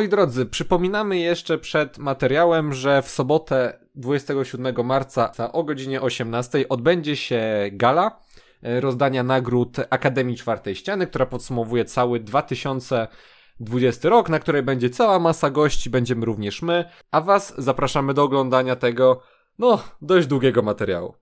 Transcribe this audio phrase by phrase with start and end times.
[0.00, 7.16] Moi drodzy, przypominamy jeszcze przed materiałem, że w sobotę 27 marca o godzinie 18 odbędzie
[7.16, 7.42] się
[7.72, 8.20] gala
[8.62, 15.18] e, rozdania nagród Akademii Czwartej Ściany, która podsumowuje cały 2020 rok, na której będzie cała
[15.18, 19.22] masa gości, będziemy również my, a Was zapraszamy do oglądania tego,
[19.58, 21.14] no, dość długiego materiału.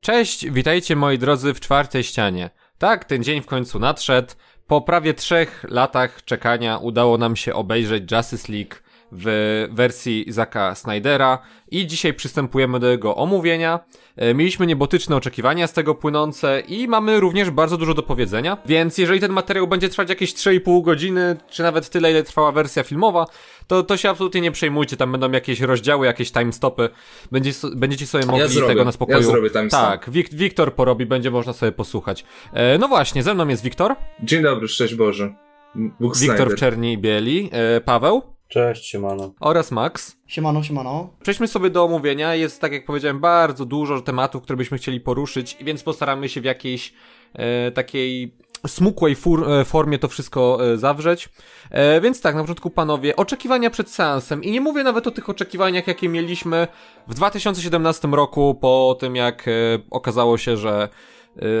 [0.00, 2.50] Cześć, witajcie moi drodzy w czwartej ścianie.
[2.78, 4.32] Tak, ten dzień w końcu nadszedł.
[4.66, 8.74] Po prawie trzech latach czekania udało nam się obejrzeć Justice League
[9.14, 11.38] w wersji Zaka Snydera
[11.70, 13.80] i dzisiaj przystępujemy do jego omówienia.
[14.16, 18.98] E, mieliśmy niebotyczne oczekiwania z tego płynące i mamy również bardzo dużo do powiedzenia, więc
[18.98, 23.26] jeżeli ten materiał będzie trwać jakieś 3,5 godziny, czy nawet tyle, ile trwała wersja filmowa,
[23.66, 26.88] to, to się absolutnie nie przejmujcie, tam będą jakieś rozdziały, jakieś timestopy,
[27.32, 29.18] będzie, będziecie sobie mogli ja zrobię, tego na spokoju...
[29.18, 29.80] Ja zrobię timestop.
[29.80, 32.24] Tak, Wik Wiktor porobi, będzie można sobie posłuchać.
[32.52, 33.94] E, no właśnie, ze mną jest Wiktor.
[34.22, 35.34] Dzień dobry, szczęść Boże.
[35.74, 37.50] Bóg Wiktor w czerni i bieli.
[37.52, 38.31] E, Paweł.
[38.52, 39.32] Cześć, siemano.
[39.40, 40.16] Oraz Max.
[40.26, 41.10] Siemano, siemano.
[41.22, 42.34] Przejdźmy sobie do omówienia.
[42.34, 46.44] Jest, tak jak powiedziałem, bardzo dużo tematów, które byśmy chcieli poruszyć, więc postaramy się w
[46.44, 46.92] jakiejś
[47.34, 51.28] e, takiej smukłej fur, e, formie to wszystko e, zawrzeć.
[51.70, 54.44] E, więc tak, na początku panowie, oczekiwania przed seansem.
[54.44, 56.68] I nie mówię nawet o tych oczekiwaniach, jakie mieliśmy
[57.08, 59.52] w 2017 roku, po tym jak e,
[59.90, 60.88] okazało się, że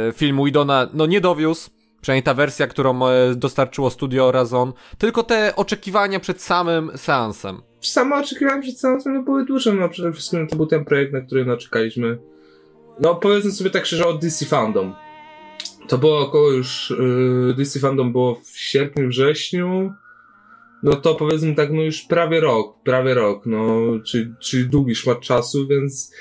[0.08, 1.70] e, film Widona no nie dowiózł.
[2.02, 4.72] Przynajmniej ta wersja, którą e, dostarczyło studio Razon.
[4.98, 7.62] Tylko te oczekiwania przed samym seansem.
[7.80, 9.72] Same oczekiwania przed seansem no, były duże.
[9.72, 12.18] No przede wszystkim to był ten projekt, na który no, czekaliśmy.
[13.00, 14.94] No powiedzmy sobie tak szczerze, od DC Fandom.
[15.88, 16.94] To było około już...
[17.46, 19.92] Yy, DC Fandom było w sierpniu, wrześniu.
[20.82, 25.20] No to powiedzmy tak, no już prawie rok, prawie rok, no, czyli, czyli długi szmat
[25.20, 26.12] czasu, więc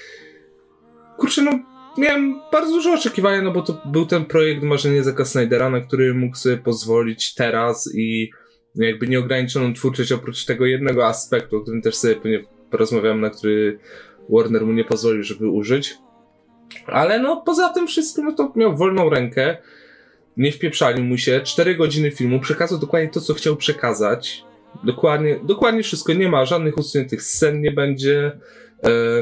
[1.17, 5.69] kurczę, no miałem bardzo dużo oczekiwania, no bo to był ten projekt marzenie Zaka Snydera,
[5.69, 8.31] na który mógł sobie pozwolić teraz i
[8.75, 13.79] jakby nieograniczoną twórczość oprócz tego jednego aspektu, o którym też sobie pewnie porozmawiam, na który
[14.29, 15.97] Warner mu nie pozwolił, żeby użyć.
[16.85, 19.57] Ale no poza tym wszystkim, no to miał wolną rękę,
[20.37, 24.43] nie wpieprzali mu się, cztery godziny filmu, przekazał dokładnie to, co chciał przekazać.
[24.83, 28.39] Dokładnie, dokładnie wszystko, nie ma żadnych usuniętych scen, nie będzie,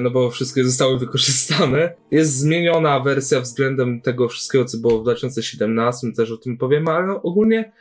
[0.01, 1.93] no bo wszystkie zostały wykorzystane.
[2.11, 7.07] Jest zmieniona wersja względem tego wszystkiego, co było w 2017, też o tym powiemy, ale
[7.07, 7.71] no ogólnie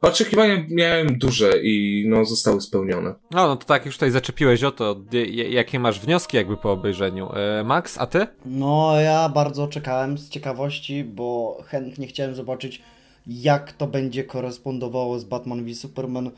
[0.00, 3.14] oczekiwania miałem duże i no zostały spełnione.
[3.30, 4.96] No, no to tak już tutaj zaczepiłeś o to.
[5.50, 7.28] Jakie masz wnioski jakby po obejrzeniu?
[7.32, 8.26] E, Max, a ty?
[8.44, 12.82] No, ja bardzo czekałem z ciekawości, bo chętnie chciałem zobaczyć,
[13.26, 16.30] jak to będzie korespondowało z Batman v Superman.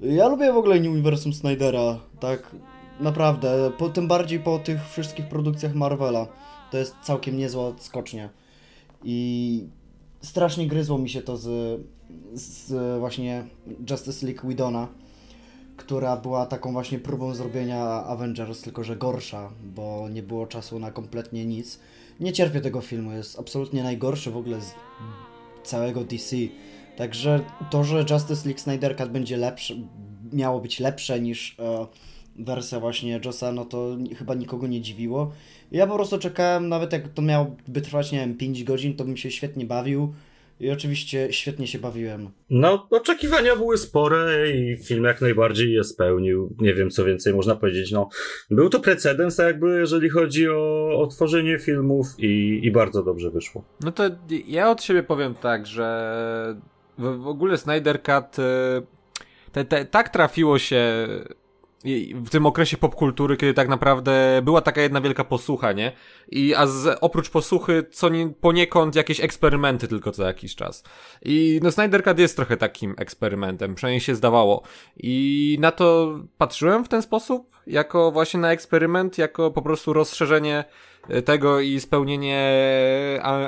[0.00, 2.50] Ja lubię w ogóle uniwersum Snydera, tak
[3.00, 6.26] Naprawdę, po, tym bardziej po tych wszystkich produkcjach Marvela.
[6.70, 8.28] To jest całkiem niezła skocznia.
[9.04, 9.68] I
[10.22, 11.80] strasznie gryzło mi się to z,
[12.34, 13.44] z właśnie
[13.90, 14.88] Justice League Widona,
[15.76, 20.90] która była taką właśnie próbą zrobienia Avengers, tylko że gorsza, bo nie było czasu na
[20.90, 21.80] kompletnie nic.
[22.20, 24.74] Nie cierpię tego filmu, jest absolutnie najgorszy w ogóle z
[25.64, 26.36] całego DC.
[26.96, 29.74] Także to, że Justice League Snyder Cut będzie lepsze,
[30.32, 31.86] miało być lepsze niż e,
[32.38, 35.32] wersja właśnie Josa, no to chyba nikogo nie dziwiło.
[35.72, 39.16] Ja po prostu czekałem, nawet jak to miałoby trwać, nie wiem, 5 godzin, to bym
[39.16, 40.14] się świetnie bawił.
[40.60, 42.28] I oczywiście świetnie się bawiłem.
[42.50, 46.54] No, oczekiwania były spore i film jak najbardziej je spełnił.
[46.60, 47.92] Nie wiem, co więcej można powiedzieć.
[47.92, 48.08] No,
[48.50, 53.64] był to precedens, jakby, jeżeli chodzi o, o tworzenie filmów i, i bardzo dobrze wyszło.
[53.80, 54.04] No to
[54.46, 56.56] ja od siebie powiem tak, że
[56.98, 58.42] w, w ogóle Snyder Cut y,
[59.52, 61.06] te, te, tak trafiło się
[62.14, 65.92] w tym okresie popkultury, kiedy tak naprawdę była taka jedna wielka posłucha, nie?
[66.30, 70.84] I a z, oprócz posłuchy, co nie, poniekąd jakieś eksperymenty tylko co jakiś czas.
[71.22, 74.62] I no Snyder Cut jest trochę takim eksperymentem, przynajmniej się zdawało.
[74.96, 80.64] I na to patrzyłem w ten sposób, jako właśnie na eksperyment, jako po prostu rozszerzenie
[81.24, 82.40] tego i spełnienie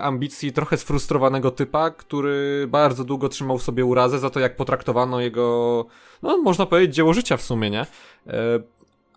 [0.01, 5.21] ambicji trochę sfrustrowanego typa, który bardzo długo trzymał w sobie urazę za to, jak potraktowano
[5.21, 5.87] jego,
[6.23, 7.81] no można powiedzieć, dzieło życia w sumie, nie?
[7.81, 7.87] E,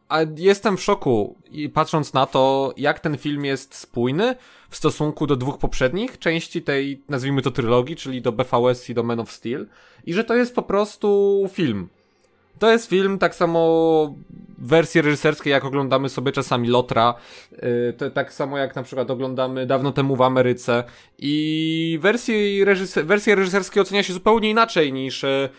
[0.10, 4.36] a jestem w szoku i patrząc na to, jak ten film jest spójny
[4.70, 9.04] w stosunku do dwóch poprzednich części tej, nazwijmy to trylogii, czyli do BVS i do
[9.04, 9.68] Man of Steel,
[10.06, 11.90] i że to jest po prostu film.
[12.60, 14.16] To jest film tak samo
[14.58, 17.14] wersje reżyserskie, jak oglądamy sobie czasami Lotra,
[18.02, 20.84] yy, tak samo jak na przykład oglądamy dawno temu w Ameryce
[21.18, 25.50] i wersje, reżyser wersje reżyserskie ocenia się zupełnie inaczej niż yy,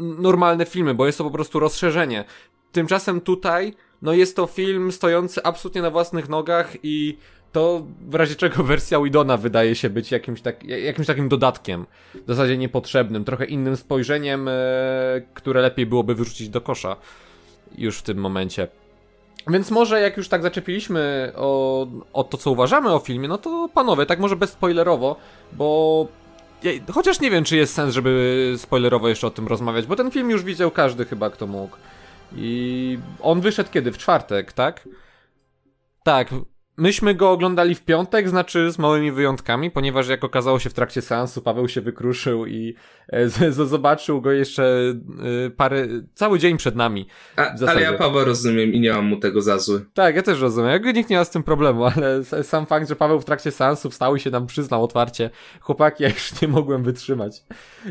[0.00, 2.24] normalne filmy, bo jest to po prostu rozszerzenie.
[2.72, 7.18] Tymczasem tutaj no jest to film stojący absolutnie na własnych nogach i
[7.52, 12.28] to w razie czego wersja Widona wydaje się być jakimś, tak, jakimś takim dodatkiem, w
[12.28, 14.52] zasadzie niepotrzebnym, trochę innym spojrzeniem, e,
[15.34, 16.96] które lepiej byłoby wyrzucić do kosza
[17.78, 18.68] już w tym momencie.
[19.48, 23.68] Więc może jak już tak zaczepiliśmy o, o to, co uważamy o filmie, no to
[23.74, 25.16] panowie, tak może bezspoilerowo,
[25.52, 26.06] bo
[26.92, 30.30] chociaż nie wiem, czy jest sens, żeby spoilerowo jeszcze o tym rozmawiać, bo ten film
[30.30, 31.76] już widział każdy chyba, kto mógł.
[32.36, 33.92] I on wyszedł kiedy?
[33.92, 34.88] W czwartek, tak?
[36.04, 36.30] Tak,
[36.80, 41.02] Myśmy go oglądali w piątek, znaczy z małymi wyjątkami, ponieważ jak okazało się w trakcie
[41.02, 42.74] seansu, Paweł się wykruszył i
[43.08, 44.94] e, z, z, zobaczył go jeszcze
[45.46, 47.06] e, parę, cały dzień przed nami.
[47.36, 49.84] A, ale ja Paweł rozumiem i nie mam mu tego za zły.
[49.94, 50.70] Tak, ja też rozumiem.
[50.70, 53.90] Jakby nikt nie ma z tym problemu, ale sam fakt, że Paweł w trakcie seansu
[53.90, 55.30] wstał i się nam przyznał otwarcie,
[55.60, 57.44] chłopaki, ja już nie mogłem wytrzymać.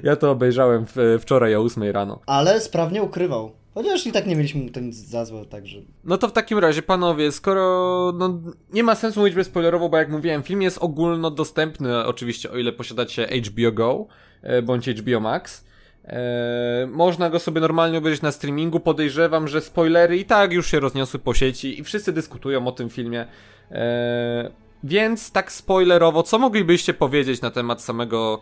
[0.04, 2.22] Ja to obejrzałem w, wczoraj o 8 rano.
[2.26, 3.59] Ale sprawnie ukrywał.
[3.74, 5.80] Chociaż i tak nie mieliśmy ten za złe, także...
[6.04, 8.40] No to w takim razie, panowie, skoro no,
[8.74, 13.28] nie ma sensu mówić bezspoilerowo, bo jak mówiłem, film jest ogólnodostępny, oczywiście, o ile posiadacie
[13.28, 14.08] HBO Go,
[14.42, 15.70] e, bądź HBO Max.
[16.10, 18.80] E, można go sobie normalnie obejrzeć na streamingu.
[18.80, 22.90] Podejrzewam, że spoilery i tak już się rozniosły po sieci i wszyscy dyskutują o tym
[22.90, 23.26] filmie.
[23.72, 24.52] E,
[24.84, 28.42] więc tak spoilerowo, co moglibyście powiedzieć na temat samego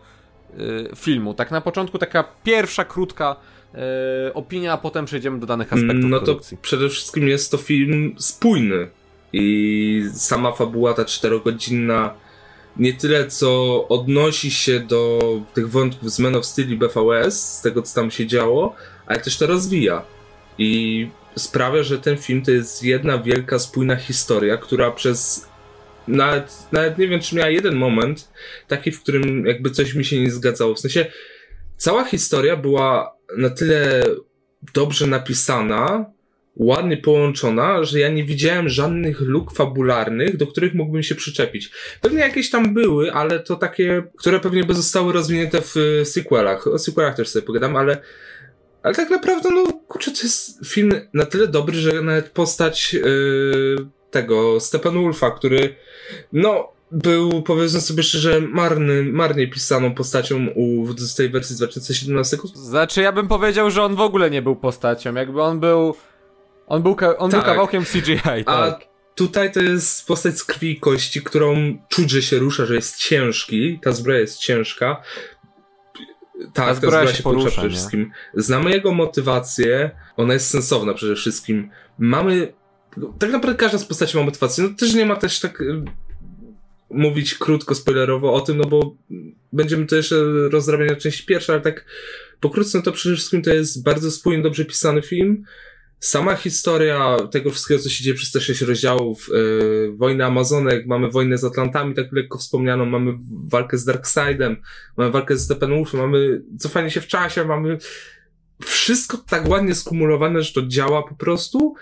[0.52, 1.34] e, filmu?
[1.34, 3.36] Tak na początku taka pierwsza, krótka
[4.34, 6.56] opinia, a potem przejdziemy do danych aspektów No to produkcji.
[6.62, 8.88] przede wszystkim jest to film spójny
[9.32, 12.14] i sama fabuła ta czterogodzinna
[12.76, 15.18] nie tyle co odnosi się do
[15.54, 18.74] tych wątków z Men of Steel i BVS, z tego co tam się działo,
[19.06, 20.02] ale też to rozwija
[20.58, 25.48] i sprawia, że ten film to jest jedna wielka, spójna historia, która przez
[26.08, 28.28] nawet, nawet nie wiem, czy miała jeden moment
[28.68, 30.74] taki, w którym jakby coś mi się nie zgadzało.
[30.74, 31.06] W sensie
[31.76, 34.04] cała historia była na tyle
[34.74, 36.10] dobrze napisana,
[36.56, 41.70] ładnie połączona, że ja nie widziałem żadnych luk fabularnych, do których mógłbym się przyczepić.
[42.00, 46.66] Pewnie jakieś tam były, ale to takie, które pewnie by zostały rozwinięte w sequelach.
[46.66, 48.02] O sequelach też sobie pogadam, ale
[48.82, 53.76] ale tak naprawdę, no kurczę, to jest film na tyle dobry, że nawet postać yy,
[54.10, 55.74] tego Steppenwolfa, który
[56.32, 62.36] no był, powiedzmy sobie szczerze, marny, marnie pisaną postacią u, z tej wersji z 2017.
[62.54, 65.94] Znaczy, ja bym powiedział, że on w ogóle nie był postacią, jakby on był...
[66.66, 67.40] On był, on tak.
[67.40, 68.44] był kawałkiem CGI, tak.
[68.46, 68.78] A
[69.14, 72.96] tutaj to jest postać z krwi i kości, którą czuć, że się rusza, że jest
[72.96, 75.02] ciężki, ta zbroja jest ciężka.
[76.54, 78.10] Tak, ta zbroja, ta zbroja się, porusza, przede wszystkim.
[78.34, 81.70] Znamy jego motywację, ona jest sensowna przede wszystkim.
[81.98, 82.52] Mamy
[83.18, 84.64] tak naprawdę każda z postaci ma motywację.
[84.64, 85.62] No też nie ma też tak
[86.90, 88.96] mówić krótko, spoilerowo o tym, no bo
[89.52, 90.16] będziemy to jeszcze
[90.50, 91.84] rozrabiać na część pierwsza, ale tak
[92.40, 95.44] pokrótce no to przede wszystkim to jest bardzo spójny, dobrze pisany film.
[96.00, 101.10] Sama historia tego wszystkiego, co się dzieje przez te sześć rozdziałów, yy, wojna Amazonek, mamy
[101.10, 103.12] wojnę z Atlantami, tak lekko wspomnianą, mamy
[103.44, 104.56] walkę z Darkseidem,
[104.96, 107.78] mamy walkę z Steppenwolfem, mamy cofanie się w czasie, mamy
[108.64, 111.74] wszystko tak ładnie skumulowane, że to działa po prostu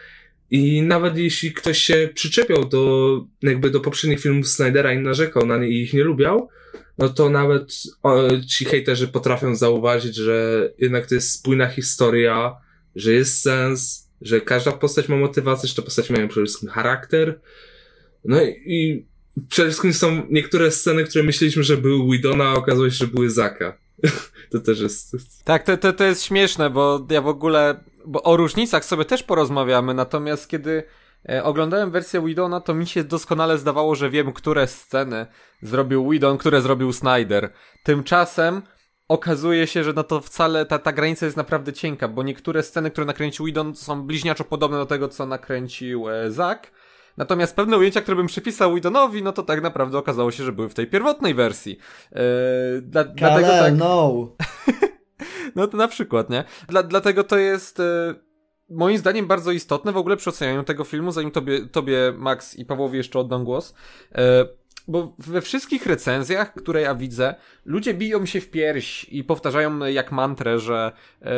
[0.51, 5.57] i nawet jeśli ktoś się przyczepiał do, jakby do poprzednich filmów Snydera i narzekał na
[5.57, 6.49] nie i ich nie lubiał,
[6.99, 7.73] no to nawet
[8.03, 12.57] o, ci hejterzy potrafią zauważyć, że jednak to jest spójna historia,
[12.97, 17.41] że jest sens, że każda postać ma motywację, że te postacie mają przede wszystkim charakter.
[18.25, 19.07] No i, i
[19.49, 23.31] przede wszystkim są niektóre sceny, które myśleliśmy, że były Widona, a okazało się, że były
[23.31, 23.79] Zaka.
[24.53, 25.17] to też jest...
[25.45, 29.23] Tak, to, to, to jest śmieszne, bo ja w ogóle bo o różnicach sobie też
[29.23, 30.83] porozmawiamy, natomiast kiedy
[31.29, 35.27] e, oglądałem wersję Widona, to mi się doskonale zdawało, że wiem, które sceny
[35.63, 37.53] zrobił Widon, które zrobił Snyder.
[37.83, 38.63] Tymczasem
[39.09, 42.91] okazuje się, że no to wcale ta, ta granica jest naprawdę cienka, bo niektóre sceny,
[42.91, 46.71] które nakręcił Widon są bliźniaczo podobne do tego, co nakręcił e, Zack.
[47.17, 50.69] Natomiast pewne ujęcia, które bym przypisał Widonowi, no to tak naprawdę okazało się, że były
[50.69, 51.79] w tej pierwotnej wersji.
[52.13, 52.21] Yy,
[52.83, 53.75] dla, dlatego tak...
[53.75, 54.29] no.
[55.55, 56.45] No to na przykład, nie?
[56.69, 58.15] Dla, dlatego to jest e,
[58.71, 62.65] moim zdaniem bardzo istotne w ogóle przy ocenianiu tego filmu, zanim tobie, tobie Max i
[62.65, 63.75] Pawłowi jeszcze oddam głos.
[64.15, 64.47] E,
[64.89, 70.13] bo we wszystkich recenzjach, które ja widzę, ludzie biją się w pierś i powtarzają jak
[70.13, 71.31] mantrę, że e,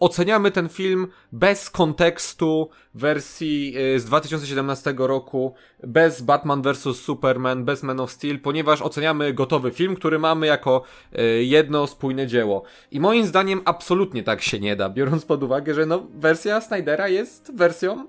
[0.00, 6.96] oceniamy ten film bez kontekstu wersji e, z 2017 roku, bez Batman vs.
[6.96, 12.26] Superman, bez Man of Steel, ponieważ oceniamy gotowy film, który mamy jako e, jedno spójne
[12.26, 12.62] dzieło.
[12.90, 17.08] I moim zdaniem absolutnie tak się nie da, biorąc pod uwagę, że no, wersja Snydera
[17.08, 18.06] jest wersją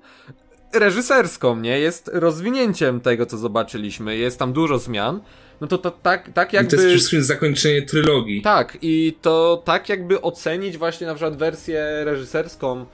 [0.75, 1.79] reżyserską, nie?
[1.79, 4.17] Jest rozwinięciem tego, co zobaczyliśmy.
[4.17, 5.21] Jest tam dużo zmian.
[5.61, 6.67] No to, to tak, tak jakby...
[6.67, 8.41] I to jest przede wszystkim zakończenie trylogii.
[8.41, 12.85] Tak, i to tak jakby ocenić właśnie na przykład wersję reżyserską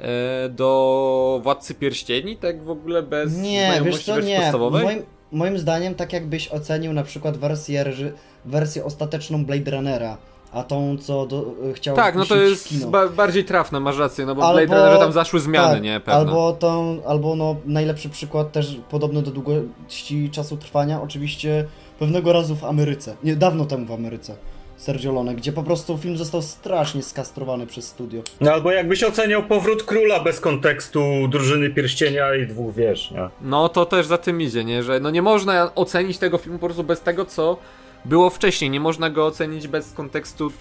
[0.00, 4.36] e, do Władcy Pierścieni, tak w ogóle bez Nie, wiesz co, nie.
[4.40, 4.84] podstawowej?
[4.84, 5.02] Moim,
[5.32, 8.12] moim zdaniem, tak jakbyś ocenił na przykład wersję, reży-
[8.44, 10.16] wersję ostateczną Blade Runnera,
[10.52, 14.34] a tą, co do, chciał Tak, no to jest ba bardziej trafne, masz rację, no
[14.34, 16.00] bo w Albo- Blade Runnerze tam zaszły zmiany, tak, nie?
[16.00, 16.14] Pewne.
[16.14, 21.64] Albo tą, albo no najlepszy przykład też podobno do długości czasu trwania, oczywiście
[21.98, 24.36] pewnego razu w Ameryce, nie, dawno temu w Ameryce,
[24.76, 28.22] Sergio Leone, gdzie po prostu film został strasznie skastrowany przez studio.
[28.40, 33.28] No albo jakbyś oceniał powrót króla bez kontekstu drużyny pierścienia i dwóch wież, nie?
[33.40, 34.82] No to też za tym idzie, nie?
[34.82, 37.56] Że no nie można ocenić tego filmu po prostu bez tego, co
[38.04, 38.70] było wcześniej.
[38.70, 40.52] Nie można go ocenić bez kontekstu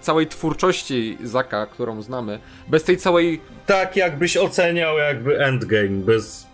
[0.00, 2.38] całej twórczości Zaka, którą znamy.
[2.68, 3.40] Bez tej całej...
[3.66, 6.46] Tak jakbyś oceniał jakby Endgame bez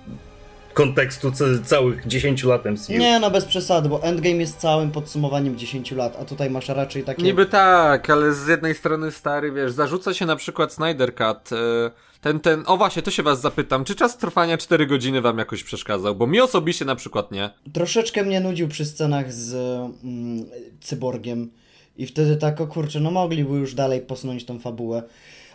[0.74, 2.92] kontekstu ca- całych 10 lat MCU.
[2.92, 7.04] Nie, no bez przesady, bo Endgame jest całym podsumowaniem 10 lat, a tutaj masz raczej
[7.04, 7.22] takie...
[7.22, 11.56] Niby tak, ale z jednej strony stary, wiesz, zarzuca się na przykład Snyder Cut, e,
[12.20, 12.64] ten, ten...
[12.66, 16.14] O właśnie, to się was zapytam, czy czas trwania 4 godziny wam jakoś przeszkadzał?
[16.14, 17.50] Bo mi osobiście na przykład nie.
[17.72, 19.54] Troszeczkę mnie nudził przy scenach z
[20.04, 20.46] mm,
[20.80, 21.50] cyborgiem
[21.96, 25.02] i wtedy tak, o kurczę, no mogliby już dalej posunąć tą fabułę.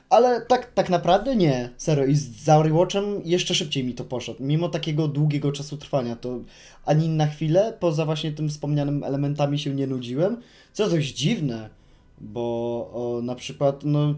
[0.09, 2.05] Ale tak, tak naprawdę nie, serio.
[2.05, 4.43] I z Zauri Watchem jeszcze szybciej mi to poszedł.
[4.43, 6.39] Mimo takiego długiego czasu trwania, to
[6.85, 10.37] ani na chwilę, poza właśnie tym wspomnianym elementami się nie nudziłem.
[10.73, 11.69] Co dość dziwne,
[12.21, 12.41] bo
[12.93, 14.15] o, na przykład, no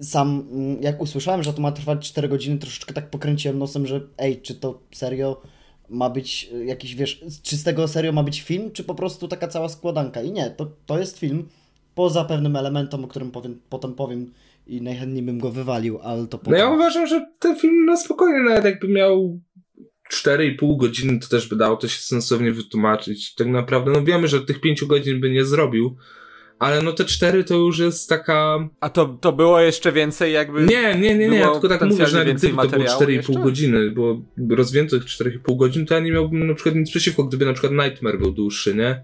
[0.00, 4.00] sam mm, jak usłyszałem, że to ma trwać 4 godziny, troszeczkę tak pokręciłem nosem, że
[4.18, 5.42] ej, czy to serio
[5.88, 9.28] ma być y, jakiś, wiesz, czy z tego serio ma być film, czy po prostu
[9.28, 10.22] taka cała składanka.
[10.22, 11.48] I nie, to, to jest film,
[11.94, 14.32] poza pewnym elementem, o którym powiem, potem powiem
[14.66, 16.58] i najchętniej bym go wywalił, ale to No potem.
[16.58, 19.40] ja uważam, że ten film na spokojnie, nawet jakby miał
[20.12, 23.34] 4,5 godziny, to też by dało to się sensownie wytłumaczyć.
[23.34, 25.96] Tak naprawdę, no wiemy, że tych 5 godzin by nie zrobił,
[26.58, 28.68] ale no te 4 to już jest taka...
[28.80, 30.64] A to, to było jeszcze więcej jakby...
[30.64, 33.10] Nie, nie, nie, nie, ja tylko tak mówię, że nawet gdyby to było materiału 4,5
[33.10, 33.32] jeszcze?
[33.32, 34.20] godziny, bo
[34.50, 38.18] rozwiętych 4,5 godzin, to ja nie miałbym na przykład nic przeciwko, gdyby na przykład Nightmare
[38.18, 39.02] był dłuższy, nie?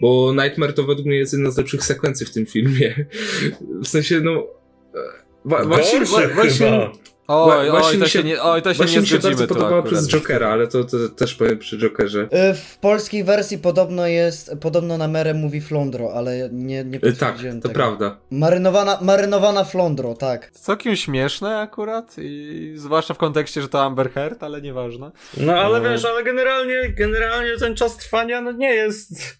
[0.00, 3.06] Bo Nightmare to według mnie jest jedna z lepszych sekwencji w tym filmie.
[3.84, 4.46] W sensie, no...
[4.94, 4.98] e,
[5.44, 6.92] Wa- właśnie, wa- właśnie, chyba.
[7.28, 9.18] Oj, Właśnie oj, mi to się- się nie, oj, to się Właśnie nie mi się
[9.18, 9.94] bardzo tu podobało akurat.
[9.94, 12.22] przez Jokera, ale to, to też powiem przy Jokerze.
[12.50, 17.00] Y, W polskiej wersji podobno jest, podobno na merę mówi flądro, ale nie, nie E,
[17.00, 17.74] Tak, potwierdziłem to tego.
[17.74, 18.16] prawda.
[18.30, 20.50] Marynowana, marynowana flądro, tak.
[20.50, 25.10] Całkiem śmieszne akurat i zwłaszcza w kontekście, że to Amber Heard, ale nieważne.
[25.36, 25.90] No ale No.
[25.90, 29.38] wiesz, ale generalnie, generalnie ten czas trwania no nie jest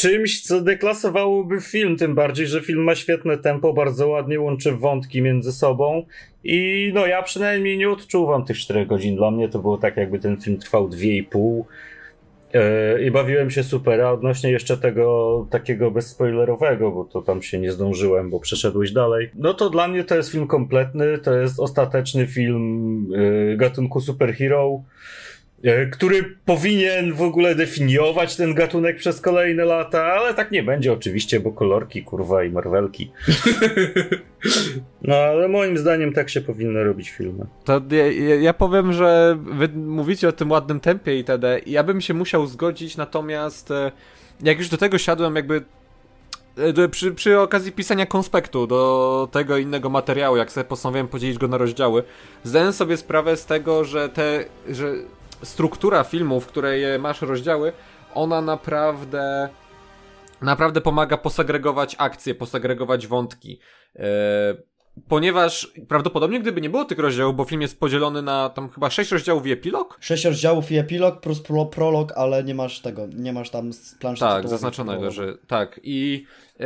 [0.00, 5.22] czymś, co deklasowałoby film, tym bardziej, że film ma świetne tempo, bardzo ładnie łączy wątki
[5.22, 6.06] między sobą
[6.44, 9.16] i no ja przynajmniej nie odczuwam tych 4 godzin.
[9.16, 11.62] Dla mnie to było tak, jakby ten film trwał 2,5
[12.54, 17.58] yy, i bawiłem się super, a odnośnie jeszcze tego takiego bezspoilerowego, bo to tam się
[17.58, 21.60] nie zdążyłem, bo przeszedłeś dalej, no to dla mnie to jest film kompletny, to jest
[21.60, 24.82] ostateczny film yy, gatunku superhero, e,
[25.92, 31.40] który powinien w ogóle definiować ten gatunek przez kolejne lata, ale tak nie będzie oczywiście,
[31.40, 33.10] bo kolorki, kurwa i marwelki.
[35.02, 37.46] No ale moim zdaniem tak się powinno robić filmy.
[37.64, 41.58] To ja, ja, powiem, że wy mówicie o tym ładnym tempie itd.
[41.58, 43.92] i Ja bym się musiał zgodzić, natomiast e,
[44.42, 45.62] jak już do tego siadłem, jakby
[46.56, 51.48] e, przy, przy okazji pisania konspektu do tego innego materiału, jak sobie postanowiłem podzielić go
[51.48, 52.02] na rozdziały,
[52.44, 54.94] zdałem sobie sprawę z tego, że te, że
[55.42, 57.72] struktura filmu, w której masz rozdziały,
[58.14, 59.48] ona naprawdę
[60.42, 63.58] naprawdę pomaga posegregować akcje, posegregować wątki.
[63.96, 64.04] E,
[65.08, 69.10] ponieważ prawdopodobnie gdyby nie było tych rozdziałów, bo film jest podzielony na tam chyba sześć
[69.10, 73.32] rozdziałów i epilog, Sześć rozdziałów i epilog plus pro, prolog, ale nie masz tego, nie
[73.32, 73.70] masz tam
[74.00, 75.80] planszy Tak, zaznaczonego, że tak.
[75.82, 76.24] I
[76.60, 76.64] e,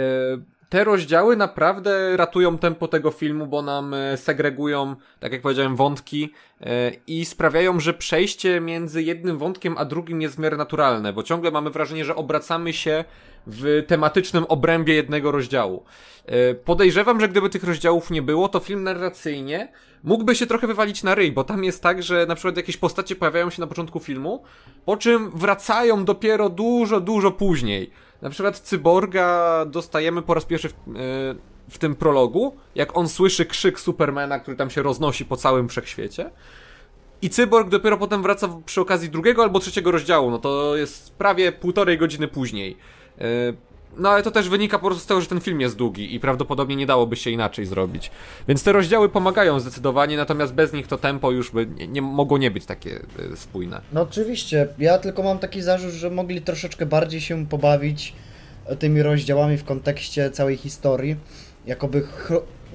[0.74, 6.32] te rozdziały naprawdę ratują tempo tego filmu, bo nam e, segregują, tak jak powiedziałem, wątki
[6.60, 11.22] e, i sprawiają, że przejście między jednym wątkiem a drugim jest w miarę naturalne, bo
[11.22, 13.04] ciągle mamy wrażenie, że obracamy się
[13.46, 15.84] w tematycznym obrębie jednego rozdziału.
[16.26, 19.72] E, podejrzewam, że gdyby tych rozdziałów nie było, to film narracyjnie
[20.04, 23.16] mógłby się trochę wywalić na ryj, bo tam jest tak, że na przykład jakieś postacie
[23.16, 24.42] pojawiają się na początku filmu,
[24.84, 27.90] po czym wracają dopiero dużo, dużo później.
[28.24, 30.94] Na przykład Cyborga dostajemy po raz pierwszy w, yy,
[31.70, 36.30] w tym prologu, jak on słyszy krzyk Supermana, który tam się roznosi po całym wszechświecie.
[37.22, 41.52] I Cyborg dopiero potem wraca przy okazji drugiego albo trzeciego rozdziału, no to jest prawie
[41.52, 42.76] półtorej godziny później.
[43.96, 46.20] No ale to też wynika po prostu z tego, że ten film jest długi i
[46.20, 48.10] prawdopodobnie nie dałoby się inaczej zrobić.
[48.48, 52.38] Więc te rozdziały pomagają zdecydowanie, natomiast bez nich to tempo już by nie, nie mogło
[52.38, 53.80] nie być takie yy, spójne.
[53.92, 58.14] No oczywiście, ja tylko mam taki zarzut, że mogli troszeczkę bardziej się pobawić
[58.66, 61.16] e, tymi rozdziałami w kontekście całej historii.
[61.66, 62.02] Jakoby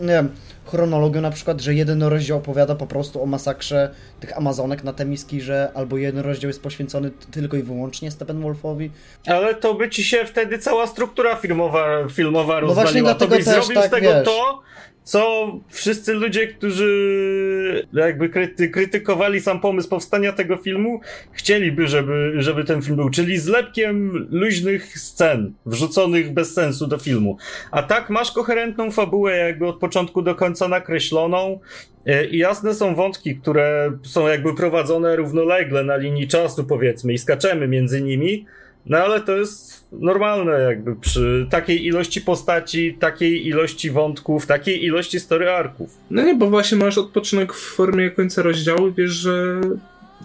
[0.02, 0.30] nie wiem,
[0.70, 5.42] chronologią na przykład, że jeden rozdział opowiada po prostu o masakrze tych Amazonek na Temiski,
[5.42, 8.92] że albo jeden rozdział jest poświęcony tylko i wyłącznie Steppenwolfowi.
[9.28, 12.84] Ale to by ci się wtedy cała struktura filmowa, filmowa No rozwaliła.
[12.84, 14.26] właśnie to dlatego byś też zrobił tak, z tego wiesz.
[14.26, 14.62] to,
[15.10, 21.02] co wszyscy ludzie, którzy jakby kryty, krytykowali sam pomysł powstania tego filmu,
[21.32, 27.38] chcieliby, żeby, żeby ten film był, czyli zlepkiem luźnych scen, wrzuconych bez sensu do filmu.
[27.72, 31.60] A tak masz koherentną fabułę, jakby od początku do końca nakreśloną.
[32.06, 37.18] e, I jasne są wątki, które są jakby prowadzone równolegle na linii czasu, powiedzmy, i
[37.18, 38.46] skaczemy między nimi.
[38.86, 45.20] No ale to jest normalne, jakby przy takiej ilości postaci, takiej ilości wątków, takiej ilości
[45.20, 45.98] story arków.
[46.10, 49.62] No nie, bo właśnie masz odpoczynek w formie końca rozdziału i wiesz, że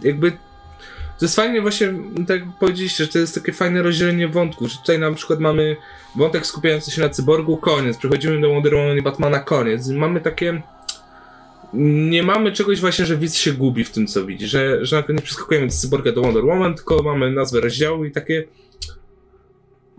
[0.03, 0.33] jakby
[1.19, 1.95] to jest fajnie właśnie,
[2.29, 5.77] tak jak powiedzieliście, że to jest takie fajne rozdzielenie wątków, że tutaj na przykład mamy
[6.17, 9.89] wątek skupiający się na cyborgu, koniec, przechodzimy do Wonder Woman i Batmana, koniec.
[9.89, 10.63] Mamy takie
[11.77, 15.23] nie mamy czegoś właśnie, że widz się gubi w tym, co widzi, że, że nie
[15.23, 18.45] przeskakujemy z cyborga do Wonder Woman, tylko mamy nazwę rozdziału i takie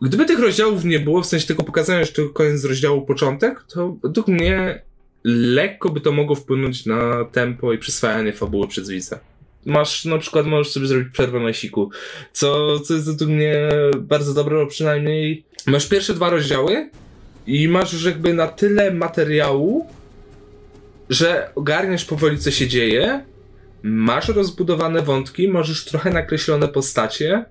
[0.02, 4.28] Gdyby tych rozdziałów nie było, w sensie tylko pokazania, to koniec rozdziału, początek, to według
[4.28, 4.82] mnie
[5.24, 9.20] lekko by to mogło wpłynąć na tempo i przyswajanie fabuły przez widza.
[9.66, 11.90] Masz, na przykład możesz sobie zrobić przerwę na siku,
[12.34, 16.90] co, co jest według mnie bardzo dobre, bo przynajmniej masz pierwsze dwa rozdziały
[17.48, 19.88] i masz już jakby na tyle materiału,
[21.10, 23.26] że ogarniasz powoli, co się dzieje,
[23.84, 27.46] masz rozbudowane wątki, masz już trochę nakreślone postacie,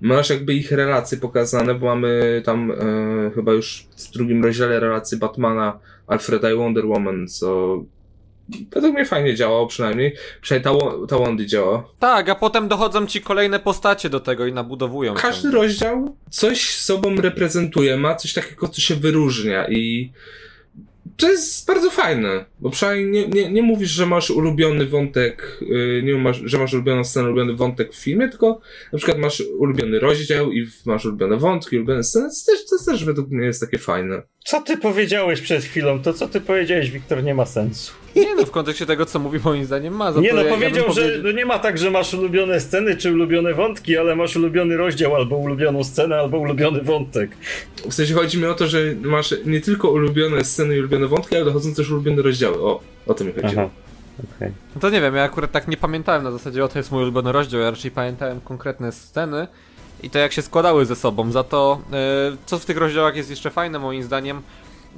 [0.00, 5.18] masz jakby ich relacje pokazane, bo mamy tam e, chyba już w drugim rozdziale relacje
[5.18, 7.78] Batmana, Alfreda i Wonder Woman, co
[8.70, 10.14] według mnie fajnie działało przynajmniej.
[10.40, 11.88] Przynajmniej ta, ta Wondy działa.
[11.98, 15.14] Tak, a potem dochodzą ci kolejne postacie do tego i nabudowują.
[15.14, 20.12] Każdy rozdział coś sobą reprezentuje, ma coś takiego, co się wyróżnia i
[21.16, 26.02] to jest bardzo fajne, bo przynajmniej nie, nie, nie mówisz, że masz ulubiony wątek, yy,
[26.04, 28.60] nie masz, że masz ulubioną scenę, ulubiony wątek w filmie, tylko
[28.92, 33.04] na przykład masz ulubiony rozdział i masz ulubione wątki, ulubione sceny, to też, to też
[33.04, 34.22] według mnie jest takie fajne.
[34.44, 36.02] Co ty powiedziałeś przed chwilą?
[36.02, 37.92] To co ty powiedziałeś, Wiktor, nie ma sensu.
[38.16, 40.12] Nie no, w kontekście tego, co mówi, moim zdaniem ma.
[40.12, 42.14] Za Nie to no, ja- ja powiedział, że powiedział- no nie ma tak, że masz
[42.14, 47.30] ulubione sceny czy ulubione wątki, ale masz ulubiony rozdział, albo ulubioną scenę, albo ulubiony wątek.
[47.90, 51.36] W sensie chodzi mi o to, że masz nie tylko ulubione sceny i ulubione wątki,
[51.36, 52.56] ale dochodzą też ulubione rozdziały.
[52.62, 53.70] O, o to mi chodziło.
[54.36, 54.52] okej.
[54.74, 57.02] No to nie wiem, ja akurat tak nie pamiętałem na zasadzie, o to jest mój
[57.02, 59.46] ulubiony rozdział, ja raczej pamiętałem konkretne sceny
[60.02, 61.32] i to jak się składały ze sobą.
[61.32, 64.42] Za to, e, co w tych rozdziałach jest jeszcze fajne moim zdaniem,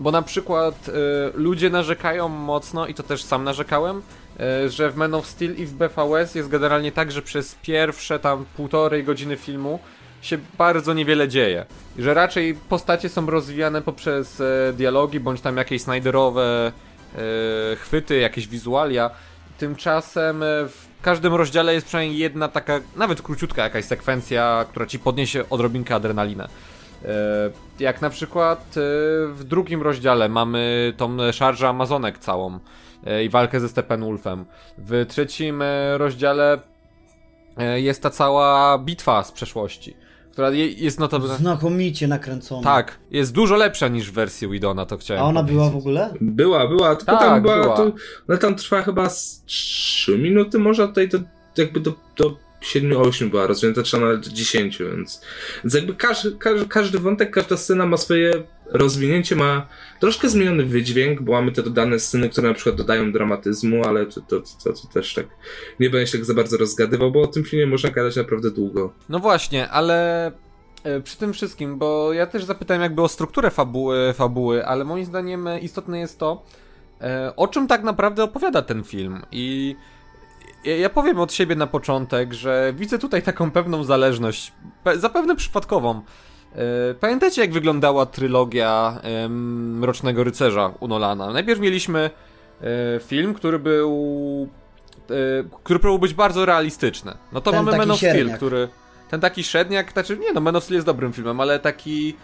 [0.00, 0.92] bo na przykład e,
[1.34, 4.02] ludzie narzekają mocno, i to też sam narzekałem,
[4.40, 8.18] e, że w Man of Steel i w BVS jest generalnie tak, że przez pierwsze
[8.18, 9.78] tam półtorej godziny filmu
[10.22, 11.66] się bardzo niewiele dzieje.
[11.98, 16.72] Że raczej postacie są rozwijane poprzez e, dialogi, bądź tam jakieś Snyderowe
[17.14, 19.10] e, chwyty, jakieś wizualia.
[19.58, 25.44] Tymczasem w każdym rozdziale jest przynajmniej jedna taka, nawet króciutka jakaś sekwencja, która ci podniesie
[25.50, 26.48] odrobinkę adrenalinę.
[27.04, 27.08] E,
[27.80, 28.80] Jak na przykład e,
[29.32, 32.58] w drugim rozdziale mamy tą szarżę Amazonek całą
[33.06, 34.44] e, i walkę ze Steppenwolfem.
[34.78, 35.62] W trzecim
[35.96, 36.58] rozdziale
[37.76, 39.96] jest ta cała bitwa z przeszłości,
[40.32, 41.36] która je- jest notabene...
[41.36, 42.62] Znakomicie nakręcona.
[42.62, 45.80] Tak, jest dużo lepsza niż w wersji Widona, to chciałem A ona była w powiedzieć.
[45.86, 46.14] ogóle?
[46.20, 47.76] Była, była, tylko Tak, tam była, była.
[47.76, 47.92] To,
[48.28, 51.18] ona tam trwa chyba z 3 minuty, może tutaj to
[51.56, 55.22] jakby do, do 7-8 była rozwinięta, nawet 10, więc,
[55.64, 58.32] więc jakby każdy, każdy, każdy wątek, każda scena ma swoje
[58.66, 59.66] rozwinięcie, ma
[60.00, 64.20] troszkę zmieniony wydźwięk, bo mamy te dodane sceny, które na przykład dodają dramatyzmu, ale to,
[64.20, 65.26] to, to, to też tak
[65.80, 68.92] nie będę się tak za bardzo rozgadywał, bo o tym filmie można gadać naprawdę długo.
[69.08, 70.26] No właśnie, ale
[70.84, 75.04] e, przy tym wszystkim, bo ja też zapytałem jakby o strukturę fabuły, fabuły ale moim
[75.04, 76.42] zdaniem e, istotne jest to,
[77.00, 79.76] e, o czym tak naprawdę opowiada ten film i
[80.64, 84.52] ja, ja powiem od siebie na początek, że widzę tutaj taką pewną zależność,
[84.84, 86.02] pe, zapewne przypadkową.
[86.54, 91.32] E, Pamiętacie jak wyglądała trylogia Mrocznego Rycerza u Nolana?
[91.32, 92.10] Najpierw mieliśmy
[92.60, 94.48] e, film, który był
[95.10, 95.14] e,
[95.64, 97.14] który próbował być bardzo realistyczny.
[97.32, 98.36] No to Ten mamy Man of Steel, średniak.
[98.36, 98.68] który
[99.10, 102.16] ten taki średniak, znaczy nie no, Man of Steel jest dobrym filmem, ale taki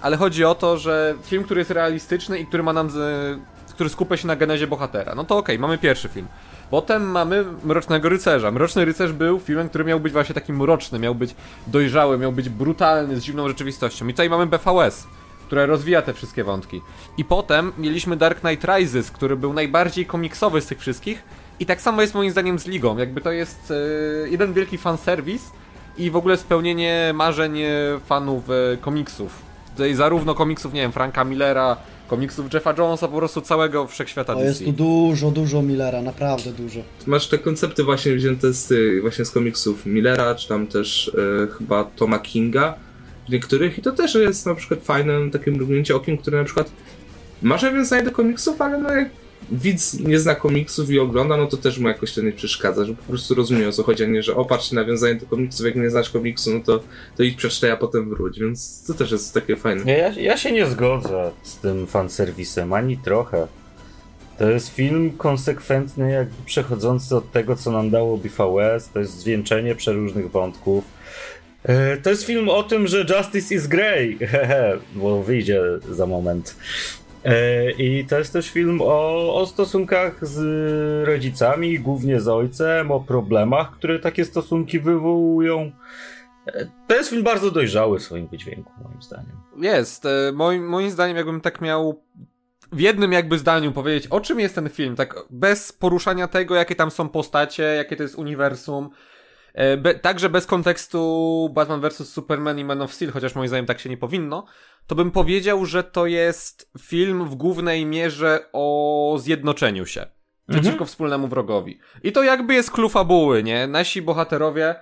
[0.00, 2.90] ale chodzi o to, że film, który jest realistyczny i który ma nam
[3.68, 5.14] który skupia się na genezie bohatera.
[5.14, 6.26] No to okej, mamy pierwszy film.
[6.72, 8.50] Potem mamy Mrocznego Rycerza.
[8.50, 11.34] Mroczny Rycerz był filmem, który miał być właśnie taki mroczny, miał być
[11.66, 14.08] dojrzały, miał być brutalny, z zimną rzeczywistością.
[14.08, 15.06] I tutaj mamy BVS,
[15.46, 16.82] które rozwija te wszystkie wątki.
[17.16, 21.22] I potem mieliśmy Dark Knight Rises, który był najbardziej komiksowy z tych wszystkich.
[21.60, 22.98] I tak samo jest moim zdaniem z Ligą.
[22.98, 25.50] Jakby to jest e, jeden wielki fanserwis
[25.98, 27.68] i w ogóle spełnienie marzeń e,
[28.06, 29.51] fanów e, komiksów.
[29.72, 31.76] Tutaj zarówno komiksów, nie wiem, Franka Millera,
[32.08, 34.46] komiksów Jeffa Jonesa, po prostu całego wszechświata DC.
[34.46, 36.80] jest tu dużo, dużo Millera, naprawdę dużo.
[37.06, 41.12] Masz te koncepty właśnie wzięte z właśnie z komiksów Millera, czy tam też
[41.44, 42.74] e, chyba Toma Kinga
[43.28, 46.72] w niektórych i to też jest na przykład fajne takie mrugnięcie okiem, które na przykład
[47.42, 51.56] masz nawiązanie do komiksów, ale no jak widz nie zna komiksów i ogląda, no to
[51.56, 54.22] też mu jakoś to nie przeszkadza, że po prostu rozumie o co chodzi, a nie,
[54.22, 56.80] że opatrz nawiązanie do komiksów, jak nie znasz komiksu, no to,
[57.16, 59.92] to idź przeczytaj, a potem wróć, więc to też jest takie fajne.
[59.96, 63.46] Ja, ja się nie zgodzę z tym fanserwisem, ani trochę.
[64.38, 69.74] To jest film konsekwentny, jakby przechodzący od tego, co nam dało BVS, to jest zwieńczenie
[69.74, 70.84] przeróżnych wątków.
[71.62, 74.18] E, To jest film o tym, że Justice is Grey,
[74.94, 76.56] bo wyjdzie za moment.
[77.24, 80.38] E, I to jest też film o, o stosunkach z
[81.08, 85.72] rodzicami, głównie z ojcem, o problemach, które takie stosunki wywołują.
[86.46, 89.36] E, To jest film bardzo dojrzały w swoim wydźwięku, moim zdaniem.
[89.60, 90.06] Jest.
[90.06, 92.02] E, moim, moim zdaniem, jakbym tak miał
[92.72, 96.74] w jednym jakby zdaniu powiedzieć, o czym jest ten film, tak bez poruszania tego, jakie
[96.74, 98.90] tam są postacie, jakie to jest uniwersum,
[99.78, 102.08] be, także bez kontekstu Batman vs.
[102.08, 104.44] Superman i Man of Steel, chociaż moim zdaniem tak się nie powinno,
[104.86, 110.06] to bym powiedział, że to jest film w głównej mierze o zjednoczeniu się
[110.48, 111.78] przeciwko wspólnemu wrogowi.
[112.02, 113.66] I to jakby jest clue fabuły, nie?
[113.66, 114.74] Nasi bohaterowie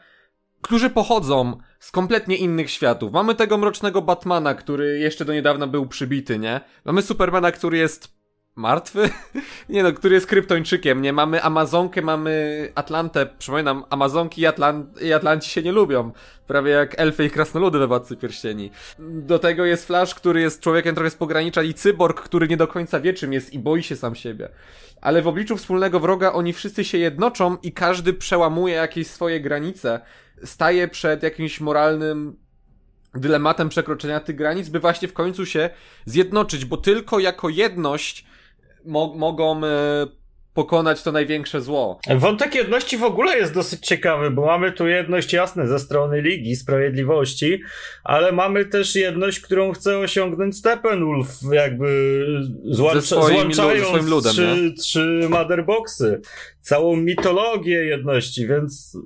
[0.62, 3.12] którzy pochodzą z kompletnie innych światów.
[3.12, 6.60] Mamy tego mrocznego Batmana, który jeszcze do niedawna był przybity, nie?
[6.84, 8.19] Mamy Supermana, który jest
[8.56, 9.10] martwy?
[9.68, 11.12] nie no, który jest kryptończykiem, nie?
[11.12, 13.26] Mamy Amazonkę, mamy Atlantę.
[13.38, 16.12] Przypominam, Amazonki i, Atlan i Atlanci się nie lubią.
[16.46, 18.70] Prawie jak elfy i krasnoludy we Władcy Pierścieni.
[18.98, 22.68] Do tego jest Flash, który jest człowiekiem trochę z pogranicza i Cyborg, który nie do
[22.68, 24.48] końca wie czym jest i boi się sam siebie.
[25.00, 30.00] Ale w obliczu wspólnego wroga oni wszyscy się jednoczą i każdy przełamuje jakieś swoje granice.
[30.44, 32.36] Staje przed jakimś moralnym
[33.14, 35.70] dylematem przekroczenia tych granic, by właśnie w końcu się
[36.04, 38.26] zjednoczyć, bo tylko jako jedność
[38.84, 40.06] mo mogą e,
[40.54, 42.00] pokonać to największe zło.
[42.16, 46.56] Wątek jedności w ogóle jest dosyć ciekawy, bo mamy tu jedność jasne ze strony Ligi
[46.56, 47.60] Sprawiedliwości,
[48.04, 52.74] ale mamy też jedność, którą chce osiągnąć Steppenwolf, jakby lu-
[53.34, 56.20] złączając ludem, trzy, trzy motherboxy,
[56.60, 58.96] całą mitologię jedności, więc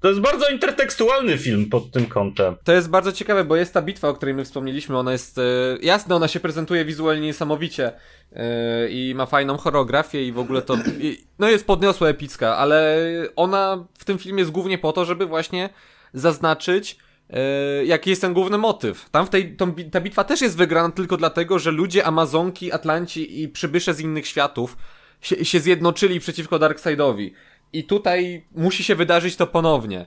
[0.00, 2.56] to jest bardzo intertekstualny film pod tym kątem.
[2.64, 5.42] To jest bardzo ciekawe, bo jest ta bitwa, o której my wspomnieliśmy, ona jest, e,
[5.82, 7.92] jasne, ona się prezentuje wizualnie niesamowicie
[8.32, 12.98] e, i ma fajną choreografię i w ogóle to, i, no jest podniosła epicka, ale
[13.36, 15.68] ona w tym filmie jest głównie po to, żeby właśnie
[16.14, 16.98] zaznaczyć,
[17.30, 17.40] e,
[17.84, 19.10] jaki jest ten główny motyw.
[19.10, 23.42] Tam w tej, tą, ta bitwa też jest wygrana tylko dlatego, że ludzie Amazonki, Atlanci
[23.42, 24.76] i przybysze z innych światów
[25.20, 27.34] się, się zjednoczyli przeciwko Darkseidowi.
[27.72, 30.06] I tutaj musi się wydarzyć to ponownie.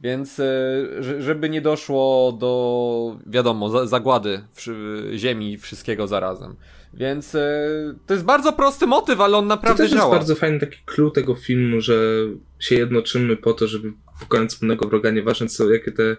[0.00, 0.44] Więc e,
[1.00, 4.42] że- żeby nie doszło do, wiadomo, za- zagłady
[5.16, 6.56] ziemi wszystkiego zarazem.
[6.94, 7.68] Więc e,
[8.06, 10.14] to jest bardzo prosty motyw, ale on To naprawdę też jest działa.
[10.16, 11.94] bardzo fajny taki clue tego filmu, że
[12.58, 16.16] się jednoczymy po to, żeby pokonać wspólnego wroga, nieważne co, jakie te,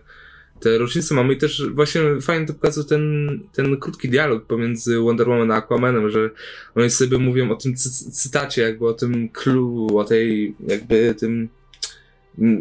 [0.60, 1.34] te różnice mamy.
[1.34, 6.10] I też właśnie fajnie to pokazał ten, ten krótki dialog pomiędzy Wonder Woman a Aquamanem,
[6.10, 6.30] że
[6.76, 11.50] oni sobie mówią o tym cy- cytacie, jakby o tym clue, o tej, jakby tym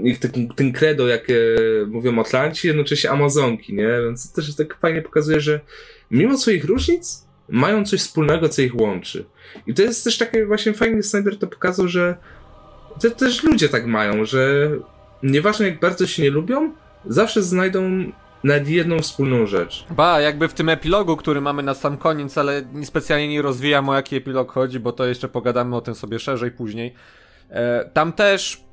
[0.05, 3.89] ich ten, ten credo, jakie mówią Atlanci, jednocześnie Amazonki, nie?
[4.05, 5.61] Więc to też tak fajnie pokazuje, że
[6.11, 9.25] mimo swoich różnic mają coś wspólnego, co ich łączy.
[9.67, 12.17] I to jest też takie właśnie fajnie Snyder to pokazał, że
[13.01, 14.71] to też ludzie tak mają, że
[15.23, 16.73] nieważne jak bardzo się nie lubią,
[17.07, 18.13] zawsze znajdą
[18.45, 19.85] nawet jedną wspólną rzecz.
[19.91, 23.95] Ba, jakby w tym epilogu, który mamy na sam koniec, ale specjalnie nie rozwijam o
[23.95, 26.95] jaki epilog chodzi, bo to jeszcze pogadamy o tym sobie szerzej później.
[27.51, 28.65] E, tam też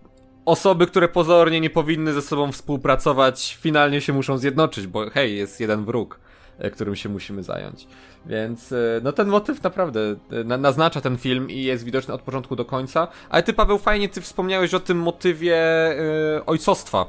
[0.46, 5.60] osoby, które pozornie nie powinny ze sobą współpracować, finalnie się muszą zjednoczyć, bo hej, jest
[5.60, 6.20] jeden wróg,
[6.60, 7.88] e, którym się musimy zająć.
[8.26, 12.22] Więc e, no ten motyw naprawdę e, na, naznacza ten film i jest widoczny od
[12.22, 13.08] początku do końca.
[13.30, 17.06] Ale ty, Paweł, fajnie ty wspomniałeś o tym motywie e, ojcostwa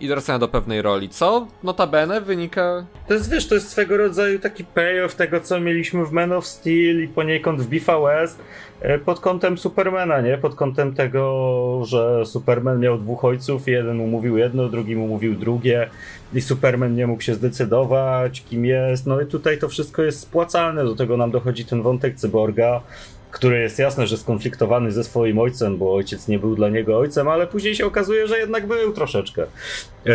[0.00, 4.38] i dorastania do pewnej roli, co notabene wynika To jest, wiesz, to jest swego rodzaju
[4.38, 8.36] taki payoff tego, co mieliśmy w Man of Steel i poniekąd w BVS
[8.80, 10.38] e, pod kątem Supermana, nie?
[10.38, 15.34] Pod kątem tego, że Superman miał dwóch ojców jeden mu mówił jedno, drugi mu mówił
[15.34, 15.90] drugie
[16.34, 19.06] i Superman nie mógł się zdecydować, kim jest.
[19.06, 22.80] No i tutaj to wszystko jest spłacalne, do tego nam dochodzi ten wątek cyborga,
[23.30, 27.28] który jest jasne, że skonfliktowany ze swoim ojcem, bo ojciec nie był dla niego ojcem,
[27.28, 29.42] ale później się okazuje, że jednak był troszeczkę.
[30.06, 30.10] E,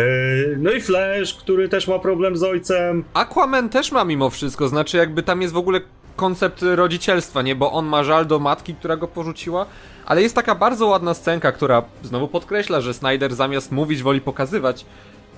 [0.58, 3.04] No i Flash, który też ma problem z ojcem.
[3.14, 5.80] Aquaman też ma mimo wszystko, znaczy jakby tam jest w ogóle
[6.16, 7.56] koncept rodzicielstwa, nie?
[7.56, 9.66] Bo on ma żal do matki, która go porzuciła,
[10.06, 14.86] ale jest taka bardzo ładna scenka, która znowu podkreśla, że Snyder zamiast mówić woli pokazywać.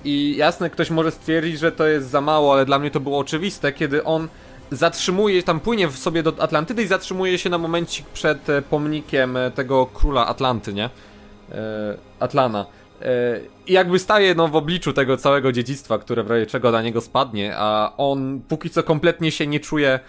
[0.03, 3.19] I jasne, ktoś może stwierdzić, że to jest za mało, ale dla mnie to było
[3.19, 4.27] oczywiste, kiedy on
[4.71, 9.37] zatrzymuje, tam płynie w sobie do Atlantydy i zatrzymuje się na momencik przed e, pomnikiem
[9.37, 10.89] e, tego króla Atlanty, nie?
[11.51, 12.65] E, Atlana.
[13.67, 17.01] I jakby staje no, w obliczu tego całego dziedzictwa, które w razie czego na niego
[17.01, 19.99] spadnie, a on póki co kompletnie się nie czuje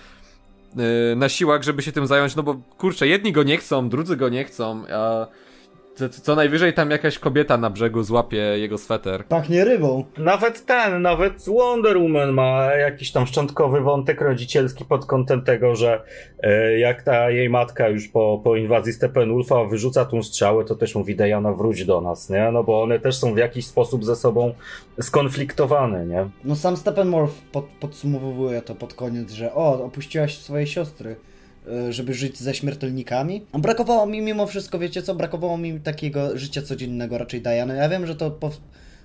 [1.17, 4.29] na siłach, żeby się tym zająć, no bo kurczę, jedni go nie chcą, drudzy go
[4.29, 5.27] nie chcą, a
[5.95, 9.25] co, najwyżej tam jakaś kobieta na brzegu złapie jego sweter.
[9.25, 10.05] Pachnie rybą.
[10.19, 16.03] Nawet ten, nawet Wonder Woman ma jakiś tam szczątkowy wątek rodzicielski pod kątem tego, że
[16.43, 20.95] e, jak ta jej matka już po, po inwazji Steppenwolfa wyrzuca tą strzałę, to też
[20.95, 22.51] mówi Diana wróć do nas, nie?
[22.53, 24.55] No bo one też są w jakiś sposób ze sobą
[25.01, 26.29] skonfliktowane, nie?
[26.45, 31.17] No sam Steppenwolf pod, podsumowuje to pod koniec, że o, opuściłaś swoje siostry,
[31.91, 33.47] żeby żyć ze śmiertelnikami.
[33.53, 37.77] Brakowało mi mimo wszystko, wiecie co, brakowało mi takiego życia codziennego raczej Diany.
[37.77, 38.31] Ja wiem, że to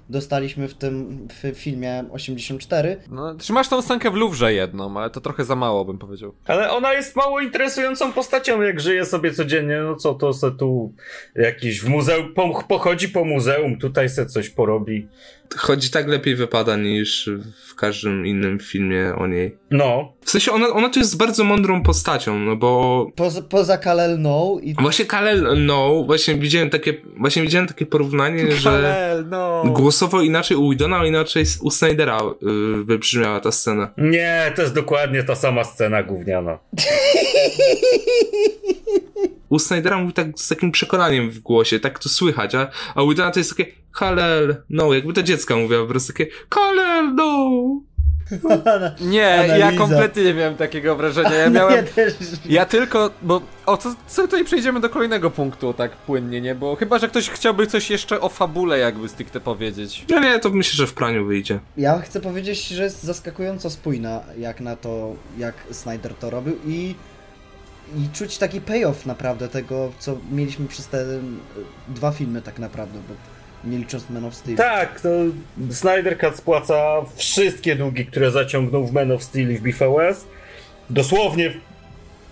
[0.10, 2.98] dostaliśmy w tym w filmie 84.
[3.12, 6.34] No, trzymasz tą scenkę w Louvre jedną, ale to trochę za mało, bym powiedział.
[6.46, 10.94] Ale ona jest mało interesującą postacią, jak żyje sobie codziennie, no co to se tu
[11.36, 15.08] jakiś w muzeum, po, pochodzi po muzeum, tutaj se coś porobi.
[15.58, 17.30] Choć tak lepiej wypada niż
[17.68, 19.58] w każdym innym filmie o niej.
[19.72, 24.22] No, W sensie ona, ona tu jest bardzo mądrą postacią, no bo Poza, poza Kalel
[24.22, 29.64] No i właśnie Kalel No, właśnie widziałem takie, właśnie widziałem takie porównanie, że no.
[29.66, 33.94] głosowo inaczej u Widona, a inaczej u Snydera yy, wybrzmiała ta scena.
[33.98, 36.60] nie, to jest dokładnie ta sama scena gówniana.
[39.56, 43.10] U Snydera mówi tak z takim przekonaniem w głosie, tak to słychać, a, a u
[43.10, 47.82] Widona to jest takie Kalel No, jakby to dziecka mówiła po prostu takie Kalel No.
[49.02, 49.72] Nie, ja Analiza.
[49.78, 51.30] kompletnie nie miałem takiego wrażenia.
[51.30, 51.86] Ja ja miałem.
[51.86, 52.14] też.
[52.46, 53.12] Ja tylko.
[53.22, 53.42] Bo.
[53.66, 56.56] O, co, co tutaj przejdziemy do kolejnego punktu tak płynnie, nie?
[56.56, 60.06] Bo chyba, że ktoś chciałby coś jeszcze o fabule, jakby stricte powiedzieć.
[60.10, 61.60] No nie, to myślę, że w praniu wyjdzie.
[61.78, 66.96] Ja chcę powiedzieć, że jest zaskakująco spójna jak na to, jak Snyder to robił i,
[67.98, 71.20] i czuć taki payoff naprawdę tego, co mieliśmy przez te y,
[71.88, 73.16] dwa filmy tak naprawdę, bo
[73.70, 74.58] nie licząc of Steel.
[74.58, 75.10] Tak, to
[75.72, 80.26] Snyder Cut spłaca wszystkie długi, które zaciągnął w Man of Steel i w BVS.
[80.90, 81.54] Dosłownie,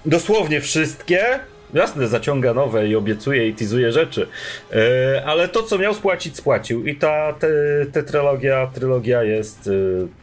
[0.05, 1.39] dosłownie wszystkie.
[1.73, 4.27] Jasne, zaciąga nowe i obiecuje i teasuje rzeczy.
[4.71, 6.85] E, ale to, co miał spłacić, spłacił.
[6.87, 7.47] I ta te,
[7.91, 9.71] te trylogia, trylogia jest e,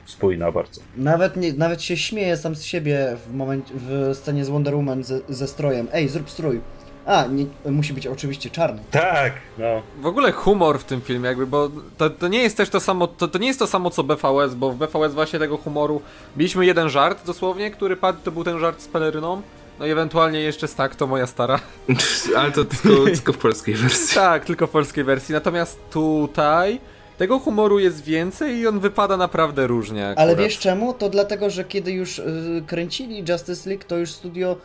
[0.05, 0.81] spójna bardzo.
[0.97, 5.05] Nawet, nie, nawet się śmieje sam z siebie w, momencie, w scenie z Wonder Woman
[5.05, 5.89] ze, ze strojem.
[5.93, 6.61] Ej, zrób strój.
[7.07, 8.83] A, nie, musi być oczywiście czarny.
[8.91, 9.83] Tak, no.
[10.01, 13.07] W ogóle humor w tym filmie, jakby, bo to, to nie jest też to samo,
[13.07, 16.03] to, to nie jest to samo co BVS, bo w BVS właśnie tego humoru
[16.37, 19.43] mieliśmy jeden żart dosłownie, który padł, to był ten żart z peleryną.
[19.81, 21.61] No i ewentualnie jeszcze z tak, to moja stara.
[22.39, 24.15] Ale to tylko, tylko w polskiej wersji.
[24.15, 25.33] Tak, tylko w polskiej wersji.
[25.33, 26.81] Natomiast tutaj
[27.19, 30.09] tego humoru jest więcej i on wypada naprawdę różnie.
[30.09, 30.19] Akurat.
[30.19, 30.95] Ale wiesz czemu?
[30.95, 34.57] To dlatego, że kiedy już y, kręcili Justice League, to już studio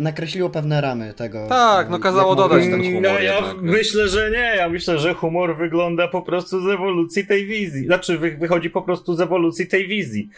[0.00, 1.46] nakreśliło pewne ramy tego.
[1.48, 3.62] Tak, no kazało dodać ten humor No ja jednak.
[3.62, 4.52] myślę, że nie.
[4.56, 7.84] Ja myślę, że humor wygląda po prostu z ewolucji tej wizji.
[7.86, 10.28] Znaczy, wy, wychodzi po prostu z ewolucji tej wizji.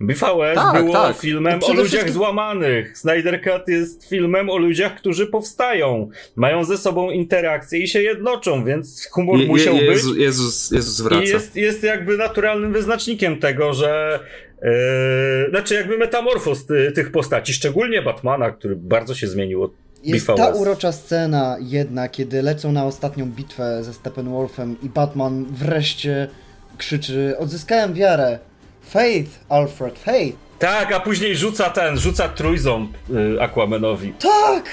[0.00, 1.16] BVS Tak, było tak.
[1.18, 2.98] filmem o ludziach wszystkim- złamanych.
[2.98, 6.08] Snyder Cut jest filmem o ludziach, którzy powstają.
[6.36, 9.88] Mają ze sobą interakcje i się jednoczą, więc humor Je, musiał je, być.
[9.90, 11.22] Jezus, Jezus, Jezus wraca.
[11.24, 14.20] I jest, jest jakby naturalnym wyznacznikiem tego, że
[14.62, 19.72] Yy, znaczy jakby metamorfoz ty, tych postaci, szczególnie Batmana, który bardzo się zmienił od
[20.04, 20.36] Jest BVS.
[20.36, 26.28] ta urocza scena jedna, kiedy lecą na ostatnią bitwę ze Steppenwolfem i Batman wreszcie
[26.78, 28.38] krzyczy Odzyskałem wiarę.
[28.90, 30.36] Faith, Alfred, faith.
[30.58, 32.90] Tak, a później rzuca ten, rzuca trójząb
[33.36, 34.12] y, Aquamanowi.
[34.12, 34.64] Tak!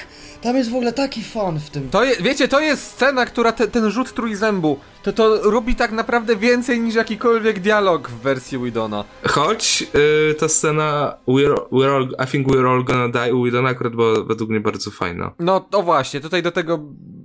[0.42, 1.90] Tam jest w ogóle taki fan w tym.
[1.90, 5.92] To je, wiecie, to jest scena, która te, ten rzut trójzębu, to to robi tak
[5.92, 9.04] naprawdę więcej niż jakikolwiek dialog w wersji Widona.
[9.28, 9.84] Choć
[10.32, 13.96] y, ta scena we're, we're all, I think we're all gonna die u Widona akurat
[13.96, 15.32] była według mnie bardzo fajna.
[15.40, 16.80] No to właśnie, tutaj do tego,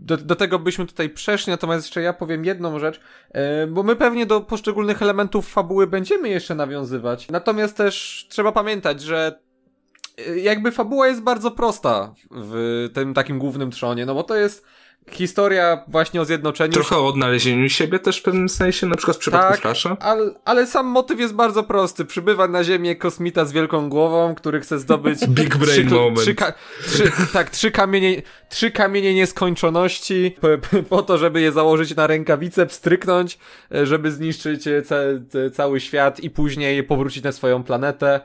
[0.05, 3.00] do, do tego byśmy tutaj przeszli, natomiast jeszcze ja powiem jedną rzecz,
[3.31, 7.29] e, bo my pewnie do poszczególnych elementów fabuły będziemy jeszcze nawiązywać.
[7.29, 9.44] Natomiast też trzeba pamiętać, że
[10.37, 14.66] jakby fabuła jest bardzo prosta w tym takim głównym trzonie, no bo to jest
[15.11, 19.20] historia właśnie o zjednoczeniu Trochę o odnalezieniu siebie też w pewnym sensie, na przykład w
[19.20, 19.96] przypadku Tak, Flasha.
[20.00, 22.05] ale, ale sam motyw jest bardzo prosty.
[22.05, 26.20] Przybywa na Ziemię kosmita z wielką głową, który chce zdobyć Big brain trzy, moment.
[26.20, 26.35] Trzy,
[26.87, 30.48] trzy, tak, trzy kamienie, trzy kamienie nieskończoności po,
[30.83, 33.38] po to, żeby je założyć na rękawicę, wstryknąć,
[33.83, 34.96] żeby zniszczyć ca,
[35.53, 38.20] cały świat i później powrócić na swoją planetę.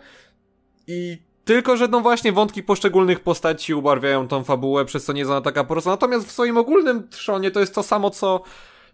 [0.87, 5.31] I tylko, że no właśnie wątki poszczególnych postaci ubarwiają tą fabułę, przez co nie jest
[5.31, 5.89] ona taka prosta.
[5.89, 8.43] Natomiast w swoim ogólnym trzonie to jest to samo, co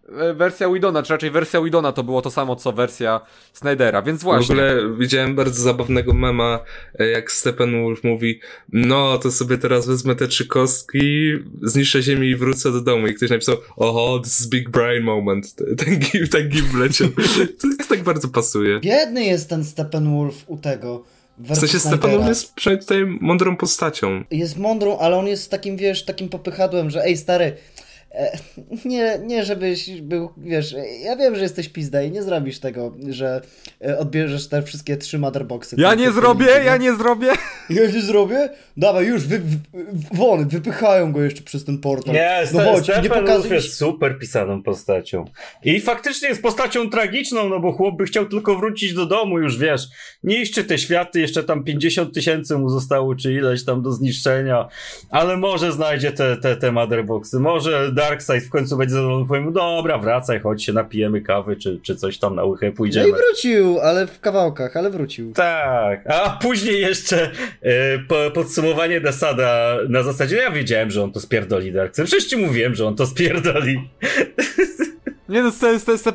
[0.09, 3.21] e, wersja Widona, czy raczej wersja Widona to było to samo, co wersja
[3.53, 4.55] Snydera, więc właśnie.
[4.55, 6.59] W ogóle widziałem bardzo zabawnego mema,
[6.99, 8.39] e, jak Steppenwolf mówi,
[8.73, 13.07] no to sobie teraz wezmę te trzy kostki, zniszczę ziemię i wrócę do domu.
[13.07, 15.55] I ktoś napisał, oho, this is big brain moment.
[15.55, 17.07] Ten gif, ten gif leciał.
[17.61, 18.79] To tak bardzo pasuje.
[18.79, 21.14] Biedny jest ten Steppenwolf u tego.
[21.37, 24.23] W sensie Steppenwolf jest przynajmniej tutaj mądrą postacią.
[24.31, 27.57] Jest mądrą, ale on jest takim, wiesz, takim popychadłem, że ej stary,
[28.85, 33.41] nie, nie żebyś był, wiesz, ja wiem, że jesteś pizda i nie zrobisz tego, że
[33.85, 35.75] e, odbierzesz te wszystkie trzy motherboxy.
[35.79, 37.31] Ja nie zrobię, ja nie zrobię.
[37.69, 38.49] Ja nie zrobię?
[38.77, 39.41] Dawaj, już, wy,
[40.13, 42.13] won, wypychają go jeszcze przez ten portal.
[42.13, 43.51] Nie, no chodź, nie pokazuj.
[43.51, 45.25] jest super pisaną postacią.
[45.63, 49.57] I faktycznie jest postacią tragiczną, no bo chłop by chciał tylko wrócić do domu, już
[49.57, 49.81] wiesz,
[50.23, 54.67] niszczy te światy, jeszcze tam 50 tysięcy mu zostało, czy ileś tam do zniszczenia,
[55.09, 59.53] ale może znajdzie te, te, te motherboxy, może da Darkseid w końcu będzie zadowolony, powiem,
[59.53, 63.07] dobra, wracaj, chodź się napijemy kawy, czy, czy coś tam na łychę pójdziemy.
[63.09, 65.33] No i wrócił, ale w kawałkach, ale wrócił.
[65.33, 71.19] Tak, a później jeszcze e, po, podsumowanie Dasada na zasadzie, ja wiedziałem, że on to
[71.19, 73.77] spierdoli Darkseid, przecież ci mówiłem, że on to spierdoli.
[75.29, 75.51] Nie no,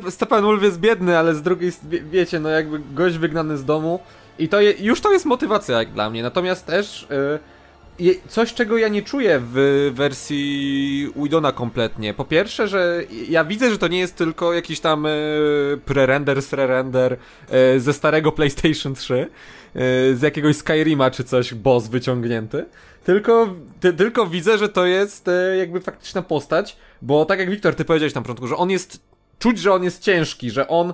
[0.09, 3.99] Steppenwolf jest biedny, ale z drugiej, wie, wiecie, no jakby gość wygnany z domu
[4.39, 7.07] i to je, już to jest motywacja jak dla mnie, natomiast też...
[7.09, 7.50] Yy
[8.27, 12.13] coś, czego ja nie czuję w wersji Widona kompletnie.
[12.13, 15.09] Po pierwsze, że ja widzę, że to nie jest tylko jakiś tam e,
[15.85, 17.17] pre-render, re-render
[17.49, 19.27] e, ze starego PlayStation 3, e,
[20.15, 22.65] z jakiegoś Skyrima czy coś, boss wyciągnięty.
[23.03, 27.85] Tylko, ty, tylko widzę, że to jest jakby faktyczna postać, bo tak jak Wiktor, ty
[27.85, 28.99] powiedziałeś na początku, że on jest,
[29.39, 30.93] czuć, że on jest ciężki, że on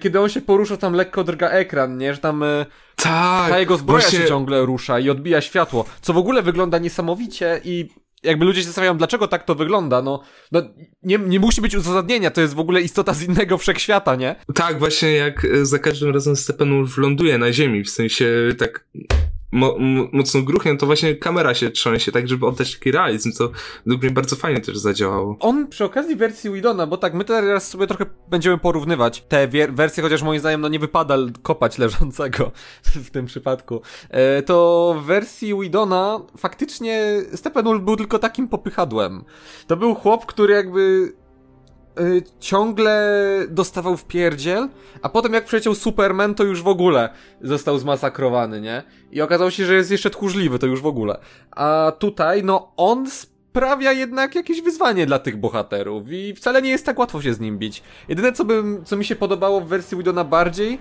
[0.00, 2.14] kiedy on się porusza, tam lekko drga ekran, nie?
[2.14, 2.66] Że tam y,
[2.96, 4.18] tak, ta jego zbroja właśnie...
[4.18, 7.88] się ciągle rusza i odbija światło, co w ogóle wygląda niesamowicie i
[8.22, 10.62] jakby ludzie się zastanawiają, dlaczego tak to wygląda, no, no
[11.02, 14.36] nie, nie musi być uzasadnienia, to jest w ogóle istota z innego wszechświata, nie?
[14.54, 18.26] Tak, właśnie jak y, za każdym razem Steppenwolf ląduje na ziemi, w sensie
[18.58, 18.86] tak
[19.56, 19.76] mo
[20.12, 23.50] mocno gruchnie, to właśnie kamera się trząsie, tak żeby oddać taki realizm, co
[23.86, 25.36] według mnie bardzo fajnie też zadziałało.
[25.40, 30.02] On przy okazji wersji Widona, bo tak, my teraz sobie trochę będziemy porównywać te wersje,
[30.02, 32.52] chociaż moim zdaniem no nie wypada kopać leżącego
[33.06, 39.24] w tym przypadku, e, to w wersji Widona faktycznie Steppenwolf był tylko takim popychadłem.
[39.66, 41.12] To był chłop, który jakby
[42.00, 44.68] Y, ciągle dostawał w pierdziel,
[45.02, 47.08] a potem jak przyleciał Superman, to już w ogóle
[47.42, 48.82] został zmasakrowany, nie?
[49.12, 51.18] I okazało się, że jest jeszcze tchórzliwy, to już w ogóle.
[51.50, 56.86] A tutaj, no, on sprawia jednak jakieś wyzwanie dla tych bohaterów i wcale nie jest
[56.86, 57.82] tak łatwo się z nim bić.
[58.08, 60.78] Jedyne, co, bym, co mi się podobało w wersji Widona bardziej,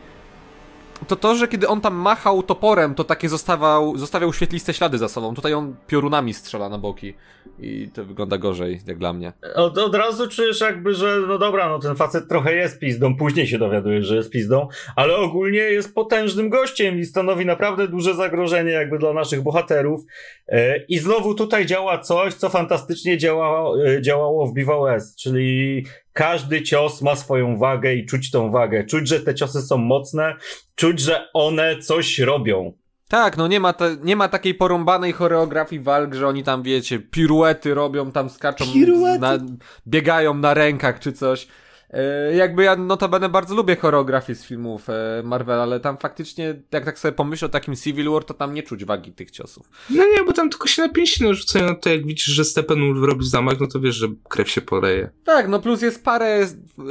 [1.08, 5.08] to to, że kiedy on tam machał toporem, to takie zostawał, zostawiał świetliste ślady za
[5.08, 5.36] sobą.
[5.36, 7.14] Tutaj on piorunami strzela na boki
[7.60, 9.34] i to wygląda gorzej, jak dla mnie.
[9.56, 13.48] Od, od razu czujesz jakby, że no dobra, no ten facet trochę jest pizdą, później
[13.48, 18.72] się dowiadujesz, że jest pizdą, ale ogólnie jest potężnym gościem i stanowi naprawdę duże zagrożenie
[18.72, 20.02] jakby dla naszych bohaterów.
[20.48, 26.62] E, I znowu tutaj działa coś, co fantastycznie działa, e, działało w BVS, czyli każdy
[26.62, 28.84] cios ma swoją wagę i czuć tą wagę.
[28.84, 30.36] Czuć, że te ciosy są mocne,
[30.76, 32.74] czuć, że one coś robią.
[33.10, 37.00] Tak, no nie ma, te, nie ma takiej porąbanej choreografii walk, że oni tam, wiecie,
[37.00, 38.66] piruety robią, tam skaczą,
[39.20, 39.38] na,
[39.88, 41.48] biegają na rękach czy coś.
[41.96, 46.86] E, jakby ja notabene bardzo lubię choreografię z filmów e, Marvel, ale tam faktycznie, jak
[46.86, 49.70] tak sobie pomyślę o takim Civil War, to tam nie czuć wagi tych ciosów.
[49.90, 53.04] No nie, bo tam tylko się na pięści narzucają, no to jak widzisz, że Steppenwolf
[53.04, 55.10] robi zamach, no to wiesz, że krew się poleje.
[55.24, 56.86] Tak, no plus jest parę, yy,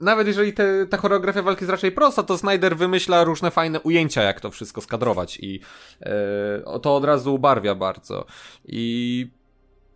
[0.00, 4.22] nawet jeżeli te, ta choreografia walki jest raczej prosta, to Snyder wymyśla różne fajne ujęcia,
[4.22, 8.26] jak to wszystko skadrować i yy, to od razu ubarwia bardzo.
[8.64, 9.37] I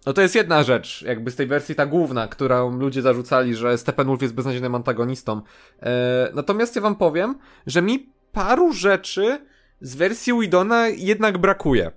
[0.07, 3.79] no to jest jedna rzecz, jakby z tej wersji ta główna, którą ludzie zarzucali, że
[3.79, 5.41] Steppenwolf jest beznadziejnym antagonistą.
[5.83, 7.35] E, natomiast ja wam powiem,
[7.67, 9.39] że mi paru rzeczy
[9.81, 11.91] z wersji Widona jednak brakuje.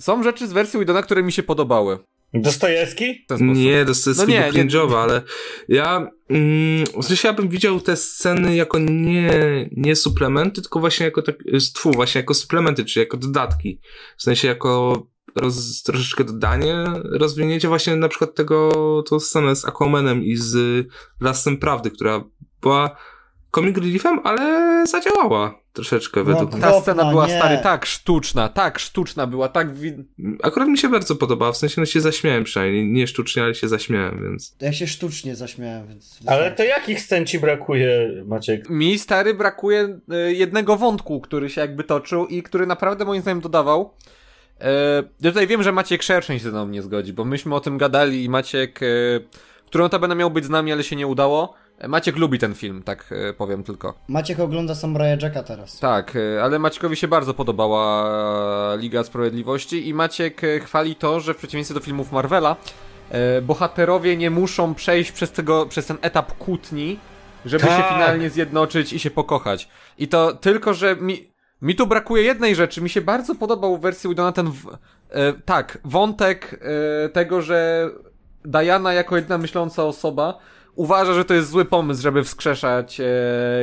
[0.00, 1.98] Są rzeczy z wersji Widona, które mi się podobały.
[2.34, 3.26] Dostojewski?
[3.40, 4.96] Nie, Dostojewski no nie, był nie.
[4.96, 5.22] ale
[5.68, 9.30] ja mm, w sensie ja bym widział te sceny jako nie,
[9.72, 11.36] nie suplementy, tylko właśnie jako tak,
[11.74, 13.80] tfu, właśnie jako suplementy, czy jako dodatki.
[14.16, 15.02] W sensie jako
[15.36, 18.70] roz, troszeczkę dodanie, rozwinięcie właśnie na przykład tego,
[19.08, 20.86] to scenę z Aquamanem i z
[21.20, 22.24] Lasem Prawdy, która
[22.62, 22.96] była
[23.54, 26.60] comic reliefem, ale zadziałała troszeczkę no, według mnie.
[26.60, 27.36] Ta scena była nie.
[27.38, 29.68] stary tak sztuczna, tak sztuczna była, tak...
[30.42, 33.68] Akurat mi się bardzo podobała, w sensie no się zaśmiałem przynajmniej, nie sztucznie, ale się
[33.68, 34.56] zaśmiałem, więc...
[34.60, 36.18] Ja się sztucznie zaśmiałem, więc...
[36.26, 38.70] Ale to jakich scen ci brakuje, Maciek?
[38.70, 43.40] Mi, stary, brakuje y, jednego wątku, który się jakby toczył i który naprawdę moim zdaniem
[43.40, 43.94] dodawał
[44.60, 47.60] E, ja tutaj wiem, że Maciek Szerszeń się ze mną nie zgodzi, bo myśmy o
[47.60, 48.86] tym gadali i Maciek e,
[49.66, 51.54] który notabene miał być z nami, ale się nie udało.
[51.88, 53.94] Maciek lubi ten film, tak e, powiem tylko.
[54.08, 55.78] Maciek ogląda Samuraja Jacka teraz.
[55.78, 61.34] Tak, e, ale Maciekowi się bardzo podobała Liga Sprawiedliwości i Maciek e, chwali to, że
[61.34, 62.56] w przeciwieństwie do filmów Marvela,
[63.10, 66.98] e, bohaterowie nie muszą przejść przez, tego, przez ten etap kłótni,
[67.44, 67.88] żeby się Tak.
[67.92, 69.68] finalnie zjednoczyć i się pokochać.
[69.98, 71.30] I to tylko, że mi,
[71.62, 72.82] mi tu brakuje jednej rzeczy.
[72.82, 74.66] Mi się bardzo podobał w wersji Widona ten, w,
[75.10, 76.60] e, tak, wątek
[77.04, 77.90] e, tego, że
[78.44, 80.38] Diana jako jedna myśląca osoba
[80.74, 83.04] uważa, że to jest zły pomysł, żeby wskrzeszać e,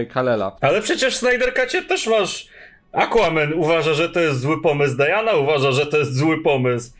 [0.06, 0.56] Kalela.
[0.62, 1.54] Ale przecież w Snyder
[1.88, 2.48] też masz...
[2.91, 6.91] Aquaman uważa, że to jest zły pomysł, Diana uważa, że to jest zły pomysł.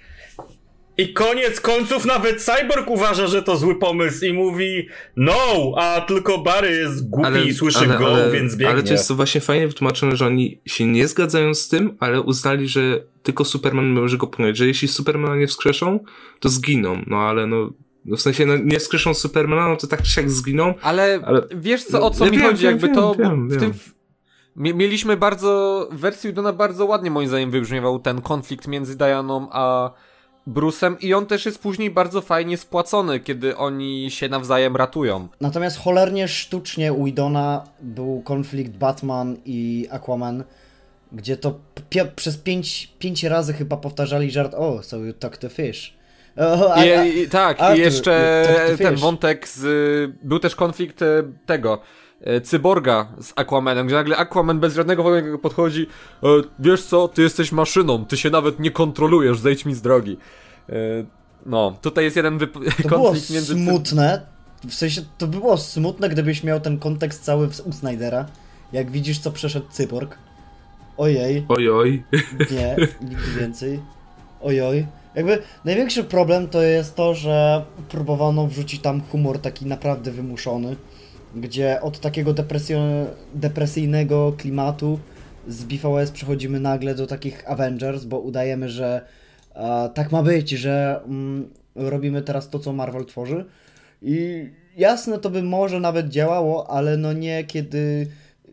[0.98, 5.34] I koniec końców nawet Cyborg uważa, że to zły pomysł i mówi no,
[5.78, 8.70] a tylko Barry jest głupi i słyszy go, więc biegnie.
[8.70, 12.22] ale to jest to właśnie fajnie wytłumaczone, że oni się nie zgadzają z tym, ale
[12.22, 16.00] uznali, że tylko Superman może go pokonać, że jeśli Supermana nie wskrzeszą,
[16.40, 17.02] to zginą.
[17.08, 17.70] No ale no,
[18.06, 20.74] no w sensie no, nie wskrzeszą Supermana, no to tak czy siak zginą.
[20.82, 23.16] Ale, Ale- wiesz co, no, o co ja mi wiem, chodzi, wiem, jakby wiem, to
[23.16, 23.60] wiem, w wiem.
[23.60, 23.74] tym
[24.56, 29.92] mieliśmy bardzo w wersji Udona bardzo ładnie moim zdaniem wybrzmiewał ten konflikt między Dianą a
[30.48, 35.28] Bruce'em i on też jest później bardzo fajnie spłacony, kiedy oni się nawzajem ratują.
[35.42, 40.44] Natomiast cholernie sztucznie u Idona był konflikt Batman i Aquaman,
[41.12, 45.50] gdzie to pi- przez pięć, pięć razy chyba powtarzali żart O, so you took the
[45.50, 45.94] fish.
[46.38, 50.12] O, a, I, i, tak, Arthur, i jeszcze to ten wątek z...
[50.24, 51.82] Był też konflikt e, tego...
[52.24, 55.88] e, Cyborga z Aquamanem, gdzie nagle Aquaman bez żadnego wojennego podchodzi
[56.24, 56.28] e,
[56.60, 60.18] Wiesz co, ty jesteś maszyną, ty się nawet nie kontrolujesz, zejdź mi z drogi.
[60.70, 60.74] E,
[61.46, 63.56] no, tutaj jest jeden wyp- to było konflikt między...
[63.56, 64.22] Cy- smutne.
[64.68, 68.26] W sensie to było smutne, gdybyś miał ten kontekst cały w- u Snydera.
[68.74, 70.18] Jak widzisz, co przeszedł cyborg.
[70.98, 71.46] Ojej.
[71.50, 72.04] Oj, oj.
[72.52, 73.80] Nie, nigdy więcej.
[74.42, 74.88] Ojoj.
[75.16, 80.76] Jakby największy problem to jest to, że próbowano wrzucić tam humor taki naprawdę wymuszony,
[81.36, 82.34] gdzie od takiego
[83.34, 85.00] depresyjnego klimatu
[85.48, 89.02] z BVS przechodzimy nagle do takich Avengers, bo udajemy, że
[89.56, 93.46] e, tak ma być, że mm, robimy teraz to, co Marvel tworzy.
[94.02, 98.08] I jasne, to by może nawet działało, ale no nie kiedy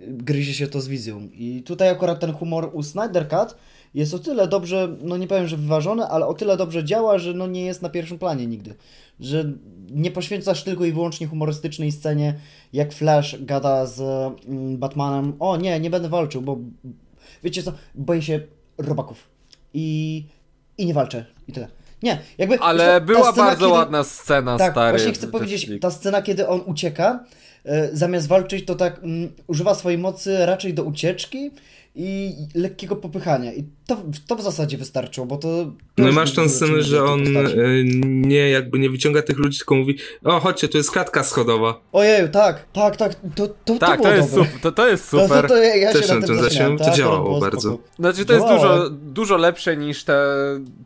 [0.09, 1.29] gryzie się to z wizją.
[1.33, 3.57] I tutaj akurat ten humor u Snyder Cut
[3.95, 7.35] jest o tyle dobrze, no nie powiem, że wyważony, ale o tyle dobrze działa, że
[7.35, 8.75] no nie jest na pierwszym planie nigdy.
[9.21, 9.45] Że
[9.91, 12.35] nie poświęcasz tylko i wyłącznie humorystycznej scenie,
[12.73, 14.01] jak Flash gada z
[14.49, 16.59] mm, Batmanem, o nie, nie będę walczył, bo
[17.45, 18.41] wiecie co, boję się
[18.79, 19.29] robaków.
[19.75, 20.25] I,
[20.79, 21.25] i nie walczę.
[21.49, 21.69] I tyle.
[22.03, 22.59] Nie, jakby...
[22.59, 24.99] Ale ta była scena, bardzo kiedy- ładna scena, tak, stary.
[24.99, 27.25] właśnie chcę powiedzieć, ta scena, kiedy on ucieka,
[27.65, 31.51] e, zamiast walczyć, to tak mm, używa swojej mocy raczej do ucieczki
[31.95, 33.53] i lekkiego popychania.
[33.53, 35.49] I to, to w zasadzie wystarczyło, bo to...
[35.49, 39.75] to No masz tą scenę, że on y, nie jakby nie wyciąga tych ludzi, tylko
[39.75, 41.81] mówi o chodźcie, tu jest klatka schodowa.
[41.93, 45.21] Ojeju, tak, tak, tak, to, to, Tak, to to jest, super, to, to jest To,
[45.23, 45.43] super.
[45.43, 46.77] to, to ja, ja Też się na tym zaśmiałem.
[46.79, 47.69] to akurat działało bardzo.
[47.69, 47.85] spoko.
[47.99, 50.19] Znaczy, to jest dużo, dużo lepsze niż te,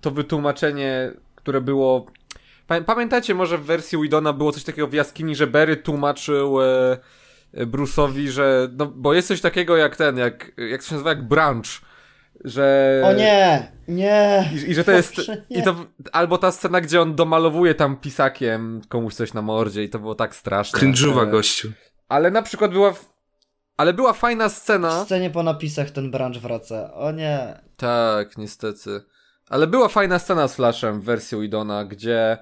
[0.01, 2.07] to wytłumaczenie, które było.
[2.69, 6.65] Pamię- Pamiętacie, może w wersji Widona było coś takiego w jaskini, że Barry tłumaczył e,
[6.93, 6.99] e,
[7.57, 8.69] Bruce'owi, że.
[8.77, 11.67] No, bo jest coś takiego jak ten, jak, jak to się nazywa, jak brunch.
[12.45, 13.03] Że.
[13.05, 14.51] O nie, nie.
[14.53, 15.15] I, I że to jest.
[15.51, 15.77] I to,
[16.13, 20.15] albo ta scena, gdzie on domalowuje tam pisakiem komuś coś na mordzie, i to było
[20.15, 20.81] tak straszne.
[20.81, 21.73] Cringe'uwa E, gościu.
[22.09, 22.93] Ale na przykład była.
[22.93, 23.15] W...
[23.77, 25.05] Ale była fajna W scena.
[25.05, 26.95] scenie po napisach ten branch wraca.
[26.95, 27.61] O nie.
[27.77, 29.01] Tak, niestety.
[29.49, 32.39] Ale była fajna scena z Flashem w wersji Widona, gdzie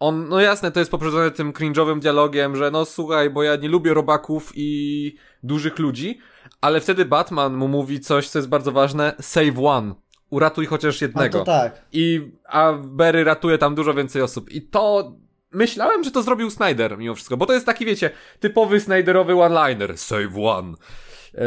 [0.00, 3.68] on, no jasne, to jest poprzedzone tym cringe'owym dialogiem, że no słuchaj, bo ja nie
[3.68, 6.18] lubię robaków i dużych ludzi,
[6.60, 9.94] ale wtedy Batman mu mówi coś, co jest bardzo ważne, save one.
[10.30, 11.38] Uratuj chociaż A jednego.
[11.38, 11.82] to tak.
[11.92, 14.50] I, a Barry ratuje tam dużo więcej osób.
[14.50, 15.12] I to
[15.52, 19.98] myślałem, że to zrobił Snyder mimo wszystko, bo to jest taki, wiecie, typowy Snyderowy one-liner.
[19.98, 20.74] Save one.
[21.34, 21.42] E,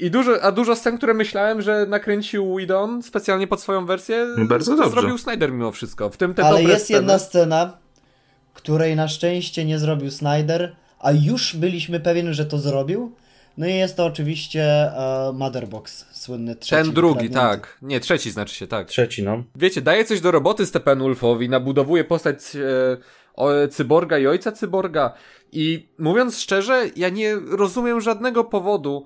[0.00, 4.70] I dużo, a dużo scen, które myślałem, że nakręcił Whedon specjalnie pod swoją wersję, Bardzo
[4.70, 4.90] to dobrze.
[5.00, 6.10] zrobił Snyder mimo wszystko.
[6.10, 6.96] W tym te Ale dobre jest sceny.
[6.98, 7.78] jedna scena,
[8.54, 13.12] której na szczęście nie zrobił Snyder, a już byliśmy pewien, że to zrobił.
[13.58, 16.82] No i jest to oczywiście e, Motherbox, słynny trzeci.
[16.84, 17.34] Ten drugi, fragment.
[17.62, 17.78] tak.
[17.82, 18.88] Nie, trzeci znaczy się, tak.
[18.88, 19.42] Trzeci, no.
[19.56, 22.60] Wiecie, daje coś do roboty Steppenwolfowi, nabudowuje postać e,
[23.34, 25.12] o, cyborga i ojca cyborga
[25.52, 29.04] i mówiąc szczerze, ja nie rozumiem żadnego powodu,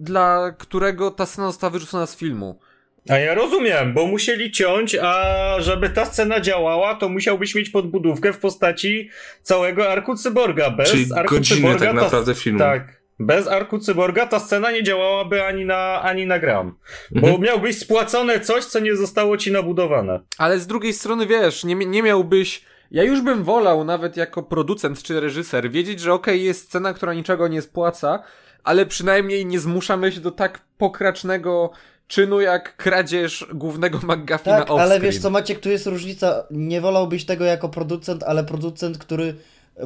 [0.00, 2.60] dla którego ta scena została wyrzucona z filmu.
[3.08, 8.32] A ja rozumiem, bo musieli ciąć, a żeby ta scena działała, to musiałbyś mieć podbudówkę
[8.32, 9.10] w postaci
[9.42, 10.70] całego arku cyborga.
[10.70, 12.58] Bez Czyli arku godziny cyborga tak ta- naprawdę filmu.
[12.58, 12.98] Tak.
[13.20, 16.78] Bez arku cyborga ta scena nie działałaby ani na, ani na gram.
[17.10, 17.42] Bo Mhm.
[17.42, 20.20] miałbyś spłacone coś, co nie zostało ci nabudowane.
[20.38, 25.02] Ale z drugiej strony, wiesz, nie, nie miałbyś ja już bym wolał, nawet jako producent
[25.02, 28.22] czy reżyser, wiedzieć, że okej, okay, jest scena, która niczego nie spłaca,
[28.64, 31.70] ale przynajmniej nie zmuszamy się do tak pokracznego
[32.08, 36.46] czynu jak kradzież głównego McGuffina Tak, ale wiesz co Maciek, tu jest różnica.
[36.50, 39.34] Nie wolałbyś tego jako producent, ale producent, który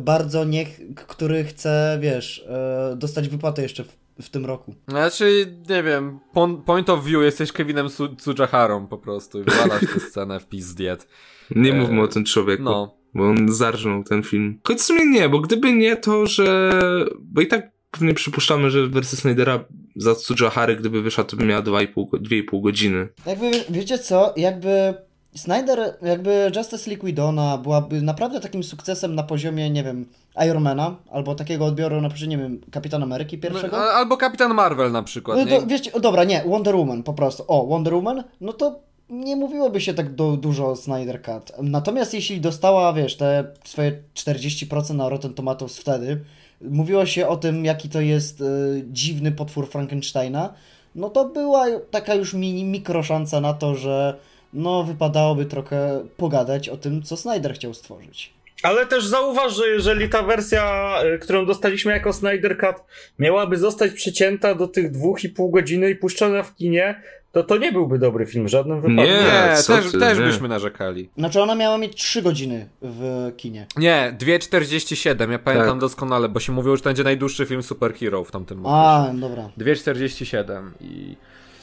[0.00, 4.74] bardzo nie, który chce, wiesz, e, dostać wypłatę jeszcze w, w, tym roku.
[4.88, 6.20] Znaczy, nie wiem,
[6.66, 11.08] point of view, jesteś Kevinem Sujaharą po prostu i wywalasz tę scenę w pizdiet.
[11.50, 12.62] Nie e, mówmy o tym człowieku.
[12.62, 12.94] No.
[13.14, 14.60] Bo on zarżnął ten film.
[14.66, 16.72] Choć w sumie nie, bo gdyby nie to, że...
[17.20, 19.64] Bo i tak pewnie przypuszczamy, że wersja Snydera
[19.96, 23.08] za Tsujahary, gdyby wyszła, to by miała 2,5 godziny.
[23.26, 24.94] Jakby, wiecie co, jakby
[25.36, 30.06] Snyder, jakby Justice League Widona byłaby naprawdę takim sukcesem na poziomie, nie wiem,
[30.46, 33.76] Ironmana, albo takiego odbioru na przykład, nie wiem, Kapitan Ameryki pierwszego.
[33.76, 37.12] No, albo Kapitan Marvel na przykład, no, to, wiecie, o, dobra, nie, Wonder Woman po
[37.12, 37.44] prostu.
[37.48, 38.80] O, Wonder Woman, no to
[39.10, 41.52] nie mówiłoby się tak do, dużo o Snyder Cut.
[41.62, 46.24] Natomiast jeśli dostała, wiesz, te swoje 40% na Rotten Tomatoes wtedy,
[46.70, 48.44] mówiło się o tym, jaki to jest y,
[48.86, 50.54] dziwny potwór Frankensteina,
[50.94, 54.16] no to była taka już mini, mikro szansa na to, że
[54.52, 58.32] no wypadałoby trochę pogadać o tym, co Snyder chciał stworzyć.
[58.62, 62.76] Ale też zauważ, że jeżeli ta wersja, y, którą dostaliśmy jako Snyder Cut,
[63.18, 67.02] miałaby zostać przycięta do tych dwóch i pół godziny i puszczona w kinie,
[67.32, 69.02] to to nie byłby dobry film w żadnym wypadku.
[69.02, 70.24] Nie, nie też, ty, też nie.
[70.24, 71.10] byśmy narzekali.
[71.18, 73.66] Znaczy ona miała mieć 3 godziny w kinie.
[73.76, 75.78] Nie, 2,47, ja pamiętam tak.
[75.78, 79.10] doskonale, bo się mówiło, że to będzie najdłuższy film superhero w tamtym momencie.
[79.10, 79.48] A, dobra.
[79.58, 81.16] 2,47 i...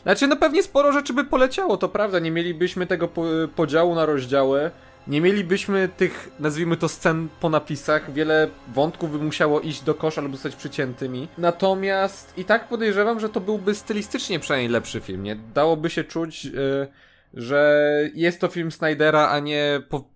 [0.04, 3.10] Znaczy, no pewnie sporo rzeczy by poleciało, to prawda, nie mielibyśmy tego
[3.56, 4.72] podziału na rozdziały,
[5.10, 8.14] nie mielibyśmy tych, nazwijmy to, scen po napisach.
[8.14, 11.28] Wiele wątków by musiało iść do kosza albo zostać przyciętymi.
[11.38, 15.24] Natomiast i tak podejrzewam, że to byłby stylistycznie przynajmniej lepszy film.
[15.24, 16.88] Nie dałoby się czuć, yy,
[17.34, 20.10] że jest to film Snydera, a nie po,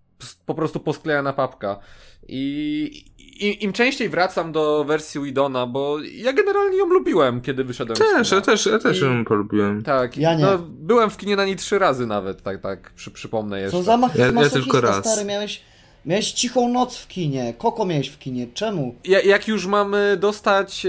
[0.45, 1.79] po prostu posklejana papka.
[2.27, 3.05] I,
[3.39, 8.07] i, im częściej wracam do wersji Widona, bo ja generalnie ją lubiłem, kiedy wyszedłem też,
[8.07, 8.35] z kina.
[8.35, 9.83] Ja też, ja też I, ją polubiłem.
[9.83, 10.43] Tak, ja nie.
[10.43, 13.77] No, byłem w kinie na niej trzy razy nawet, tak, tak, przy, przypomnę jeszcze.
[13.77, 15.05] Co zamach ja, ja tylko raz.
[15.05, 15.61] stary, miałeś...
[16.05, 17.53] Miałeś cichą noc w kinie.
[17.57, 18.47] Koko miałeś w kinie.
[18.53, 18.95] Czemu?
[19.05, 20.85] Ja, jak już mamy dostać.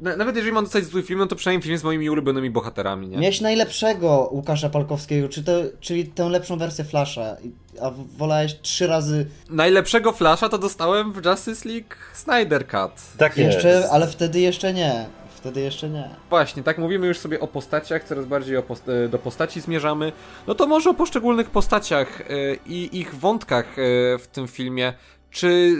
[0.00, 3.08] E, nawet jeżeli mam dostać zły film, no to przynajmniej film z moimi ulubionymi bohaterami,
[3.08, 3.16] nie?
[3.18, 7.36] Miałeś najlepszego Łukasza Palkowskiego, czy te, czyli tę lepszą wersję Flasha.
[7.80, 9.26] A wolałeś trzy razy.
[9.50, 12.90] Najlepszego Flasha to dostałem w Justice League Snyder Cut.
[13.18, 13.54] Tak jest.
[13.54, 15.06] Jeszcze, ale wtedy jeszcze nie
[15.44, 16.10] wtedy jeszcze nie.
[16.30, 20.12] Właśnie, tak mówimy już sobie o postaciach, coraz bardziej post e, do postaci zmierzamy.
[20.46, 24.92] No to może o poszczególnych postaciach yy, i ich wątkach yy, w tym filmie.
[25.30, 25.74] Czy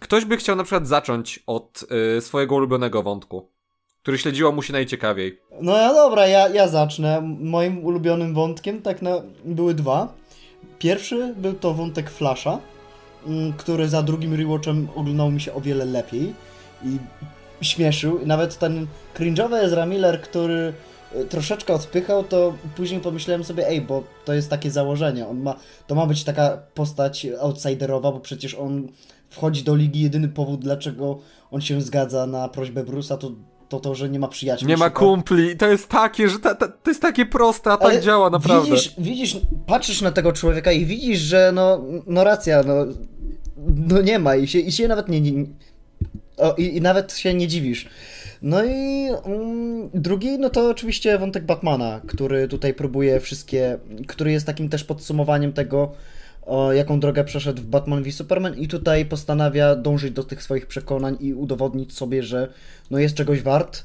[0.00, 1.84] ktoś by chciał na przykład zacząć od
[2.14, 3.50] yy, swojego ulubionego wątku?
[4.02, 5.40] Który śledziło mu się najciekawiej.
[5.60, 7.36] No ja dobra, ja, ja zacznę.
[7.40, 9.10] Moim ulubionym wątkiem tak na,
[9.44, 10.14] były dwa.
[10.78, 12.58] Pierwszy był to wątek Flasha,
[13.26, 16.34] mm, który za drugim rewatchem oglądał mi się o wiele lepiej
[16.84, 16.98] i
[17.64, 18.20] śmieszył.
[18.26, 18.86] Nawet ten
[19.18, 20.72] cringe'owy Ezra Miller, który
[21.14, 25.28] e, troszeczkę odpychał, to później pomyślałem sobie, ej, bo to jest takie założenie.
[25.28, 25.56] On ma,
[25.86, 28.88] to ma być taka postać outsiderowa, bo przecież on
[29.30, 30.00] wchodzi do ligi.
[30.00, 31.18] Jedyny powód, dlaczego
[31.50, 33.30] on się zgadza na prośbę Bruce'a, to
[33.68, 34.68] to, to, że nie ma przyjaciół.
[34.68, 35.56] Nie ma kumpli.
[35.56, 38.70] To jest takie, że ta, ta, to jest takie proste, a tak działa naprawdę.
[38.70, 39.36] Widzisz, widzisz,
[39.66, 42.74] patrzysz na tego człowieka i widzisz, że no, no racja, no,
[43.76, 45.44] no nie ma i się, i się nawet nie, nie,
[46.36, 47.88] o, i, i, nawet się nie dziwisz.
[48.42, 54.46] No i mm, drugi, no to oczywiście wątek Batmana, który tutaj próbuje wszystkie, który jest
[54.46, 55.92] takim też podsumowaniem tego,
[56.42, 60.66] o, jaką drogę przeszedł w Batman v Superman i tutaj postanawia dążyć do tych swoich
[60.66, 62.48] przekonań i udowodnić sobie, że
[62.90, 63.84] no jest czegoś wart.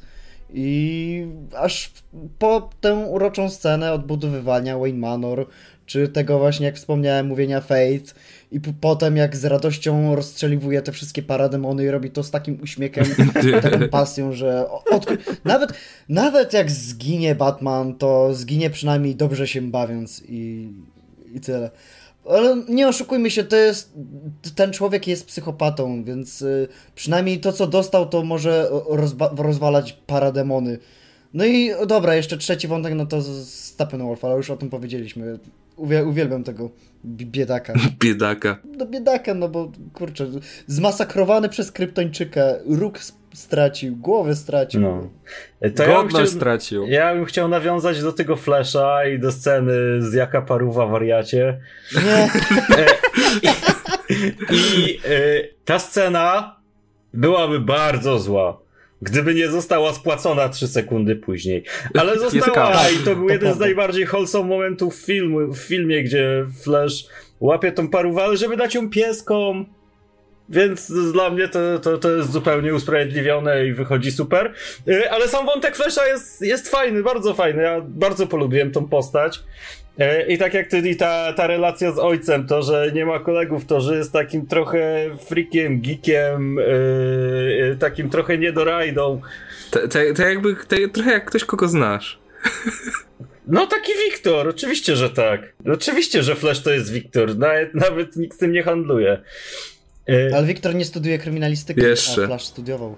[0.53, 1.91] I aż
[2.39, 5.47] po tę uroczą scenę odbudowywania Wayne Manor,
[5.85, 8.15] czy tego właśnie, jak wspomniałem, mówienia Faith,
[8.51, 13.05] i potem jak z radością rozstrzeliwuje te wszystkie parademony i robi to z takim uśmiechem,
[13.61, 14.65] taką pasją, że
[15.45, 15.73] nawet,
[16.09, 20.73] nawet jak zginie Batman, to zginie przynajmniej dobrze się bawiąc i,
[21.33, 21.71] i tyle.
[22.29, 23.93] Ale nie oszukujmy się, to jest,
[24.55, 28.69] ten człowiek jest psychopatą, więc y, przynajmniej to, co dostał, to może
[29.37, 30.77] rozwalać parademony.
[31.33, 35.39] No i dobra, jeszcze trzeci wątek, no to Steppenwolf, ale już o tym powiedzieliśmy.
[36.05, 36.69] uwielbiam tego
[37.05, 37.73] biedaka.
[38.03, 38.57] Biedaka.
[38.77, 40.27] No biedaka, no bo kurczę,
[40.67, 42.99] zmasakrowany przez kryptończyka, róg
[43.33, 44.81] stracił, głowę stracił.
[44.81, 45.09] No.
[45.75, 46.87] To Godność ja chciał, stracił.
[46.87, 51.59] Ja bym chciał nawiązać do tego Flasha i do sceny z Jaka Paruwa wariacie.
[51.95, 52.29] Nie.
[52.77, 52.85] E,
[54.09, 54.99] I, i e,
[55.65, 56.55] ta scena
[57.13, 58.68] byłaby bardzo zła
[59.01, 61.63] gdyby nie została spłacona 3 sekundy później.
[61.99, 67.05] Ale została i to był jeden z najbardziej wholesome momentów filmu, w filmie, gdzie Flash
[67.39, 69.65] łapie tą parówalę, żeby dać ją pieskom.
[70.49, 74.53] Więc dla mnie to, to, to jest zupełnie usprawiedliwione i wychodzi super.
[74.87, 77.63] Y, ale sam wątek Flesza jest, jest fajny, bardzo fajny.
[77.63, 79.43] Ja bardzo polubiłem tą postać.
[80.01, 83.65] Y, I tak jak ty, ta, ta relacja z ojcem, to, że nie ma kolegów,
[83.65, 89.21] to, że jest takim trochę freakiem, geekiem, yy, takim trochę niedorajdą.
[89.71, 92.19] To, to, to jakby, to, trochę jak ktoś, kogo znasz.
[93.51, 95.53] No taki Wiktor, oczywiście, że tak.
[95.73, 99.21] Oczywiście, że Flash to jest Wiktor, nawet, nawet nikt z tym nie handluje.
[100.09, 102.23] E, ale Wiktor nie studiuje kryminalistyki, Jeszcze.
[102.23, 102.95] a Flash studiował.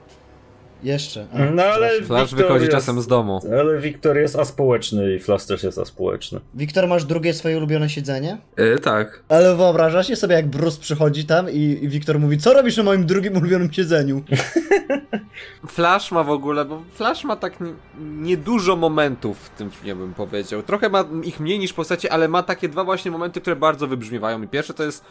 [0.84, 1.28] Jeszcze.
[1.34, 3.42] A, no ale Flash wychodzi jest, czasem z domu.
[3.60, 6.40] Ale Wiktor jest aspołeczny i Flash też jest aspołeczny.
[6.54, 8.38] Wiktor, masz drugie swoje ulubione siedzenie?
[8.56, 9.24] E, tak.
[9.30, 12.84] Ale wyobrażasz się sobie, jak Bruce przychodzi tam i, i Wiktor mówi, co robisz na
[12.84, 14.24] moim drugim ulubionym siedzeniu?
[15.68, 17.54] Flash ma w ogóle, bo Flash ma tak
[18.00, 20.64] niedużo momentów w tym filmie, bym powiedział.
[20.64, 24.42] Trochę ma ich mniej niż postacie, ale ma takie dwa właśnie momenty, które bardzo wybrzmiewają.
[24.42, 25.04] I pierwsze to jest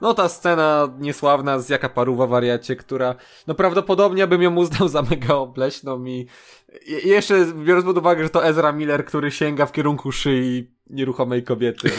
[0.00, 3.14] no ta scena niesławna z jaka paruwa wariacie, która
[3.46, 6.26] no prawdopodobnie bym ją uznał za mega obleśną i,
[7.04, 11.90] jeszcze biorąc pod uwagę, że to Ezra Miller, który sięga w kierunku szyi nieruchomej kobiety,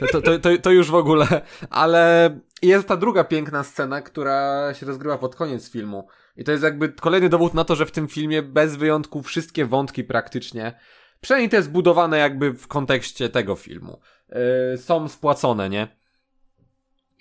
[0.00, 1.26] no to, to, to, to, to już w ogóle,
[1.70, 2.30] ale
[2.62, 6.08] jest ta druga piękna scena, która się rozgrywa pod koniec filmu.
[6.36, 9.66] I to jest jakby kolejny dowód na to, że w tym filmie bez wyjątku wszystkie
[9.66, 10.74] wątki praktycznie,
[11.20, 16.03] przynajmniej te zbudowane jakby w kontekście tego filmu, yy, są spłacone, nie?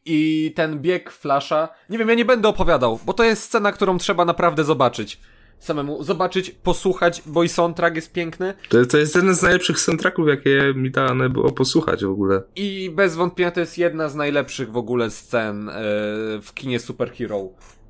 [0.05, 1.69] I ten bieg Flasha.
[1.89, 5.19] Nie wiem, ja nie będę opowiadał, bo to jest scena, którą trzeba naprawdę zobaczyć.
[5.59, 8.53] Samemu zobaczyć, posłuchać, bo i soundtrack jest piękny.
[8.69, 12.41] To, to jest jeden z najlepszych soundtracków, jakie mi dane było posłuchać w ogóle.
[12.55, 17.49] I bez wątpienia to jest jedna z najlepszych w ogóle scen yy, w kinie superhero,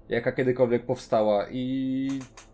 [0.09, 1.45] jaka kiedykolwiek powstała.
[1.51, 2.09] I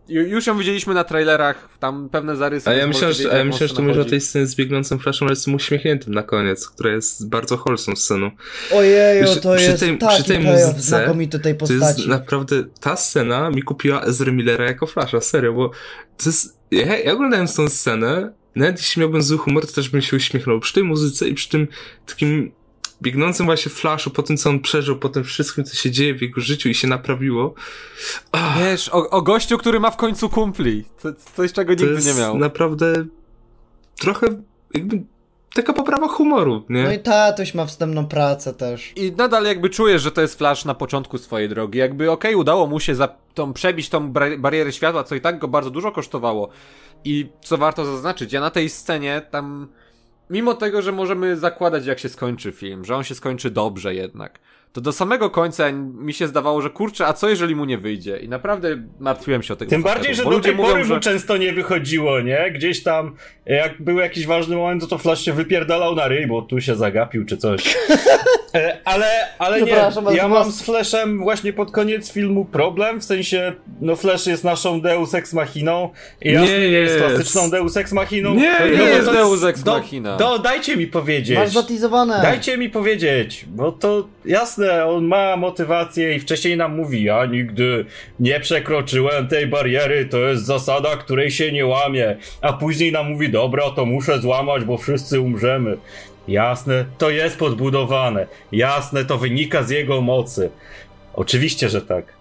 [0.09, 2.69] już ją widzieliśmy na trailerach, tam pewne zarysy.
[2.69, 5.27] A ja myślę, że, ja myślę, że to może o tej scenie z biegnącym flashem,
[5.27, 8.31] ale z tym uśmiechniętym na koniec, która jest bardzo wholesome sceną.
[8.71, 11.79] Ojeju, to przy jest tej, taki przy tej muzyce, znakomity tej postaci.
[11.79, 15.71] To jest naprawdę, ta scena mi kupiła Ezra Millera jako flasha, serio, bo
[16.17, 20.01] to jest, ja, ja oglądałem tą scenę, nawet jeśli miałbym zły humor, to też bym
[20.01, 20.59] się uśmiechnął.
[20.59, 21.67] Przy tej muzyce i przy tym
[22.05, 22.51] takim
[23.01, 26.21] biegnącym właśnie flashu, po tym co on przeżył, po tym wszystkim, co się dzieje w
[26.21, 27.53] jego życiu i się naprawiło.
[28.31, 28.59] Ach.
[28.59, 30.85] Wiesz, o, o gościu, który ma w końcu kumpli.
[31.01, 32.37] To, coś, czego to nigdy nie miał.
[32.37, 33.05] naprawdę
[33.99, 34.27] trochę
[34.73, 35.03] jakby
[35.53, 36.83] taka poprawa humoru, nie?
[36.83, 38.93] No i tatuś ma wstępną pracę też.
[38.95, 41.79] I nadal jakby czujesz, że to jest Flash na początku swojej drogi.
[41.79, 45.39] Jakby okej, okay, udało mu się za tą, przebić tą barierę światła, co i tak
[45.39, 46.49] go bardzo dużo kosztowało.
[47.03, 49.67] I co warto zaznaczyć, ja na tej scenie tam
[50.29, 54.39] mimo tego, że możemy zakładać, jak się skończy film, że on się skończy dobrze jednak,
[54.73, 58.17] to do samego końca mi się zdawało, że kurczę, a co jeżeli mu nie wyjdzie?
[58.17, 59.69] I naprawdę martwiłem się o tego.
[59.69, 60.93] Tym bardziej, że do tej mówią, pory że...
[60.93, 62.51] mu często nie wychodziło, nie?
[62.51, 63.15] Gdzieś tam,
[63.45, 66.75] jak był jakiś ważny moment, to to Flash się wypierdalał na ryj, bo tu się
[66.75, 67.63] zagapił czy coś.
[68.53, 69.05] E, ale,
[69.39, 69.75] ale nie,
[70.11, 74.81] ja mam z Flashem właśnie pod koniec filmu problem, w sensie, no Flash jest naszą
[74.81, 75.89] Deus Ex Machiną
[76.21, 78.33] i nie jest, jest klasyczną Deus Ex Machiną.
[78.33, 80.17] Nie, nie no, jest Deus Ex Machina.
[80.17, 81.37] Do, do, dajcie mi powiedzieć.
[81.37, 82.19] Masz zatizowane.
[82.21, 87.85] Dajcie mi powiedzieć, bo to jasne, on ma motywację i wcześniej nam mówi, ja nigdy
[88.19, 93.29] nie przekroczyłem tej bariery, to jest zasada, której się nie łamie, a później nam mówi,
[93.29, 95.77] dobra, to muszę złamać, bo wszyscy umrzemy.
[96.27, 98.27] Jasne, to jest podbudowane.
[98.51, 100.49] Jasne, to wynika z jego mocy.
[101.13, 102.13] Oczywiście, że tak.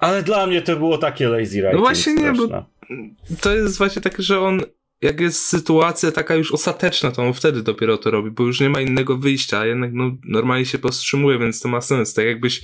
[0.00, 1.74] Ale dla mnie to było takie lazy writing.
[1.74, 2.44] No właśnie straszne.
[2.44, 2.48] nie,
[3.30, 4.60] bo to jest właśnie takie, że on
[5.02, 8.70] jak jest sytuacja taka już ostateczna, to on wtedy dopiero to robi, bo już nie
[8.70, 12.14] ma innego wyjścia, a jednak no, normalnie się powstrzymuje, więc to ma sens.
[12.14, 12.62] Tak jakbyś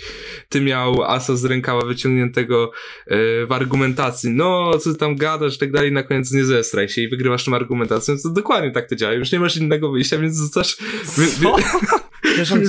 [0.49, 2.71] ty miał asa z rękawa wyciągniętego
[3.07, 7.03] yy, w argumentacji, no, co tam gadasz i tak dalej, na koniec nie zestraj się
[7.03, 9.13] i wygrywasz tą argumentacją, to dokładnie tak to działa.
[9.13, 10.77] Już nie masz innego wyjścia, więc zostasz...
[11.43, 11.57] Co?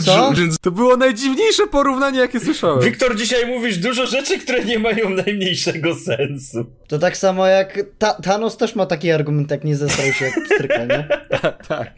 [0.05, 0.33] co?
[0.33, 0.59] Więc...
[0.59, 2.81] To było najdziwniejsze porównanie, jakie słyszałem.
[2.81, 6.65] Wiktor, dzisiaj mówisz dużo rzeczy, które nie mają najmniejszego sensu.
[6.87, 10.33] To tak samo jak Ta Thanos też ma taki argument, jak nie zestrał się jak
[10.55, 11.07] stryka, nie?
[11.67, 11.93] tak.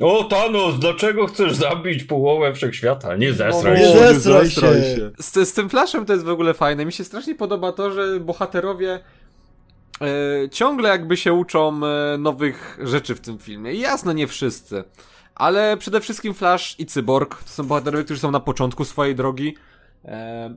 [0.00, 3.16] O, Thanos, dlaczego chcesz zabić połowę wszechświata?
[3.16, 3.82] Nie zestraj się.
[3.82, 5.10] Nie zestraj się.
[5.18, 6.84] Z, z, tym Flashem to jest w ogóle fajne.
[6.84, 9.00] Mi się strasznie podoba to, że bohaterowie
[10.00, 13.72] e, ciągle jakby się uczą e, nowych rzeczy w tym filmie.
[13.72, 14.84] I jasno, nie wszyscy.
[15.40, 19.56] Ale przede wszystkim Flash i Cyborg to są bohaterowie, którzy są na początku swojej drogi.
[20.04, 20.54] E,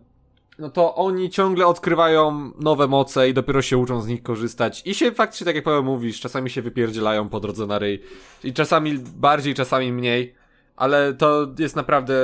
[0.59, 4.81] no to oni ciągle odkrywają nowe moce i dopiero się uczą z nich korzystać.
[4.85, 8.03] I się faktycznie, tak jak Paweł mówisz, czasami się wypierdzielają po drodze na ryj.
[8.43, 10.35] I czasami bardziej, czasami mniej.
[10.75, 12.15] Ale to jest naprawdę,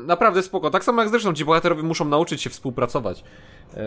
[0.00, 0.70] naprawdę spoko.
[0.70, 3.24] Tak samo jak zresztą ci bohaterowie muszą nauczyć się współpracować.
[3.74, 3.82] E,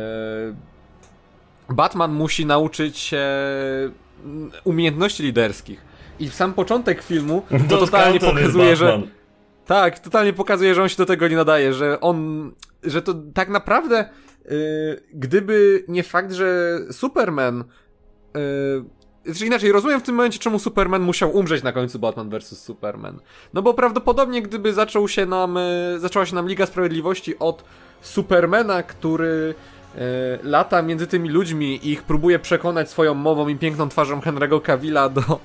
[1.70, 3.26] Batman musi nauczyć się
[4.64, 5.91] umiejętności liderskich.
[6.20, 9.02] I sam początek filmu to totalnie pokazuje, że
[9.66, 12.52] Tak, totalnie pokazuje, że on się do tego nie nadaje, że on,
[12.84, 14.10] że to tak naprawdę,
[14.46, 14.52] yy,
[15.14, 17.64] gdyby nie fakt, że Superman,
[18.36, 18.86] yy,
[19.26, 22.62] znaczy inaczej, rozumiem w tym momencie, czemu Superman musiał umrzeć na końcu Batman vs.
[22.64, 23.20] Superman.
[23.54, 25.56] No bo prawdopodobnie, gdyby zaczął się nam,
[25.94, 27.64] yy, zaczęła się nam Liga Sprawiedliwości od
[28.02, 29.56] Supermana, który
[29.96, 30.02] yy,
[30.44, 35.10] lata między tymi ludźmi i ich próbuje przekonać swoją mową i piękną twarzą Henry'ego Cavilla
[35.10, 35.40] do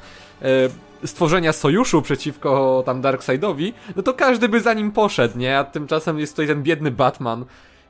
[1.05, 5.59] stworzenia sojuszu przeciwko tam Darkseidowi, no to każdy by za nim poszedł, nie?
[5.59, 7.45] A tymczasem jest tutaj ten biedny Batman.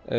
[0.08, 0.16] Yy,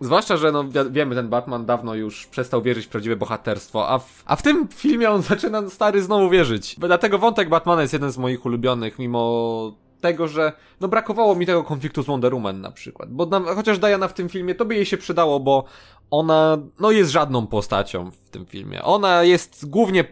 [0.00, 3.98] zwłaszcza, że no wi- wiemy, ten Batman dawno już przestał wierzyć w prawdziwe bohaterstwo, a
[3.98, 6.76] w, a w tym filmie on zaczyna stary znowu wierzyć.
[6.78, 11.64] Dlatego wątek Batmana jest jeden z moich ulubionych, mimo tego, że no brakowało mi tego
[11.64, 13.10] konfliktu z Wonder Woman na przykład.
[13.10, 15.64] Bo nam, chociaż Diana w tym filmie, to by jej się przydało, bo
[16.10, 18.82] ona no jest żadną postacią w tym filmie.
[18.82, 20.04] Ona jest głównie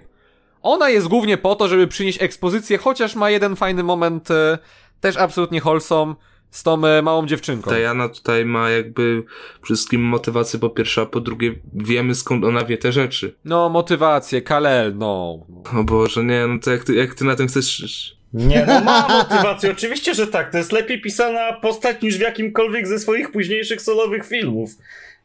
[0.64, 4.58] ona jest głównie po to, żeby przynieść ekspozycję, chociaż ma jeden fajny moment, e,
[5.00, 6.14] też absolutnie wholesome,
[6.50, 7.70] z tą e, małą dziewczynką.
[7.70, 9.22] Diana tutaj ma jakby
[9.62, 13.34] wszystkim motywację po pierwsze, a po drugie wiemy skąd ona wie te rzeczy.
[13.44, 15.46] No, motywację, Kalel, no.
[15.78, 18.16] O Boże, nie, no to jak ty, jak ty na tym chcesz...
[18.32, 20.52] Nie, no ma motywację, oczywiście, że tak.
[20.52, 24.70] To jest lepiej pisana postać niż w jakimkolwiek ze swoich późniejszych solowych filmów.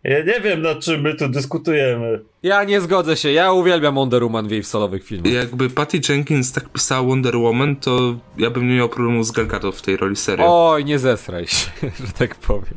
[0.03, 2.19] Ja nie wiem, nad czym my tu dyskutujemy.
[2.43, 5.33] Ja nie zgodzę się, ja uwielbiam Wonder Woman w jej solowych filmach.
[5.33, 9.47] Jakby Patty Jenkins tak pisała Wonder Woman, to ja bym nie miał problemu z Gal
[9.47, 10.45] Gadot w tej roli serio.
[10.47, 11.67] Oj, nie zesraj się,
[12.05, 12.73] że tak powiem.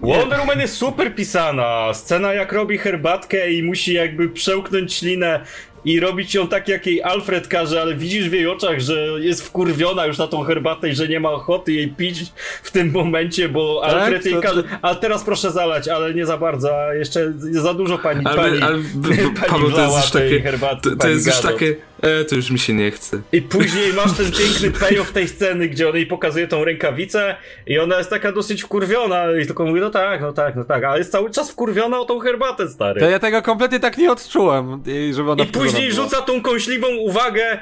[0.00, 1.94] Wonder Woman jest super pisana.
[1.94, 5.40] Scena jak robi herbatkę i musi jakby przełknąć ślinę
[5.84, 9.42] i robić ją tak, jak jej Alfred każe, ale widzisz w jej oczach, że jest
[9.42, 12.24] wkurwiona już na tą herbatę i że nie ma ochoty jej pić
[12.62, 13.94] w tym momencie, bo Tak?
[13.94, 14.62] Alfred jej każe.
[14.82, 18.62] A teraz proszę zalać, ale nie za bardzo, a jeszcze za dużo pani, Ale, pani,
[18.62, 20.82] ale, pani Paweł, to jest już takie, herbaty.
[20.82, 23.20] to, to pani jest już takie, e, to już mi się nie chce.
[23.32, 27.36] I później masz ten piękny payoff tej sceny, gdzie on jej pokazuje tą rękawicę
[27.66, 30.84] i ona jest taka dosyć wkurwiona i tylko mówi, no tak, no tak, no tak,
[30.84, 33.00] ale jest cały czas wkurwiona o tą herbatę, stary.
[33.00, 36.02] To ja tego kompletnie tak nie odczułem, i żeby ona I później była.
[36.02, 37.58] rzuca tą kąśliwą uwagę,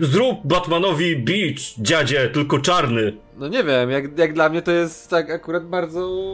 [0.00, 3.12] zrób Batmanowi beach, dziadzie, tylko czarny.
[3.38, 6.26] No nie wiem, jak, jak dla mnie to jest tak akurat bardzo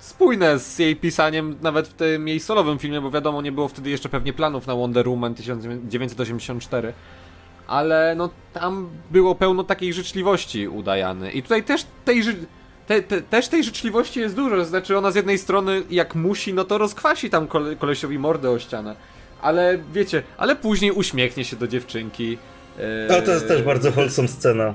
[0.00, 3.90] spójne z jej pisaniem nawet w tym jej solowym filmie, bo wiadomo, nie było wtedy
[3.90, 6.92] jeszcze pewnie planów na Wonder Woman 1984.
[7.66, 11.32] Ale no tam było pełno takiej życzliwości udajany.
[11.32, 12.22] I tutaj też tej
[12.86, 16.64] te, te, też tej życzliwości jest dużo, znaczy ona z jednej strony jak musi, no
[16.64, 18.96] to rozkwasi tam kole, kolesiowi mordę o ścianę.
[19.42, 22.38] Ale wiecie, ale później uśmiechnie się do dziewczynki.
[23.08, 24.74] No, to jest też bardzo wholesome scena.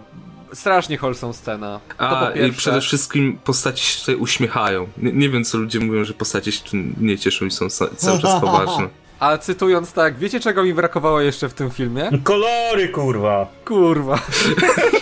[0.56, 1.80] Strasznie wholesome scena.
[1.97, 4.88] To A, i przede wszystkim postaci się tutaj uśmiechają.
[4.97, 6.62] Nie, nie wiem, co ludzie mówią, że postacie się
[7.01, 8.89] nie cieszą i są cały czas poważne.
[9.20, 12.10] A cytując tak, wiecie czego mi brakowało jeszcze w tym filmie?
[12.24, 13.47] Kolory, kurwa.
[13.66, 14.20] Kurwa.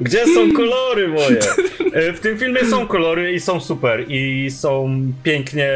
[0.00, 1.38] Gdzie są kolory moje?
[1.92, 5.70] E, W tym filmie są kolory i są super i są pięknie,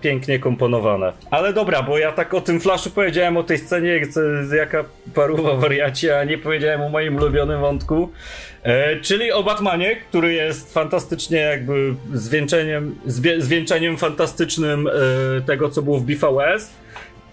[0.00, 1.12] pięknie komponowane.
[1.30, 4.00] Ale dobra, bo ja tak o tym flashu powiedziałem, o tej scenie,
[4.56, 4.84] jaka
[5.14, 8.12] paruwa wariacie, a nie powiedziałem o moim ulubionym wątku.
[8.62, 14.90] E, czyli o Batmanie, który jest fantastycznie jakby zwieńczeniem, zwie, zwieńczeniem fantastycznym e,
[15.46, 16.70] tego, co było w BVS.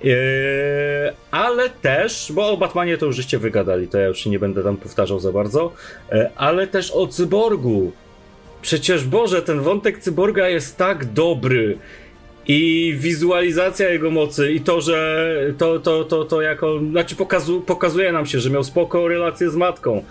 [0.04, 4.40] Eee, ale też, bo o Batmanie to już żeście wygadali, to ja już się nie
[4.40, 5.74] będę tam powtarzał za bardzo,
[6.12, 7.92] e, ale też o cyborgu.
[8.62, 11.78] Przecież Boże, ten wątek cyborga jest tak dobry.
[12.48, 18.12] I wizualizacja jego mocy, i to, że to, to, to, to jako, znaczy pokazu, pokazuje
[18.12, 20.04] nam się, że miał spoko relację z matką.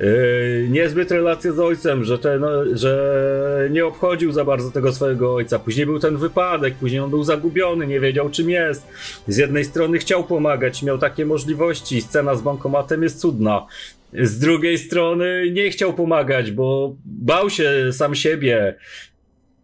[0.00, 5.34] Yy, niezbyt relację z ojcem, że, ten, no, że nie obchodził za bardzo tego swojego
[5.34, 5.58] ojca.
[5.58, 8.86] Później był ten wypadek, później on był zagubiony, nie wiedział czym jest.
[9.28, 13.66] Z jednej strony chciał pomagać, miał takie możliwości, scena z bankomatem jest cudna.
[14.12, 18.74] Z drugiej strony nie chciał pomagać, bo bał się sam siebie.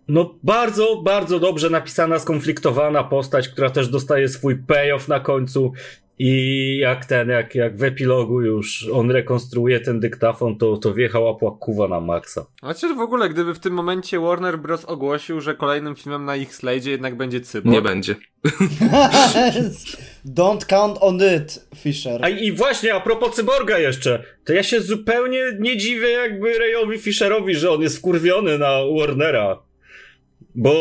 [0.09, 5.73] No, bardzo, bardzo dobrze napisana, skonfliktowana postać, która też dostaje swój payoff na końcu.
[6.23, 11.35] I jak ten, jak, jak w epilogu już on rekonstruuje ten dyktafon, to, to wjechała
[11.35, 12.47] płakuwa na maksa.
[12.63, 14.85] Znaczy w ogóle, gdyby w tym momencie Warner Bros.
[14.85, 17.75] ogłosił, że kolejnym filmem na ich slajdzie jednak będzie Cyborg.
[17.75, 18.15] Nie będzie.
[20.39, 22.25] Don't count on it, Fisher.
[22.25, 26.99] A i właśnie, a propos cyborga jeszcze, to ja się zupełnie nie dziwię jakby Rayowi
[26.99, 29.63] Fisherowi, że on jest wkurwiony na Warnera.
[30.55, 30.75] Bo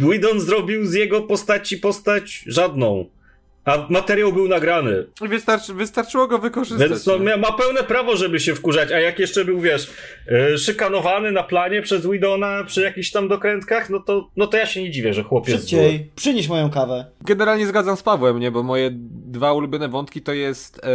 [0.00, 3.19] Whedon zrobił z jego postaci postać żadną.
[3.64, 5.06] A materiał był nagrany.
[5.20, 6.88] Wystarczy, wystarczyło go wykorzystać.
[6.88, 7.36] Więc no, nie?
[7.36, 8.92] ma pełne prawo, żeby się wkurzać.
[8.92, 9.90] A jak jeszcze był, wiesz,
[10.26, 14.66] yy, szykanowany na planie przez Widona przy jakichś tam dokrętkach, no to, no to ja
[14.66, 15.60] się nie dziwię, że chłopiec zły.
[15.60, 17.04] Szybciej, przynieś moją kawę.
[17.20, 18.50] Generalnie zgadzam z Pawłem, nie?
[18.50, 18.90] Bo moje
[19.26, 20.88] dwa ulubione wątki to jest e,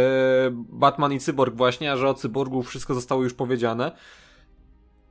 [0.52, 3.92] Batman i Cyborg właśnie, a że o Cyborgu wszystko zostało już powiedziane.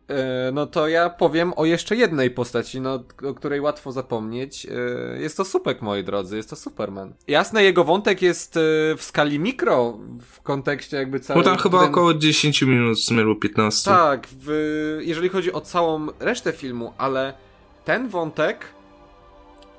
[0.10, 4.66] E, no to ja powiem o jeszcze jednej postaci, no, o której łatwo zapomnieć.
[4.66, 7.14] E, jest to Supek, moi drodzy, jest to Superman.
[7.28, 8.60] Jasne, jego wątek jest e,
[8.98, 9.98] w skali mikro,
[10.32, 11.50] w kontekście jakby Bo całego...
[11.50, 13.92] tam chyba około 10 minut w sumie albo 15.
[13.92, 17.34] Tak, w, jeżeli chodzi o całą resztę filmu, ale
[17.86, 18.66] ten wątek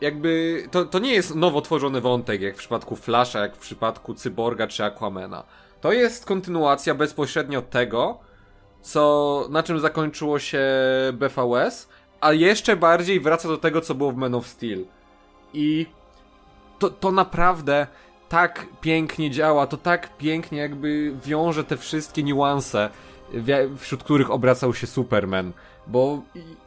[0.00, 4.14] jakby to, to nie jest nowo tworzony wątek, jak w przypadku Flasha, jak w przypadku
[4.14, 5.44] Cyborga czy Aquamana.
[5.80, 8.18] To jest kontynuacja bezpośrednio tego,
[8.86, 10.62] co, na czym zakończyło się
[11.12, 11.88] BVS,
[12.20, 14.84] a jeszcze bardziej wraca do tego, co było w Man of Steel.
[15.54, 15.86] I
[16.78, 17.86] to, to naprawdę
[18.28, 22.90] tak pięknie działa, to tak pięknie jakby wiąże te wszystkie niuanse,
[23.78, 25.52] wśród których obracał się Superman.
[25.86, 26.22] Bo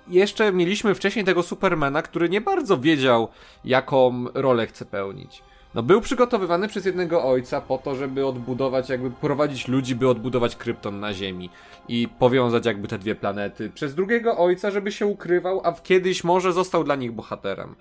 [0.07, 3.27] jeszcze mieliśmy wcześniej tego Supermana, który nie bardzo wiedział,
[3.65, 5.43] jaką rolę chce pełnić.
[5.73, 10.55] No był przygotowywany przez jednego ojca po to, żeby odbudować, jakby prowadzić ludzi, by odbudować
[10.55, 11.49] Krypton na Ziemi
[11.87, 13.69] i powiązać jakby te dwie planety.
[13.69, 17.75] Przez drugiego ojca, żeby się ukrywał, a kiedyś może został dla nich bohaterem.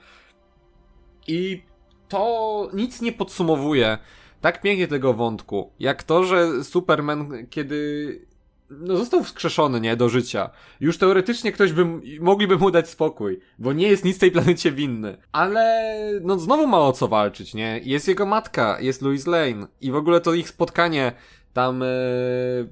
[1.27, 1.63] I
[2.09, 3.99] to nic nie podsumowuje
[4.41, 8.29] tak pięknie tego wątku, jak to, że Superman, kiedy
[8.71, 10.51] no, został wskrzeszony, nie, do życia.
[10.81, 11.87] Już teoretycznie ktoś by,
[12.21, 15.17] mogliby mu dać spokój, bo nie jest nic tej planecie winny.
[15.33, 17.81] Ale, no, znowu ma o co walczyć, nie?
[17.85, 21.13] Jest jego matka, jest Louis Lane i w ogóle to ich spotkanie
[21.53, 21.87] tam, e,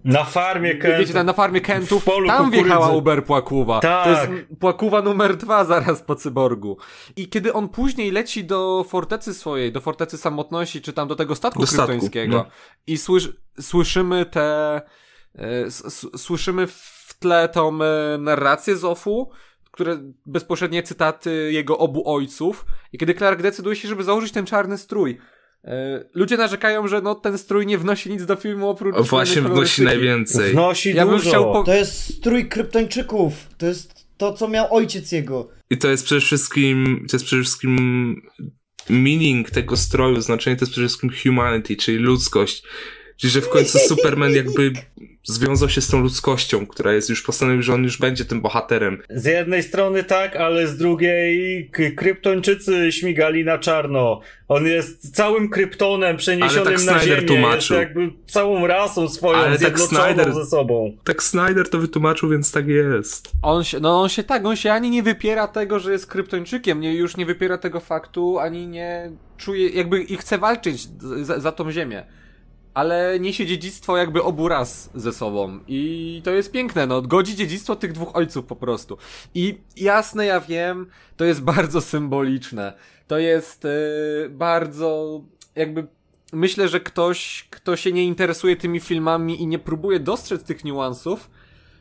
[0.05, 0.99] Na farmie Kent.
[0.99, 2.51] wiecie, tam na farmie Kentów, tam kukurydzy.
[2.51, 3.80] wjechała Uber Płakuwa.
[3.80, 4.05] Tak.
[4.05, 6.76] To jest Płakuwa numer dwa zaraz po Cyborgu.
[7.16, 11.34] I kiedy on później leci do fortecy swojej, do fortecy samotności, czy tam do tego
[11.34, 12.44] statku Do kryptońskiego no.
[12.86, 14.80] i słysz, słyszymy te,
[16.16, 19.30] słyszymy w tle tą e, narrację Zofu,
[19.70, 24.78] które bezpośrednie cytaty jego obu ojców i kiedy Clark decyduje się, żeby założyć ten czarny
[24.78, 25.18] strój.
[25.64, 29.43] e, Ludzie narzekają, że no, ten strój nie wnosi nic do filmu oprócz O, Właśnie
[29.43, 30.53] wnosi najwięcej.
[30.53, 31.45] Wnosi Ja dużo.
[31.45, 33.32] po- To jest strój kryptończyków.
[33.59, 35.49] To jest to, co miał ojciec jego.
[35.70, 37.76] I to jest przede wszystkim, to jest przede wszystkim
[38.91, 42.62] meaning tego stroju, znaczenie to jest przede wszystkim humanity, czyli ludzkość.
[43.17, 44.73] Czyli, że w końcu Superman jakby
[45.25, 49.03] związał się z tą ludzkością, która jest już postanowił, że on już będzie tym bohaterem.
[49.11, 54.21] Z jednej strony tak, ale z drugiej kryptończycy śmigali na czarno.
[54.49, 57.29] On jest całym kryptonem przeniesionym Ale tak na Snyder ziemię.
[57.29, 57.77] tłumaczył.
[57.77, 60.97] Jest jakby całą rasą swoją Ale tak zjednoczoną Snyder- ze sobą.
[61.05, 63.33] Tak Snyder to wytłumaczył, więc tak jest.
[63.43, 66.81] On się, no on się tak, on się ani nie wypiera tego, że jest kryptończykiem,
[66.81, 70.89] nie, już nie wypiera tego faktu, ani nie czuje, jakby i chce walczyć
[71.23, 72.07] za, za tą ziemię.
[72.77, 75.61] Ale niesie dziedzictwo jakby obu ras ze sobą.
[75.68, 78.99] I to jest piękne, no, godzi dziedzictwo tych dwóch ojców po prostu.
[79.35, 82.72] I jasne, ja wiem, to jest bardzo symboliczne.
[83.07, 85.20] To jest yy, bardzo,
[85.55, 85.87] jakby
[86.33, 91.31] myślę, że ktoś, kto się nie interesuje tymi filmami i nie próbuje dostrzec tych niuansów,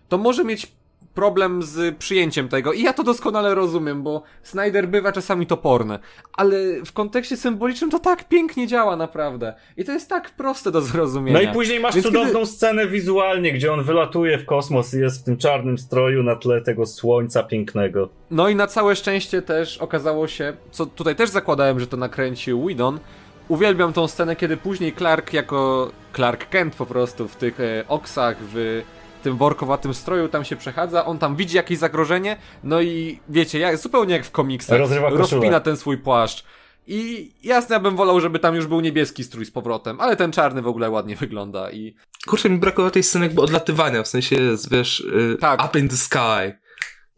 [0.09, 0.71] to może mieć
[1.15, 2.73] problem z przyjęciem tego.
[2.73, 5.99] I ja to doskonale rozumiem, bo Snyder bywa czasami toporny.
[6.33, 9.53] Ale w kontekście symbolicznym to tak pięknie działa, naprawdę.
[9.77, 11.39] I to jest tak proste do zrozumienia.
[11.43, 14.99] No i później masz Więc cudowną kiedy- scenę wizualnie, gdzie on wylatuje w kosmos i
[14.99, 18.09] jest w tym czarnym stroju na tle tego słońca pięknego.
[18.31, 22.65] No i na całe szczęście też okazało się, co tutaj też zakładałem, że to nakręcił
[22.65, 22.99] Whedon.
[23.47, 28.37] Uwielbiam tą scenę, kiedy później Clark jako Clark Kent po prostu w tych e, oksach,
[28.53, 28.81] w
[29.25, 33.77] tym workowatym stroju tam się przechadza, on tam widzi jakieś zagrożenie, no i wiecie, jak,
[33.77, 35.21] zupełnie jak w komiksach, Rozrywa koszulę.
[35.21, 36.43] rozpina ten swój płaszcz.
[36.87, 40.31] I jasne, ja bym wolał, żeby tam już był niebieski strój z powrotem, ale ten
[40.31, 41.95] czarny w ogóle ładnie wygląda i
[42.27, 45.65] Kurczę, mi brakowało tej sceny jakby odlatywania, w sensie jest, wiesz, y, Tak.
[45.65, 46.53] up in the sky.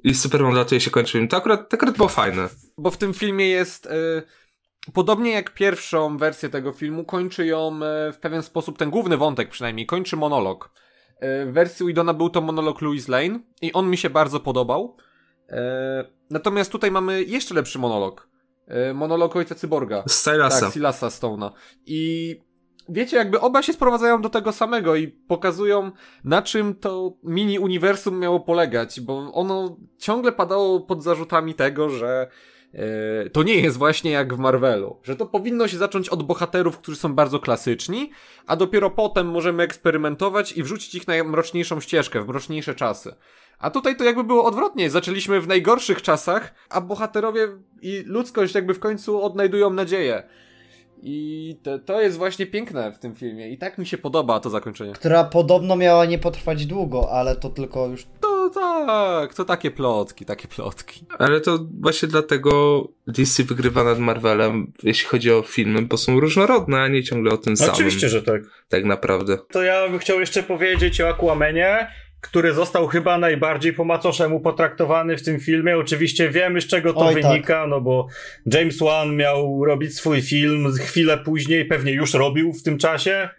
[0.03, 1.27] I Superman latuje się kończy.
[1.27, 2.49] To akurat, to akurat było fajne.
[2.77, 3.89] bo w tym filmie jest y,
[4.93, 7.75] podobnie jak pierwszą wersję tego filmu, kończy ją
[8.09, 10.69] y, w pewien sposób, ten główny wątek przynajmniej, kończy monolog.
[11.23, 14.97] Y, w wersji Widona był to monolog Louis Lane i on mi się bardzo podobał.
[15.49, 15.53] Y,
[16.29, 18.29] natomiast tutaj mamy jeszcze lepszy monolog.
[18.89, 20.03] Y, monolog ojca Cyborga.
[20.07, 20.65] Stylasa.
[20.65, 21.51] Tak, Silasa Stone'a.
[21.85, 22.35] I
[22.89, 25.91] wiecie, jakby oba się sprowadzają do tego samego i pokazują,
[26.23, 32.29] na czym to mini-uniwersum miało polegać, bo ono ciągle padało pod zarzutami tego, że e,
[33.33, 36.97] to nie jest właśnie jak w Marvelu, że to powinno się zacząć od bohaterów, którzy
[36.97, 38.11] są bardzo klasyczni,
[38.47, 43.15] a dopiero potem możemy eksperymentować i wrzucić ich na mroczniejszą ścieżkę, w mroczniejsze czasy.
[43.59, 44.89] A tutaj to jakby było odwrotnie.
[44.89, 47.47] Zaczęliśmy w najgorszych czasach, a bohaterowie
[47.81, 50.23] i ludzkość jakby w końcu odnajdują nadzieję.
[51.03, 53.49] I to, to jest właśnie piękne w tym filmie.
[53.49, 54.93] I tak mi się podoba to zakończenie.
[54.93, 58.07] Która podobno miała nie potrwać długo, ale to tylko już
[58.53, 61.05] To tak, to takie plotki, takie plotki.
[61.19, 66.81] Ale to właśnie dlatego DC wygrywa nad Marvelem, jeśli chodzi o filmy, bo są różnorodne,
[66.81, 67.73] a nie ciągle o tym samym.
[67.73, 68.41] Oczywiście, że tak.
[68.69, 69.37] Tak naprawdę.
[69.51, 71.87] To ja bym chciał jeszcze powiedzieć o Aquamanie,
[72.21, 75.77] który został chyba najbardziej po macoszemu potraktowany w tym filmie.
[75.77, 77.31] Oczywiście wiemy, z czego to Oj, tak.
[77.31, 78.07] wynika, no bo
[78.45, 83.29] James Wan miał robić swój film chwilę później, pewnie już robił w tym czasie.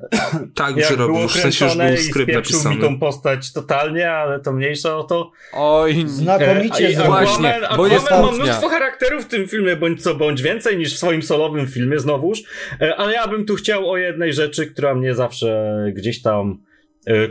[0.54, 2.88] Tak, Jak że robił, było w sensie już kręcone był i skrypt spieprzył mi napisany.
[2.94, 5.30] tą postać totalnie, ale to mniejsza o to.
[5.52, 10.02] Oj, znakomicie E, właśnie, Aquaman, bo jest Aquaman ma mnóstwo charakterów w tym filmie, bądź
[10.02, 12.42] co bądź więcej niż w swoim solowym filmie znowuż.
[12.80, 16.58] E, Ale ja bym tu chciał o jednej rzeczy, która mnie zawsze gdzieś tam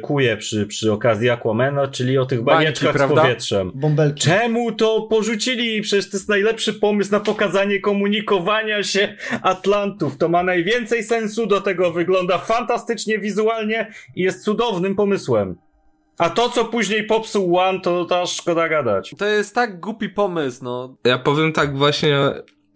[0.01, 3.21] kuje przy, przy okazji Aquamana, czyli o tych Bańki, banieczkach z prawda?
[3.21, 3.71] powietrzem.
[3.75, 4.21] bąbelki.
[4.21, 5.81] Czemu to porzucili?
[5.81, 10.17] Przecież to jest najlepszy pomysł na pokazanie komunikowania się Atlantów.
[10.17, 15.55] To ma najwięcej sensu, do tego wygląda fantastycznie wizualnie i jest cudownym pomysłem.
[16.17, 19.15] A to, co później popsuł One, to ta szkoda gadać.
[19.17, 20.97] to jest tak głupi pomysł, no.
[21.05, 22.17] Ja powiem tak właśnie,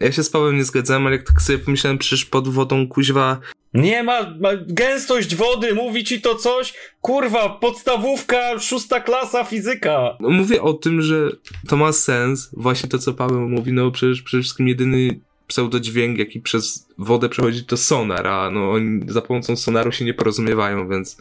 [0.04, 3.40] ja się z Pawłem nie zgadzałem, ale jak tak sobie pomyślałem, przecież pod wodą kuźwa
[3.74, 6.74] Nie ma, ma gęstość wody, mówi ci to coś?
[7.02, 10.18] Kurwa, podstawówka, szósta klasa fizyka.
[10.20, 11.30] No mówię o tym, że
[11.68, 16.42] to ma sens, właśnie to co Paweł mówi, no przecież przede wszystkim jedyny pseudodźwięk, jaki
[16.42, 21.18] przez wodę przechodzi, to sonar, a no oni za pomocą sonaru się nie porozumiewają, więc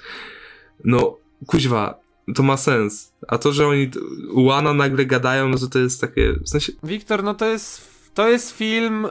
[0.85, 1.17] no
[1.47, 2.01] kuźwa,
[2.35, 3.13] to ma sens.
[3.29, 3.91] A to, że oni
[4.35, 8.29] Łana nagle gadają, no to to jest takie, w sensie, Wiktor, no to jest, to
[8.29, 9.07] jest film,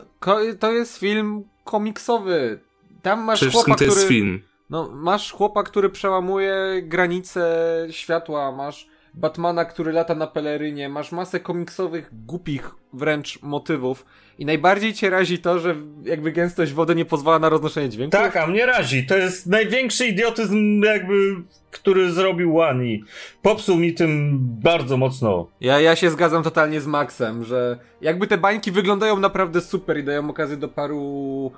[0.60, 2.60] to jest film komiksowy.
[3.02, 4.10] Tam masz przede chłopa, to jest który...
[4.10, 4.42] film.
[4.70, 11.40] No, masz chłopa, który przełamuje granice światła, masz Batmana, który lata na pelerynie, masz masę
[11.40, 14.06] komiksowych, głupich wręcz motywów
[14.40, 18.12] i najbardziej cię razi to, że jakby gęstość wody nie pozwala na roznoszenie dźwięku.
[18.12, 19.06] Tak, a mnie razi.
[19.06, 21.36] To jest największy idiotyzm jakby,
[21.72, 23.04] który zrobił One i
[23.42, 25.48] popsuł mi tym bardzo mocno.
[25.62, 30.04] Ja, ja się zgadzam totalnie z Maxem, że jakby te bańki wyglądają naprawdę super i
[30.04, 31.52] dają okazję do paru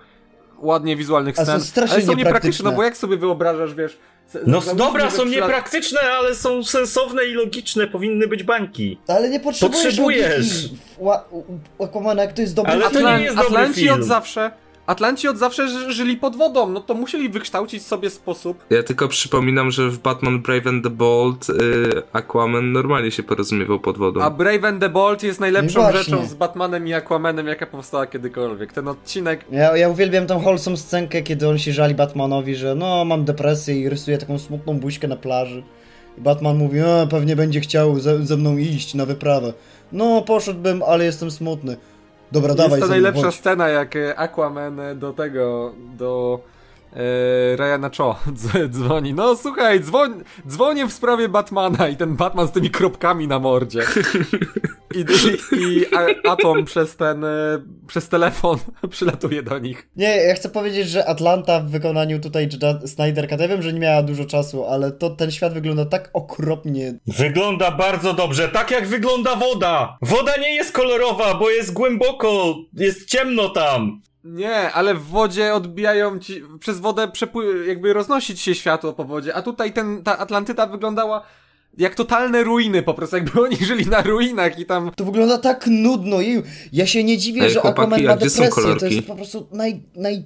[0.64, 2.70] ładnie wizualnych scen, strasznie ale są niepraktyczne.
[2.70, 3.98] no bo jak sobie wyobrażasz, wiesz...
[4.48, 8.98] No dobra, są niepraktyczne, ale są sensowne i logiczne, powinny być bańki.
[9.08, 10.70] Ale nie potrzebujesz, Potrzebujesz.
[11.84, 13.04] Aquamana, jak to jest dobry Ale to film.
[13.04, 13.94] nie Atlan- jest dobry Atlanci film.
[13.94, 14.52] od zawsze.
[14.88, 18.66] Atlanci od zawsze ży- żyli pod wodą, no to musieli wykształcić sobie sposób.
[18.70, 21.54] Ja tylko przypominam, że w Batman Brave and the Bold y,
[22.14, 24.22] Aquaman normalnie się porozumiewał pod wodą.
[24.22, 28.08] A Brave and the Bold jest najlepszą No rzeczą z Batmanem i Aquamanem, jaka powstała
[28.08, 28.74] kiedykolwiek.
[28.74, 29.46] Ten odcinek.
[29.52, 33.80] Ja, ja uwielbiam tą wholesome scenkę, kiedy on się żali Batmanowi, że no mam depresję
[33.80, 35.64] i rysuje taką smutną buźkę na plaży.
[36.18, 39.54] I Batman mówi, a pewnie będzie chciał ze, ze mną iść na wyprawę.
[39.92, 41.78] No poszedłbym, ale jestem smutny.
[42.34, 46.40] Dobra, dawaj jest to najlepsza scena, jak e, Aquaman e, do tego, do
[46.96, 49.14] e, Ryana Cho dz- dzwoni.
[49.14, 53.82] No słuchaj, dzwoń, dzwonię w sprawie Batmana i ten Batman z tymi kropkami na mordzie.
[54.96, 57.28] I, i, i a, Atom przez ten, e,
[57.88, 58.58] przez telefon
[58.90, 59.90] przylatuje do nich.
[59.96, 62.50] Nie, ja chcę powiedzieć, że Atlanta w wykonaniu tutaj
[62.86, 66.94] Snyderka, ja wiem, że nie miała dużo czasu, ale to ten świat wygląda tak okropnie.
[67.08, 69.98] Wygląda bardzo dobrze, tak jak wygląda woda.
[70.02, 74.02] Woda nie jest kolorowa, bo jest głęboko, jest ciemno tam.
[74.24, 79.36] Nie, ale w wodzie odbijają ci, przez wodę przepły, jakby roznosić się światło po wodzie,
[79.36, 81.26] a tutaj ten, ta Atlantyda wyglądała
[81.78, 84.92] jak totalne ruiny po prostu, jakby oni żyli na ruinach i tam...
[84.96, 86.44] To wygląda tak nudno, jeju.
[86.74, 89.82] Ja się nie dziwię, Ej, że chłopaki, Aquaman ma depresję, to jest po prostu naj,
[89.96, 90.24] naj,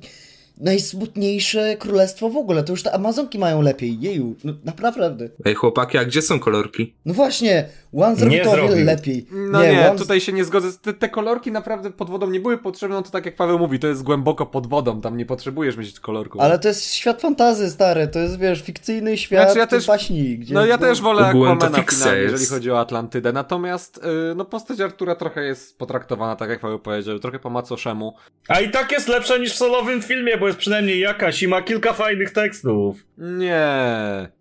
[0.58, 5.30] najsmutniejsze królestwo w ogóle, to już te Amazonki mają lepiej, jeju, no naprawdę.
[5.46, 6.94] Ej chłopaki, a gdzie są kolorki?
[7.06, 8.86] No właśnie, One zrobił Nie to o wiele zrobił.
[8.86, 9.28] lepiej.
[9.32, 10.68] No nie, One- tutaj się nie zgodzę.
[10.82, 13.80] Te, te kolorki naprawdę pod wodą nie były potrzebne, no to tak jak Paweł mówi,
[13.80, 16.42] to jest głęboko pod wodą, tam nie potrzebujesz mieć kolorków.
[16.42, 20.38] Ale to jest świat fantazy, stary, to jest, wiesz, fikcyjny świat Znaczy, ja też- baśni,
[20.38, 20.54] gdzie...
[20.54, 23.34] No ja też wolę Aquamana finalnie, jeżeli chodzi o Atlantydę.
[23.34, 28.14] Natomiast y, no postać Artura trochę jest potraktowana, tak jak Paweł powiedział, trochę po macoszemu.
[28.48, 31.62] A i tak jest lepsza niż w solowym filmie, bo jest przynajmniej jakaś i ma
[31.62, 32.98] kilka fajnych tekstów.
[33.18, 33.68] Nie,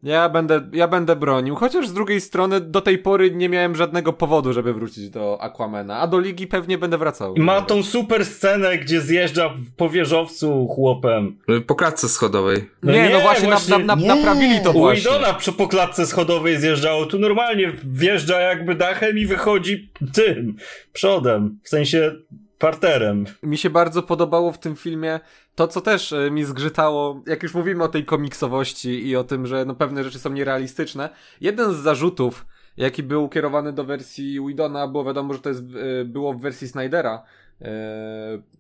[0.03, 1.55] ja będę, ja będę bronił.
[1.55, 5.99] Chociaż z drugiej strony do tej pory nie miałem żadnego powodu, żeby wrócić do Aquamana,
[5.99, 7.35] a do ligi pewnie będę wracał.
[7.35, 11.39] I ma tą super scenę, gdzie zjeżdża po wieżowcu chłopem.
[11.67, 12.71] Po klatce schodowej.
[12.83, 14.09] No nie, nie, no właśnie, właśnie- Na, na, Nie.
[14.09, 15.11] naprawili to U właśnie.
[15.11, 20.57] Idona przy po klatce schodowej zjeżdżało, tu normalnie wjeżdża jakby dachem i wychodzi tym,
[20.93, 22.13] przodem, w sensie
[22.59, 23.25] parterem.
[23.43, 25.21] Mi się bardzo podobało w tym filmie
[25.57, 29.47] to, co też e, mi zgrzytało, jak już mówimy o tej komiksowości i o tym,
[29.47, 31.09] że no pewne rzeczy są nierealistyczne.
[31.41, 32.47] Jeden z zarzutów,
[32.77, 35.63] jaki był kierowany do wersji Widona, było wiadomo, że to jest,
[36.01, 37.23] e, było w wersji Snydera,
[37.63, 37.69] e,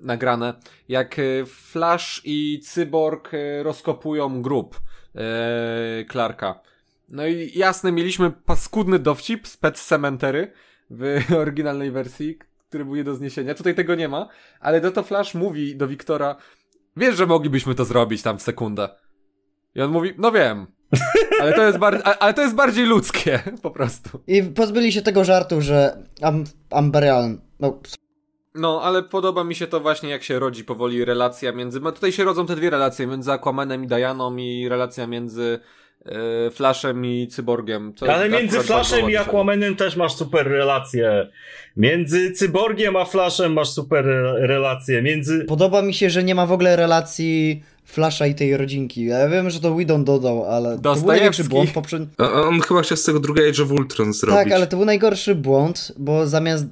[0.00, 0.54] nagrane,
[0.88, 1.16] jak
[1.46, 3.30] Flash i Cyborg
[3.62, 4.80] rozkopują grób
[5.14, 6.60] e, Clarka.
[7.08, 10.52] No i jasne, mieliśmy paskudny dowcip z Pet Cemetery
[10.90, 12.38] w oryginalnej wersji,
[12.68, 13.54] który był nie do zniesienia.
[13.54, 14.28] Tutaj tego nie ma,
[14.60, 16.36] ale to Flash mówi do Wiktora,
[16.96, 18.88] wiesz, że moglibyśmy to zrobić tam w sekundę.
[19.74, 20.66] I on mówi, no wiem.
[21.40, 24.20] Ale to jest, bar- ale to jest bardziej ludzkie, po prostu.
[24.26, 27.80] I pozbyli się tego żartu, że Am Amberian, no
[28.54, 31.80] No, ale podoba mi się to właśnie, jak się rodzi powoli relacja między.
[31.80, 35.60] No, tutaj się rodzą te dwie relacje między Aquamanem i Dianą i relacja między
[36.52, 37.94] Flashem i Cyborgiem.
[37.96, 41.28] Co Ale między Flashem i Aquamanem też masz super relacje.
[41.76, 45.02] Między Cyborgiem a Flashem masz super re- relacje.
[45.02, 45.44] Między...
[45.44, 49.04] Podoba mi się, że nie ma w ogóle relacji Flasha i tej rodzinki.
[49.04, 52.08] Ja wiem, że to Whedon dodał, ale to był największy błąd poprzedni.
[52.18, 54.44] On chyba chciał z tego drugie Age of Ultron zrobić.
[54.44, 56.66] Tak, ale to był najgorszy błąd, bo zamiast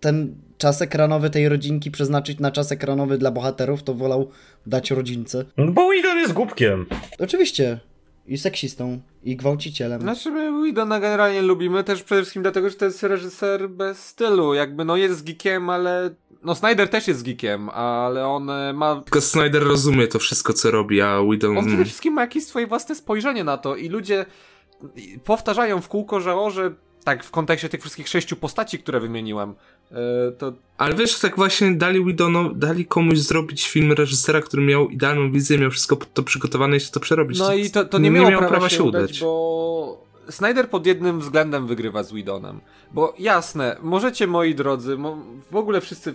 [0.00, 4.30] ten czas ekranowy tej rodzinki przeznaczyć na czas ekranowy dla bohaterów, to wolał
[4.66, 5.44] dać rodzince.
[5.56, 6.86] No Bo Whedon jest głupkiem.
[7.18, 7.80] Oczywiście.
[8.30, 10.00] I seksistą, i gwałcicielem.
[10.00, 14.54] Znaczy my Widona generalnie lubimy też przede wszystkim dlatego, że to jest reżyser bez stylu.
[14.54, 16.14] Jakby no jest geekiem, ale...
[16.42, 19.00] No Snyder też jest geekiem, ale on e, ma...
[19.00, 21.58] Tylko Snyder rozumie to wszystko, co robi, a Whedon...
[21.58, 24.26] On przede wszystkim ma jakieś swoje własne spojrzenie na to i ludzie
[25.24, 26.74] powtarzają w kółko, że o, że
[27.04, 29.54] tak w kontekście tych wszystkich sześciu postaci, które wymieniłem,
[30.38, 35.32] to Ale wiesz, tak właśnie dali Whedono, dali komuś zrobić film reżysera, który miał idealną
[35.32, 37.38] wizję, miał wszystko to przygotowane i się to przerobić.
[37.38, 41.20] No i to, to nie, nie miało miał prawa, się udać, bo Snyder pod jednym
[41.20, 42.60] względem wygrywa z Widonem.
[42.92, 45.18] Bo jasne, możecie moi drodzy, mo
[45.50, 46.14] w ogóle wszyscy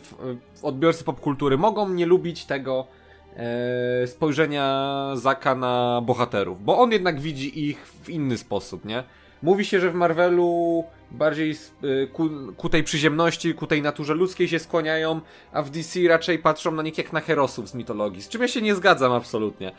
[0.61, 2.87] odbiorcy popkultury mogą nie lubić tego
[3.35, 9.03] e, spojrzenia Zaka na bohaterów, bo on jednak widzi ich w inny sposób, nie?
[9.45, 14.47] Mówi się, że w Marvelu bardziej y, ku, ku tej przyziemności, ku tej naturze ludzkiej
[14.47, 15.21] się skłaniają,
[15.51, 18.47] a w DC raczej patrzą na nich jak na herosów z mitologii, z czym ja
[18.47, 19.71] się nie zgadzam absolutnie.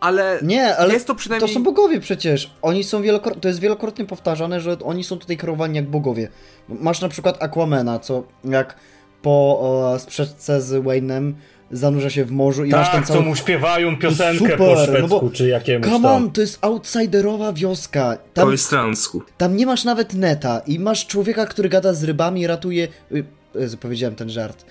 [0.00, 1.54] Ale Nie, ale jest to to przynajmniej...
[1.54, 2.54] są bogowie przecież.
[2.62, 6.28] Oni są wielokrotnie, to jest wielokrotnie powtarzane, że oni są tutaj kierowani jak bogowie.
[6.68, 8.76] Masz na przykład Aquamena, co jak
[9.22, 11.32] po e, sprzeczce z Wayne'em
[11.70, 14.84] zanurza się w morzu i masz ten Tak, co mu śpiewają piosenkę super, po no
[14.86, 16.16] szwedzku, bo- czy jakiemuś Come tam.
[16.22, 18.16] on, to jest outsiderowa wioska.
[18.34, 19.22] Po Tam, Istransku.
[19.38, 22.88] tam nie masz nawet neta i masz człowieka, który gada z rybami i ratuje...
[23.12, 24.64] y, Jezu, powiedziałem ten żart.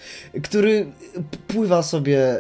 [0.44, 0.86] Który
[1.48, 2.38] pływa sobie...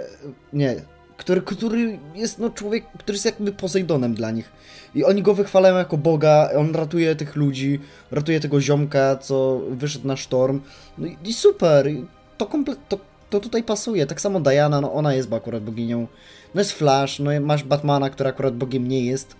[0.53, 0.75] Nie,
[1.17, 4.51] który, który jest no człowiek, który jest jakby Posejdonem dla nich.
[4.95, 7.79] I oni go wychwalają jako Boga, on ratuje tych ludzi,
[8.11, 10.61] ratuje tego ziomka, co wyszedł na sztorm.
[10.97, 11.87] No i, i super,
[12.37, 12.99] to, komple- to,
[13.29, 14.05] to tutaj pasuje.
[14.05, 16.07] Tak samo Diana, no ona jest akurat boginią.
[16.55, 19.35] No jest Flash, no masz Batmana, który akurat Bogiem nie jest,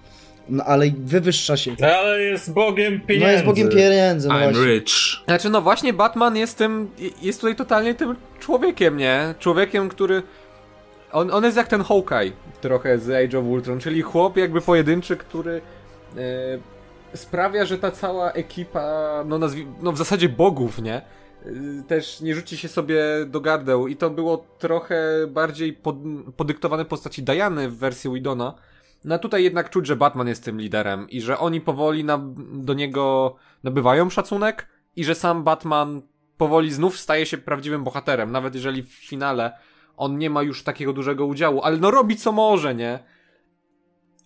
[0.49, 1.75] no ale wywyższa się.
[1.81, 3.25] Ale jest bogiem pieniędzy.
[3.25, 4.65] No jest Bogiem pieniędzy, no I'm właśnie.
[4.65, 5.23] rich.
[5.25, 6.89] Znaczy, no właśnie Batman jest tym,
[7.21, 9.35] jest tutaj totalnie tym człowiekiem, nie?
[9.39, 10.23] Człowiekiem, który...
[11.11, 12.31] On, on jest jak ten Hawkeye
[12.61, 15.61] trochę z Age of Ultron, czyli chłop jakby pojedynczy, który
[16.17, 21.01] e, sprawia, że ta cała ekipa, no, nazwi, no w zasadzie bogów, nie?
[21.45, 25.95] E, Też nie rzuci się sobie do gardeł i to było trochę bardziej pod,
[26.37, 28.55] podyktowane postaci Diany w wersji Widona.
[29.03, 32.19] No a tutaj jednak czuć, że Batman jest tym liderem i że oni powoli na,
[32.53, 36.01] do niego nabywają szacunek i że sam Batman
[36.37, 39.57] powoli znów staje się prawdziwym bohaterem, nawet jeżeli w finale
[39.97, 42.99] on nie ma już takiego dużego udziału, ale no robi co może, nie?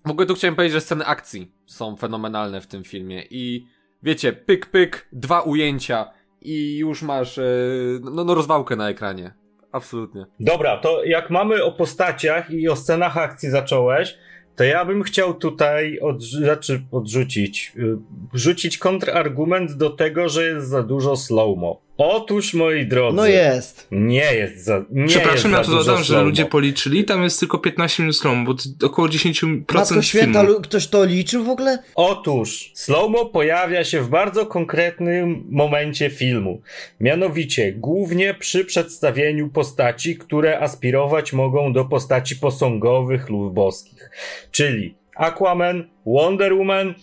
[0.05, 3.67] W ogóle tu chciałem powiedzieć, że sceny akcji są fenomenalne w tym filmie i
[4.03, 6.11] wiecie, pyk, pyk, dwa ujęcia
[6.43, 9.33] i już masz yy, no, no rozwałkę na ekranie.
[9.71, 10.25] Absolutnie.
[10.39, 14.17] Dobra, to jak mamy o postaciach i o scenach akcji zacząłeś,
[14.55, 17.97] to ja bym chciał tutaj odrzu- znaczy odrzucić, y,
[18.33, 21.75] rzucić kontrargument do tego, że jest za dużo slow-mo.
[21.97, 23.87] Otóż, moi drodzy, No jest.
[23.91, 27.57] nie jest za nie Przepraszam, jest ja dużo dodam, że ludzie policzyli, tam jest tylko
[27.57, 28.55] 15 minut slow bo
[28.87, 30.61] około 10% Matko Święta, filmu.
[30.61, 31.83] ktoś to liczył w ogóle?
[31.95, 36.61] Otóż Slowmo pojawia się w bardzo konkretnym momencie filmu.
[36.99, 44.09] Mianowicie głównie przy przedstawieniu postaci, które aspirować mogą do postaci posągowych lub boskich.
[44.51, 46.93] Czyli Aquaman, Wonder Woman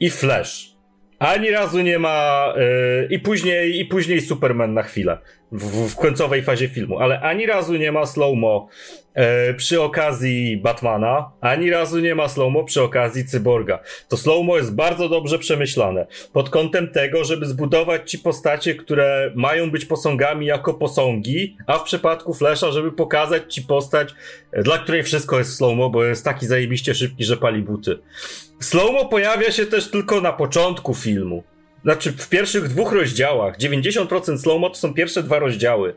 [0.00, 0.75] i Flash.
[1.18, 2.46] Ani razu nie ma.
[2.56, 5.18] Yy, I później, i później Superman na chwilę.
[5.52, 8.68] W, w końcowej fazie filmu, ale ani razu nie ma slow-mo
[9.14, 13.78] e, przy okazji Batmana, ani razu nie ma slow-mo przy okazji Cyborga.
[14.08, 16.06] To slow-mo jest bardzo dobrze przemyślane.
[16.32, 21.82] Pod kątem tego, żeby zbudować ci postacie, które mają być posągami jako posągi, a w
[21.82, 24.14] przypadku Flasha, żeby pokazać ci postać,
[24.62, 27.98] dla której wszystko jest slow-mo, bo jest taki zajebiście szybki, że pali buty.
[28.60, 31.42] Slow-mo pojawia się też tylko na początku filmu.
[31.86, 35.96] Znaczy w pierwszych dwóch rozdziałach, 90% slow-mo to są pierwsze dwa rozdziały,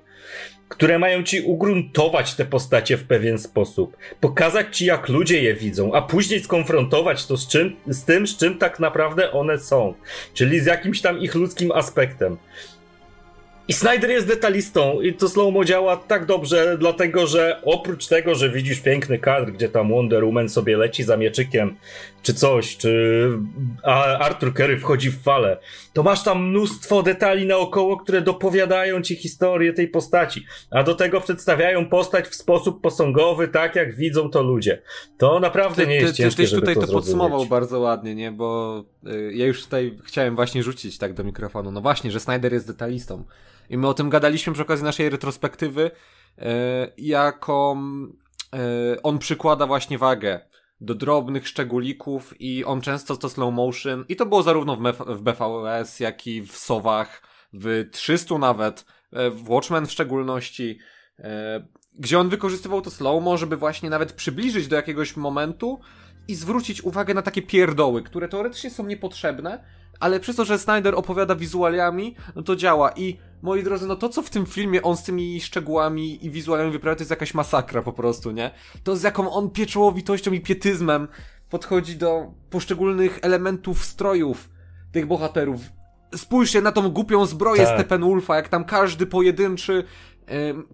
[0.68, 5.94] które mają ci ugruntować te postacie w pewien sposób, pokazać ci jak ludzie je widzą,
[5.94, 9.94] a później skonfrontować to z, czym, z tym, z czym tak naprawdę one są,
[10.34, 12.38] czyli z jakimś tam ich ludzkim aspektem.
[13.70, 18.50] I Snyder jest detalistą i to slow-mo działa tak dobrze, dlatego że oprócz tego, że
[18.50, 21.76] widzisz piękny kadr, gdzie tam Wonder Woman sobie leci za mieczykiem,
[22.24, 23.32] czy coś, czy
[24.20, 25.58] Arthur Curry wchodzi w falę,
[25.94, 31.22] to masz tam mnóstwo detali naokoło, które dopowiadają ci historię tej postaci, a do tego
[31.22, 34.82] przedstawiają postać w sposób posągowy, tak jak widzą to ludzie.
[35.18, 38.32] To naprawdę nie jest ty, ty, ciężkie, Tyś tutaj to, to podsumował bardzo ładnie, nie?
[38.32, 41.72] Bo y, ja już tutaj chciałem właśnie rzucić tak do mikrofonu.
[41.72, 43.24] No właśnie, że Snyder jest detalistą.
[43.70, 45.92] I my o tym gadaliśmy przy okazji naszej retrospektywy,
[46.38, 47.82] e, jaką
[48.54, 48.58] e,
[49.04, 50.49] on przykłada właśnie wagę
[50.82, 54.06] do drobnych szczególików i on często to slow motion.
[54.10, 57.22] I to było zarówno w, w BVS, jak i w Sowach,
[57.54, 60.80] w 300 nawet, e, w Watchmen w szczególności,
[61.96, 65.80] gdzie on wykorzystywał to slow-mo, żeby właśnie nawet przybliżyć do jakiegoś momentu
[66.28, 69.64] i zwrócić uwagę na takie pierdoły, które teoretycznie są niepotrzebne,
[70.00, 72.92] ale przez to, że Snyder opowiada wizualiami, no to działa.
[72.92, 76.72] I moi drodzy, no to co w tym filmie on z tymi szczegółami i wizualami
[76.72, 78.52] wyprawia, to jest jakaś masakra po prostu, nie?
[78.84, 81.08] To z jaką on pieczołowitością i pietyzmem
[81.50, 84.50] podchodzi do poszczególnych elementów strojów
[84.92, 85.62] tych bohaterów.
[86.16, 87.76] Spójrzcie na tą głupią zbroję tak.
[87.76, 89.84] Steppenwolfa, jak tam każdy pojedynczy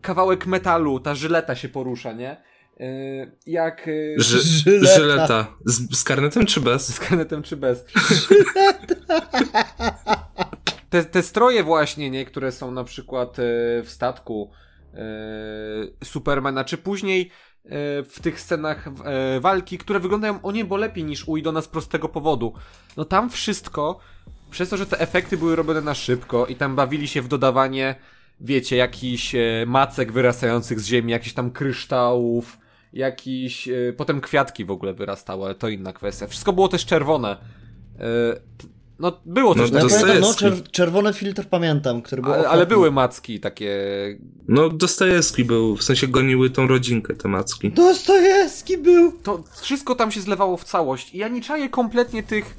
[0.01, 2.41] kawałek metalu, ta żyleta się porusza, nie?
[2.79, 3.89] Yy, jak.
[4.17, 4.95] Ży żyleta.
[4.95, 5.47] żyleta.
[5.65, 6.87] Z, z karnetem czy bez?
[6.95, 7.85] Z karnetem czy bez.
[11.03, 13.43] te, te stroje właśnie, nie, które są na przykład yy,
[13.83, 14.51] w statku
[16.03, 17.31] Supermana, czy później
[18.09, 18.89] w tych scenach
[19.39, 22.53] walki, które wyglądają o niebo lepiej niż u Idona z prostego powodu.
[22.97, 23.99] No tam wszystko,
[24.49, 27.95] przez to, że te efekty były robione na szybko i tam bawili się w dodawanie,
[28.39, 29.35] wiecie, jakichś
[29.65, 32.57] macek wyrastających z ziemi, jakichś tam kryształów,
[32.93, 36.27] jakiś, e, potem kwiatki w ogóle wyrastały, ale to inna kwestia.
[36.27, 37.37] Wszystko było też czerwone.
[38.99, 39.95] No, było coś no, takiego.
[39.95, 43.77] Ja pamiętam, no, czer czerwony filtr pamiętam, który był ale, ale, były macki takie...
[44.47, 47.71] No, Dostojewski był, w sensie goniły tą rodzinkę te macki.
[47.71, 49.11] Dostojewski był!
[49.23, 52.55] To wszystko tam się zlewało w całość i ja nie czaję kompletnie tych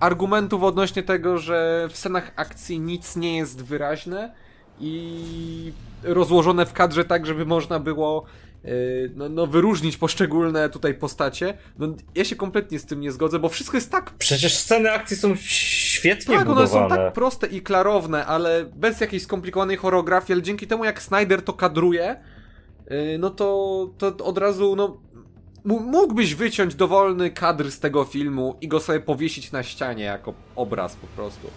[0.00, 4.34] argumentów odnośnie tego, że w scenach akcji nic nie jest wyraźne
[4.80, 8.24] i rozłożone w kadrze tak, żeby można było
[9.14, 11.58] no, no, wyróżnić poszczególne tutaj postacie.
[11.78, 14.10] No, ja się kompletnie z tym nie zgodzę, bo wszystko jest tak.
[14.18, 16.70] Przecież sceny akcji są świetnie tak, budowane.
[16.70, 21.02] one są tak proste i klarowne, ale bez jakiejś skomplikowanej choreografii, ale dzięki temu jak
[21.02, 22.20] Snyder to kadruje,
[22.90, 25.00] yy, no to, to od razu, no.
[25.64, 30.96] Mógłbyś wyciąć dowolny kadr z tego filmu i go sobie powiesić na ścianie jako obraz
[30.96, 31.50] po prostu.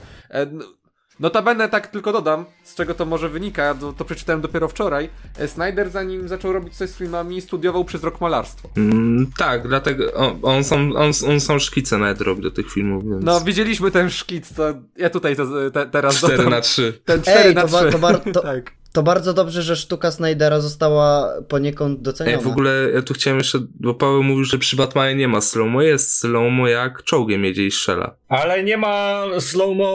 [1.21, 5.09] Notabene tak tylko dodam, z czego to może wynika, to, to przeczytałem dopiero wczoraj.
[5.37, 8.69] E, Snyder zanim zaczął robić coś z filmami, studiował przez rok malarstwo.
[8.77, 13.03] Mm, tak, dlatego on, on, są, on, on są szkice nawet robi do tych filmów,
[13.09, 13.23] więc...
[13.23, 16.51] No, widzieliśmy ten szkic, to ja tutaj to te, teraz 4 dodam.
[16.51, 17.01] na 3.
[17.05, 17.97] Ten 4 Ej, na to 3.
[17.97, 18.80] Ba, to, to, tak.
[18.93, 22.37] To bardzo dobrze, że sztuka Snydera została poniekąd doceniona.
[22.37, 25.41] Ej, w ogóle ja tu chciałem jeszcze, bo Paweł mówił, że przy Batmanie nie ma
[25.41, 28.15] slow-mo, jest slow-mo jak czołgiem jedzie i strzela.
[28.27, 29.93] Ale nie ma slow-mo...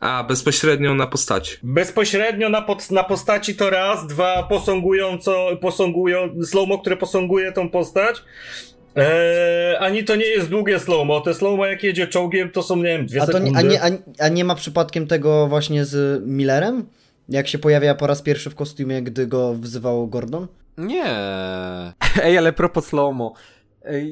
[0.00, 1.56] A, bezpośrednio na postaci.
[1.62, 8.22] Bezpośrednio na, pod, na postaci to raz, dwa posągująco, posągują, slow-mo, które posąguje tą postać.
[8.96, 11.20] Eee, ani to nie jest długie slow-mo.
[11.20, 13.50] Te slow-mo jak jedzie czołgiem to są, nie wiem, dwie a sekundy.
[13.50, 16.86] Nie, a, nie, a, a nie ma przypadkiem tego właśnie z Millerem?
[17.28, 20.46] Jak się pojawia po raz pierwszy w kostiumie, gdy go wzywał Gordon?
[20.78, 21.04] Nie.
[22.24, 23.34] Ej, ale propos slow-mo.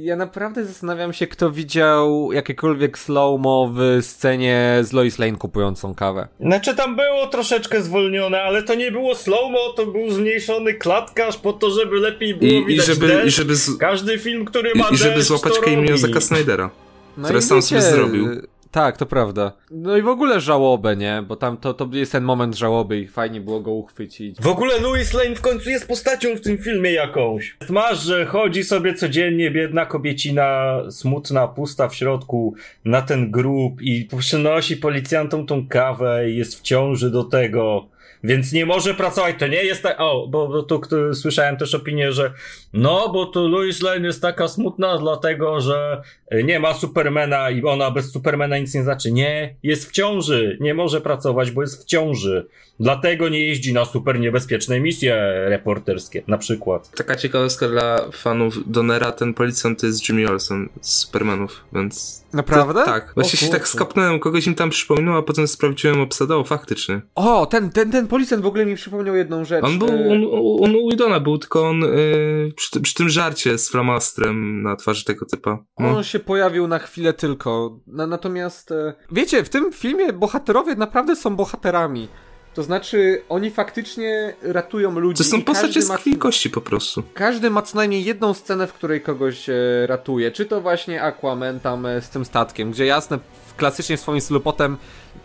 [0.00, 6.28] Ja naprawdę zastanawiam się, kto widział jakiekolwiek slow-mo w scenie z Lois Lane kupującą kawę.
[6.40, 11.52] Znaczy tam było troszeczkę zwolnione, ale to nie było slow-mo, to był zmniejszony klatkarz po
[11.52, 13.26] to, żeby lepiej było I, widać i żeby, deszcz.
[13.26, 13.78] I żeby z...
[13.78, 16.70] Każdy film, który ma I, i żeby złapać Kamienia Zaka Snydera,
[17.16, 18.28] no które sam sobie zrobił.
[18.70, 19.52] Tak, to prawda.
[19.70, 21.24] No i w ogóle żałobę, nie?
[21.28, 24.36] Bo tam to, to jest ten moment żałoby i fajnie było go uchwycić.
[24.40, 27.56] W ogóle Louis Lane w końcu jest postacią w tym filmie jakąś.
[27.68, 34.08] Masz, że chodzi sobie codziennie biedna kobiecina, smutna, pusta w środku na ten grób i
[34.18, 37.86] przynosi policjantom tą kawę i jest w ciąży do tego
[38.24, 39.36] więc nie może pracować.
[39.38, 39.96] To nie jest tak.
[40.00, 40.80] O, bo, bo tu
[41.14, 42.32] słyszałem też opinię, że
[42.72, 46.02] no, bo tu Louis Lane jest taka smutna, dlatego że
[46.44, 49.12] nie ma Supermana i ona bez Supermana nic nie znaczy.
[49.12, 52.46] Nie, jest w ciąży, nie może pracować, bo jest w ciąży.
[52.80, 55.16] Dlatego nie jeździ na super niebezpieczne misje
[55.48, 56.90] reporterskie, na przykład.
[56.96, 62.84] Taka ciekawostka dla fanów Donera, ten policjant to jest Jimmy Olsen z Supermanów, więc Naprawdę?
[62.84, 67.00] Tak, właśnie się tak skapnąłem, kogoś im tam przypominał, a potem sprawdziłem obsadę, o faktycznie.
[67.14, 69.64] O, ten, ten, ten policjant w ogóle mi przypomniał jedną rzecz.
[69.64, 70.24] On był, E, on,
[70.64, 75.04] on u Widona był, tylko on y, przy, przy tym żarcie z flamastrem na twarzy
[75.04, 75.58] tego typa.
[75.78, 75.96] No.
[75.96, 77.80] On się pojawił na chwilę tylko.
[77.86, 82.08] Na, natomiast, e, wiecie, w tym filmie bohaterowie naprawdę są bohaterami.
[82.54, 85.18] To znaczy, oni faktycznie ratują ludzi.
[85.18, 87.02] To są postacie z krwi kości po prostu.
[87.14, 89.54] Każdy ma co najmniej jedną scenę, w której kogoś e,
[89.86, 90.30] ratuje.
[90.30, 94.20] Czy to właśnie Aquaman tam e, z tym statkiem, gdzie jasne, w- klasycznie w swoim
[94.20, 94.76] stylu potem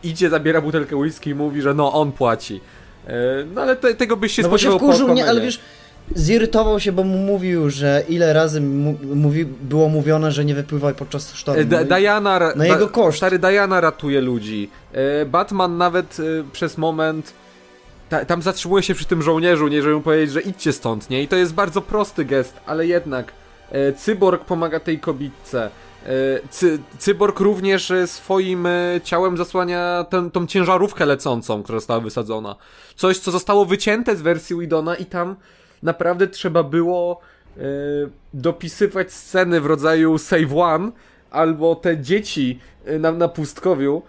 [0.03, 2.61] idzie, zabiera butelkę whisky i mówi, że no, on płaci.
[3.07, 3.13] E,
[3.55, 5.59] no ale te, tego byś się No bo się spodziewał po wkurzył, nie, ale wiesz,
[6.15, 10.93] zirytował się, bo mu mówił, że ile razy mu, mówi, było mówione, że nie wypływaj
[10.93, 11.61] podczas sztormu.
[11.61, 13.17] E, Da- Diana, na jego koszt.
[13.17, 14.69] Stary Diana ratuje ludzi.
[14.93, 17.33] E, Batman nawet e, przez moment
[18.09, 21.23] ta, tam zatrzymuje się przy tym żołnierzu, nie żeby mu powiedzieć, że idźcie stąd, nie?
[21.23, 23.31] I to jest bardzo prosty gest, ale jednak
[23.97, 25.69] Cyborg pomaga tej kobitce.
[26.49, 28.67] Cy, cyborg również swoim
[29.03, 32.55] ciałem zasłania tę, tą ciężarówkę lecącą, która została wysadzona.
[32.95, 35.35] Coś, co zostało wycięte z wersji Widona i tam
[35.85, 37.19] naprawdę trzeba było
[37.57, 37.61] e,
[38.33, 40.91] dopisywać sceny w rodzaju Save One,
[41.31, 44.01] albo te dzieci e, na, na pustkowiu.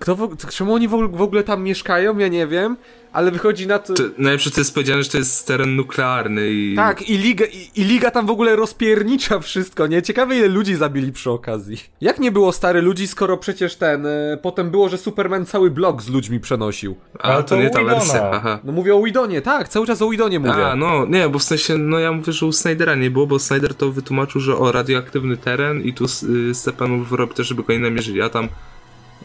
[0.00, 2.18] Kto, czemu oni w ogóle, w ogóle tam mieszkają?
[2.18, 2.76] Ja nie wiem,
[3.12, 3.94] ale wychodzi na to...
[3.94, 6.74] To, najlepsze to jest powiedziane, że to jest teren nuklearny i...
[6.76, 10.02] Tak, i liga, i, i liga tam w ogóle rozpiernicza wszystko, nie?
[10.02, 11.76] Ciekawe ile ludzi zabili przy okazji.
[12.00, 16.02] Jak nie było stary ludzi, skoro przecież ten, e, potem było, że Superman cały blok
[16.02, 16.96] z ludźmi przenosił.
[17.18, 18.58] A, Ale to to nie ta wersja, aha.
[18.64, 20.66] No mówię o Widonie, tak, cały czas o Widonie mówię.
[20.66, 23.38] A, no, nie, bo w sensie, no ja mówię, że u Snydera nie było, bo
[23.38, 27.72] Snyder to wytłumaczył, że o, radioaktywny teren i tu y, Stepanów robi też, żeby go
[27.72, 28.48] nie namierzyli, a tam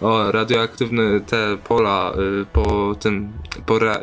[0.02, 3.32] o, radioaktywne te pola y, po tym,
[3.66, 4.00] po ra,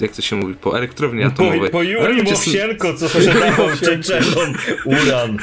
[0.00, 1.60] jak to się mówi, po elektrowni atomowej.
[1.60, 4.54] Po, po ludzie- Mowsienko, co sprzedawał Czeczenom
[4.84, 5.36] uran.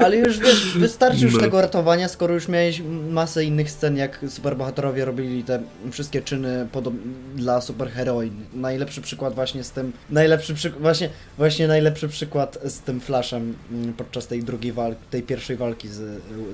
[0.00, 1.40] Ale już wiesz, wystarczy już No.
[1.40, 6.96] tego ratowania, skoro już miałeś masę innych scen, jak superbohaterowie robili te wszystkie czyny podob-
[7.34, 8.32] dla superheroin.
[8.54, 13.92] Najlepszy przykład właśnie z tym, najlepszy przykład, właśnie, właśnie najlepszy przykład z tym Flashem mm,
[13.92, 15.94] podczas tej drugiej walki, tej pierwszej walki z,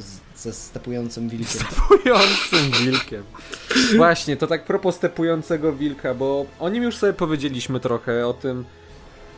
[0.05, 1.67] z, ze stepującym wilkiem.
[1.71, 3.23] Stepującym wilkiem.
[3.97, 8.65] Właśnie, to tak propos stepującego wilka, bo o nim już sobie powiedzieliśmy trochę, o tym,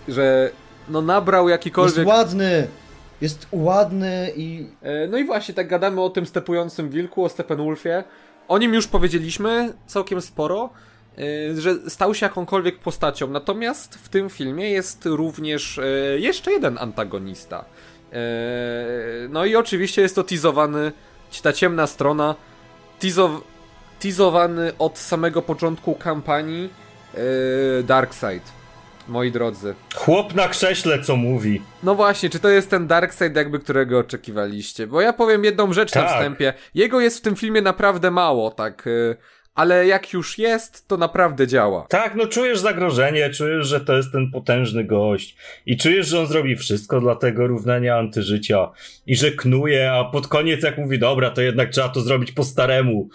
[0.09, 0.51] że
[0.89, 2.07] no nabrał Jest jakikolwiek...
[2.07, 2.69] ładny!
[3.21, 8.05] Jest ładny i E, No i właśnie, tak gadamy o tym stepującym wilku, o Steppenwolfie.
[8.49, 10.71] O nim już powiedzieliśmy całkiem sporo,
[11.19, 13.27] e, że stał się jakąkolwiek postacią.
[13.27, 15.85] Natomiast w tym filmie jest również e,
[16.19, 17.65] jeszcze jeden antagonista.
[18.13, 18.17] E,
[19.29, 20.93] No i oczywiście jest to teasowany,
[21.43, 22.35] ta ciemna strona,
[22.99, 23.31] teasow,
[24.01, 26.71] teasowany od samego początku kampanii
[27.15, 28.43] e, Darkseid.
[29.09, 29.75] Moi drodzy.
[29.95, 31.63] Chłop na krześle, co mówi.
[31.83, 34.87] No właśnie, czy to jest ten Darkseid, jakby którego oczekiwaliście?
[34.87, 36.11] Bo ja powiem jedną rzecz na Tak.
[36.13, 36.53] wstępie.
[36.75, 38.89] Jego jest w tym filmie naprawdę mało, tak.
[39.55, 41.87] Ale jak już jest, to naprawdę działa.
[41.89, 46.27] Tak, no czujesz zagrożenie, czujesz, że to jest ten potężny gość i czujesz, że on
[46.27, 48.71] zrobi wszystko dla tego równania antyżycia
[49.07, 52.45] i że knuje, a pod koniec jak mówi, dobra, to jednak trzeba to zrobić po
[52.45, 53.09] staremu.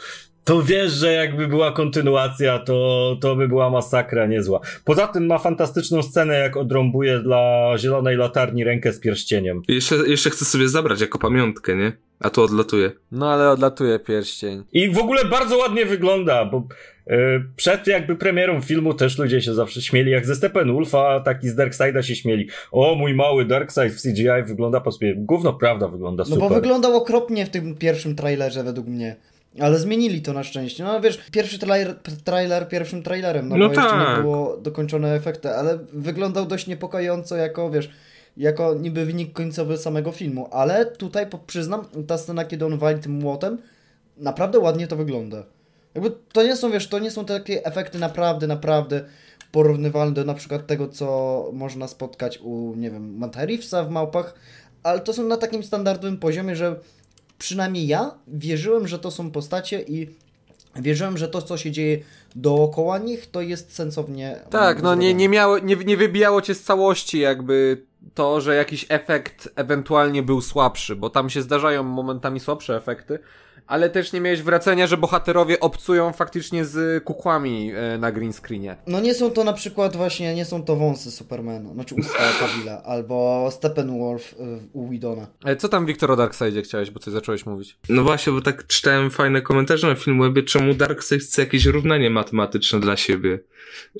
[0.48, 4.60] To wiesz, że jakby była kontynuacja, to, to by była masakra niezła.
[4.86, 9.62] Poza tym ma fantastyczną scenę, jak odrąbuje dla zielonej latarni rękę z pierścieniem.
[9.68, 11.92] Jeszcze, jeszcze chcę sobie zabrać jako pamiątkę, nie?
[12.20, 12.92] A tu odlatuje.
[13.12, 14.64] No ale odlatuje pierścień.
[14.74, 16.68] I w ogóle bardzo ładnie wygląda, bo
[17.08, 17.18] e,
[17.56, 21.56] przed jakby premierą filmu też ludzie się zawsze śmieli, jak ze Steppenwolfa, tak i z
[21.56, 22.48] Darkseida się śmieli.
[22.72, 25.16] O, mój mały Darkseid w CGI wygląda po sobie.
[25.18, 26.50] Gówno prawda wygląda No super.
[26.50, 29.16] bo wyglądał okropnie w tym pierwszym trailerze według mnie.
[29.60, 30.84] Ale zmienili to na szczęście.
[30.84, 34.18] No wiesz, pierwszy trailer, trailer pierwszym trailerem, no, No bo jeszcze tak.
[34.18, 37.90] nie było dokończone efekty, ale wyglądał dość niepokojąco jako, wiesz,
[38.38, 40.48] jako niby wynik końcowy samego filmu.
[40.52, 43.58] Ale tutaj przyznam, ta scena, kiedy on wali tym młotem,
[44.18, 45.44] naprawdę ładnie to wygląda.
[45.96, 49.02] Jakby to nie są, wiesz, to nie są takie efekty naprawdę, naprawdę
[49.52, 54.34] porównywalne do na przykład tego, co można spotkać u, nie wiem, Reevesa w Małpach,
[54.84, 56.76] ale to są na takim standardowym poziomie, że
[57.38, 60.10] przynajmniej ja wierzyłem, że to są postacie i
[60.76, 62.00] wierzyłem, że to, co się dzieje
[62.36, 64.40] dookoła nich, to jest sensownie.
[64.50, 68.86] Tak, no nie, nie, miało, nie, nie wybijało cię z całości jakby to, że jakiś
[68.90, 73.20] efekt ewentualnie był słabszy, bo tam się zdarzają momentami słabsze efekty,
[73.68, 78.76] ale też nie miałeś wracenia, że bohaterowie obcują faktycznie z kukłami e, na green screenie.
[78.88, 82.84] No nie są to na przykład właśnie, nie są to wąsy Supermana, znaczy usta Kavila,
[82.84, 84.38] albo Steppenwolf y,
[84.74, 85.28] u Widona.
[85.46, 87.78] E, Co tam, Wiktor, o Darkseidzie chciałeś, bo coś zacząłeś mówić?
[87.90, 92.80] No właśnie, bo tak czytałem fajne komentarze na Filmwebie, czemu Darkseid chce jakieś równanie matematyczne
[92.80, 93.40] dla siebie.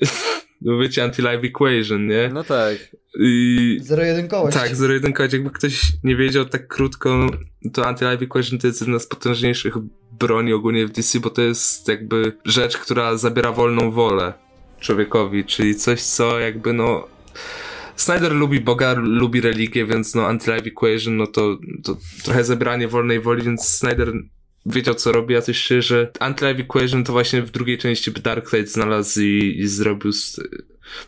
[0.68, 2.30] no wiecie, anti-live equation, nie?
[2.34, 2.76] No tak.
[3.20, 3.78] I...
[3.82, 4.56] Zero-jedynkowość.
[4.56, 5.32] Tak, zero-jedynkowość.
[5.32, 7.30] Jakby ktoś nie wiedział tak krótko,
[7.72, 9.74] to anti-live equation to jest jedna z potężniejszych
[10.18, 14.32] broni ogólnie w DC, bo to jest jakby rzecz, która zabiera wolną wolę
[14.80, 17.08] człowiekowi, czyli coś, co jakby no...
[17.96, 23.20] Snyder lubi Boga, lubi religię, więc no anti-live equation, no to, to trochę zabieranie wolnej
[23.20, 24.12] woli, więc Snyder
[24.68, 28.68] wiedział co robi, a coś się, że anti-live equation to właśnie w drugiej części Darkseid
[28.72, 30.12] znalazł i, i zrobił...
[30.12, 30.40] Z...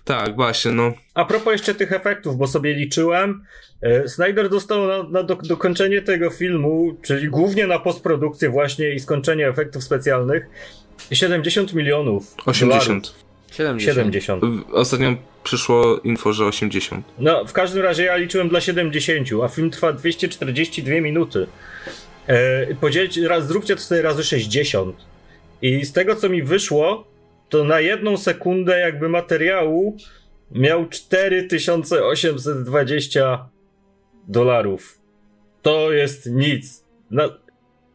[0.04, 0.92] Tak, właśnie, no.
[1.14, 3.44] A propos jeszcze tych efektów, bo sobie liczyłem,
[3.82, 9.00] e, Snyder dostał na, na do, dokończenie tego filmu, czyli głównie na postprodukcję właśnie i
[9.00, 10.46] skończenie efektów specjalnych,
[11.12, 12.88] 70 milionów 80.
[13.04, 13.14] dolarów.
[13.52, 13.94] 70.
[13.94, 14.44] 70.
[14.44, 15.14] W- Ostatnio
[15.44, 17.06] przyszło info, że 80.
[17.18, 21.46] No, w każdym razie ja liczyłem dla 70, a film trwa 242 minuty.
[22.31, 24.97] E, podzielcie, raz, zróbcie to sobie razy 60.
[25.62, 27.05] I z tego, co mi wyszło,
[27.48, 29.97] to na jedną sekundę jakby materiału
[30.51, 33.48] miał 4820
[34.28, 34.98] dolarów.
[35.62, 36.85] To jest nic.
[37.11, 37.28] Na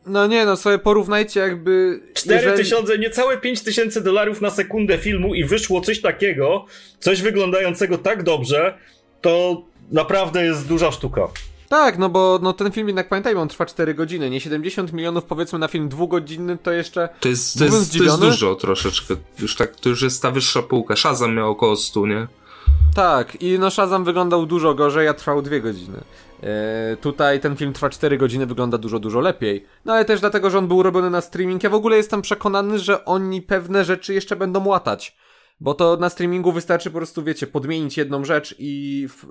[0.06, 2.00] No nie, no sobie porównajcie jakby...
[2.26, 6.66] jeżeli- 4000, niecałe 5000 dolarów na sekundę filmu i wyszło coś takiego,
[7.00, 8.78] coś wyglądającego tak dobrze,
[9.22, 11.28] to naprawdę jest duża sztuka.
[11.70, 15.24] Tak, no bo no ten film jednak pamiętajmy, on trwa 4 godziny, nie 70 milionów
[15.24, 17.10] powiedzmy na film dwugodzinny to jeszcze...
[17.20, 19.16] To jest, to jest, to jest dużo troszeczkę.
[19.40, 20.96] Już tak, to już jest ta wyższa półka.
[20.96, 22.28] Shazam miał około 100, nie?
[22.96, 25.98] Tak, i no Shazam wyglądał dużo gorzej, a trwał 2 godziny.
[26.44, 29.66] E, tutaj ten film trwa 4 godziny, wygląda dużo, dużo lepiej.
[29.86, 31.64] No ale też dlatego, że on był robiony na streaming.
[31.64, 35.18] Ja w ogóle jestem przekonany, że oni pewne rzeczy jeszcze będą łatać.
[35.60, 39.08] Bo to na streamingu wystarczy po prostu, wiecie, podmienić jedną rzecz i...
[39.10, 39.26] W,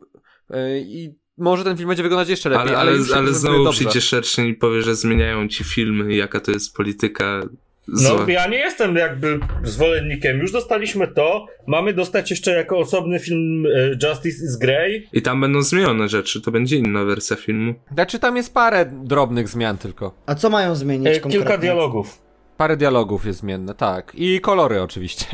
[0.51, 3.79] e, i może ten film będzie wyglądać jeszcze lepiej, Ale, ale, ale, ale znowu dobrze.
[3.81, 7.43] przyjdzie Szerszyn i powie, że zmieniają ci filmy i jaka to jest polityka
[7.89, 8.19] zła.
[8.27, 10.39] No, ja nie jestem jakby zwolennikiem.
[10.39, 11.47] Już dostaliśmy to.
[11.67, 13.71] Mamy dostać jeszcze jako osobny film e,
[14.09, 15.09] Justice is Grey.
[15.13, 17.75] I tam będą zmienione rzeczy, to będzie inna wersja filmu.
[17.95, 20.15] Znaczy tam jest parę drobnych zmian tylko.
[20.27, 21.39] A co mają zmienić E, konkretnie?
[21.39, 22.19] kilka dialogów.
[22.57, 24.13] Parę dialogów jest zmienne, tak.
[24.15, 25.27] I kolory oczywiście.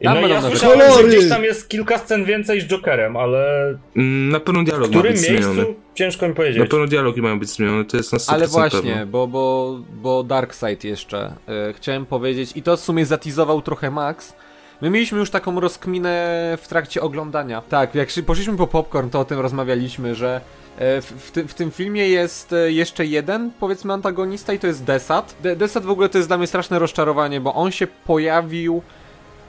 [0.00, 3.66] No Tam będą ja słyszałem, że gdzieś tam jest kilka scen więcej z Jokerem, ale
[3.96, 5.74] Mm, Na pewno w dialog ma którym być miejscu zmieniony.
[5.94, 6.70] ciężko mi Na powiedzieć.
[6.70, 9.06] pewno dialogi mają być zmienione, to jest na 100% Ale właśnie, pewne.
[9.06, 14.32] bo, bo, bo Darkseid jeszcze e, chciałem powiedzieć i to w sumie zatizował trochę Max.
[14.80, 17.62] My mieliśmy już taką rozkminę w trakcie oglądania.
[17.68, 20.40] Tak, jak się- poszliśmy po popcorn, to o tym rozmawialiśmy, że
[20.78, 24.66] e, w, w, ty, w tym filmie jest e, jeszcze jeden, powiedzmy, antagonista i to
[24.66, 25.36] jest Desat.
[25.42, 28.82] De, Desat w ogóle to jest dla mnie straszne rozczarowanie, bo on się pojawił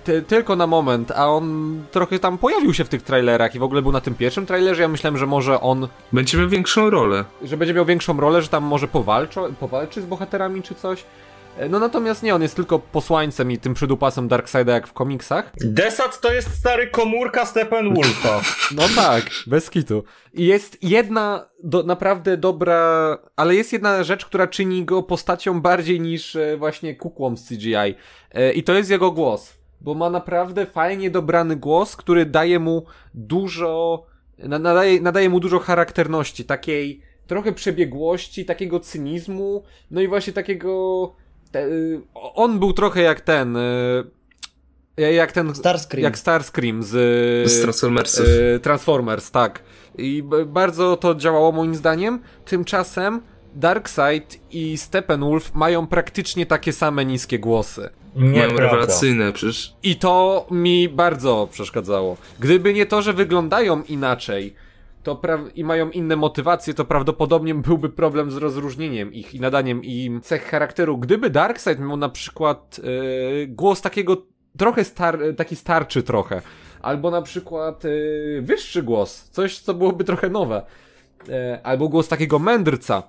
[0.08, 3.64] ty, tylko na moment, a on trochę tam pojawił się w tych trailerach i w
[3.64, 4.82] ogóle był na tym pierwszym trailerze.
[4.82, 7.26] Ja myślałem, że może on Będzie miał większą rolę.
[7.44, 11.04] że będzie miał większą rolę, że tam może powalczy, powalczy z bohaterami czy coś.
[11.58, 15.52] E, No natomiast nie, on jest tylko posłańcem i tym przydupasem Darkseida jak w komiksach.
[15.62, 18.42] Desat to jest stary komórka Steppenwolfa.
[18.76, 20.04] No tak, bez kitu.
[20.34, 26.00] I jest jedna do, naprawdę dobra, ale jest jedna rzecz, która czyni go postacią bardziej
[26.02, 27.76] niż e, właśnie kukłą z CGI.
[28.32, 29.58] E, I to jest jego głos.
[29.82, 34.06] Bo ma naprawdę fajnie dobrany głos, który daje mu dużo,
[34.38, 41.14] na- nadaje, nadaje mu dużo charakterności, takiej trochę przebiegłości, takiego cynizmu, no i właśnie takiego...
[41.52, 43.56] Te, y, on był trochę jak ten...
[43.58, 44.04] y,
[44.98, 45.56] Jak ten...
[45.56, 46.04] Starscream.
[46.04, 46.90] Jak Starscream z...
[47.52, 48.26] Z Transformersów.
[48.56, 49.64] y, Transformers, tak.
[49.98, 52.20] I bardzo to działało moim zdaniem.
[52.46, 53.22] Tymczasem
[53.56, 57.90] Darkseid i Steppenwolf mają praktycznie takie same niskie głosy.
[58.18, 58.64] Mają Nieprawda.
[58.64, 62.18] rewelacyjne, przecież I to mi bardzo przeszkadzało.
[62.40, 64.56] Gdyby nie to, że wyglądają inaczej
[65.04, 65.22] to
[65.56, 70.46] i mają inne motywacje, to prawdopodobnie byłby problem z rozróżnieniem ich i nadaniem im cech
[70.46, 70.98] charakteru.
[70.98, 74.18] Gdyby Darkseid miał na przykład yy, głos takiego
[74.58, 76.42] trochę star taki starczy trochę,
[76.82, 80.66] albo na przykład yy, wyższy głos, coś co byłoby trochę nowe,
[81.28, 81.34] yy,
[81.64, 83.04] albo głos takiego mędrca,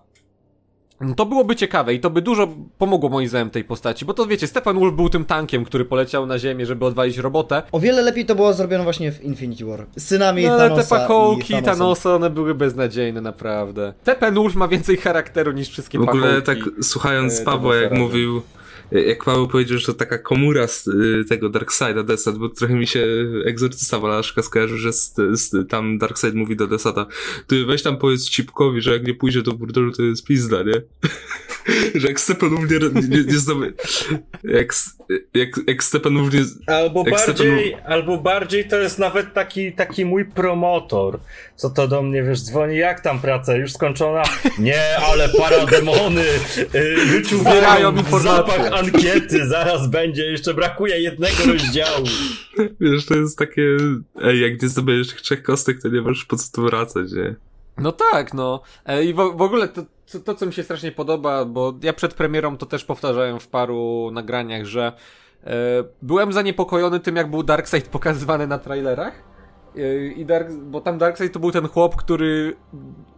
[1.17, 2.49] to byłoby ciekawe i to by dużo
[2.79, 6.39] pomogło moim zdaniem tej postaci, bo to wiecie, Steppenwolf był tym tankiem, który poleciał na
[6.39, 7.63] ziemię, żeby odwalić robotę.
[7.73, 9.87] O wiele lepiej to było zrobione właśnie w Infinity War.
[9.97, 11.75] Z synami No, ale te Thanosa pachołki i Thanosem.
[11.79, 13.93] Thanosa, one były beznadziejne, naprawdę.
[14.03, 16.47] Steppenwolf ma więcej charakteru niż wszystkie w ogóle pachołki.
[16.47, 18.43] tak słuchając e, Pawła, jak mówił,
[18.93, 22.87] jak Paweł powiedział, że to taka komura z y, tego Darkseida, Desat, bo trochę mi
[22.87, 23.07] się
[23.45, 27.07] egzorcysta Walaszka skojarzył, że z, z, tam Darkseid mówi do Desata,
[27.47, 30.83] ty weź tam powiedz Cipkowi, że jak nie pójdzie do burdelu, to jest pizda, nie?
[31.95, 32.79] że jak Stepanów nie,
[33.09, 33.75] nie, nie zdoby...
[34.45, 34.75] Jak,
[35.35, 36.41] jak, jak Stepanów nie...
[36.67, 41.19] Albo Jak bardziej, albo bardziej to jest nawet taki, taki mój promotor,
[41.57, 44.23] co to do mnie, wiesz, dzwoni, jak tam praca, już skończona?
[44.59, 46.25] Nie, ale parademony
[46.75, 52.07] yy, wyczuwają zapach ankiety, zaraz będzie, jeszcze brakuje jednego rozdziału.
[52.81, 53.63] Wiesz, to jest takie...
[54.23, 57.35] Ej, jak nie zdobędziesz tych trzech kostek, to nie masz po co tu wracać, nie?
[57.79, 58.63] No tak, no.
[58.87, 59.83] E, I w, w ogóle to,
[60.13, 63.49] to, to, co mi się strasznie podoba, bo ja przed premierą to też powtarzałem w
[63.49, 64.93] paru nagraniach, że
[65.45, 65.51] e,
[66.03, 69.23] byłem zaniepokojony tym, jak był Darkseid pokazywany na trailerach.
[69.77, 72.57] E, I Dark, bo tam Darkseid to był ten chłop, który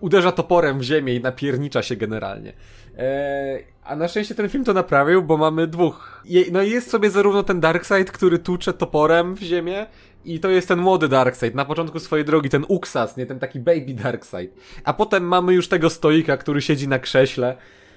[0.01, 2.53] uderza toporem w ziemię i napiernicza się generalnie.
[2.99, 6.23] E, a na szczęście ten film to naprawił, bo mamy dwóch.
[6.25, 9.87] Je, no jest sobie zarówno ten Darkseid, który tucze toporem w ziemię,
[10.25, 13.61] i to jest ten młody Darkseid, na początku swojej drogi, ten Uxas, nie ten taki
[13.61, 14.51] baby Darkseid.
[14.85, 17.57] A potem mamy już tego stoika, który siedzi na krześle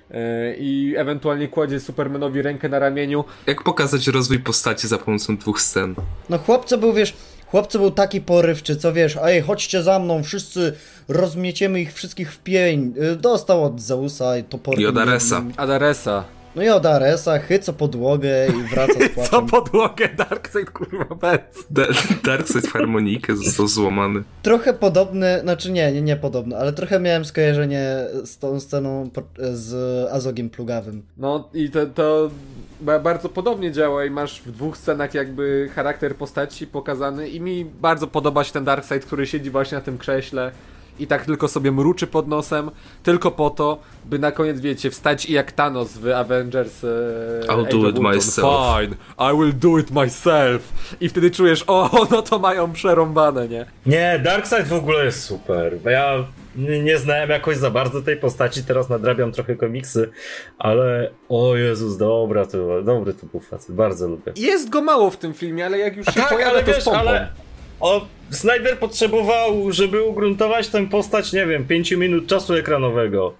[0.09, 0.17] yy,
[0.59, 3.23] i ewentualnie kładzie Supermanowi rękę na ramieniu.
[3.47, 5.95] Jak pokazać rozwój postaci za pomocą dwóch scen?
[6.29, 7.13] No chłopco był, wiesz,
[7.47, 10.73] chłopco był taki porywczy, co wiesz, ej, chodźcie za mną, wszyscy
[11.07, 12.93] rozmieciemy ich wszystkich w pień.
[13.13, 14.81] Y, Dostał od Zeusa i toporem.
[14.81, 15.35] I od Aresa.
[15.35, 15.53] jednym.
[15.57, 16.23] Adaresa.
[16.55, 19.47] No i od Aresa, chyco podłogę i wraca z Co płaczem.
[19.47, 21.39] podłogę Darkseid kurwa bez.
[21.69, 21.83] Da
[22.23, 24.23] Darkseid w harmonikę został złamany.
[24.41, 29.09] Trochę podobny, znaczy nie, nie, nie podobny, ale trochę miałem skojarzenie z tą sceną
[29.53, 29.73] z
[30.11, 31.03] Azogiem Plugawym.
[31.17, 32.29] No i to, to
[32.81, 37.65] ba- bardzo podobnie działa i masz w dwóch scenach jakby charakter postaci pokazany i mi
[37.65, 40.51] bardzo podoba się ten Darkseid, który siedzi właśnie na tym krześle
[40.99, 42.71] i tak tylko sobie mruczy pod nosem,
[43.03, 46.87] tylko po to, by na koniec, wiecie, wstać i jak Thanos w Avengers e,
[47.47, 48.47] I'll do it myself.
[48.77, 48.95] Fine,
[49.31, 50.73] I will do it myself.
[51.01, 53.65] I wtedy czujesz, o, no to mają przerąbane, nie?
[53.85, 56.25] Nie, Darkseid w ogóle jest super, bo ja
[56.55, 60.09] nie, nie znałem jakoś za bardzo tej postaci, teraz nadrabiam trochę komiksy,
[60.57, 64.33] ale o Jezus, dobra, to, dobry to był facet, bardzo lubię.
[64.35, 66.75] Jest go mało w tym filmie, ale jak już się tak, pojawia, ale to z
[66.75, 66.99] wiesz, pompą.
[66.99, 67.27] ale
[67.83, 73.33] o, Snyder potrzebował, żeby ugruntować tę postać, nie wiem, 5 minut czasu ekranowego.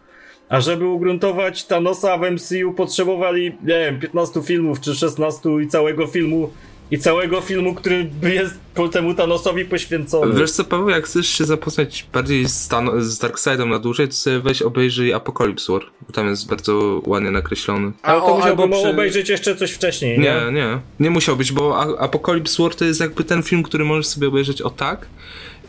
[0.50, 6.08] A żeby ugruntować Thanosa w MCU potrzebowali, nie wiem, 15 filmów czy 16 i całego
[6.08, 6.50] filmu
[6.92, 10.40] i całego filmu, który jest po temu Thanosowi poświęcony.
[10.40, 14.14] Wiesz co, Paweł, jak chcesz się zapoznać bardziej z, Tan- z Darkseidem na dłużej, to
[14.14, 17.92] sobie weź obejrzyj Apocalypse War, bo tam jest bardzo ładnie nakreślony.
[18.02, 20.26] Ale to o, musiałbym przy- obejrzeć jeszcze coś wcześniej, nie?
[20.46, 24.08] Nie, nie, nie musiał być, bo Apocalypse War to jest jakby ten film, który możesz
[24.08, 25.06] sobie obejrzeć o tak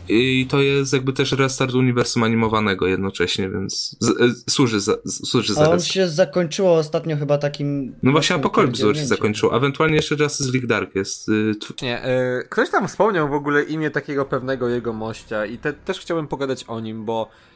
[0.09, 4.13] i to jest jakby też restart uniwersum animowanego jednocześnie, więc z, e,
[4.49, 7.95] służy za, z- służy A on się zakończyło ostatnio chyba takim...
[8.03, 11.29] No właśnie Apocalypse War się zakończył, ewentualnie jeszcze Justice League Dark jest.
[11.29, 15.73] y, Nie, e, ktoś tam wspomniał w ogóle imię takiego pewnego jego mościa i te,
[15.73, 17.54] też chciałbym pogadać o nim, bo za,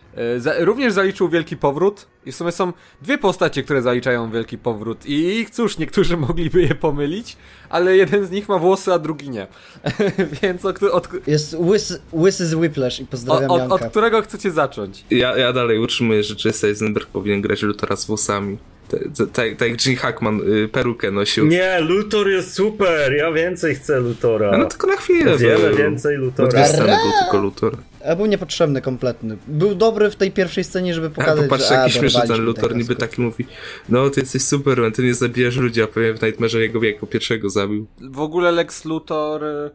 [0.60, 5.46] również zaliczył Wielki Powrót i w sumie są dwie postacie, które zaliczają Wielki Powrót i
[5.52, 7.38] cóż, niektórzy mogliby je pomylić,
[7.70, 9.48] ale jeden z nich ma włosy, a drugi nie.
[10.42, 14.52] Więc od, od, Jest łysy, łysy z Whiplash i od, pozdrawiam od, od którego chcecie
[14.52, 15.06] zacząć?
[15.10, 18.58] Ja, ja dalej utrzymuję, że Jesse Eisenberg powinien grać Luthora z włosami.
[18.90, 19.02] Tak
[19.34, 21.48] tak- jak Gene Hackman y, perukę nosił.
[21.48, 24.58] Nie, Luthor jest super, ja więcej chcę Lutora.
[24.58, 25.38] No tylko na chwilę.
[25.38, 26.48] Wiele więcej Lutora.
[26.50, 27.78] dwie sceny był tylko Luthor.
[28.06, 29.38] A był niepotrzebny kompletny.
[29.48, 31.80] Był dobry w tej pierwszej scenie, żeby A pokazać, popatrz, że...
[31.80, 33.46] a, jaki śmieszny ten Luthor niby taki mówi
[33.90, 37.50] No, ty jesteś Superman, ty nie zabijasz ludzi, a powiem w Nightmare'ze jego jako pierwszego
[37.50, 37.88] zabił.
[38.02, 39.70] W ogóle Lex Luthor, e,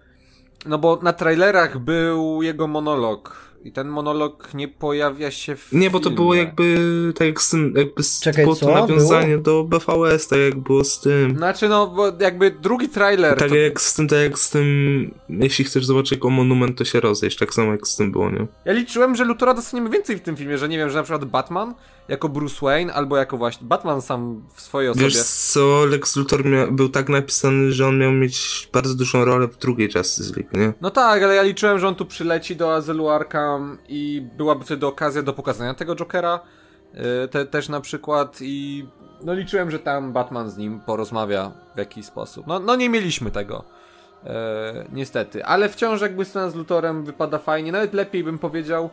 [0.66, 5.90] no bo na trailerach był jego monolog i ten monolog nie pojawia się w Nie,
[5.90, 6.16] bo to filmie.
[6.16, 6.76] było jakby
[7.16, 8.66] tak jak z tym, jakby z, Czekaj, było co?
[8.66, 11.36] to nawiązanie do BVS, tak jak było z tym.
[11.36, 13.54] Znaczy no, bo jakby drugi trailer Tak to...
[13.54, 14.66] jak z tym, tak jak z tym,
[15.28, 18.46] jeśli chcesz zobaczyć jako monument, to się rozejść, tak samo jak z tym było, nie?
[18.64, 21.24] Ja liczyłem, że Luthora dostaniemy więcej w tym filmie, że nie wiem, że na przykład
[21.24, 21.74] Batman
[22.08, 25.06] jako Bruce Wayne, albo jako właśnie Batman sam w swojej osobie.
[25.06, 29.48] Wiesz co, Lex Luthor mia- był tak napisany, że on miał mieć bardzo dużą rolę
[29.48, 30.72] w drugiej Justice League, nie?
[30.80, 34.86] No tak, ale ja liczyłem, że on tu przyleci do Azylu Arkham i byłaby wtedy
[34.86, 36.40] okazja do pokazania tego Jokera
[36.94, 37.00] yy,
[37.30, 38.86] te, też na przykład i
[39.24, 42.46] no liczyłem, że tam Batman z nim porozmawia w jakiś sposób.
[42.46, 43.64] No, no nie mieliśmy tego.
[44.24, 44.30] Yy,
[44.92, 48.90] niestety, ale wciąż jakby scena z Luthorem wypada fajnie, nawet lepiej bym powiedział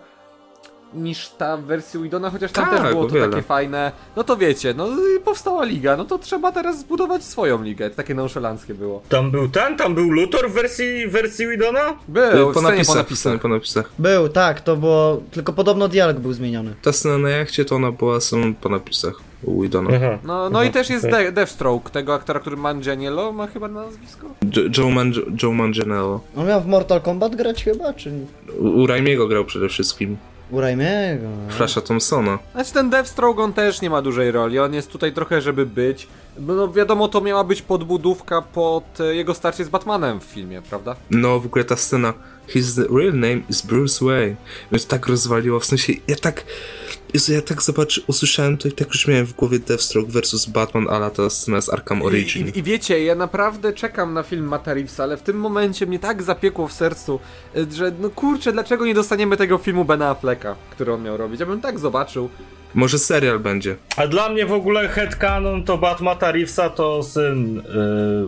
[0.94, 3.30] niż ta w wersji Widona, chociaż tam Tak, też było to wiele.
[3.30, 3.92] takie fajne.
[4.16, 7.90] No to wiecie, no i powstała liga, no to trzeba teraz zbudować swoją ligę.
[7.90, 9.02] Takie nonszalanckie było.
[9.10, 11.94] Tam był ten, tam był Luthor w wersji, wersji Widona?
[12.08, 13.42] Był, po, napisach, po napisach.
[13.42, 13.92] po napisach.
[14.00, 15.22] Był, tak, to było...
[15.32, 16.74] Tylko podobno dialog był zmieniony.
[16.82, 19.14] Ta scena na jachcie to ona była są po napisach
[19.44, 19.90] u Widona.
[19.96, 20.18] Aha.
[20.24, 21.26] No, no Aha, i też jest okej.
[21.26, 24.28] De Deathstroke, tego aktora, który Manganiello ma chyba nazwisko?
[24.56, 25.14] Jo- Joe, Man
[25.44, 26.20] Joe Manganiello.
[26.38, 28.12] On miał w Mortal Kombat grać chyba, czy...
[28.60, 30.18] U, u Raimiego grał przede wszystkim.
[30.52, 31.28] U Raimiego.
[31.50, 32.40] Flasha Thompsona.
[32.54, 36.08] Znaczy ten Deathstroke on też nie ma dużej roli, on jest tutaj trochę żeby być.
[36.40, 40.62] Bo no wiadomo, to miała być podbudówka pod e, jego starcie z Batmanem w filmie,
[40.62, 40.96] prawda?
[41.10, 42.14] No, w ogóle ta scena
[42.48, 44.36] His real name is Bruce Wayne.
[44.72, 46.44] To tak rozwaliło, w sensie ja tak...
[47.14, 50.88] Jezu, ja tak zobaczy, usłyszałem to i tak już miałem w głowie Deathstroke versus Batman,
[50.90, 52.48] ale ta scena z Arkham Origin.
[52.48, 55.86] I, i, I wiecie, ja naprawdę czekam na film Mata Reevesa, ale w tym momencie
[55.86, 57.20] mnie tak zapiekło w sercu,
[57.58, 61.40] y, że no kurczę, dlaczego nie dostaniemy tego filmu Bena Afflecka, który on miał robić?
[61.40, 62.30] Ja bym tak zobaczył.
[62.74, 63.76] Może serial będzie.
[63.98, 67.62] A dla mnie w ogóle headcanon to Batmata Reevesa to syn yy,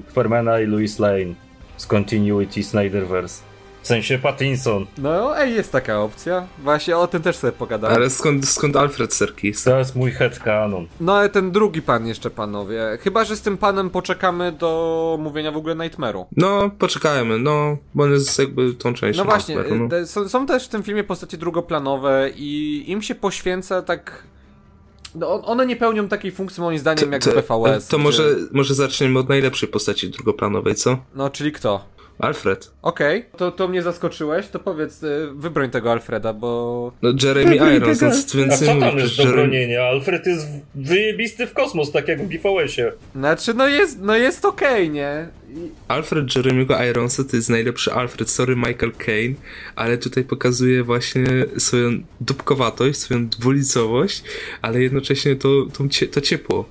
[0.08, 1.34] Supermana i Louis Lane
[1.78, 3.53] z Continuity Snyderverse.
[3.84, 4.86] W sensie Pattinson.
[4.98, 6.48] No, ej, jest taka opcja.
[6.64, 7.96] Właśnie o tym też sobie pogadamy.
[7.96, 9.64] Ale skąd, skąd Alfred Serkis?
[9.64, 10.88] To jest mój headcanon.
[11.00, 12.98] No, ale ten drugi pan jeszcze, panowie.
[13.02, 16.26] Chyba, że z tym panem poczekamy do mówienia w ogóle Nightmare'u.
[16.38, 19.24] No, poczekajmy, no, bo on jest jakby tą częścią.
[19.24, 19.58] No właśnie,
[19.90, 20.08] no.
[20.08, 24.24] są, są też w tym filmie postacie drugoplanowe i im się poświęca tak...
[25.16, 27.88] No, on- one nie pełnią takiej funkcji moim zdaniem jak w BVS.
[27.88, 30.98] to gdzie- może, może zaczniemy od najlepszej postaci drugoplanowej, co?
[31.16, 31.94] No, czyli kto?
[32.20, 32.72] Alfred.
[32.82, 36.92] Okej, to, to mnie zaskoczyłeś, to powiedz, y, wybroń tego Alfreda, bo...
[37.02, 39.84] No, Jeremy Irons, no, co A co tam jest do bronienia?
[39.84, 42.92] Alfred jest wyjebisty w kosmos, tak jak w GVS-ie.
[43.16, 45.28] Znaczy, no jest, no jest okej, nie?
[45.50, 49.36] I- Alfred Jeremy'ego Ironsa to jest najlepszy Alfred, sorry Michael Caine,
[49.76, 51.26] ale tutaj pokazuje właśnie
[51.58, 51.92] swoją
[52.22, 54.24] dupkowatość, swoją dwulicowość,
[54.62, 56.70] ale jednocześnie to, to, to ciepło.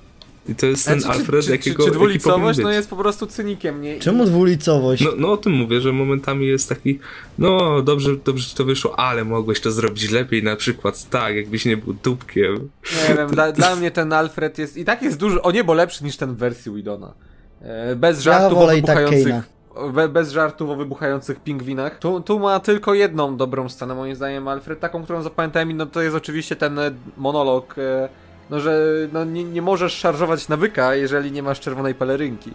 [0.49, 3.27] I to jest ten Znaczy, Alfred, czy, jakiego czy, czy dwulicowość, no jest po prostu
[3.27, 3.99] cynikiem, nie?
[3.99, 5.03] Czemu dwulicowość?
[5.03, 6.99] No, no o tym mówię, że momentami jest taki,
[7.37, 11.65] no dobrze, dobrze ci to wyszło, ale mogłeś to zrobić lepiej, na przykład tak, jakbyś
[11.65, 12.69] nie był dupkiem.
[13.09, 16.03] Nie wiem, dla, dla mnie ten Alfred jest i tak jest dużo, o niebo lepszy
[16.03, 17.13] niż ten w wersji Widona.
[17.61, 19.53] E, Bez żartów o i tak wybuchających...
[19.93, 21.99] Be, bez żartów o wybuchających pingwinach.
[21.99, 24.79] Tu, tu ma tylko jedną dobrą scenę, moim zdaniem, Alfred.
[24.79, 26.79] Taką, którą zapamiętałem, i no to jest oczywiście ten
[27.17, 28.09] monolog, e,
[28.49, 28.81] no że
[29.13, 32.51] no, nie, nie możesz szarżować nawyka, jeżeli nie masz czerwonej pelerynki.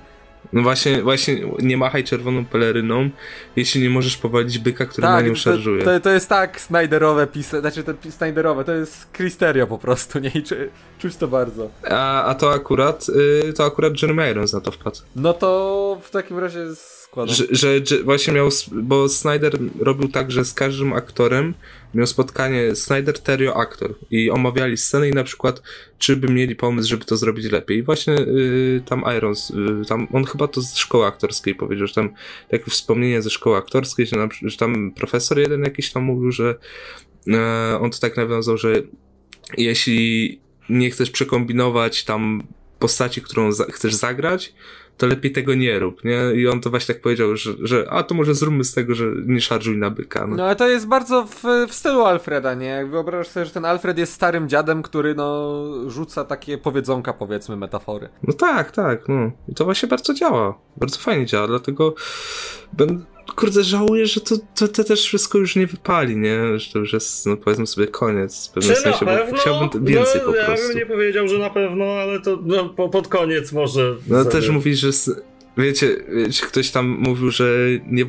[0.53, 3.11] No właśnie, właśnie nie machaj czerwoną peleryną,
[3.57, 5.85] jeśli nie możesz powalić byka, który na nią to, szarżuje.
[5.85, 10.29] to, to jest tak Snyderowe pise, znaczy to Snyderowe, to jest Cristerio po prostu, nie?
[10.29, 10.55] I czu,
[10.99, 11.71] czuć to bardzo.
[11.91, 13.07] A, a to akurat,
[13.49, 14.99] y, to akurat Jeremy Irons na to wpadł.
[15.17, 16.67] No to w takim razie
[17.17, 21.55] Że, że, że właśnie miał, bo Snyder robił tak, że z każdym aktorem
[21.95, 25.63] miał spotkanie Snyder, Terio, aktor i omawiali scenę i na przykład
[25.99, 27.79] czy by mieli pomysł, żeby to zrobić lepiej.
[27.79, 29.55] I właśnie y, tam Irons, y,
[29.89, 32.15] tam on chyba to z szkoły aktorskiej powiedział, że tam
[32.51, 36.55] takie wspomnienie ze szkoły aktorskiej, że, na, że tam profesor jeden jakiś tam mówił, że
[37.29, 38.83] e, on to tak nawiązał, że
[39.57, 42.43] jeśli nie chcesz przekombinować tam
[42.79, 44.55] postaci, którą za chcesz zagrać,
[44.99, 46.19] to lepiej tego nie rób, nie?
[46.35, 49.05] I on to właśnie tak powiedział, że, że a to może zróbmy z tego, że
[49.27, 50.27] nie szarżuj na byka.
[50.27, 50.37] No.
[50.37, 52.67] No ale to jest bardzo w, w stylu Alfreda, nie?
[52.67, 57.57] Jak wyobrażasz sobie, że ten Alfred jest starym dziadem, który no rzuca takie powiedzonka, powiedzmy,
[57.57, 58.09] metafory.
[58.23, 59.31] no tak, tak, no.
[59.49, 60.59] I to właśnie bardzo działa.
[60.77, 61.95] Bardzo fajnie działa, dlatego
[62.73, 63.05] będę,
[63.37, 66.59] kurde, żałuję, że to, to, to też wszystko już nie wypali, nie?
[66.59, 69.69] Że to już jest, no powiedzmy sobie, koniec w pewnym Czy na sensie, bo chciałbym
[69.69, 70.69] t- więcej no, po ja prostu.
[70.69, 73.95] bym nie powiedział, że na pewno, ale to no, po, pod koniec może.
[74.07, 74.31] No sobie.
[74.31, 74.91] też mówisz, że
[75.57, 78.05] wiecie, wiecie, ktoś tam mówił, że nie,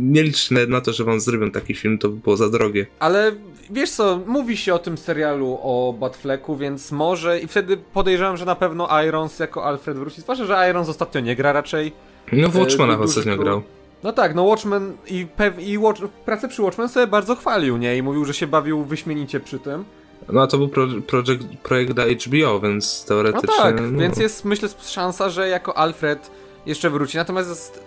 [0.00, 2.86] nie licz na to, że wam zrobią taki film, to by było za drogie.
[2.98, 3.32] Ale
[3.70, 8.44] wiesz co, mówi się o tym serialu o Batflecku, więc może i wtedy podejrzewam, że
[8.44, 10.20] na pewno Irons jako Alfred wróci.
[10.20, 11.92] Zwłaszcza, że Irons ostatnio nie gra raczej.
[12.32, 13.62] No w E, Watchmana ostatnio grał.
[14.02, 17.96] No tak, no Watchmen i, pew, i Watch, pracę przy Watchmen sobie bardzo chwalił, nie?
[17.96, 19.84] I mówił, że się bawił wyśmienicie przy tym.
[20.32, 23.56] No a to był pro, projekt, projekt dla HBO, więc No teoretycznie...
[23.56, 23.98] tak, no.
[23.98, 26.30] więc jest myślę szansa, że jako Alfred
[26.66, 27.16] jeszcze wróci.
[27.16, 27.84] Natomiast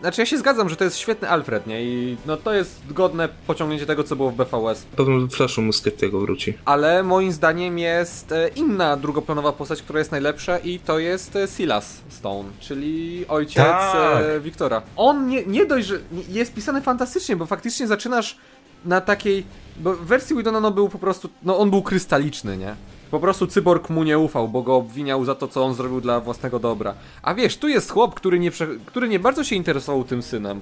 [0.00, 1.84] znaczy ja się zgadzam, że to jest świetny Alfred, nie?
[1.84, 4.86] I no to jest godne pociągnięcie tego, co było w BVS.
[4.96, 6.58] Pewno w Flashu Musketiego wróci.
[6.64, 11.48] Ale moim zdaniem jest e, inna drugoplanowa postać, która jest najlepsza i to jest e,
[11.48, 14.24] Silas Stone, czyli ojciec Tak.
[14.24, 14.82] e, Wiktora.
[14.96, 15.98] On nie, nie dość, że
[16.28, 18.36] jest pisany fantastycznie, bo faktycznie zaczynasz
[18.84, 19.44] na takiej...
[19.76, 21.28] Bo w wersji Widona no był po prostu...
[21.42, 22.76] No on był krystaliczny, nie?
[23.10, 26.20] Po prostu cyborg mu nie ufał, bo go obwiniał za to, co on zrobił dla
[26.20, 26.94] własnego dobra.
[27.22, 28.50] A wiesz, tu jest chłop, który nie,
[28.86, 30.60] który nie bardzo się interesował tym synem.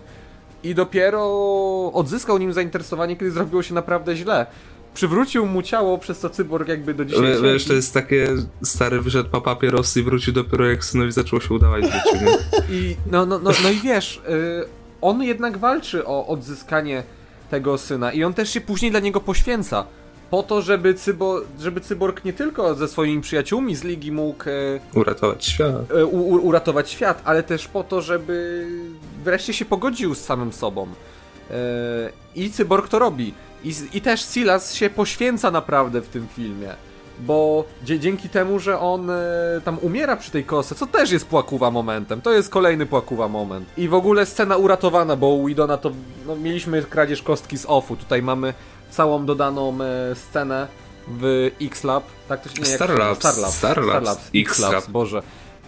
[0.63, 1.23] I dopiero
[1.93, 4.47] odzyskał nim zainteresowanie, kiedy zrobiło się naprawdę źle.
[4.95, 7.69] Przywrócił mu ciało, przez co cyborg jakby do dzisiaj cierpi.
[7.69, 8.29] to jest takie,
[8.63, 12.77] stary wyszedł po papierosy i wrócił dopiero jak synowi zaczęło się udawać w życiu, nie?
[12.77, 14.65] I no, no, no, no i wiesz, y,
[15.01, 17.03] on jednak walczy o odzyskanie
[17.51, 19.87] tego syna i on też się później dla niego poświęca.
[20.31, 24.99] Po to, żeby, cybo, żeby cyborg nie tylko ze swoimi przyjaciółmi z ligi mógł e,
[24.99, 25.91] Uratować świat.
[25.97, 28.67] e, u, u, uratować świat, ale też po to, żeby
[29.25, 30.87] wreszcie się pogodził z samym sobą.
[31.51, 31.55] E,
[32.35, 33.35] I cyborg to robi.
[33.65, 36.69] I, I też Silas się poświęca naprawdę w tym filmie.
[37.21, 39.11] Bo dzięki temu, że on
[39.65, 42.21] tam umiera przy tej kostce, co też jest płakuwa momentem.
[42.21, 43.69] To jest kolejny płakuwa moment.
[43.77, 45.91] I w ogóle scena uratowana, bo u Widona to
[46.27, 47.97] no, mieliśmy kradzież kostki z offu.
[47.97, 48.55] Tutaj mamy
[48.95, 50.69] całą dodaną e, scenę
[51.09, 52.05] w X-Lab.
[52.29, 53.19] Tak to się nie jak- Starlabs.
[53.19, 53.55] Starlabs.
[53.55, 54.09] Starlabs.
[54.11, 54.91] X-Labs, X-Lab.
[54.91, 55.23] Boże.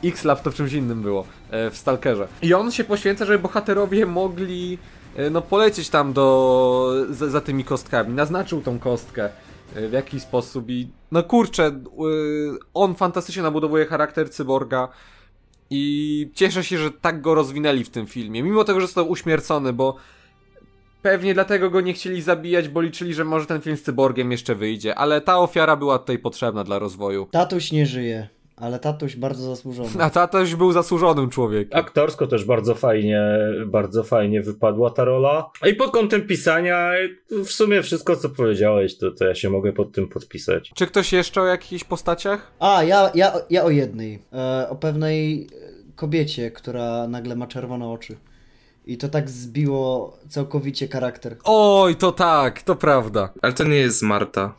[0.04, 1.26] X-Lab to w czymś innym było.
[1.50, 2.28] e, W Stalkerze.
[2.42, 4.78] I on się poświęca, żeby bohaterowie mogli
[5.16, 8.14] e, no polecieć tam do za, za tymi kostkami.
[8.14, 9.28] Naznaczył tą kostkę
[9.74, 11.80] w jakiś sposób i no kurczę,
[12.74, 14.88] on fantastycznie nabudowuje charakter cyborga
[15.70, 18.42] i cieszę się, że tak go rozwinęli w tym filmie.
[18.42, 19.96] Mimo tego, że został uśmiercony, bo
[21.06, 24.54] pewnie dlatego go nie chcieli zabijać, bo liczyli, że może ten film z cyborgiem jeszcze
[24.54, 27.28] wyjdzie, ale ta ofiara była tutaj potrzebna dla rozwoju.
[27.30, 29.90] Tatuś nie żyje, ale tatuś bardzo zasłużony.
[29.98, 31.78] A tatuś był zasłużonym człowiekiem.
[31.78, 33.20] Aktorsko też bardzo fajnie,
[33.66, 35.50] bardzo fajnie wypadła ta rola.
[35.66, 36.90] I pod kątem pisania,
[37.30, 40.70] w sumie wszystko co powiedziałeś, to, to ja się mogę pod tym podpisać.
[40.74, 42.52] Czy ktoś jeszcze o jakichś postaciach?
[42.60, 44.22] A, ja, ja, ja o jednej.
[44.32, 45.46] E, o pewnej
[45.96, 48.16] kobiecie, która nagle ma czerwone oczy.
[48.86, 51.36] I to tak zbiło całkowicie charakter.
[51.44, 53.28] Oj, to tak, to prawda.
[53.42, 54.54] Ale to nie jest Marta.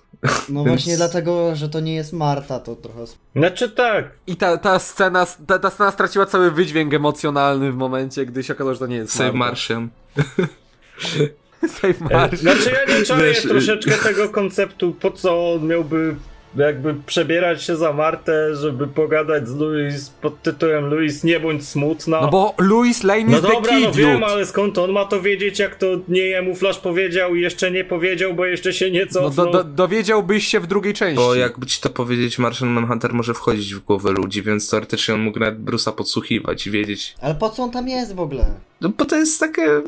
[0.50, 3.04] No Więc- właśnie dlatego, że to nie jest Marta, to trochę...
[3.12, 7.76] sp- Znaczy tak, I ta, ta scena, ta, ta scena straciła cały wydźwięk emocjonalny w
[7.76, 9.38] momencie, gdy się okazało, że to nie jest Save Marta.
[9.50, 9.90] Martian.
[11.68, 12.38] Save E, Martian.
[12.40, 16.16] Znaczy ja nie Wiesz, y- troszeczkę tego konceptu, po co on miałby
[16.56, 22.22] jakby przebierać się za Martę, żeby pogadać z Louis pod tytułem Louis nie bądź smutna.
[22.22, 24.26] No bo Louis Lane No is the dobra, kid, no wiem, dude.
[24.26, 27.84] ale skąd on ma to wiedzieć, jak to nie jemu Flash powiedział i jeszcze nie
[27.84, 29.46] powiedział, bo jeszcze się nie No cofnął.
[29.46, 31.16] do, do, dowiedziałbyś się w drugiej części.
[31.24, 35.22] Bo jakby ci to powiedzieć, Martian Manhunter może wchodzić w głowę ludzi, więc teoretycznie on
[35.22, 37.16] mógł nawet Bruce'a podsłuchiwać i wiedzieć.
[37.22, 38.46] Ale po co on tam jest w ogóle?
[38.82, 39.82] No bo to jest takie...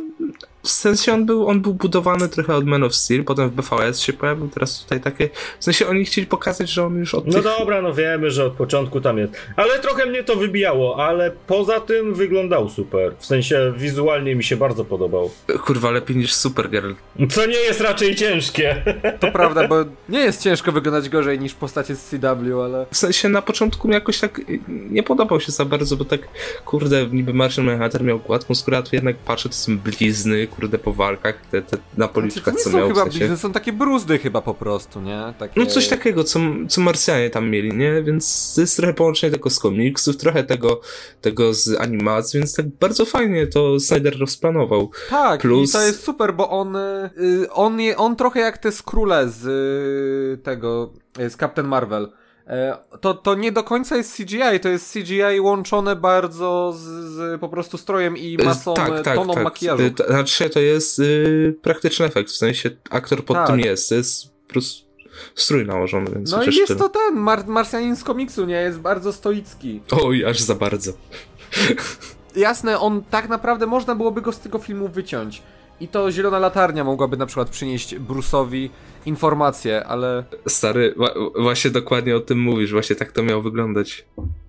[0.63, 3.99] W sensie on był, on był budowany trochę od Man of Steel, potem w BVS
[3.99, 5.29] się pojawił, teraz tutaj takie...
[5.59, 7.43] W sensie oni chcieli pokazać, że on już od No tych...
[7.43, 9.33] dobra, no wiemy, że od początku tam jest.
[9.55, 13.13] Ale trochę mnie to wybijało, ale poza tym wyglądał super.
[13.19, 15.31] W sensie wizualnie mi się bardzo podobał.
[15.65, 16.91] Kurwa, lepiej niż Supergirl.
[17.29, 18.83] Co nie jest raczej ciężkie.
[19.19, 19.75] To prawda, bo
[20.09, 22.85] nie jest ciężko wyglądać gorzej niż postacie z CW, ale...
[22.91, 26.21] W sensie na początku mi jakoś tak nie podobał się za bardzo, bo tak,
[26.65, 30.77] kurde, niby Martian Manhunter miał gładką skórę, a tu jednak patrzę, to są blizny, kurde,
[30.79, 33.19] po walkach, te, te na Znaczy, to policzkach, nie co są miał w chyba sensie.
[33.19, 35.33] blizny, są takie bruzdy chyba po prostu, nie?
[35.39, 35.59] Takie...
[35.59, 36.39] No coś takiego, co,
[36.69, 38.03] co Marsjanie tam mieli, nie?
[38.03, 40.81] Więc to jest trochę połączenie tego z komiksów, trochę tego,
[41.21, 44.91] tego z animacji, więc tak bardzo fajnie to Snyder rozplanował.
[45.09, 47.09] Tak, Plus- i to jest super, bo on, y,
[47.51, 52.11] on, je, on trochę jak te skróle z y, tego, y, z Captain Marvel.
[52.49, 57.41] E, To, to nie do końca jest CGI, to jest CGI łączone bardzo z, z
[57.41, 59.43] po prostu strojem i masą, tak, tak, toną tak.
[59.43, 59.83] makijażu.
[60.07, 63.47] Znaczy, to jest y, praktyczny efekt, w sensie aktor pod Tak.
[63.47, 64.89] tym jest, jest po prostu
[65.35, 68.55] strój nałożony, więc No i jest to ten, Mar Marsjanin z komiksu, nie?
[68.55, 69.81] Jest bardzo stoicki.
[70.03, 70.91] Oj, aż za bardzo.
[72.35, 75.41] Jasne, on tak naprawdę można byłoby go z tego filmu wyciąć.
[75.79, 78.69] I to Zielona Latarnia mogłaby na przykład przynieść Bruce'owi
[79.05, 80.23] informacje, ale...
[80.47, 80.95] Stary,
[81.39, 84.05] właśnie dokładnie o tym mówisz, właśnie tak to miało wyglądać.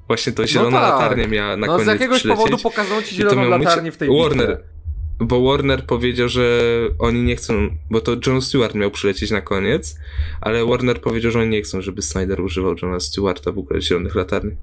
[0.07, 0.91] Właśnie to zielona tak.
[0.91, 2.45] latarnia miała na no koniec z jakiegoś przylecieć.
[2.45, 4.49] powodu pokazał ci Zieloną Latarnię w tej Warner.
[4.49, 4.65] bitwie.
[5.21, 6.61] Bo Warner powiedział, że
[6.99, 9.99] oni nie chcą, bo to John Stewart miał przylecieć na koniec,
[10.41, 14.15] ale Warner powiedział, że oni nie chcą, żeby Snyder używał Johna Stewarta w ogóle zielonych
[14.15, 14.57] latarni.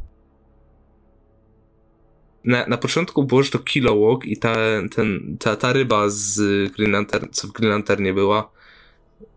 [2.44, 4.56] Na, na początku było, że to Kilowog i ta,
[4.96, 6.42] ten, ta, ta ryba z
[6.72, 8.52] Green Lantern, co w Green Lanternie była,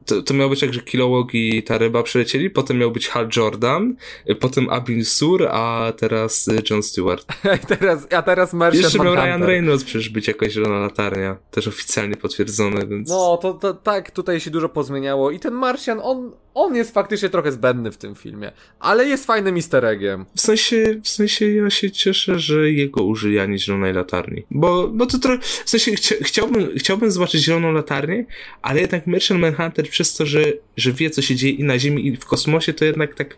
[0.07, 3.29] to, to miało być tak, że Kilowog i ta ryba przylecieli, potem miał być Hal
[3.37, 3.97] Jordan,
[4.31, 7.27] y, potem Abin Sur, a teraz y, John Stewart.
[7.53, 9.15] A teraz, a teraz Martian Jeszcze miał.
[9.15, 11.37] Ryan Reynolds przecież być jakaś zielona latarnia.
[11.51, 13.09] Też oficjalnie potwierdzone, więc...
[13.09, 15.31] No, to, to tak, tutaj się dużo pozmieniało.
[15.31, 18.53] I ten Martian, on, on jest faktycznie trochę zbędny w tym filmie.
[18.81, 20.27] Ale jest fajnym easter eggiem.
[20.37, 24.43] W sensie, w sensie ja się cieszę, że jego użyli, a nie zielonej latarni.
[24.51, 28.27] Bo, bo to trochę, w sensie chcia, chciałbym, chciałbym zobaczyć zieloną latarnię,
[28.63, 30.45] ale jednak Martian Manhunter przez to, że,
[30.77, 33.37] że wie co się dzieje i na Ziemi i w kosmosie, to jednak tak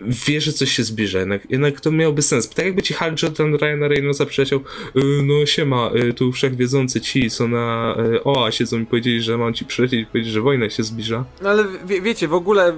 [0.00, 1.18] wie, że coś się zbliża.
[1.18, 2.48] Jednak, jednak to miałoby sens.
[2.48, 7.30] Tak jakby ci Hal Jordan Ryana Reynoldsa przyleciał, y, no siema, y, tu wszechwiedzący ci,
[7.30, 10.70] co na y, OA siedzą i powiedzieli, że mam ci przylecieć i powiedzieć, że wojna
[10.70, 11.24] się zbliża.
[11.42, 12.74] No ale wie, wiecie, w ogóle y,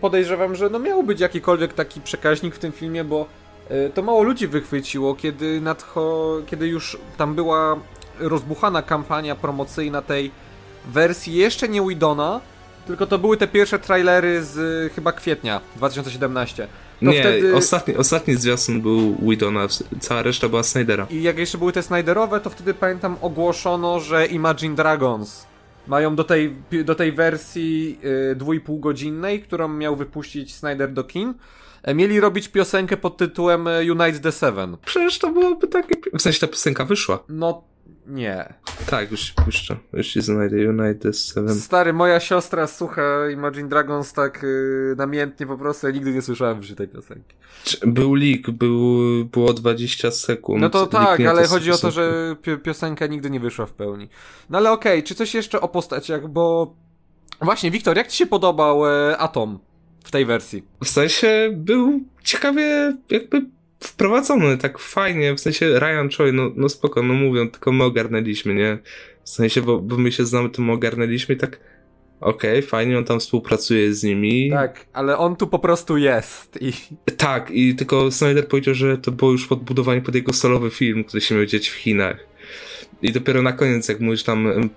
[0.00, 3.28] podejrzewam, że no miał być jakikolwiek taki przekaźnik w tym filmie, bo
[3.94, 7.80] to mało ludzi wychwyciło, kiedy nadcho, kiedy już tam była
[8.18, 10.30] rozbuchana kampania promocyjna tej
[10.84, 12.40] wersji jeszcze nie Widona,
[12.86, 16.66] tylko to były te pierwsze trailery z y, chyba kwietnia 2017.
[17.00, 17.56] To nie, wtedy...
[17.56, 19.66] ostatni, ostatni zwiastun był Widona,
[20.00, 21.06] cała reszta była Snydera.
[21.10, 25.50] I jak jeszcze były te Snyderowe, to wtedy pamiętam ogłoszono, że Imagine Dragons
[25.86, 31.34] Mają do tej, do tej wersji yy, dwójpółgodzinnej, którą miał wypuścić Snyder do kin,
[31.82, 34.76] e, mieli robić piosenkę pod tytułem e, Unite the Seven.
[34.84, 35.94] Przecież to byłoby takie...
[36.18, 37.18] W sensie ta piosenka wyszła.
[37.28, 37.62] No,
[38.10, 38.54] nie.
[38.86, 39.76] Tak, już się puszczę.
[39.92, 40.56] Już się znajdę.
[40.68, 41.54] Unite Seven.
[41.54, 46.60] Stary, moja siostra słucha Imagine Dragons tak yy, namiętnie po prostu, ja nigdy nie słyszałem
[46.60, 47.34] przy tej piosenki.
[47.86, 50.60] Był leak, był, było 20 sekund.
[50.60, 54.08] No to tak, ale chodzi o to, że pi piosenka nigdy nie wyszła w pełni.
[54.50, 56.74] No ale okej, okay, czy coś jeszcze o postaciach, bo...
[57.42, 59.58] Właśnie, Wiktor, jak ci się podobał e, Atom
[60.04, 60.64] w tej wersji?
[60.84, 63.46] W sensie był ciekawie jakby
[63.80, 68.54] wprowadzony tak fajnie, w sensie Ryan Choi, no, no spoko, no mówią, tylko my ogarnęliśmy,
[68.54, 68.78] nie?
[69.24, 71.60] W sensie, bo, bo my się znamy, to my ogarnęliśmy i tak
[72.20, 74.50] okej, okay, fajnie, on tam współpracuje z nimi.
[74.50, 76.72] Tak, ale on tu po prostu jest i...
[77.16, 81.20] Tak, i tylko Snyder powiedział, że to było już podbudowanie pod jego solowy film, który
[81.20, 82.16] się miał dziać w Chinach.
[83.02, 84.70] I dopiero na koniec, jak mówisz tam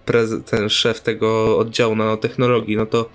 [0.46, 3.10] ten szef tego oddziału nanotechnologii, no to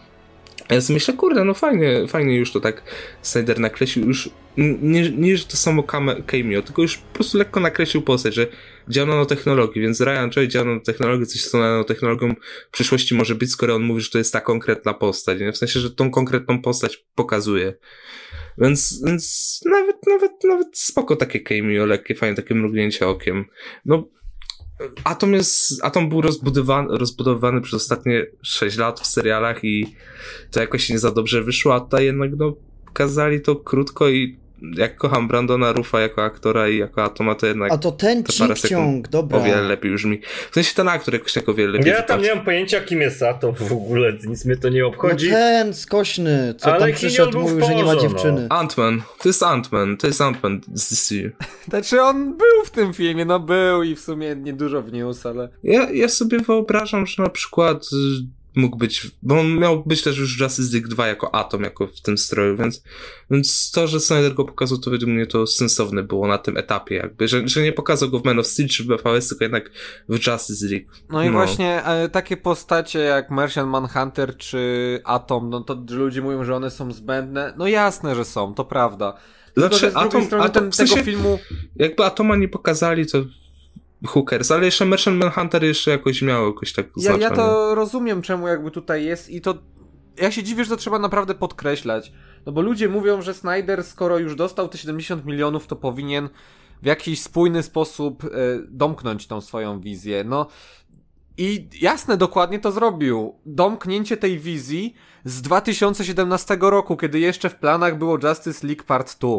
[0.74, 2.82] ja sobie myślę, kurde, no fajnie, fajnie już to tak
[3.23, 5.82] Snyder nakreślił, już nie, nie że to samo
[6.27, 8.47] cameo, tylko już po prostu lekko nakreślił postać, że
[8.89, 12.35] działa nanotechnologii, więc Ryan Joy działa nanotechnologii, coś tą nanotechnologią
[12.69, 15.53] w przyszłości może być, skoro on mówi, że to jest ta konkretna postać, nie?
[15.53, 17.74] w sensie, że tą konkretną postać pokazuje.
[18.59, 23.45] Więc, więc nawet, nawet, nawet spoko takie cameo, lekkie, fajne takie mrugnięcie okiem.
[23.85, 24.09] No,
[25.05, 29.95] Atom jest, Atom był rozbudowany, rozbudowany przez ostatnie 6 lat w serialach i
[30.51, 32.55] to jakoś nie za dobrze wyszło, a tutaj jednak no
[32.87, 34.39] pokazali to krótko i
[34.76, 38.24] jak kocham Brandona Ruffa jako aktora i jako Atoma, to jednak A to ten
[38.68, 39.39] ciąg, dobra.
[39.39, 40.20] O wiele lepiej brzmi.
[40.51, 43.01] W sensie ten aktor jakoś tak o wiele lepiej Ja tam nie mam pojęcia kim
[43.01, 45.30] jest Atom w ogóle, nic mnie to nie obchodzi.
[45.30, 48.47] No ten skośny, co Ale tam przyszedł, mówił, że nie ma dziewczyny.
[48.51, 48.56] No.
[48.56, 51.14] Ant-Man, to jest Ant-Man, to jest Ant-Man z DC.
[51.70, 55.48] Znaczy on był w tym filmie, no był i w sumie niedużo wniósł, ale...
[55.62, 57.86] Ja, ja sobie wyobrażam, że na przykład
[58.59, 62.01] mógł być, bo on miał być też już Justice League 2 jako Atom, jako w
[62.01, 62.82] tym stroju, więc,
[63.30, 66.94] więc to, że Snyder go pokazał, to według mnie to sensowne było na tym etapie
[66.94, 69.70] jakby, że, że nie pokazał go w Man of Steel czy w BVS, tylko jednak
[70.09, 70.86] w Justice League.
[71.10, 71.32] No i no.
[71.32, 76.70] właśnie e, takie postacie jak Martian Manhunter czy Atom, no to ludzie mówią, że one
[76.70, 79.14] są zbędne, no jasne, że są, to prawda.
[79.55, 81.39] Tylko, znaczy, Atom, strony Atom, ten, w sensie, tego filmu...
[81.76, 83.18] Jakby Atoma nie pokazali, to
[84.07, 88.49] Hookers, ale jeszcze Merchant Manhunter jeszcze jakoś miał jakoś tak ja, ja to rozumiem, czemu
[88.49, 89.59] jakby tutaj jest i to
[90.20, 92.12] ja się dziwię, że to trzeba naprawdę podkreślać.
[92.47, 96.29] No bo ludzie mówią, że Snyder, skoro już dostał te 70 milionów, to powinien
[96.83, 98.29] w jakiś spójny sposób e,
[98.69, 100.25] domknąć tą swoją wizję.
[100.25, 100.47] No
[101.39, 103.35] i jasne, dokładnie to zrobił.
[103.47, 104.95] Domknięcie tej wizji
[105.25, 109.31] z 2017 roku, kiedy jeszcze w planach było Justice League Part 2.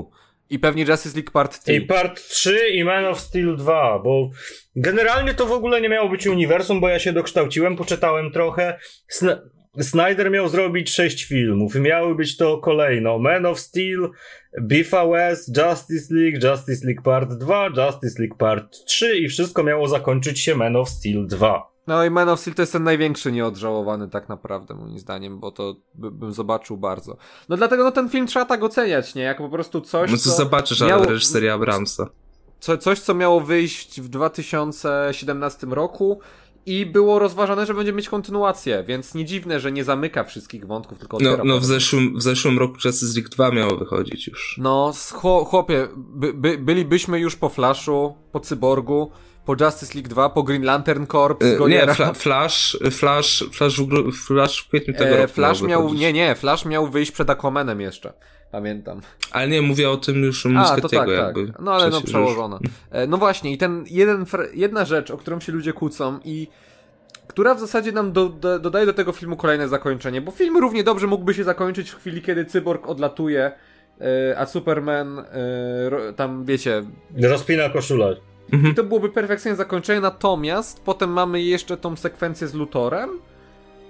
[0.49, 1.73] I pewnie Justice League Part 3.
[1.73, 4.29] I Part 3 i Man of Steel 2, bo
[4.75, 8.79] generalnie to w ogóle nie miało być uniwersum, bo ja się dokształciłem, poczytałem trochę.
[9.07, 9.29] Sn
[9.81, 14.09] Snyder miał zrobić 6 filmów i miały być to kolejno Man of Steel,
[14.61, 20.39] BVS, Justice League, Justice League Part 2, Justice League Part 3 i wszystko miało zakończyć
[20.39, 21.71] się Man of Steel 2.
[21.89, 25.51] No i Man of Steel to jest ten największy nieodżałowany tak naprawdę moim zdaniem, bo
[25.51, 27.17] to by, bym zobaczył bardzo.
[27.49, 29.21] No dlatego no ten film trzeba tak oceniać, nie?
[29.21, 31.01] Jako po prostu coś, No to co zobaczysz, miało...
[31.01, 32.09] ale reżyseria Abramsa.
[32.59, 36.19] Co, coś, co miało wyjść w 2017 roku
[36.65, 40.99] i było rozważane, że będzie mieć kontynuację, więc nie dziwne, że nie zamyka wszystkich wątków,
[40.99, 44.55] tylko No, no w, zeszłym, w zeszłym roku Justice League 2 miało wychodzić już.
[44.61, 44.93] No,
[45.45, 49.11] chłopie, by, by, bylibyśmy już po Flashu, po Cyborgu,
[49.45, 54.13] po Justice League 2, po Green Lantern Corps, yy, Nie, fla, Flash, Flash, Flash, w,
[54.27, 57.81] Flash w kwietniu tego e, roku Flash miał, Nie, nie, Flash miał wyjść przed Aquamanem
[57.81, 58.13] jeszcze.
[58.51, 59.01] Pamiętam.
[59.31, 61.47] Ale nie, mówię o tym już Musketiego tak, jakby.
[61.47, 61.61] Tak.
[61.61, 62.59] No ale no przełożone.
[62.91, 66.47] E, no właśnie i ten jeden, jedna rzecz, o którą się ludzie kłócą i
[67.27, 70.83] która w zasadzie nam do, do, dodaje do tego filmu kolejne zakończenie, bo film równie
[70.83, 73.51] dobrze mógłby się zakończyć w chwili, kiedy cyborg odlatuje,
[74.01, 75.25] e, a Superman
[76.15, 76.83] tam, wiecie...
[77.21, 78.15] Rozpina koszulę.
[78.51, 78.71] Mhm.
[78.71, 83.09] I to byłoby perfekcyjne zakończenie, natomiast potem mamy jeszcze tą sekwencję z Lutorem,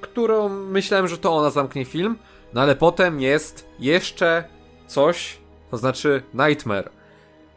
[0.01, 2.17] którą myślałem, że to ona zamknie film,
[2.53, 4.43] no ale potem jest jeszcze
[4.87, 5.37] coś,
[5.71, 6.89] to znaczy Nightmare.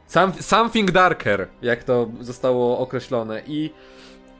[0.06, 3.70] Some, something Darker, jak to zostało określone i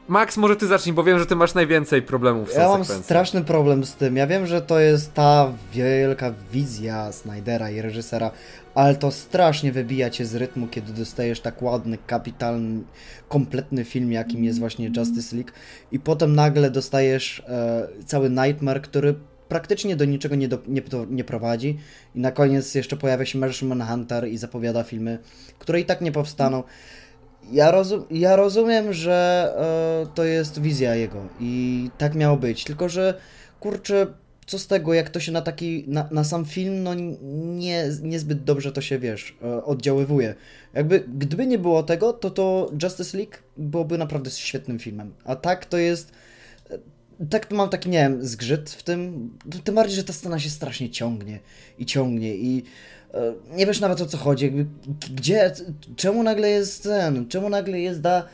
[0.09, 2.85] Max, może ty zacznij, bo wiem, że ty masz najwięcej problemów z tą Ja mam
[2.85, 4.17] straszny problem z tym.
[4.17, 8.31] Ja wiem, że to jest ta wielka wizja Snydera i reżysera,
[8.75, 12.83] ale to strasznie wybija cię z rytmu, kiedy dostajesz tak ładny, kapitalny,
[13.29, 15.51] kompletny film, jakim jest właśnie Justice League.
[15.93, 19.15] I potem nagle dostajesz e, cały Nightmare, który
[19.49, 21.79] praktycznie do niczego nie, do, nie, nie, prowadzi.
[22.15, 25.19] I na koniec jeszcze pojawia się Martian Manhunter i zapowiada filmy,
[25.59, 26.63] które i tak nie powstaną.
[27.51, 29.49] Ja, rozum, ja rozumiem, że
[30.05, 31.29] e, to jest wizja jego.
[31.41, 33.15] I tak miało być, tylko że
[33.61, 34.07] kurczę,
[34.47, 38.45] co z tego, jak to się na taki, na, na sam film, no nie, niezbyt
[38.45, 40.35] dobrze to się, wiesz, e, oddziaływuje.
[40.75, 45.15] Jakby, gdyby nie było tego, to to Justice League byłoby naprawdę świetnym filmem.
[45.25, 46.13] A tak to jest,
[46.71, 46.79] e,
[47.31, 49.31] tak mam taki, nie wiem, zgrzyt w tym,
[49.65, 51.39] tym bardziej, że ta scena się strasznie ciągnie
[51.79, 52.63] i ciągnie i
[53.15, 54.67] e, nie wiesz nawet o co chodzi, jakby,
[55.15, 55.53] gdzie,
[55.97, 58.29] czemu nagle jest ten, czemu nagle jest da,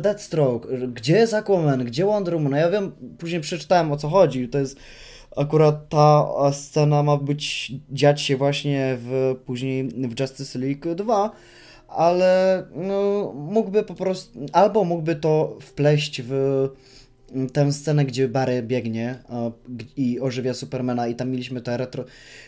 [0.00, 4.48] Deathstroke, gdzie jest Aquaman, gdzie Wonder Woman, no ja wiem, później przeczytałem o co chodzi,
[4.48, 4.76] to jest
[5.36, 11.30] akurat ta scena ma być, dziać się właśnie w, później w Justice League 2,
[11.88, 16.68] ale no, mógłby po prostu, albo mógłby to wpleść w
[17.52, 19.18] tę scenę, gdzie Barry biegnie
[19.96, 22.04] i ożywia Supermana i tam mieliśmy te retro...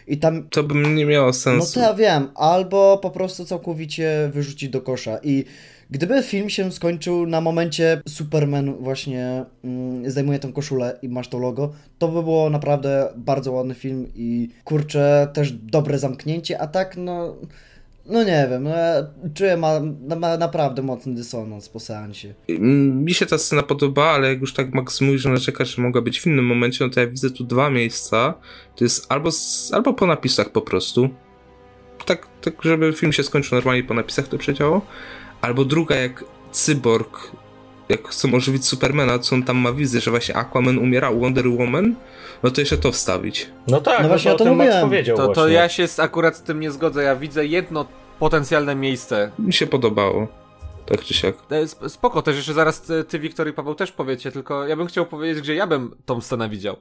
[0.06, 0.48] I tam...
[0.48, 1.66] To by nie miało sensu.
[1.66, 5.44] No to ja wiem, albo po prostu całkowicie wyrzucić do kosza i
[5.90, 11.72] Gdyby film się skończył na momencie Superman właśnie mm, tą koszulę i masz to logo,
[11.98, 17.36] to by było naprawdę bardzo ładny film i kurczę, też dobre zamknięcie, a tak no...
[18.06, 19.80] No nie wiem, no ja czuję ma,
[20.20, 22.34] ma naprawdę mocny dysonans po seansie.
[22.58, 26.02] Mi się ta scena podoba, ale jak już tak Max mówi, że narzeka, że mogła
[26.02, 28.34] być w innym momencie, no to ja widzę tu dwa miejsca.
[28.76, 29.30] To jest albo,
[29.72, 31.08] albo po napisach po prostu.
[32.06, 34.86] Tak, tak, żeby film się skończył normalnie po napisach to przedziało.
[35.40, 37.30] Albo druga, jak Cyborg,
[37.88, 41.94] jak chcą ożywić Supermana, co on tam ma wizję, że właśnie Aquaman umiera Wonder Woman,
[42.42, 43.50] no to jeszcze to wstawić.
[43.66, 46.36] No tak, no, no właśnie to o tym Max powiedział to, to ja się akurat
[46.36, 47.86] z tym nie zgodzę, ja widzę jedno
[48.18, 49.30] potencjalne miejsce.
[49.38, 50.28] Mi się podobało.
[50.86, 51.34] Tak czy siak.
[51.50, 55.06] E, spoko, też jeszcze zaraz ty, Wiktor i Paweł też powiecie, tylko ja bym chciał
[55.06, 56.76] powiedzieć, gdzie ja bym tą scenę widział.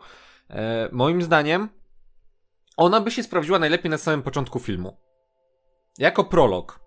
[0.50, 1.70] E, moim zdaniem
[2.78, 4.98] ona by się sprawdziła najlepiej na samym początku filmu.
[5.98, 6.80] Jako prolog.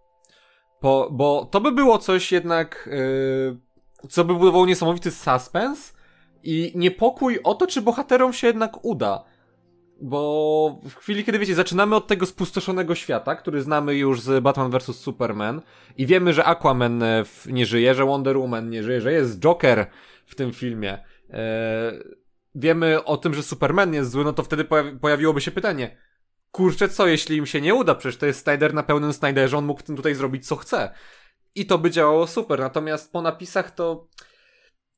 [0.82, 5.94] Po, bo to by było coś jednak, yy, co by budowało niesamowity suspens
[6.42, 9.24] i niepokój o to, czy bohaterom się jednak uda.
[10.00, 14.70] Bo w chwili, kiedy wiecie, zaczynamy od tego spustoszonego świata, który znamy już z Batman
[14.70, 14.96] vs.
[14.96, 15.62] Superman
[15.96, 19.86] i wiemy, że Aquaman e, nie żyje, że Wonder Woman nie żyje, że jest Joker
[20.26, 21.04] w tym filmie.
[21.28, 21.36] Yy,
[22.54, 25.96] wiemy o tym, że Superman jest zły, no to wtedy pojawi pojawiłoby się pytanie,
[26.53, 27.95] kurczę, co jeśli im się nie uda?
[27.95, 30.95] Przecież to jest Snyder na pełnym Snyderze, on mógł tym tutaj zrobić co chce.
[31.55, 34.09] I to by działało super, natomiast po napisach to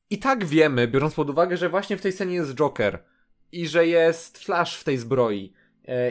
[0.09, 3.03] i tak wiemy, biorąc pod uwagę, że właśnie w tej scenie jest Joker
[3.51, 5.53] i że jest Flash w tej zbroi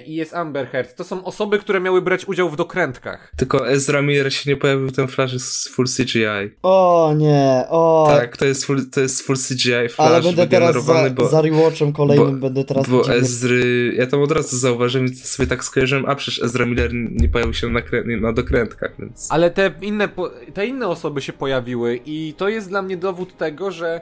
[0.06, 0.96] i jest Amber Heard.
[0.96, 3.32] To są osoby, które miały brać udział w dokrętkach.
[3.36, 6.56] Tylko Ezra Miller się nie pojawił ten Flash jest full CGI.
[6.62, 8.06] O nie, o.
[8.10, 11.42] Tak, to jest full, to jest full CGI Flash Ale będę teraz za, bo, za
[11.42, 12.88] rewatchem kolejnym, bo, będę teraz...
[12.88, 16.90] Bo Ezry, ja tam od razu zauważyłem i sobie tak skojarzyłem, a przecież Ezra Miller
[16.94, 17.80] nie pojawił się na,
[18.20, 19.28] na dokrętkach, więc...
[19.30, 20.08] Ale te inne,
[20.54, 24.00] te inne osoby się pojawiły i to jest dla mnie dowód tego, że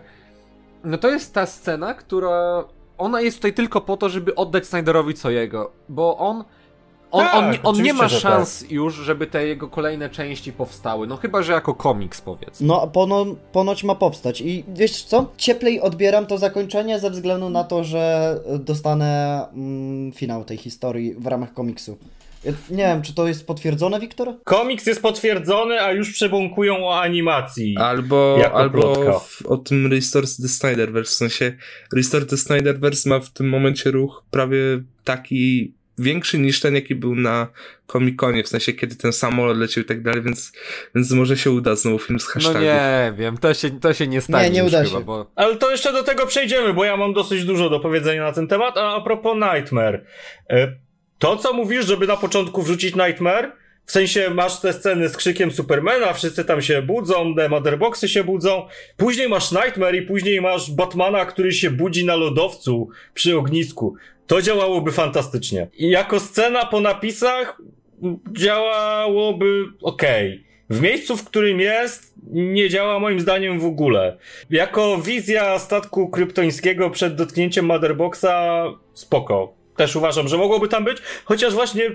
[0.85, 2.65] no to jest ta scena, która
[3.03, 6.45] ona jest tutaj tylko po to, żeby oddać Snyderowi co jego, bo on
[7.13, 8.71] on, tak, on, on nie ma szans tak.
[8.71, 11.07] już, żeby te jego kolejne części powstały.
[11.07, 12.61] No chyba, że jako komiks powiedz.
[12.61, 14.41] No pono, ponoć ma powstać.
[14.41, 15.27] I wiesz co?
[15.37, 21.27] Cieplej odbieram to zakończenie ze względu na to, że dostanę mm, finał tej historii w
[21.27, 21.97] ramach komiksu.
[22.45, 24.29] Ja nie wiem, czy to jest potwierdzone, Wiktor?
[24.45, 27.77] Komiks jest potwierdzony, a już przebąkują o animacji.
[27.79, 31.11] Albo, albo w, o tym Restore the Snyderverse.
[31.11, 31.53] W sensie
[31.97, 34.59] Restore the Snyderverse ma w tym momencie ruch prawie
[35.05, 37.49] taki większy niż ten, jaki był na
[37.93, 40.53] Comic-Conie, w sensie kiedy ten samolot leciał i tak dalej, więc,
[40.95, 42.61] więc może się uda znowu film z hashtagów.
[42.61, 45.01] No nie wiem, to się, to się nie stanie Nie, nie uda się.
[45.01, 45.31] bo...
[45.35, 48.49] Ale to jeszcze do tego przejdziemy, bo ja mam dosyć dużo do powiedzenia na ten
[48.49, 50.05] temat, a a propos Nightmare.
[51.23, 53.53] To, co mówisz, żeby na początku wrzucić Nightmare,
[53.87, 58.25] w sensie masz te sceny z krzykiem Supermana, wszyscy tam się budzą, te motherboxy się
[58.25, 58.67] budzą.
[58.97, 63.95] Później masz Nightmare i później masz Batmana, który się budzi na lodowcu przy ognisku.
[64.27, 65.69] To działałoby fantastycznie.
[65.77, 67.61] I jako scena po napisach
[68.39, 70.03] działałoby ok.
[70.71, 74.19] W miejscu, w którym jest, nie działa moim zdaniem w ogóle.
[74.51, 81.55] Jako wizja statku kryptońskiego przed dotknięciem Motherboxa spoko też uważam, że mogłoby tam być, chociaż
[81.55, 81.91] właśnie,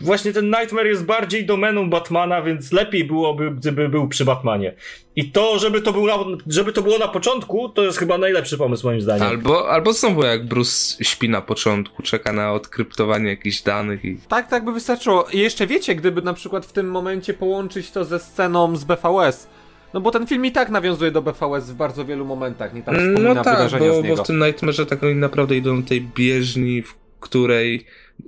[0.00, 4.74] właśnie ten Nightmare jest bardziej domeną Batmana, więc lepiej byłoby, gdyby był przy Batmanie.
[5.16, 6.14] I to, żeby to, był na,
[6.46, 9.28] żeby to było na początku, to jest chyba najlepszy pomysł moim zdaniem.
[9.28, 14.18] Albo, albo znowu jak Bruce śpi na początku, czeka na odkryptowanie jakichś danych i...
[14.28, 15.26] Tak, tak by wystarczyło.
[15.32, 19.48] I jeszcze wiecie, gdyby na przykład w tym momencie połączyć to ze sceną z BVS,
[19.94, 22.94] no bo ten film i tak nawiązuje do BVS w bardzo wielu momentach, nie tam
[22.94, 24.16] wspomina no tak, wydarzenia bo, z niego.
[24.16, 27.86] bo w tym Nightmare tak oni naprawdę idą do tej bieżni, w której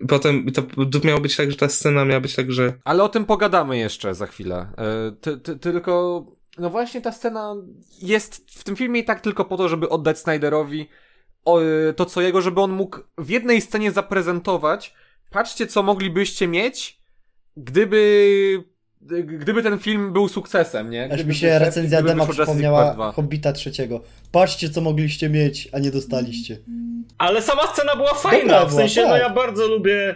[0.09, 0.63] potem to
[1.05, 2.73] miało być tak, że ta scena miała być tak, że...
[2.85, 4.67] Ale o tym pogadamy jeszcze za chwilę.
[4.79, 6.25] E, ty, ty, tylko
[6.59, 7.55] no właśnie ta scena
[8.03, 10.89] jest w tym filmie i tak tylko po to, żeby oddać Snyderowi
[11.45, 11.61] o,
[11.97, 14.95] to co jego, żeby on mógł w jednej scenie zaprezentować,
[15.31, 17.01] patrzcie co moglibyście mieć,
[17.57, 18.74] gdyby
[19.25, 21.05] gdyby ten film był sukcesem, nie?
[21.05, 23.13] Aż Gdyby mi się recenzja gdyby Dema przypomniała 2.
[23.13, 24.01] Hobbita trzeciego.
[24.33, 26.59] Patrzcie, co mogliście mieć, a nie dostaliście.
[27.19, 29.21] Ale sama scena była fajna, Dobra w była, sensie, no tak.
[29.21, 30.15] ja bardzo lubię...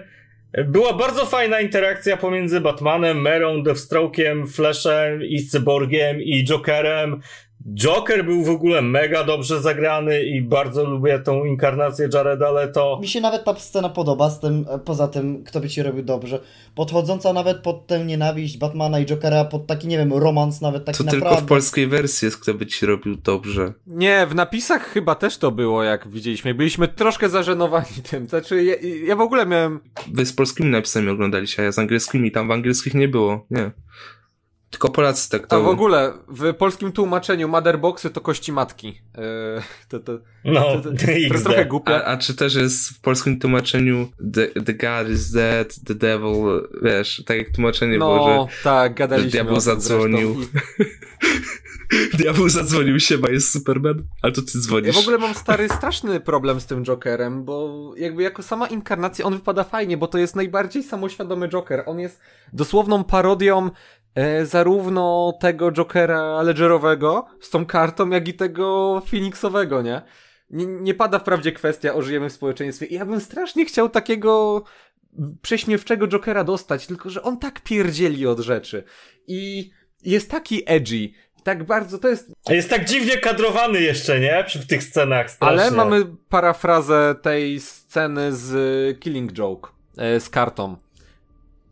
[0.67, 7.21] Była bardzo fajna interakcja pomiędzy Batmanem, Merą, Deathstroke'iem, Flashem i Cyborgiem i Jokerem.
[7.67, 12.99] Joker był w ogóle mega dobrze zagrany i bardzo lubię tą inkarnację Jareda Leto.
[13.03, 16.03] Mi się nawet ta scena podoba, z tym, e, poza tym, kto by ci robił
[16.03, 16.41] dobrze.
[16.75, 20.99] Podchodząca nawet pod tę nienawiść Batmana i Jokera, pod taki, nie wiem, romans nawet taki
[20.99, 21.29] To naprawdę.
[21.29, 23.73] tylko w polskiej wersji jest, kto by ci robił dobrze.
[23.87, 26.55] Nie, w napisach chyba też to było, jak widzieliśmy.
[26.55, 28.29] Byliśmy troszkę zażenowani tym.
[28.29, 28.75] Znaczy, ja,
[29.07, 29.81] ja w ogóle miałem.
[30.13, 32.33] Wy z polskimi napisami oglądaliście, a ja z angielskimi.
[32.33, 33.71] Tam w angielskich nie było, nie.
[34.71, 35.57] Tylko Polacy tak to...
[35.57, 38.89] A w ogóle w polskim tłumaczeniu Motherboxy to kości matki.
[38.89, 39.23] Yy,
[39.89, 40.13] to, to,
[40.45, 41.95] No, to, to, to jest trochę głupie.
[41.95, 46.69] A, a czy też jest w polskim tłumaczeniu the, the God is dead, the devil,
[46.83, 49.31] wiesz, tak jak tłumaczenie było, No, tak, gadaliśmy.
[49.43, 50.37] diabeł zadzwonił.
[52.13, 54.97] że diabeł zadzwonił się, bo jest Superman, ale to ty Ja dzwonisz.
[54.97, 59.35] w ogóle mam stary, straszny problem z tym Jokerem, bo jakby jako sama inkarnacja on
[59.35, 61.83] wypada fajnie, bo to jest najbardziej samoświadomy Joker.
[61.87, 62.21] On jest
[62.53, 63.71] dosłowną parodią
[64.45, 70.03] zarówno tego Jokera ledgerowego z tą kartą, jak i tego Phoenixowego, nie?
[70.51, 74.65] Nie, nie pada wprawdzie kwestia o żyjemy w społeczeństwie i ja bym strasznie chciał takiego
[75.43, 78.85] prześmiewczego Jokera dostać, tylko że on tak pierdzieli od rzeczy
[79.27, 79.71] i
[80.03, 81.11] jest taki edgy,
[81.43, 84.45] tak bardzo, to jest Jest tak dziwnie kadrowany jeszcze, nie?
[84.47, 85.63] Przy w tych scenach strasznie.
[85.63, 90.77] ale mamy parafrazę tej sceny z Killing Joke e, z kartą.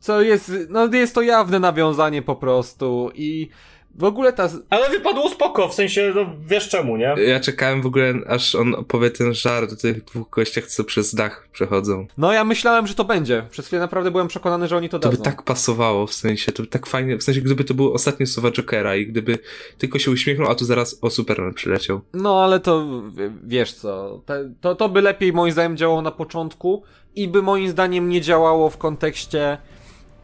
[0.07, 3.49] Co jest, no jest to jawne nawiązanie po prostu i
[3.95, 7.15] w ogóle ta, Ale wypadło spoko, w sensie, no wiesz czemu, nie?
[7.27, 11.15] Ja czekałem w ogóle, aż on opowie ten żart o tych dwóch gościach, co przez
[11.15, 12.07] dach przechodzą.
[12.19, 13.47] no ja myślałem, że to będzie.
[13.51, 15.31] Przez chwilę naprawdę byłem przekonany, że oni to To by dadzą.
[15.31, 18.51] tak pasowało, w sensie, to by tak fajnie, w sensie, gdyby to były ostatnie słowa
[18.51, 19.39] Jokera i gdyby
[19.79, 22.01] tylko się uśmiechnął, a tu zaraz o Superman przyleciał.
[22.15, 23.03] No ale to
[23.45, 24.21] wiesz co,
[24.61, 26.83] to, to by lepiej moim zdaniem działało na początku
[27.15, 29.59] i by moim zdaniem nie działało w kontekście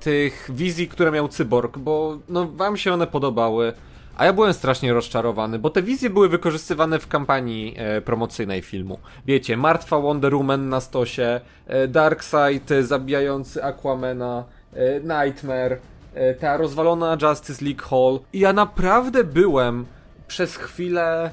[0.05, 3.73] tych wizji, które miał Cyborg, bo no wam się one podobały,
[4.17, 8.99] a ja byłem strasznie rozczarowany, bo te wizje były wykorzystywane w kampanii e, promocyjnej filmu.
[9.27, 15.79] Wiecie, martwa Wonder Woman na stosie, e, Darkseid e, zabijający Aquamana, e, Nightmare,
[16.15, 18.21] e, ta rozwalona Justice League Hall.
[18.33, 19.87] I ja naprawdę byłem
[20.29, 21.31] przez chwilę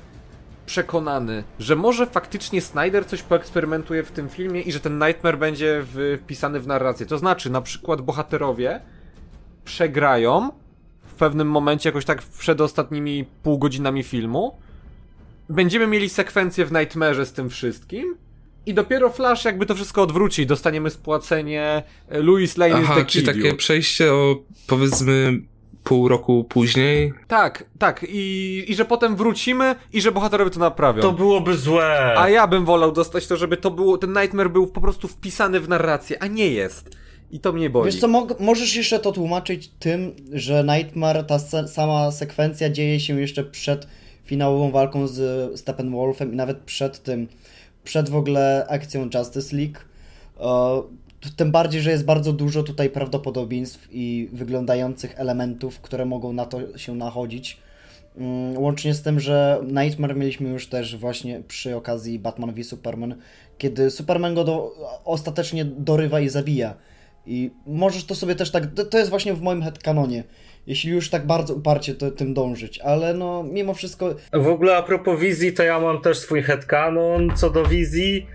[0.69, 5.85] przekonany, że może faktycznie Snyder coś poeksperymentuje w tym filmie i że ten Nightmare będzie
[6.17, 7.05] wpisany w narrację.
[7.05, 8.81] To znaczy, na przykład bohaterowie
[9.65, 10.51] przegrają
[11.07, 14.57] w pewnym momencie, jakoś tak przed ostatnimi pół godzinami filmu.
[15.49, 18.17] Będziemy mieli sekwencję w Nightmare z tym wszystkim.
[18.65, 20.45] I dopiero Flash jakby to wszystko odwróci.
[20.45, 24.35] Dostaniemy spłacenie e, Louis Lane is Aha, the czyli takie przejście o,
[24.67, 25.41] powiedzmy,
[25.83, 27.13] pół roku później.
[27.27, 28.05] Tak, tak.
[28.09, 31.01] I, I że potem wrócimy i że bohaterowie to naprawią.
[31.01, 32.13] To byłoby złe.
[32.17, 35.59] A ja bym wolał dostać to, żeby to było, ten Nightmare był po prostu wpisany
[35.59, 36.89] w narrację, a nie jest.
[37.31, 37.85] I to mnie boli.
[37.91, 42.99] Wiesz co, mog- możesz jeszcze to tłumaczyć tym, że Nightmare, ta se- sama sekwencja dzieje
[42.99, 43.87] się jeszcze przed
[44.25, 47.27] finałową walką z Steppenwolfem i nawet przed tym,
[47.83, 49.79] przed w ogóle akcją Justice League.
[51.35, 56.77] Tym bardziej, że jest bardzo dużo tutaj prawdopodobieństw i wyglądających elementów, które mogą na to
[56.77, 57.57] się nachodzić.
[58.17, 63.15] Mm, Łącznie z tym, że Nightmare mieliśmy już też właśnie przy okazji Batman v Superman,
[63.57, 64.75] kiedy Superman go do,
[65.05, 66.73] ostatecznie dorywa i zabija.
[67.25, 70.23] I możesz to sobie też tak, to jest właśnie w moim headcanonie,
[70.67, 74.83] jeśli już tak bardzo uparcie to, tym dążyć, ale no mimo wszystko W ogóle a
[74.83, 78.27] propos wizji, to ja mam też swój headcanon co do wizji.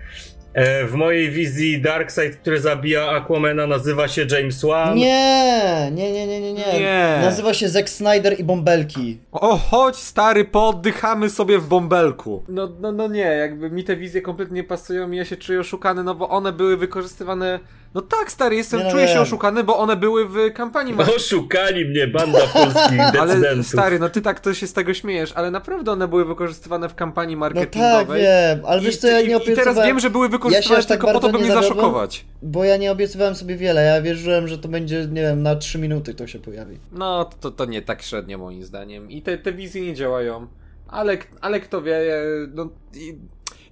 [0.55, 4.95] E, W mojej wizji Darkseid, który zabija Aquamana, nazywa się James Wan.
[4.95, 7.19] nie, nie, nie, nie, nie, nie, Nie.
[7.21, 9.17] nazywa się Zack Snyder i Bąbelki.
[9.31, 12.43] O, chodź stary, pooddychamy sobie w bąbelku.
[12.47, 15.59] No, no, no nie, jakby mi te wizje kompletnie nie pasują i ja się czuję
[15.59, 17.59] oszukany, no bo one były wykorzystywane...
[17.95, 21.25] No tak stary, jestem, Nie, no czuję się oszukany, bo one były w kampanii marketingowej.
[21.25, 23.67] Oszukali mnie banda polskich Ale decydentów.
[23.67, 26.95] stary, no ty tak to się z tego śmiejesz, ale naprawdę one były wykorzystywane w
[26.95, 28.21] kampanii No tak, marketingowej.
[28.21, 30.99] wiem, ale wiesz co, ja nie I teraz obiecywałem, wiem, że były wykorzystywane aż tak
[31.01, 31.77] tylko po to, by nie mnie zawiodłem.
[31.77, 32.25] zaszokować.
[32.41, 35.79] bo ja nie obiecywałem sobie wiele, ja wierzyłem, że to będzie, nie wiem, na 3
[35.79, 36.79] minuty to się pojawi.
[36.91, 39.11] No, to, to nie tak średnio moim zdaniem.
[39.11, 40.47] I te, te wizje nie działają.
[40.87, 42.23] Ale, ale kto wie, e,
[42.53, 43.15] no, i,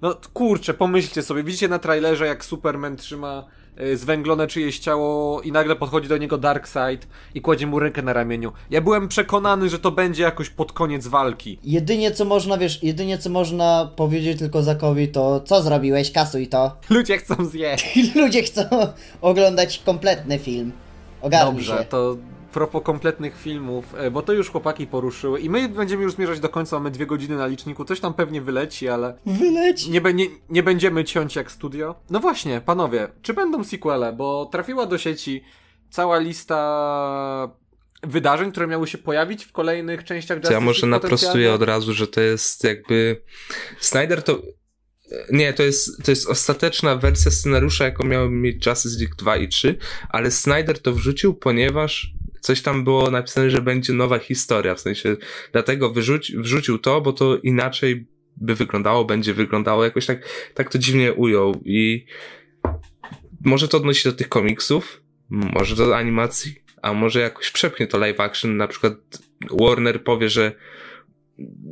[0.01, 3.45] no kurczę, pomyślcie sobie, widzicie na trailerze jak Superman trzyma
[3.93, 8.51] zwęglone czyjeś ciało i nagle podchodzi do niego Darkseid i kładzie mu rękę na ramieniu.
[8.69, 11.59] Ja byłem przekonany, że to będzie jakoś pod koniec walki.
[11.63, 16.77] Jedynie co można, wiesz, jedynie co można powiedzieć tylko Zakowi to co zrobiłeś, kasuj to.
[16.89, 18.15] Ludzie chcą zjeść.
[18.15, 18.63] Ludzie chcą
[19.21, 20.71] oglądać kompletny film.
[21.21, 21.83] Ogarnij Dobrze, się.
[21.83, 22.17] to
[22.53, 26.49] propos kompletnych filmów, e, bo to już chłopaki poruszyły i my będziemy już zmierzać do
[26.49, 29.87] końca, mamy dwie godziny na liczniku, coś tam pewnie wyleci, ale Wyleć.
[29.87, 31.95] nie, be- nie, nie będziemy ciąć jak studio.
[32.09, 35.43] No właśnie, panowie, czy będą sequele, bo trafiła do sieci
[35.89, 37.51] cała lista
[38.03, 41.93] wydarzeń, które miały się pojawić w kolejnych częściach To ja Justice może naprostuję od razu,
[41.93, 43.21] że to jest jakby.
[43.79, 44.41] Snyder to.
[45.31, 49.47] Nie, to jest, to jest ostateczna wersja scenariusza, jaką miały mieć Justice League 2 i
[49.47, 49.77] 3,
[50.09, 52.13] ale Snyder to wrzucił, ponieważ
[52.43, 55.15] coś tam było napisane, że będzie nowa historia, w sensie
[55.51, 58.05] dlatego wyrzuci, wrzucił to, bo to inaczej
[58.37, 61.61] by wyglądało, będzie wyglądało, jakoś tak, tak to dziwnie ujął.
[61.65, 62.05] I
[63.45, 68.19] może to odnosi do tych komiksów, może do animacji, a może jakoś przepchnie to live
[68.19, 68.93] action, na przykład
[69.51, 70.51] Warner powie, że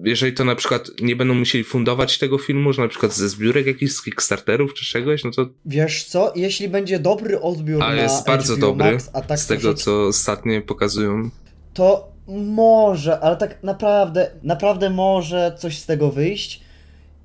[0.04, 3.66] jeżeli to na przykład nie będą musieli fundować tego filmu, że na przykład ze zbiórek
[3.68, 8.02] jakichś z Kickstarterów czy czegoś, no to Wiesz co, jeśli będzie dobry odbiór a na
[8.02, 11.30] jest bardzo HBO dobry Max, a tak z tego, co ostatnio pokazują.
[11.74, 16.62] to może, ale tak naprawdę, naprawdę może coś z tego wyjść.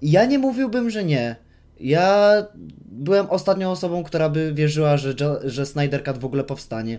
[0.02, 1.36] Ja nie mówiłbym, że nie.
[1.80, 2.32] Ja
[2.84, 5.14] byłem ostatnią osobą, która by wierzyła, że,
[5.44, 6.98] że Snyder Cut w ogóle powstanie.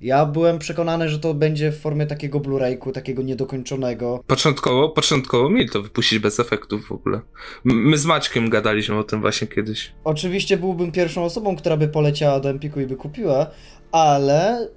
[0.00, 4.24] Ja byłem przekonany, że to będzie w formie takiego Blu-rayku, takiego niedokończonego.
[4.26, 7.20] Początkowo, początkowo mieli to wypuścić bez efektów w ogóle.
[7.64, 9.92] My z Maćkiem gadaliśmy o tym właśnie kiedyś.
[10.04, 13.46] Oczywiście byłbym pierwszą osobą, która by poleciała do Empiku i by kupiła,
[13.92, 14.68] ale y,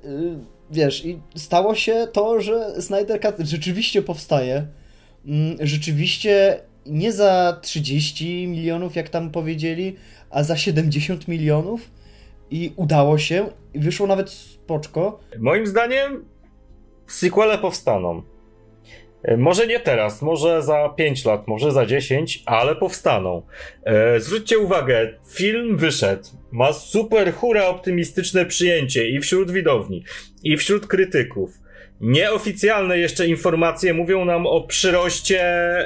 [0.72, 4.68] wiesz, i stało się to, że Snyder Cut rzeczywiście powstaje.
[5.26, 9.96] Mm, Rzeczywiście nie za 30 milionów, jak tam powiedzieli,
[10.30, 11.92] a za 70 milionów.
[12.52, 15.20] I udało się, i wyszło nawet spoczko.
[15.40, 16.26] Moim zdaniem
[17.08, 18.22] sequele powstaną.
[19.24, 23.42] E, Może nie teraz, może za 5 lat, może za 10, ale powstaną.
[23.84, 30.04] E, zwróćcie uwagę, film wyszedł, ma super hura optymistyczne przyjęcie i wśród widowni,
[30.44, 31.60] i wśród krytyków.
[32.02, 35.44] Nieoficjalne jeszcze informacje mówią nam o przyroście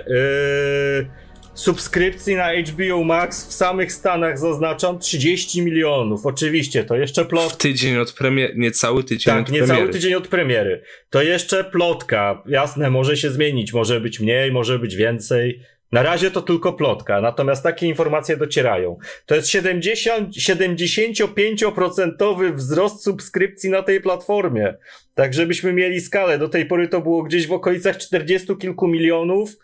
[0.07, 1.07] yy,
[1.53, 6.25] subskrypcji na HBO Max w samych Stanach, zaznaczam, 30 milionów.
[6.25, 9.93] Oczywiście, to jeszcze plot W tydzień od premiery, niecały tydzień tak, od niecały premiery.
[9.93, 10.81] tydzień od premiery.
[11.09, 12.43] To jeszcze plotka.
[12.45, 15.59] Jasne, może się zmienić, może być mniej, może być więcej.
[15.91, 18.97] Na razie to tylko plotka, natomiast takie informacje docierają.
[19.25, 24.73] To jest 70, 75% wzrost subskrypcji na tej platformie.
[25.15, 26.37] Tak, żebyśmy mieli skalę.
[26.37, 29.57] Do tej pory to było gdzieś w okolicach 40 kilku milionów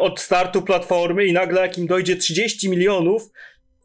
[0.00, 3.30] od startu platformy i nagle jak im dojdzie 30 milionów,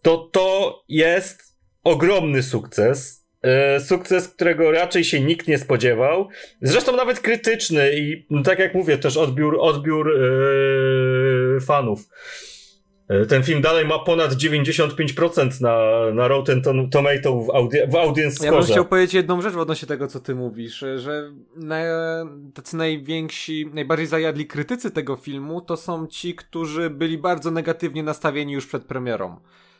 [0.01, 3.25] to to jest ogromny sukces.
[3.45, 6.29] E, Sukces, którego raczej się nikt nie spodziewał.
[6.61, 11.99] Zresztą nawet krytyczny i no, tak jak mówię, też odbiór, odbiór e, fanów.
[13.09, 15.77] E, Ten film dalej ma ponad 95% na,
[16.13, 18.73] na Rotten Tom- Tomato w, audi- w audience Ja bym score.
[18.73, 21.81] chciał powiedzieć jedną rzecz w odnośnie tego, co ty mówisz, że na,
[22.53, 28.53] tacy najwięksi, najbardziej zajadli krytycy tego filmu to są ci, którzy byli bardzo negatywnie nastawieni
[28.53, 29.39] już przed premierą.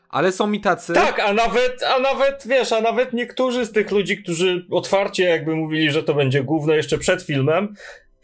[0.09, 0.93] Ale są i tacy...
[0.93, 5.55] Tak, a nawet, a nawet, wiesz, a nawet niektórzy z tych ludzi, którzy otwarcie jakby
[5.55, 7.73] mówili, że to będzie gówno jeszcze przed filmem,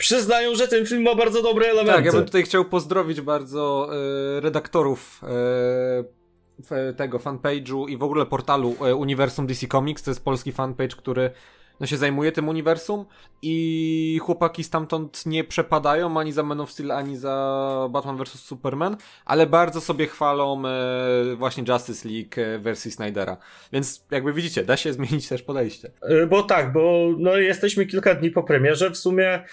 [0.02, 1.94] przyznają, że ten film ma bardzo dobre elementy.
[1.94, 3.90] Tak, ja bym tutaj chciał pozdrowić bardzo
[4.38, 10.04] e, redaktorów e, tego fanpage'u i w ogóle portalu e, Uniwersum DC Comics.
[10.04, 11.32] To jest polski fanpage, który
[11.80, 13.06] no, się zajmuje tym uniwersum
[13.42, 18.40] i chłopaki stamtąd nie przepadają ani za Man of Steel, ani za Batman vs.
[18.40, 23.38] Superman, ale bardzo sobie chwalą e, właśnie Justice League wersji Snydera.
[23.74, 25.92] Więc jakby widzicie, da się zmienić też podejście.
[26.24, 28.92] Y, Bo tak, bo no, jesteśmy kilka dni po premierze.
[28.92, 29.44] W sumie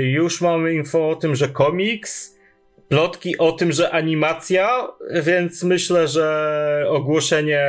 [0.00, 2.38] już mamy info o tym, że komiks,
[2.88, 4.88] plotki o tym, że animacja,
[5.22, 7.60] więc myślę, że ogłoszenie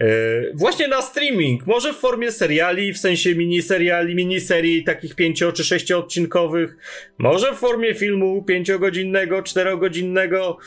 [0.00, 0.06] e,
[0.54, 6.76] właśnie na streaming, może w formie seriali, w sensie miniseriali, miniserii takich pięcio czy sześcioodcinkowych,
[7.18, 10.58] może w formie filmu pięciogodzinnego, czterogodzinnego,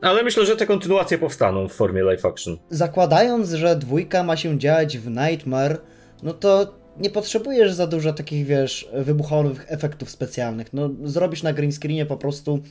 [0.00, 2.58] ale myślę, że te kontynuacje powstaną w formie live action.
[2.70, 5.78] Zakładając, że dwójka ma się dziać w Nightmare,
[6.22, 10.72] no to nie potrzebujesz za dużo takich, wiesz, wybuchowych efektów specjalnych.
[10.72, 12.62] No, zrobisz na green screenie po prostu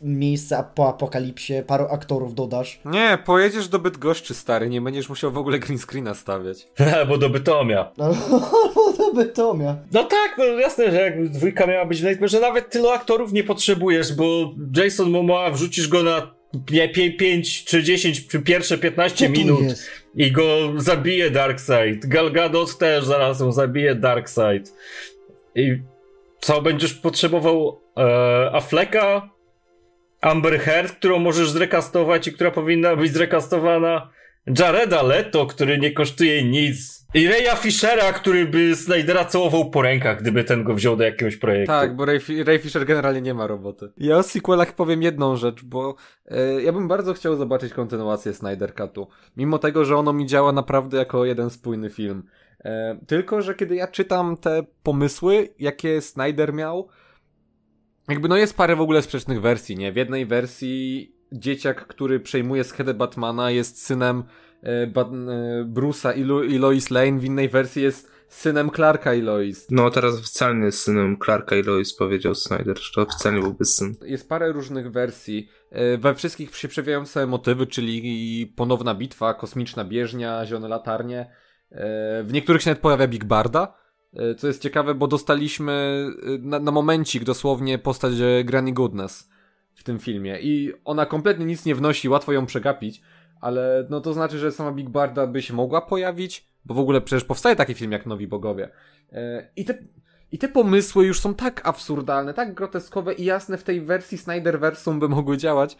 [0.00, 2.80] miejsce po apokalipsie, paru aktorów dodasz.
[2.84, 6.68] Nie, pojedziesz do Bydgoszczy, stary, nie będziesz musiał w ogóle green screena stawiać.
[6.96, 7.92] Albo do Bytomia.
[7.98, 9.76] Albo do Bytomia.
[9.92, 13.32] No tak, no jasne, że jakby dwójka miała być w Nightmare, że nawet tylu aktorów
[13.32, 16.35] nie potrzebujesz, bo Jason Momoa wrzucisz go na
[17.18, 19.90] 5 czy 10 czy pierwsze 15 Co tu minut jest?
[20.14, 22.06] i go zabije Darkseid.
[22.06, 24.72] Gal Gadot też zaraz ją zabije Darkseid.
[25.54, 25.78] I
[26.40, 29.30] co, będziesz potrzebował e, Afflecka,
[30.20, 34.10] Amber Heard, którą możesz zrekastować i która powinna być zrekastowana,
[34.58, 40.20] Jareda Leto, który nie kosztuje nic i Raya Fishera, który by Snydera całował po rękach,
[40.20, 41.72] gdyby ten go wziął do jakiegoś projektu.
[41.72, 43.92] Tak, bo Ray, Ray Fisher generalnie nie ma roboty.
[43.96, 45.94] Ja o sequelach powiem jedną rzecz, bo
[46.26, 49.08] e, ja bym bardzo chciał zobaczyć kontynuację Snyder Cutu.
[49.36, 52.22] Mimo tego, że ono mi działa naprawdę jako jeden spójny film.
[52.64, 56.88] E, tylko, że kiedy ja czytam te pomysły, jakie Snyder miał,
[58.08, 59.92] jakby no jest parę w ogóle sprzecznych wersji, nie?
[59.92, 64.24] W jednej wersji dzieciak, który przejmuje schedę Batmana jest synem
[65.66, 69.66] Bruce'a i, Lo- i Lois Lane, w innej wersji jest synem Clarka i Lois.
[69.70, 73.94] No teraz oficjalnie jest synem Clarka i Lois, powiedział Snyder, że to oficjalnie byłby syn.
[74.04, 75.48] Jest parę różnych wersji.
[75.70, 81.20] E, We wszystkich się przewijają same motywy, czyli ponowna bitwa, kosmiczna bieżnia, zielone latarnie.
[81.70, 83.74] E, W niektórych się nawet pojawia Big Barda,
[84.14, 85.72] e, co jest ciekawe, bo dostaliśmy
[86.26, 89.28] e, na, na momencik dosłownie postać e, Granny Goodness
[89.74, 93.02] w tym filmie i ona kompletnie nic nie wnosi, łatwo ją przegapić,
[93.40, 97.00] ale no to znaczy, że sama Big Barda by się mogła pojawić, bo w ogóle
[97.00, 98.68] przecież powstaje taki film jak Nowi Bogowie.
[99.12, 99.78] E, I te
[100.32, 105.00] i te pomysły już są tak absurdalne, tak groteskowe i jasne w tej wersji Snyderversum
[105.00, 105.76] by mogły działać,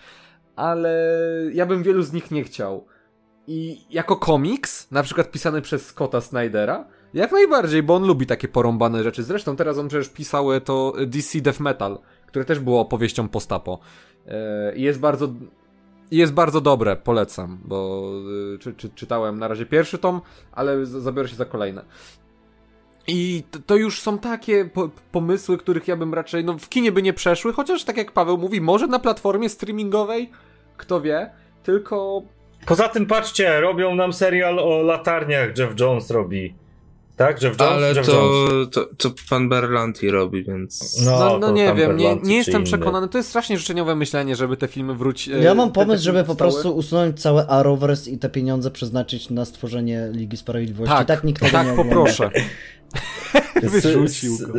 [0.56, 1.14] ale
[1.52, 2.86] ja bym wielu z nich nie chciał.
[3.46, 8.48] I jako komiks, na przykład pisany przez Scotta Snydera, jak najbardziej, bo on lubi takie
[8.48, 9.22] porąbane rzeczy.
[9.22, 13.78] Zresztą teraz on przecież pisał e, to DC Death Metal, które też było opowieścią postapo.
[14.26, 15.28] E, I jest bardzo
[16.10, 18.10] jest bardzo dobre, polecam, bo
[18.54, 20.20] y, czy, czy, czytałem na razie pierwszy tom,
[20.52, 21.84] ale zabiorę się za kolejne.
[23.08, 27.02] I to, już są takie po, pomysły, których ja bym raczej, no w kinie by
[27.02, 30.30] nie przeszły, chociaż tak jak Paweł mówi, może na platformie streamingowej,
[30.76, 31.30] kto wie,
[31.62, 32.22] tylko
[32.66, 36.54] Poza tym patrzcie, robią nam serial o latarniach, Jeff Jones robi.
[37.16, 37.42] Tak?
[37.42, 37.72] Jeff Jones?
[37.72, 38.70] Ale Jeff to, Jones.
[38.70, 41.00] to, to pan Berlanti robi, więc...
[41.04, 42.64] no, no to nie wiem, nie, nie jestem inny.
[42.64, 45.34] przekonany, to jest strasznie życzeniowe myślenie, żeby te filmy wrócić.
[45.40, 50.08] Ja mam pomysł, żeby po prostu usunąć całe Arrowverse i te pieniądze przeznaczyć na stworzenie
[50.12, 50.94] Ligi Sprawiedliwości.
[50.94, 51.94] Tak, tak nikt tego tak nie ogląda.
[51.94, 52.30] poproszę.
[53.62, 54.52] Wyrzucił go.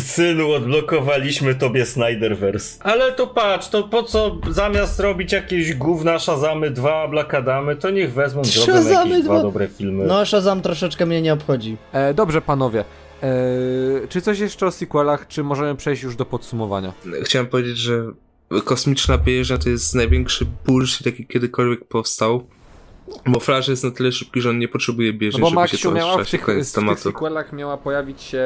[0.00, 2.78] Sy- Synu, odblokowaliśmy tobie Snyderverse.
[2.84, 7.90] Ale to patrz, to po co zamiast robić jakieś gówna Shazamy 2, Black Adamy, to
[7.90, 9.42] niech wezmą, zrobią Shazamy jakieś dwa 2.
[9.42, 10.06] dobre filmy.
[10.06, 11.76] No, Shazam troszeczkę mnie nie obchodzi.
[11.92, 12.84] E, dobrze, panowie.
[13.22, 13.28] E,
[14.08, 16.92] czy coś jeszcze o sequelach, czy możemy przejść już do podsumowania?
[17.22, 18.04] Chciałem powiedzieć, że
[18.64, 22.46] kosmiczna bieżnia to jest największy bullshit, jaki kiedykolwiek powstał.
[23.26, 25.92] Bo Flash jest na tyle szybki, że on nie potrzebuje No bieżni, bo żeby się
[25.92, 28.38] miała w tych, koniec w tych sequelach miała pojawić się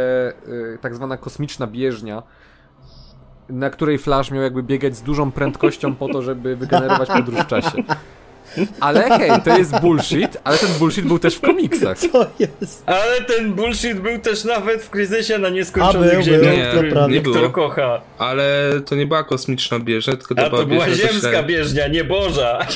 [0.49, 2.23] y, tak zwana kosmiczna bieżnia,
[3.49, 7.47] na której Flash miał jakby biegać z dużą prędkością po to, żeby wygenerować podróż w
[7.47, 7.71] czasie.
[8.81, 11.99] Ale hej, to jest bullshit, ale ten bullshit był też w komiksach.
[12.13, 12.83] Co jest?
[12.87, 17.21] Ale ten bullshit był też nawet w kryzysie na nieskończonych był, ziemiach, był, który Nie
[17.21, 17.51] było.
[17.51, 18.01] kocha.
[18.19, 21.47] Ale to nie była kosmiczna bieżnia, tylko to A była to była bieżnia ziemska zasilająca-
[21.47, 22.59] bieżnia, nie Boża.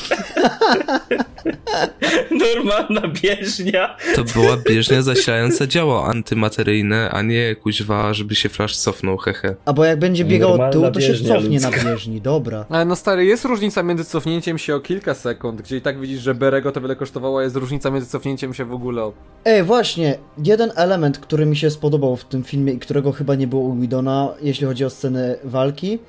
[2.31, 3.97] Normalna bieżnia.
[4.15, 9.55] To była bieżnia zasilająca działo antymateryjne, a nie kuźwa, żeby się Flash cofnął, hehe.
[9.65, 11.83] A bo jak będzie biegał od Normalna tyłu, to się cofnie na ludzka.
[11.91, 12.65] bieżni, dobra.
[12.69, 16.21] Ale no stary, jest różnica między cofnięciem się o kilka sekund, gdzie i tak widzisz,
[16.21, 19.13] że Berego to wiele kosztowało, a jest różnica między cofnięciem się w ogóle o...
[19.45, 23.47] Ej, właśnie, jeden element, który mi się spodobał w tym filmie i którego chyba nie
[23.47, 25.99] było u Widona, jeśli chodzi o sceny walki,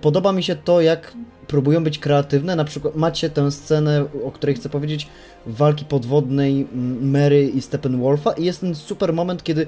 [0.00, 1.12] podoba mi się to, jak
[1.46, 2.56] próbują być kreatywne.
[2.56, 5.08] Na przykład macie tę scenę, o której chcę powiedzieć,
[5.46, 9.66] walki podwodnej mm, Mary i Steppenwolfa i jest ten super moment, kiedy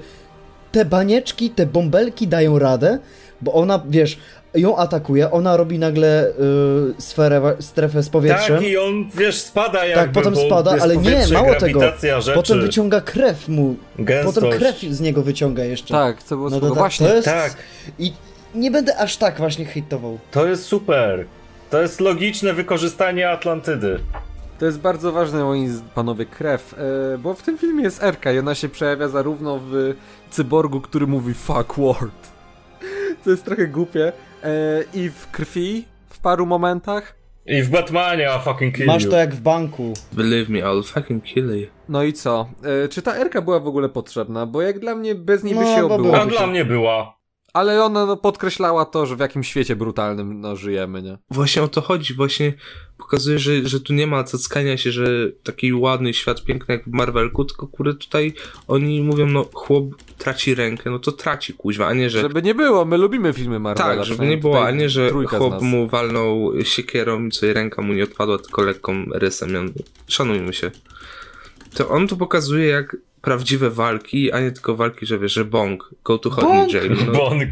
[0.71, 2.99] te banieczki, te bąbelki dają radę,
[3.41, 4.17] bo ona, wiesz,
[4.53, 8.57] ją atakuje, ona robi nagle y, sferę, strefę z powietrzem.
[8.57, 11.81] Tak, i on, wiesz, spada jakby, Tak, potem spada, ale nie, mało tego.
[11.81, 14.35] Rzeczy, Potem wyciąga krew mu, gęstość.
[14.35, 15.93] potem krew z niego wyciąga jeszcze.
[15.93, 17.27] Tak, to było No to, Właśnie, to jest...
[17.27, 17.55] Tak,
[17.99, 18.13] I
[18.55, 20.19] nie będę aż tak właśnie hejtował.
[20.31, 21.25] to jest super.
[21.69, 23.99] To jest logiczne wykorzystanie Atlantydy.
[24.59, 26.75] To jest bardzo ważne, moi panowie, krew,
[27.13, 29.93] e, bo w tym filmie jest Erka i ona się przejawia zarówno w
[30.31, 32.31] cyborgu, który mówi fuck world,
[33.23, 34.11] co jest trochę głupie,
[34.93, 37.15] i w krwi w paru momentach.
[37.45, 39.11] I w Batmanie, a fucking kill Masz you.
[39.11, 39.93] to jak w banku.
[40.13, 41.67] Believe me, I'll fucking kill you.
[41.89, 42.49] No i co?
[42.85, 44.45] E, czy ta Erka była w ogóle potrzebna?
[44.45, 46.17] Bo jak dla mnie bez niej by No, się obyło.
[46.21, 47.20] A dla mnie była.
[47.53, 51.17] Ale ona no, podkreślała to, że w jakim świecie brutalnym no, żyjemy, nie?
[51.31, 52.53] Właśnie o to chodzi, właśnie
[52.97, 55.05] pokazuje, że, że tu nie ma cackania się, że
[55.43, 58.33] taki ładny świat piękny jak w Marvelku, tylko kurde tutaj
[58.67, 59.85] oni mówią, no chłop
[60.17, 62.21] traci rękę, no to traci kuźwa, a nie, że...
[62.21, 63.95] Żeby nie było, my lubimy filmy Marvela.
[63.95, 67.81] Tak, żeby nie było, a nie, że chłop mu walnął siekierą i co jej ręka
[67.81, 69.73] mu nie odpadła, tylko lekką rysem.
[70.07, 70.71] Szanujmy się.
[71.75, 75.95] To on tu pokazuje jak prawdziwe walki, a nie tylko walki, że wiesz, że bong,
[76.03, 76.73] go to hot Bong!
[76.73, 76.95] jail.
[77.05, 77.11] No.
[77.11, 77.47] Bonk.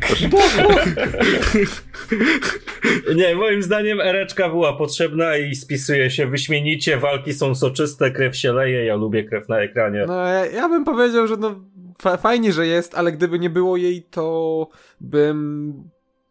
[3.16, 6.98] Nie, moim zdaniem Ereczka była potrzebna i spisuje się wyśmienicie.
[6.98, 8.86] Walki są soczyste, krew się leje.
[8.86, 10.06] Ja lubię krew na ekranie.
[10.08, 11.56] No ja, ja bym powiedział, że no
[12.02, 14.68] fa fajnie, że jest, ale gdyby nie było jej, to
[15.02, 15.74] bym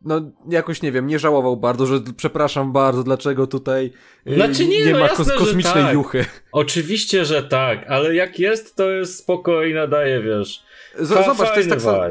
[0.03, 3.93] no jakoś nie wiem, nie żałował bardzo, że przepraszam bardzo, dlaczego tutaj
[4.27, 5.95] y, Znaczy nie, no ma jasne, że kosmicznej tak.
[5.95, 6.25] juchy.
[6.53, 10.63] Oczywiście, że tak, ale jak jest, to jest spoko i nadaje, wiesz.
[10.99, 12.03] Z Fa- zobacz, to jest tak samo,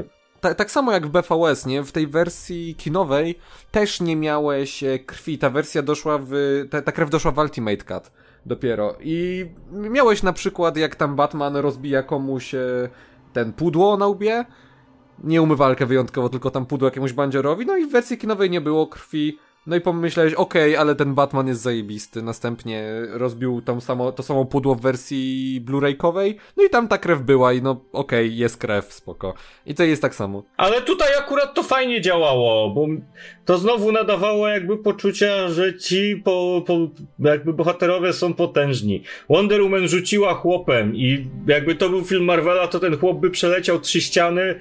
[0.42, 1.84] ta, tak samo jak w BVS, nie?
[1.84, 3.36] W tej wersji kinowej
[3.72, 5.38] też nie miałeś e, krwi.
[5.38, 6.32] Ta wersja doszła w.
[6.70, 8.12] Ta, ta krew doszła w Ultimate Cut
[8.46, 8.96] dopiero.
[9.02, 12.90] I miałeś na przykład, jak tam Batman rozbija komuś e,
[13.34, 14.46] ten pudło na łbie.
[15.24, 17.66] Nie umywalkę wyjątkowo, tylko tam pudło jakiemuś bandziorowi.
[17.66, 19.40] No i w wersji kinowej nie było krwi.
[19.68, 22.22] No i pomyślałeś, okej, ale ten Batman jest zajebisty.
[22.22, 26.36] Następnie rozbił tą samo, to samo pudło w wersji Blu-raykowej.
[26.58, 29.34] No i tam ta krew była i no okej, jest krew, spoko.
[29.66, 30.44] I to jest tak samo.
[30.58, 32.88] Ale tutaj akurat to fajnie działało, bo
[33.46, 36.78] to znowu nadawało jakby poczucia, że ci po, po,
[37.20, 39.04] jakby bohaterowie są potężni.
[39.30, 43.80] Wonder Woman rzuciła chłopem i jakby to był film Marvela, to ten chłop by przeleciał
[43.80, 44.60] trzy ściany,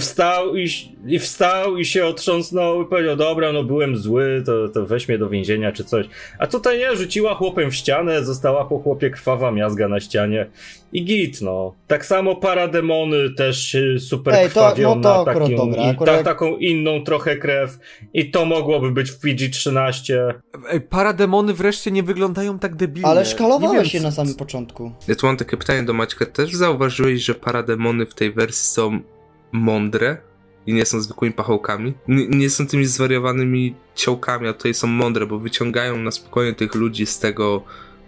[0.00, 0.68] wstał i,
[1.06, 5.18] i wstał i się otrząsnął i powiedział, dobra, no byłem zły, to, to weź mnie
[5.18, 6.06] do więzienia czy coś.
[6.38, 10.46] A tutaj nie, rzuciła chłopem w ścianę, została po chłopie krwawa miazga na ścianie
[10.92, 11.74] i git, no.
[11.86, 16.16] Tak samo parademony też super Ej, to- krwawią no to na takim, dobra, i akurat-
[16.18, 17.78] ta, taką inną trochę krew
[18.14, 20.14] i to mogłoby być w PG-13.
[20.70, 23.08] Ej, parademony wreszcie nie wyglądają tak debilnie.
[23.08, 24.92] Ale szkalowałeś wiem, się na samym początku.
[25.08, 26.26] Ja tu mam takie pytanie do Maćka.
[26.26, 29.00] Też zauważyłeś, że parademony w tej wersji są
[29.52, 30.27] mądre
[30.68, 31.94] i nie są zwykłymi pachołkami?
[32.08, 36.74] N- nie są tymi zwariowanymi ciołkami, a tutaj są mądre, bo wyciągają na spokojnie tych
[36.74, 37.64] ludzi z tego,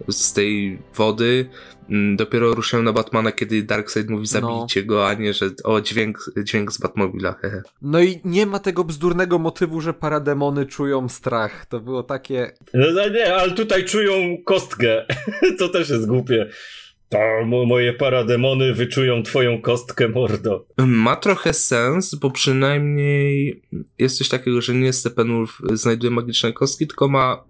[0.08, 1.48] z tej wody.
[1.90, 6.18] Mm, Dopiero ruszają na Batmana, kiedy Darkseid mówi zabijcie go, a nie, że o, dźwięk,
[6.44, 7.62] dźwięk z Batmobila, hehe.
[7.82, 11.66] No i nie ma tego bzdurnego motywu, że parademony czują strach.
[11.66, 12.52] To było takie...
[12.74, 14.12] No, no nie, ale tutaj czują
[14.44, 15.06] kostkę.
[15.58, 16.50] to też jest głupie.
[17.10, 20.66] To mo- moje parademony wyczują twoją kostkę, mordo.
[20.78, 23.62] Ma trochę sens, bo przynajmniej
[23.98, 27.44] jest coś takiego, że nie Steppenwolf znajduje magiczne kostki, tylko ma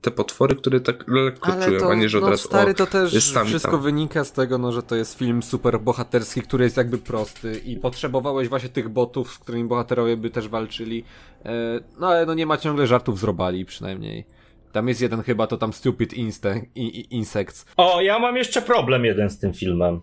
[0.00, 2.70] te potwory, które tak lekko Ale czują, to, a nie, że od no razu stary,
[2.70, 3.82] o, to też jest tam i wszystko tam.
[3.82, 7.76] wynika z tego, no, że to jest film super bohaterski, który jest jakby prosty i
[7.76, 11.04] potrzebowałeś właśnie tych botów, z którymi bohaterowie by też walczyli.
[11.44, 14.24] E, no ale no nie ma ciągle żartów z robali przynajmniej.
[14.72, 17.66] Tam jest jeden chyba, to tam Stupid Inste- i, Insects.
[17.76, 20.00] O, ja mam jeszcze problem jeden z tym filmem.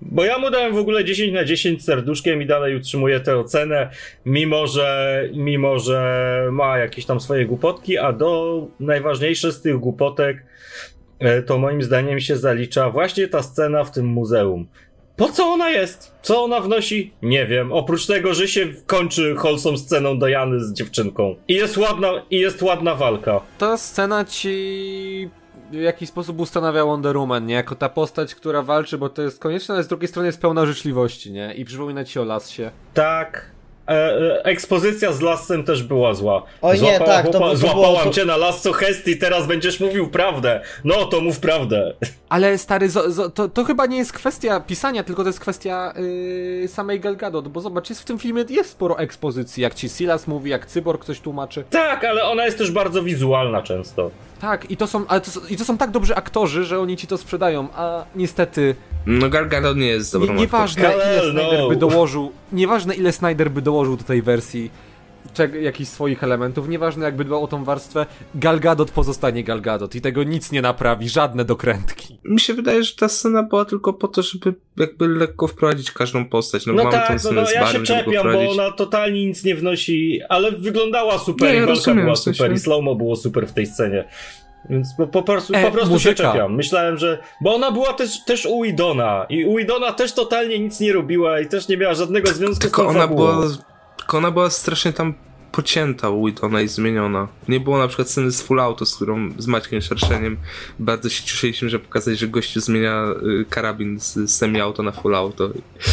[0.00, 3.90] Bo ja mu dałem w ogóle 10 na 10 serduszkiem i dalej utrzymuję tę ocenę,
[4.26, 10.44] mimo że, mimo że ma jakieś tam swoje głupotki, a do najważniejsze z tych głupotek
[11.18, 14.66] e, to moim zdaniem się zalicza właśnie ta scena w tym muzeum.
[15.16, 16.14] Po co ona jest?
[16.22, 17.12] Co ona wnosi?
[17.22, 17.72] Nie wiem.
[17.72, 21.36] Oprócz tego, że się kończy wholesome sceną Diany z dziewczynką.
[21.48, 23.40] I jest ładna, i jest ładna walka.
[23.58, 25.30] Ta scena ci
[25.70, 27.54] w jakiś sposób ustanawia Wonder Woman, nie?
[27.54, 30.66] Jako ta postać, która walczy, bo to jest konieczne, ale z drugiej strony jest pełna
[30.66, 31.54] życzliwości, nie?
[31.54, 32.62] I przypomina ci o Lassie.
[32.94, 33.55] Tak.
[33.88, 36.42] E, e, ekspozycja z lasem też była zła.
[36.62, 40.08] Oj, nie, tak, to- to było- Złapałam to- cię na lasso Hesti, teraz będziesz mówił
[40.10, 40.60] prawdę.
[40.84, 41.92] No to mów prawdę.
[42.28, 45.92] Ale stary, zo, zo, to, to chyba nie jest kwestia pisania, tylko to jest kwestia
[46.60, 49.88] yy, samej Gal Gadot, bo zobacz, jest w tym filmie jest sporo ekspozycji, jak ci
[49.88, 51.64] Silas mówi, jak Cyborg coś tłumaczy.
[51.70, 54.10] Tak, ale ona jest też bardzo wizualna często.
[54.40, 56.96] Tak, i to są, ale to, są- i to są tak dobrzy aktorzy, że oni
[56.96, 58.74] ci to sprzedają, a niestety
[59.06, 61.68] No Gal Gadot nie jest nie, dobrą nieważne Kal-El, ile Snyder no.
[61.68, 64.70] by dołożył, nieważne ile Snyder by dołożył do tej wersji
[65.60, 70.00] jakichś swoich elementów, nieważne jakby dbał o tą warstwę, Gal Gadot pozostanie Gal Gadot i
[70.00, 72.18] tego nic nie naprawi, żadne dokrętki.
[72.24, 76.24] Mi się wydaje, że ta scena była tylko po to, żeby jakby lekko wprowadzić każdą
[76.24, 76.66] postać.
[76.66, 78.50] No, No mamy tak, no, scenę no z ja się Barem, żeby go czepiam, bo
[78.50, 82.52] ona totalnie nic nie wnosi, ale wyglądała super Nie, i ja walka rozumiem, była super
[82.52, 84.04] i slowmo było super w tej scenie.
[84.70, 86.54] Więc po, po prostu, E, po prostu się czepiam.
[86.54, 87.18] Myślałem, że...
[87.40, 91.40] Bo ona była też, też u Idona i u Idona też totalnie nic nie robiła
[91.40, 93.32] i też nie miała żadnego związku z Tylko tą ona fabułą.
[93.32, 93.48] była,
[93.96, 95.14] tylko ona była strasznie tam
[95.56, 97.28] pocięta Widona i zmieniona.
[97.48, 100.36] Nie było na przykład sceny z Full Auto, z którą z Maćkiem Szerszeniem
[100.78, 103.06] bardzo się cieszyliśmy, że pokazać, że gościu zmienia
[103.40, 105.50] y, karabin z semi-auto na Full Auto.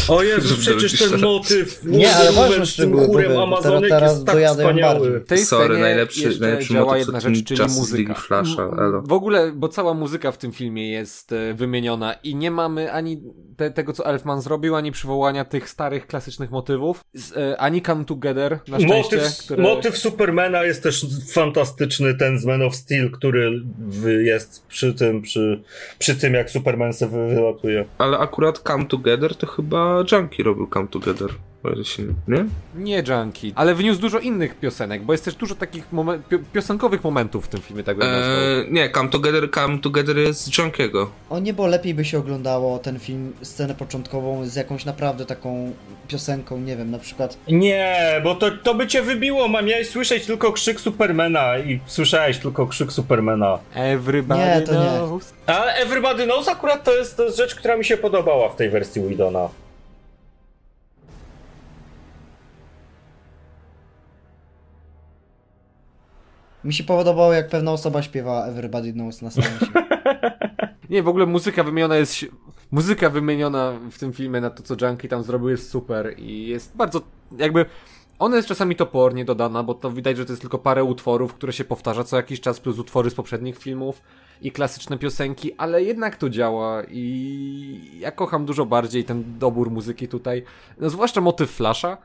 [0.08, 4.36] O Jezu, przecież ten motyw Nie, ale ważne z tym chórem Amazonek teraz- jest tak
[4.36, 5.00] dojadę wspaniały.
[5.00, 5.20] bardziej.
[5.20, 8.14] W tej Sorry, najlepszy- najlepszy działa motyw, jedna rzecz, czyli muzyka.
[8.14, 8.70] Flasha.
[9.04, 13.22] W ogóle, bo cała muzyka w tym filmie jest e, wymieniona i nie mamy ani
[13.58, 18.06] te, tego, co Elfman zrobił, ani przywołania tych starych, klasycznych motywów, z, e, ani Come
[18.06, 19.76] Together, na szczęście, Motyw, które...
[19.76, 23.62] motyw Supermana jest też fantastyczny, ten z Man of Steel, który
[24.24, 25.64] jest przy tym, przy,
[26.00, 27.86] przy tym jak Superman se wy- wylatuje.
[27.98, 31.30] Ale akurat Come Together to chyba Junkie robił Come Together.
[31.64, 32.46] Nie- Nie?
[32.76, 37.04] Nie Junkie, ale wniósł dużo innych piosenek, bo jest też dużo takich momen- pio piosenkowych
[37.04, 38.08] momentów w tym filmie, tak bym.
[38.08, 41.10] Eee, nie, Come Together, Come Together jest z Junkiego.
[41.30, 45.74] O niebo lepiej by się oglądało ten film, scenę początkową z jakąś naprawdę taką
[46.08, 50.26] piosenką, nie wiem, na przykład Nie, bo to, to by cię wybiło, ma miałeś słyszeć
[50.26, 53.60] tylko krzyk Supermana i słyszałeś tylko krzyk Supermana.
[53.76, 54.90] Everybody Nie, to nie.
[54.98, 55.34] knows.
[55.46, 58.70] Ale Everybody Knows akurat to jest, to jest rzecz, która mi się podobała w tej
[58.70, 59.50] wersji Widona.
[66.66, 69.66] Mi się podobało jak pewna osoba śpiewała Everybody Knows na seansie.
[70.90, 72.26] Nie, w ogóle muzyka wymieniona jest.
[72.72, 76.76] Muzyka wymieniona w tym filmie na to, co Junkie tam zrobił, jest super i jest
[76.76, 77.02] bardzo.
[77.38, 77.66] Jakby.
[78.20, 81.54] Ona jest czasami topornie dodana, bo to widać, że to jest tylko parę utworów, które
[81.54, 84.02] się powtarza co jakiś czas, plus utwory z poprzednich filmów
[84.42, 90.08] i klasyczne piosenki, ale jednak to działa i ja kocham dużo bardziej ten dobór muzyki
[90.08, 90.44] tutaj.
[90.78, 91.98] No, zwłaszcza motyw Flasha,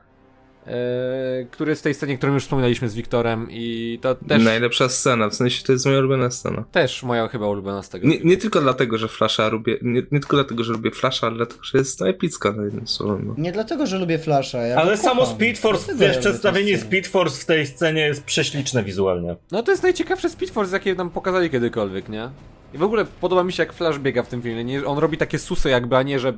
[1.51, 5.29] który jest w tej scenie, którą już wspominaliśmy z Wiktorem i to też, Najlepsza scena,
[5.29, 6.65] w sensie to jest moja ulubiona scena.
[6.73, 8.09] też moja chyba ulubiona z tego.
[8.09, 11.37] Nie, nie tylko dlatego, że Flasha lubię, nie, nie tylko dlatego, że lubię Flasha, ale
[11.37, 13.25] dlatego, że jest no, epicka na jednym słowem.
[13.27, 13.35] No.
[13.39, 15.27] Nie dlatego, że lubię Flasha, ja Ale samo.
[15.27, 16.79] Speed Force, wiesz, przedstawienie.
[16.79, 19.37] Speed Force w tej scenie jest prześliczne wizualnie.
[19.53, 22.31] No to jest najciekawsze Speed Force, jakie nam pokazali kiedykolwiek, nie?
[22.75, 24.65] I w ogóle podoba mi się, jak Flash biega w tym filmie.
[24.65, 26.33] Nie, on robi takie susy jakby, a nie, że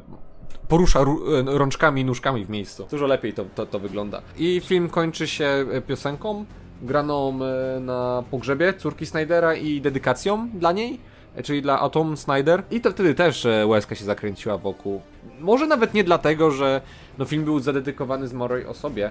[0.71, 2.87] porusza ru- e, rączkami i nóżkami w miejscu.
[2.91, 4.23] Dużo lepiej to, to, to wygląda.
[4.39, 6.45] I film kończy się e, piosenką
[6.83, 11.01] graną e, na pogrzebie córki Snydera i dedykacją dla niej,
[11.45, 12.63] czyli dla Atom Snyder.
[12.71, 15.01] I to wtedy też łezka się zakręciła wokół.
[15.41, 16.81] Może nawet nie dlatego, że
[17.19, 19.11] no, film był zadedykowany zmarłej osobie,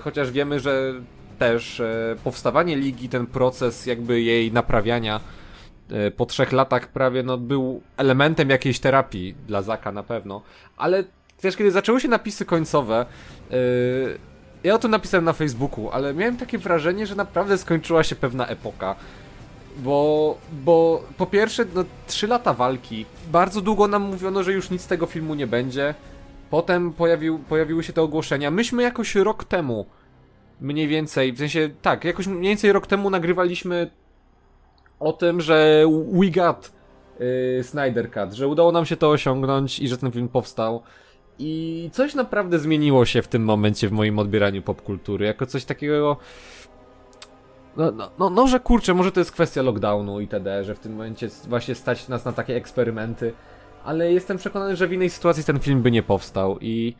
[0.00, 0.92] chociaż wiemy, że
[1.38, 1.82] też
[2.24, 5.20] powstawanie ligi, ten proces jakby jej naprawiania
[6.16, 10.42] po trzech latach prawie no, był elementem jakiejś terapii dla Zaka na pewno,
[10.76, 11.04] ale
[11.40, 13.06] też kiedy zaczęły się napisy końcowe,
[13.50, 13.56] e,
[14.64, 18.46] ja o tym napisałem na Facebooku, ale miałem takie wrażenie, że naprawdę skończyła się pewna
[18.46, 18.96] epoka.
[19.76, 23.06] Bo, bo po pierwsze, no, trzy lata walki.
[23.32, 25.94] Bardzo długo nam mówiono, że już nic z tego filmu nie będzie.
[26.50, 28.50] Potem pojawił, pojawiły się te ogłoszenia.
[28.50, 29.86] Myśmy jakoś rok temu,
[30.60, 33.90] mniej więcej, w sensie tak, jakoś mniej więcej rok temu nagrywaliśmy
[35.00, 36.72] o tym, że we got
[37.20, 40.82] yy, Snyder Cut, że udało nam się to osiągnąć i że ten film powstał.
[41.38, 46.16] I coś naprawdę zmieniło się w tym momencie w moim odbieraniu popkultury, jako coś takiego.
[47.76, 50.92] No, no, no, no, że kurczę, może to jest kwestia lockdownu itd., że w tym
[50.92, 53.32] momencie właśnie stać nas na takie eksperymenty,
[53.84, 56.96] ale jestem przekonany, że w innej sytuacji ten film by nie powstał i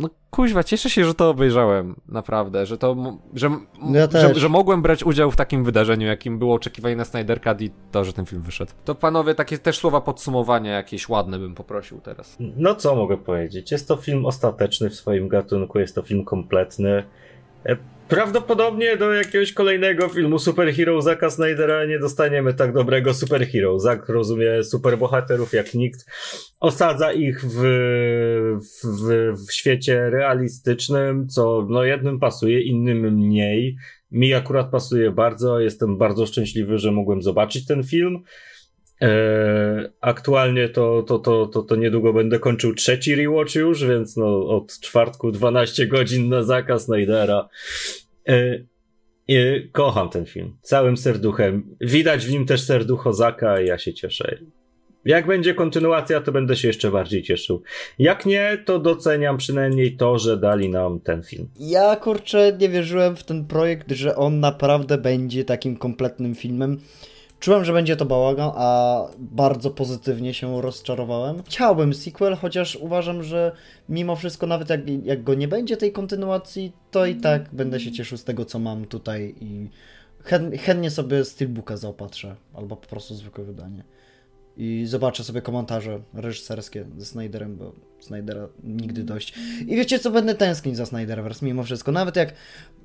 [0.00, 2.96] no kuźwa, cieszę się, że to obejrzałem, naprawdę, że to,
[3.34, 7.04] że, m- Ja że, że mogłem brać udział w takim wydarzeniu, jakim było oczekiwanie na
[7.04, 8.72] Snyder Cut i to, że ten film wyszedł.
[8.84, 12.36] To panowie, takie też słowa podsumowania jakieś ładne bym poprosił teraz.
[12.40, 13.72] No co mogę powiedzieć?
[13.72, 17.04] Jest to film ostateczny w swoim gatunku, jest to film kompletny.
[18.08, 23.78] Prawdopodobnie do jakiegoś kolejnego filmu superhero Zaka Snydera nie dostaniemy tak dobrego superhero.
[23.78, 26.06] Zack rozumie superbohaterów jak nikt.
[26.60, 27.60] Osadza ich w,
[28.84, 33.76] w, w świecie realistycznym, co no jednym pasuje, innym mniej.
[34.10, 35.60] Mi akurat pasuje bardzo.
[35.60, 38.22] Jestem bardzo szczęśliwy, że mogłem zobaczyć ten film.
[39.04, 44.48] E, aktualnie to, to, to, to, to niedługo będę kończył trzeci rewatch już, więc no
[44.48, 47.48] od czwartku 12 godzin na Zaka Snydera.
[48.28, 48.64] E,
[49.28, 50.56] e, kocham ten film.
[50.62, 51.76] Całym serduchem.
[51.80, 54.38] Widać w nim też serducho Zaka i ja się cieszę.
[55.04, 57.62] Jak będzie kontynuacja, to będę się jeszcze bardziej cieszył.
[57.98, 61.48] Jak nie, to doceniam przynajmniej to, że dali nam ten film.
[61.58, 66.80] Ja kurczę nie wierzyłem w ten projekt, że on naprawdę będzie takim kompletnym filmem.
[67.44, 71.42] Czułem, że będzie to bałagan, a bardzo pozytywnie się rozczarowałem.
[71.42, 73.52] Chciałbym sequel, chociaż uważam, że
[73.88, 77.92] mimo wszystko, nawet jak, jak go nie będzie tej kontynuacji, to i tak będę się
[77.92, 79.68] cieszył z tego, co mam tutaj i
[80.22, 83.84] chęt, chętnie sobie Steelbooka zaopatrzę, albo po prostu zwykłe wydanie.
[84.56, 89.34] I zobaczę sobie komentarze reżyserskie ze Snyderem, bo Snydera nigdy dość.
[89.60, 92.34] I wiecie co, będę tęsknić za Snyderverse mimo wszystko, nawet jak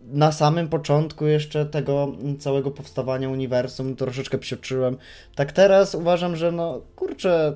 [0.08, 4.98] na samym początku jeszcze tego całego powstawania uniwersum troszeczkę psioczyłem,
[5.36, 7.56] tak teraz uważam, że no kurczę,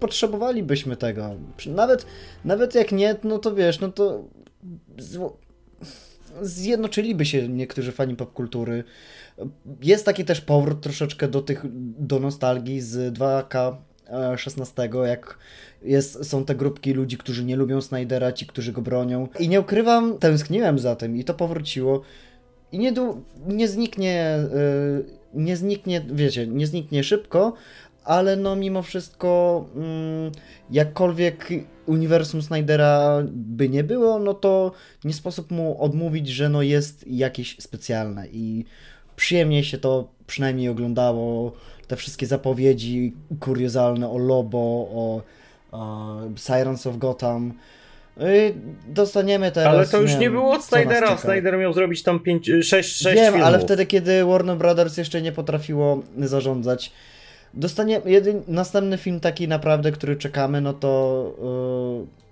[0.00, 1.34] potrzebowalibyśmy tego.
[1.66, 2.06] Nawet,
[2.44, 4.24] nawet jak nie, no to wiesz, no to
[6.42, 8.84] zjednoczyliby się niektórzy fani popkultury.
[9.82, 11.64] Jest taki też powrót troszeczkę do tych,
[11.98, 15.38] do nostalgii z 2K16, jak
[15.82, 19.28] jest, są te grupki ludzi, którzy nie lubią Snydera, ci, którzy go bronią.
[19.38, 22.02] I nie ukrywam, tęskniłem za tym i to powróciło.
[22.72, 22.92] I nie,
[23.46, 25.04] nie zniknie, yy,
[25.34, 27.54] nie zniknie, wiecie, nie zniknie szybko,
[28.04, 30.32] ale no mimo wszystko, mm,
[30.70, 31.48] jakkolwiek
[31.86, 34.72] uniwersum Snydera by nie było, no to
[35.04, 38.64] nie sposób mu odmówić, że no jest jakieś specjalne i
[39.16, 41.52] przyjemnie się to przynajmniej oglądało.
[41.88, 45.22] Te wszystkie zapowiedzi kuriozalne o Lobo, o,
[45.72, 47.52] o Sirens of Gotham.
[48.20, 48.54] Y,
[48.88, 49.74] dostaniemy teraz.
[49.74, 51.16] Ale to już nie, nie było od Snydera.
[51.16, 53.46] Snyder miał zrobić tam 5, 6, 6 Wiem, filmów.
[53.46, 56.92] ale wtedy, kiedy Warner Brothers jeszcze nie potrafiło zarządzać.
[57.54, 61.32] Dostanie jedyn, następny film taki naprawdę, który czekamy, no to
[62.00, 62.23] yy,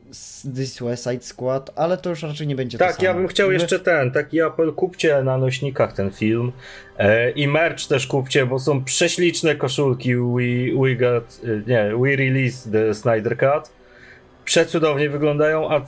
[0.55, 3.81] The Suicide Squad, ale to już raczej nie będzie Tak, to ja bym chciał jeszcze
[3.81, 6.53] ten, taki apel, kupcie na nośnikach ten film.
[6.99, 12.17] E, i merch też kupcie, bo są prześliczne koszulki We, we got, e, nie, We
[12.17, 13.82] Release the Snyder Cut
[14.45, 15.81] przecudownie wyglądają, a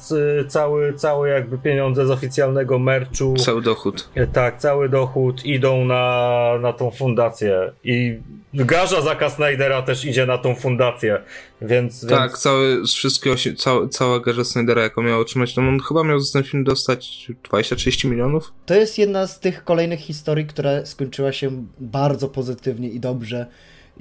[0.49, 3.35] cały, cały jakby pieniądze z oficjalnego merchu.
[3.37, 4.09] Cały dochód.
[4.15, 7.73] E, tak, cały dochód idą na, na tą fundację.
[7.85, 8.19] I
[8.55, 11.23] garza Zaka Snydera też idzie na tą fundację,
[11.63, 12.07] więc...
[12.07, 12.41] Tak, więc...
[12.43, 16.33] cały, z wszystkiego, cała, cała garza Snydera, jaką miał otrzymać, no on chyba miał za
[16.33, 18.53] ten film dostać 20-30 milionów?
[18.67, 23.47] To jest jedna z tych kolejnych historii, która skończyła się bardzo pozytywnie i dobrze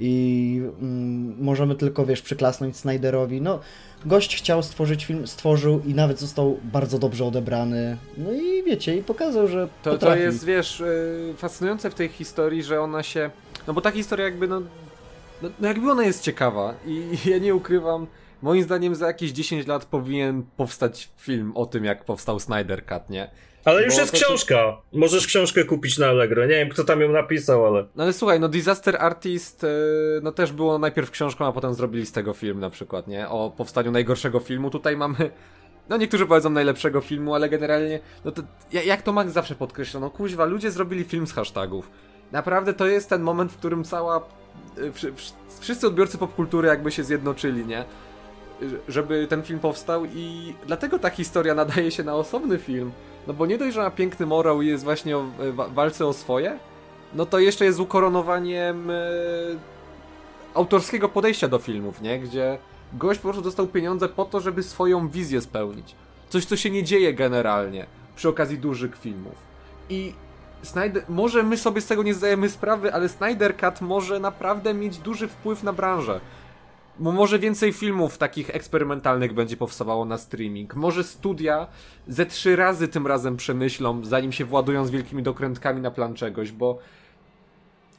[0.00, 3.40] i mm, możemy tylko, wiesz, przyklasnąć Snyderowi.
[3.40, 3.60] No,
[4.06, 7.96] gość chciał stworzyć film, stworzył i nawet został bardzo dobrze odebrany.
[8.18, 10.20] No i wiecie, i pokazał, że to, potrafi.
[10.20, 13.30] to jest, wiesz, yy, fascynujące w tej historii, że ona się...
[13.66, 14.60] No bo ta historia jakby, no,
[15.42, 18.06] no, no jakby ona jest ciekawa i ja nie ukrywam,
[18.42, 23.10] moim zdaniem za jakieś 10 lat powinien powstać film o tym, jak powstał Snyder Cut,
[23.10, 23.30] nie?
[23.64, 24.76] Ale już jest książka.
[24.92, 26.42] Możesz książkę kupić na Allegro.
[26.42, 27.86] Nie wiem, kto tam ją napisał, ale...
[27.96, 29.68] No ale słuchaj, no Disaster Artist, e,
[30.22, 33.28] no też było najpierw książką, a potem zrobili z tego film na przykład, nie?
[33.28, 34.70] O powstaniu najgorszego filmu.
[34.70, 35.30] Tutaj mamy...
[35.88, 38.42] No niektórzy powiedzą najlepszego filmu, ale generalnie, no to
[38.72, 41.90] jak to Max zawsze podkreśla, no kuźwa, ludzie zrobili film z hashtagów.
[42.32, 44.16] Naprawdę to jest ten moment, w którym cała...
[44.16, 45.12] E,
[45.60, 47.84] wszyscy odbiorcy popkultury jakby się zjednoczyli, nie?
[48.88, 52.92] Żeby ten film powstał i dlatego ta historia nadaje się na osobny film.
[53.26, 56.12] No bo nie dość, że ma piękny morał i jest właśnie o e, walce o
[56.12, 56.58] swoje,
[57.14, 58.94] no to jeszcze jest ukoronowaniem e,
[60.54, 62.20] autorskiego podejścia do filmów, nie?
[62.20, 62.58] Gdzie
[62.92, 65.94] gość po prostu dostał pieniądze po to, żeby swoją wizję spełnić.
[66.28, 67.86] Coś, co się nie dzieje generalnie
[68.16, 69.34] przy okazji dużych filmów.
[69.88, 70.12] I
[70.62, 74.98] Snyder, może my sobie z tego nie zdajemy sprawy, ale Snyder Cut może naprawdę mieć
[74.98, 76.20] duży wpływ na branżę.
[76.98, 80.74] Może więcej filmów takich eksperymentalnych będzie powstawało na streaming.
[80.74, 81.66] Może studia
[82.08, 86.52] ze trzy razy tym razem przemyślą, zanim się władują z wielkimi dokrętkami na plan czegoś,
[86.52, 86.78] bo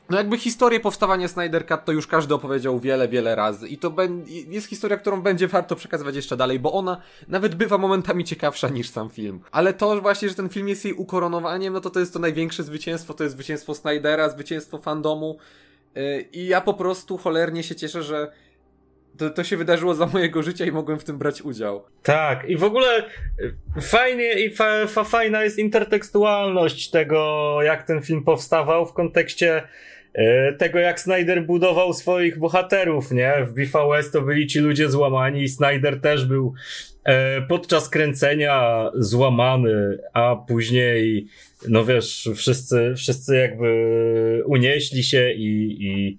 [0.10, 3.96] no jakby historię powstawania Snyder Cut to już każdy opowiedział wiele, wiele razy i to
[4.48, 8.90] jest historia, którą będzie warto przekazywać jeszcze dalej, bo ona nawet bywa momentami ciekawsza niż
[8.90, 9.40] sam film.
[9.52, 12.64] Ale to właśnie, że ten film jest jej ukoronowaniem, no to to jest to największe
[12.64, 15.38] zwycięstwo, to jest zwycięstwo Snydera, zwycięstwo fandomu
[15.96, 18.32] yy, i ja po prostu cholernie się cieszę, że
[19.18, 21.84] to, to się wydarzyło za mojego życia i mogłem w tym brać udział.
[22.04, 23.04] Tak, i w ogóle
[23.78, 29.64] y, fajnie i fa, fa, fajna jest intertekstualność tego, jak ten film powstawał w kontekście
[30.16, 30.22] y,
[30.58, 33.34] tego, jak Snyder budował swoich bohaterów, nie?
[33.46, 36.54] W BVS to byli ci ludzie złamani i Snyder też był
[37.04, 41.28] e, podczas kręcenia złamany, a później,
[41.68, 46.18] no wiesz, wszyscy, wszyscy jakby unieśli się i, i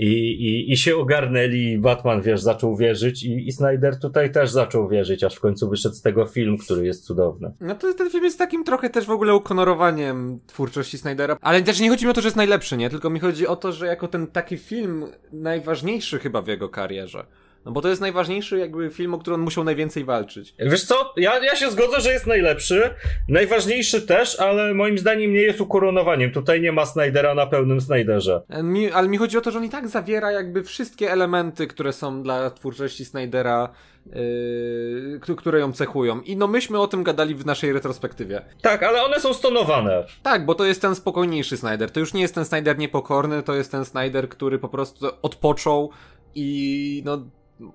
[0.00, 4.88] i, i, i się ogarnęli, Batman, wiesz, zaczął wierzyć i, i Snyder tutaj też zaczął
[4.88, 7.52] wierzyć, aż w końcu wyszedł z tego film, który jest cudowny.
[7.60, 11.80] No to ten film jest takim trochę też w ogóle ukonorowaniem twórczości Snydera, ale też
[11.80, 12.90] nie chodzi mi o to, że jest najlepszy, nie?
[12.90, 17.26] Tylko mi chodzi o to, że jako ten taki film najważniejszy chyba w jego karierze.
[17.64, 20.54] No bo to jest najważniejszy jakby film, o który on musiał najwięcej walczyć.
[20.58, 22.94] Wiesz co, ja, ja się zgodzę, że jest najlepszy,
[23.28, 26.32] najważniejszy też, ale moim zdaniem nie jest ukoronowaniem.
[26.32, 28.42] Tutaj nie ma Snydera na pełnym Snyderze.
[28.62, 31.92] Mi, ale mi chodzi o to, że on i tak zawiera jakby wszystkie elementy, które
[31.92, 33.68] są dla twórczości Snydera
[34.06, 36.20] Yy, które ją cechują.
[36.20, 38.42] I no myśmy o tym gadali w naszej retrospektywie.
[38.62, 40.04] Tak, ale one są stonowane.
[40.22, 41.90] Tak, bo to jest ten spokojniejszy Snyder.
[41.90, 45.90] To już nie jest ten Snyder niepokorny, to jest ten Snyder, który po prostu odpoczął,
[46.34, 47.26] i no,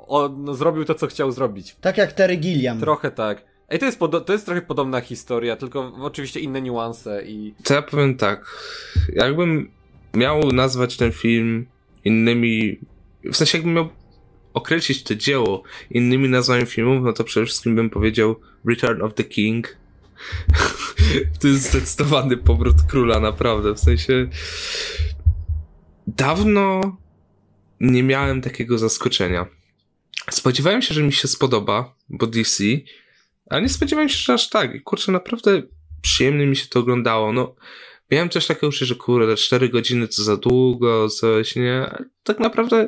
[0.07, 1.75] on zrobił to, co chciał zrobić.
[1.81, 2.79] Tak jak Terry Gilliam.
[2.79, 3.45] Trochę tak.
[3.69, 7.53] Ej, to jest, to jest trochę podobna historia, tylko oczywiście inne niuanse i...
[7.63, 8.45] To ja powiem tak,
[9.13, 9.71] jakbym
[10.13, 11.65] miał nazwać ten film
[12.05, 12.79] innymi,
[13.23, 13.89] w sensie jakbym miał
[14.53, 19.23] określić to dzieło innymi nazwami filmów, no to przede wszystkim bym powiedział Return of the
[19.23, 19.77] King.
[21.41, 24.27] to jest zdecydowany powrót króla, naprawdę, w sensie
[26.07, 26.97] dawno
[27.79, 29.45] nie miałem takiego zaskoczenia.
[30.31, 32.63] Spodziewałem się, że mi się spodoba, bo DC,
[33.49, 34.83] ale nie spodziewałem się, że aż tak.
[34.83, 35.61] Kurczę, naprawdę
[36.01, 37.33] przyjemnie mi się to oglądało.
[37.33, 37.55] No,
[38.11, 42.05] miałem też takie uczucie, że kurde, 4 godziny to za długo, coś, nie?
[42.23, 42.87] Tak naprawdę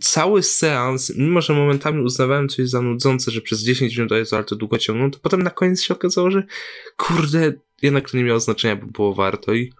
[0.00, 4.44] cały seans, mimo że momentami uznawałem coś za nudzące, że przez 10 minut jest ale
[4.44, 6.42] to długo ciągną, to potem na koniec się okazało, że
[6.96, 9.72] kurde, jednak to nie miało znaczenia, bo było warto i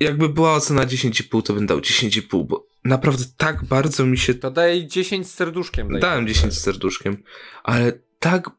[0.00, 4.34] jakby była ocena 10,5, to bym dał 10,5, bo naprawdę tak bardzo mi się...
[4.34, 5.88] To daj 10 z serduszkiem.
[5.92, 7.22] Daj Dałem 10 z serduszkiem,
[7.64, 8.50] ale tak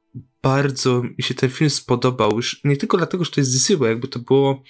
[0.44, 3.88] bardzo mi się ten film spodobał, już nie tylko dlatego, że to jest DC, bo
[3.88, 4.64] jakby to było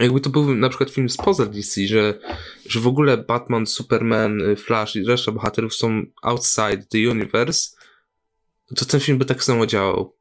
[0.00, 2.18] jakby to był na przykład film spoza DC, że,
[2.66, 7.76] że w ogóle Batman, Superman, Flash i reszta bohaterów są outside the universe,
[8.76, 10.16] to ten film by tak samo działał.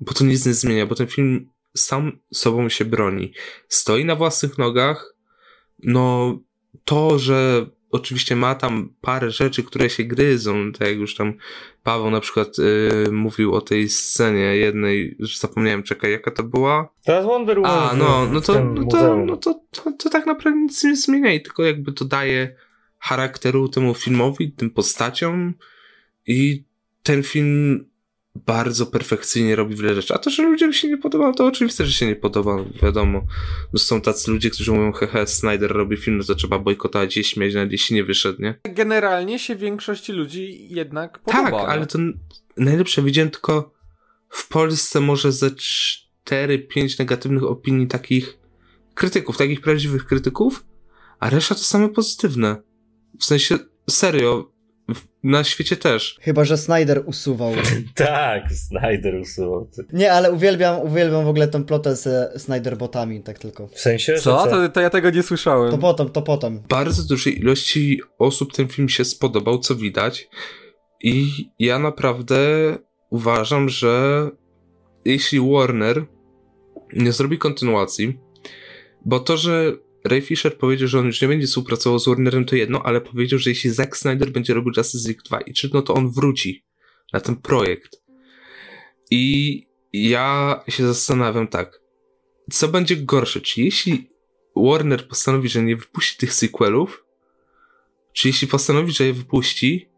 [0.00, 3.32] Bo to nic nie zmienia, bo ten film sam sobą się broni.
[3.68, 5.14] Stoi na własnych nogach.
[5.78, 6.38] No,
[6.84, 11.34] to, że oczywiście ma tam parę rzeczy, które się gryzą, tak jak już tam
[11.82, 16.88] Paweł na przykład yy, mówił o tej scenie jednej, że zapomniałem, czekaj, jaka to była?
[17.04, 17.90] Teraz Wonder Woman.
[17.90, 21.32] A, no, no to, no to, no to, to, to tak naprawdę nic nie zmienia
[21.32, 22.56] i tylko jakby to daje
[22.98, 25.54] charakteru temu filmowi, tym postaciom
[26.26, 26.64] i
[27.02, 27.84] ten film
[28.34, 30.14] bardzo perfekcyjnie robi wiele rzeczy.
[30.14, 33.26] A to, że ludziom się nie podoba, to oczywiste, że się nie podoba, wiadomo.
[33.72, 37.24] No są tacy ludzie, którzy mówią, hehe, Snyder robi film, no to trzeba bojkotować i
[37.24, 38.60] śmiać, nawet jeśli nie wyszedł, nie?
[38.64, 41.50] Generalnie się większości ludzi jednak podoba.
[41.50, 41.98] Tak, ale to
[42.56, 43.74] najlepsze widziałem tylko
[44.28, 48.38] w Polsce może ze 4-5 negatywnych opinii takich
[48.94, 50.64] krytyków, takich prawdziwych krytyków,
[51.20, 52.62] a reszta to same pozytywne.
[53.20, 53.58] W sensie,
[53.90, 54.53] serio,
[55.22, 56.18] na świecie też.
[56.20, 57.52] Chyba, że Snyder usuwał.
[57.94, 59.70] tak, Snyder usuwał.
[59.92, 63.68] Nie, ale uwielbiam, uwielbiam w ogóle tę plotę ze Snyder botami, tak tylko.
[63.68, 64.14] W sensie?
[64.14, 64.44] Co?
[64.44, 64.50] co?
[64.50, 65.70] To, to, ja tego nie słyszałem.
[65.70, 66.62] To potem, to potem.
[66.68, 70.28] Bardzo dużej ilości osób ten film się spodobał, co widać.
[71.00, 72.38] I ja naprawdę
[73.10, 74.30] uważam, że
[75.04, 76.04] jeśli Warner
[76.92, 78.18] nie zrobi kontynuacji,
[79.04, 79.72] bo to, że
[80.04, 83.38] Ray Fisher powiedział, że on już nie będzie współpracował z Warnerem, to jedno, ale powiedział,
[83.38, 86.64] że jeśli Zack Snyder będzie robił Justice League 2 i 3, no to on wróci
[87.12, 88.02] na ten projekt.
[89.10, 91.80] I ja się zastanawiam tak,
[92.50, 94.10] co będzie gorsze, czy jeśli
[94.56, 97.04] Warner postanowi, że nie wypuści tych sequelów,
[98.12, 99.88] czy jeśli postanowi, że je wypuści,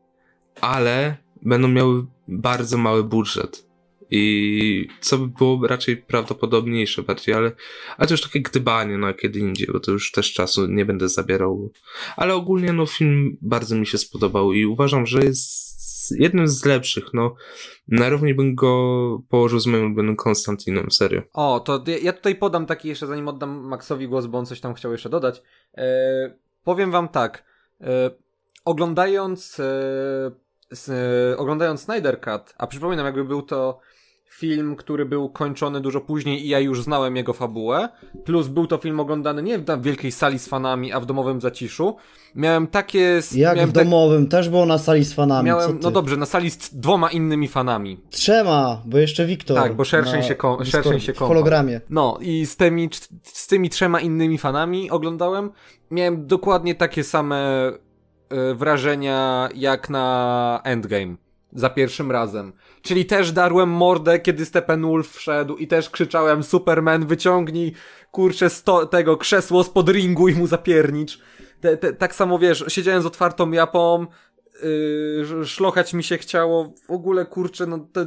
[0.60, 3.66] ale będą miały bardzo mały budżet.
[4.10, 7.52] I co by było raczej prawdopodobniejsze bardziej, ale,
[7.96, 11.08] ale to już takie gdybanie na kiedy indziej, bo to już też czasu nie będę
[11.08, 11.72] zabierał.
[12.16, 15.66] Ale ogólnie no film bardzo mi się spodobał i uważam, że jest
[16.10, 17.34] jednym z lepszych, no
[17.88, 21.22] na równi bym go położył z moim ulubionym Konstantinem, serio.
[21.32, 24.74] O, to ja tutaj podam taki jeszcze, zanim oddam Maxowi głos, bo on coś tam
[24.74, 25.42] chciał jeszcze dodać.
[25.74, 27.44] E, powiem wam tak,
[27.80, 28.10] e,
[28.64, 33.80] oglądając e, oglądając Snyder Cut, a przypominam jakby był to
[34.28, 37.88] film, który był kończony dużo później i ja już znałem jego fabułę,
[38.24, 41.96] plus był to film oglądany nie w wielkiej sali z fanami, a w domowym zaciszu.
[42.34, 43.20] Miałem takie...
[43.34, 44.28] Jak miałem w domowym?
[44.28, 48.00] Też było na sali z fanami, miałem, No dobrze, na sali z dwoma innymi fanami.
[48.10, 49.56] Trzema, bo jeszcze Wiktor.
[49.56, 51.80] Tak, bo szerszej się, kom, szerszej się W hologramie.
[51.90, 52.88] No i z tymi,
[53.22, 55.50] z tymi trzema innymi fanami oglądałem.
[55.90, 57.70] Miałem dokładnie takie same
[58.52, 61.16] y, wrażenia jak na Endgame
[61.52, 62.52] za pierwszym razem.
[62.86, 67.72] Czyli też darłem mordę, kiedy Steppenwolf wszedł i też krzyczałem Superman wyciągnij
[68.10, 71.20] kurczę sto, tego krzesło spod ringu i mu zapiernicz.
[71.60, 74.06] Te, te, tak samo wiesz, siedziałem z otwartą japą,
[74.62, 78.00] yy, szlochać mi się chciało, w ogóle kurczę, no to,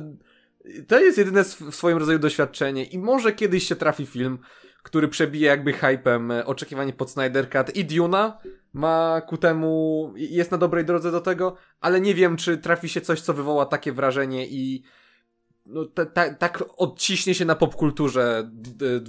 [0.87, 2.83] to jest jedyne w swoim rodzaju doświadczenie.
[2.83, 4.39] I może kiedyś się trafi film,
[4.83, 8.37] który przebije jakby hypem e, oczekiwanie pod Snyder Cut i Duna
[8.73, 13.01] ma ku temu, jest na dobrej drodze do tego, ale nie wiem, czy trafi się
[13.01, 14.83] coś, co wywoła takie wrażenie i
[15.69, 18.49] no, te, ta, tak odciśnie się na popkulturze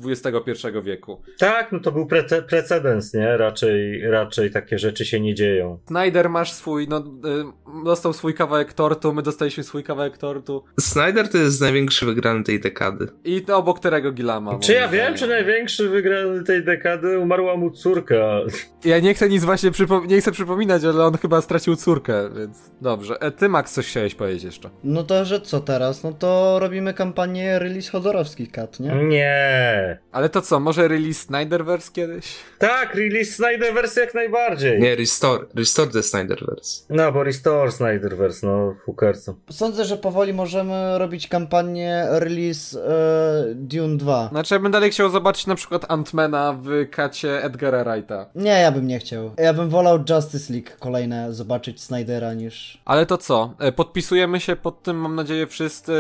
[0.07, 1.23] XXI wieku.
[1.39, 3.37] Tak, no to był pre precedens, nie?
[3.37, 5.79] Raczej, raczej takie rzeczy się nie dzieją.
[5.89, 10.65] Snyder masz swój, no, y, dostał swój kawałek tortu, my dostaliśmy swój kawałek tortu.
[10.81, 13.09] Snyder to jest największy wygrany tej dekady.
[13.25, 14.59] I to obok którego Gilama.
[14.59, 18.41] Czy ja wiem, czy największy wygrany tej dekady umarła mu córka?
[18.85, 22.71] Ja nie chcę nic właśnie przypo nie chcę przypominać, ale on chyba stracił córkę, więc
[22.81, 23.21] dobrze.
[23.21, 24.71] E, ty, Max, coś chciałeś powiedzieć jeszcze?
[24.85, 26.03] No to, że co teraz?
[26.03, 28.95] No to robimy kampanię release Hodorowski Cut, nie?
[28.95, 29.99] Nie.
[30.13, 32.37] Ale to co, może release Snyderverse kiedyś?
[32.59, 34.81] Tak, release Snyderverse jak najbardziej.
[34.81, 36.85] Nie, restore, restore the Snyderverse.
[36.91, 39.37] No, bo restore Snyderverse, no, hookercu.
[39.51, 44.29] Sądzę, że powoli możemy robić kampanię release e, Dune 2.
[44.29, 48.27] Znaczy, ja bym dalej chciał zobaczyć na przykład Antmana w kacie Edgara Wrighta.
[48.35, 49.31] Nie, ja bym nie chciał.
[49.39, 52.81] Ja bym wolał Justice League kolejne zobaczyć Snydera niż...
[52.85, 53.55] Ale to co?
[53.59, 55.93] E, podpisujemy się pod tym, mam nadzieję, wszyscy.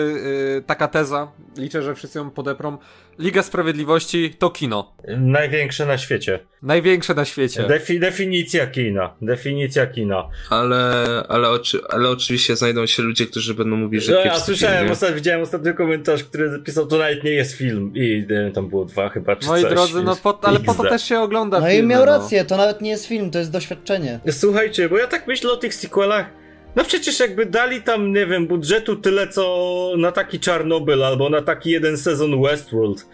[0.54, 2.78] Yy, taka teza, liczę, że wszyscy ją podeprą.
[3.18, 4.92] Liga Sprawiedliwości to kino.
[5.18, 6.38] Największe na świecie.
[6.62, 7.62] Największe na świecie.
[7.62, 9.14] Defi definicja kina.
[9.22, 10.28] Definicja kina.
[10.50, 10.94] Ale,
[11.28, 15.14] ale, oczy, ale oczywiście znajdą się ludzie, którzy będą mówić, że no, ja słyszałem, ostat,
[15.14, 17.92] widziałem ostatni komentarz, który pisał, to nawet nie jest film.
[17.94, 19.70] I tam było dwa chyba, czy Moi coś.
[19.72, 22.06] drodzy, no po, ale po to też się ogląda No filmy, i miał no.
[22.06, 24.20] rację, to nawet nie jest film, to jest doświadczenie.
[24.30, 26.39] Słuchajcie, bo ja tak myślę o tych sequelach.
[26.76, 31.42] No przecież jakby dali tam, nie wiem, budżetu tyle co na taki Czarnobyl albo na
[31.42, 33.06] taki jeden sezon Westworld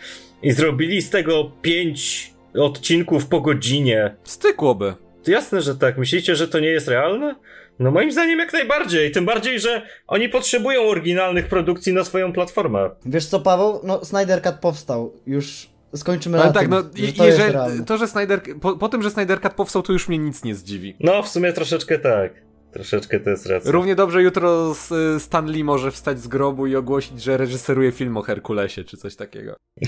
[0.43, 4.15] i zrobili z tego pięć odcinków po godzinie.
[4.25, 4.95] Stykłoby.
[5.25, 5.99] To jasne, że tak.
[5.99, 7.35] Myślicie, że to nie jest realne?
[7.79, 9.11] No moim zdaniem jak najbardziej.
[9.11, 12.91] Tym bardziej, że oni potrzebują oryginalnych produkcji na swoją platformę.
[13.07, 13.81] Wiesz co, Paweł?
[13.85, 15.13] No, Snyder Cut powstał.
[15.27, 17.55] Już skończymy Ale na tak, tym, no że i- to jeżeli,
[17.87, 20.55] to, że Snyder, po, po tym, że Snyder Cut powstał, to już mnie nic nie
[20.55, 20.97] zdziwi.
[21.01, 22.46] No w sumie troszeczkę tak.
[22.77, 23.73] Troszeczkę to jest racja.
[23.73, 24.75] Równie dobrze jutro
[25.17, 28.97] y, Stan Lee może wstać z grobu i ogłosić, że reżyseruje film o Herkulesie, czy
[28.97, 29.57] coś takiego.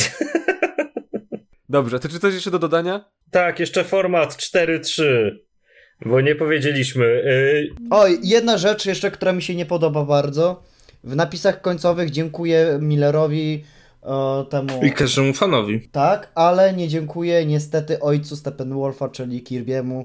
[1.69, 3.05] Dobrze, to czy coś jeszcze do dodania?
[3.31, 5.05] Tak, jeszcze format 4-3.
[6.07, 7.05] Bo nie powiedzieliśmy.
[7.05, 10.63] Yy, Oj, jedna rzecz jeszcze, która mi się nie podoba bardzo.
[11.05, 13.65] W napisach końcowych dziękuję Millerowi
[14.03, 14.85] e, temu.
[14.85, 15.89] I każdemu fanowi.
[15.93, 20.05] Tak, ale nie dziękuję niestety ojcu Steppenwolfa, czyli Kirby'emu.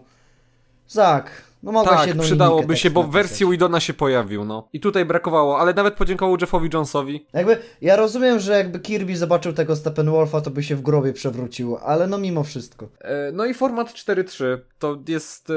[0.88, 4.68] Zak, no mogłeś tak, jedną przydałoby linijkę się, bo w wersji Widona się pojawił, no.
[4.74, 7.26] I tutaj brakowało, ale nawet podziękował Jeffowi Jonesowi.
[7.34, 11.78] Jakby, ja rozumiem, że jakby Kirby zobaczył tego Steppenwolfa, to by się w grobie przewrócił,
[11.78, 12.88] ale no mimo wszystko.
[13.02, 15.54] E, No i format 4.3 to jest e,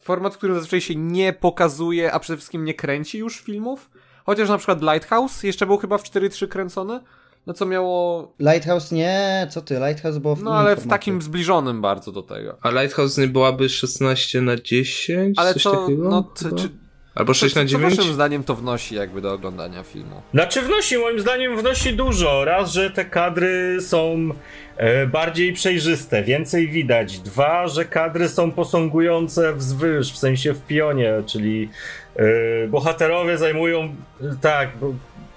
[0.00, 3.90] format, który zazwyczaj się nie pokazuje, a przede wszystkim nie kręci już filmów.
[4.26, 7.00] Chociaż na przykład Lighthouse jeszcze był chyba w 4.3 kręcony.
[7.46, 8.32] No co miało.
[8.40, 12.56] Lighthouse nie, co ty, Lighthouse było w No ale w takim zbliżonym bardzo do tego.
[12.62, 15.38] A Lighthouse nie byłaby 16 na 10?
[15.38, 15.76] Ale coś co.
[15.76, 16.08] takiego?
[16.08, 16.56] No, chyba?
[16.56, 16.68] czy,
[17.14, 17.96] Albo 6 co, na co 9?
[17.96, 20.22] waszym zdaniem to wnosi jakby do oglądania filmu?
[20.34, 22.44] Znaczy wnosi, moim zdaniem wnosi dużo.
[22.44, 24.28] Raz, że te kadry są
[24.76, 27.18] e, bardziej przejrzyste, więcej widać.
[27.18, 31.68] Dwa, że kadry są posągujące wzwyż, w sensie w pionie, czyli
[32.16, 33.94] e, bohaterowie zajmują,
[34.40, 34.94] tak, bo,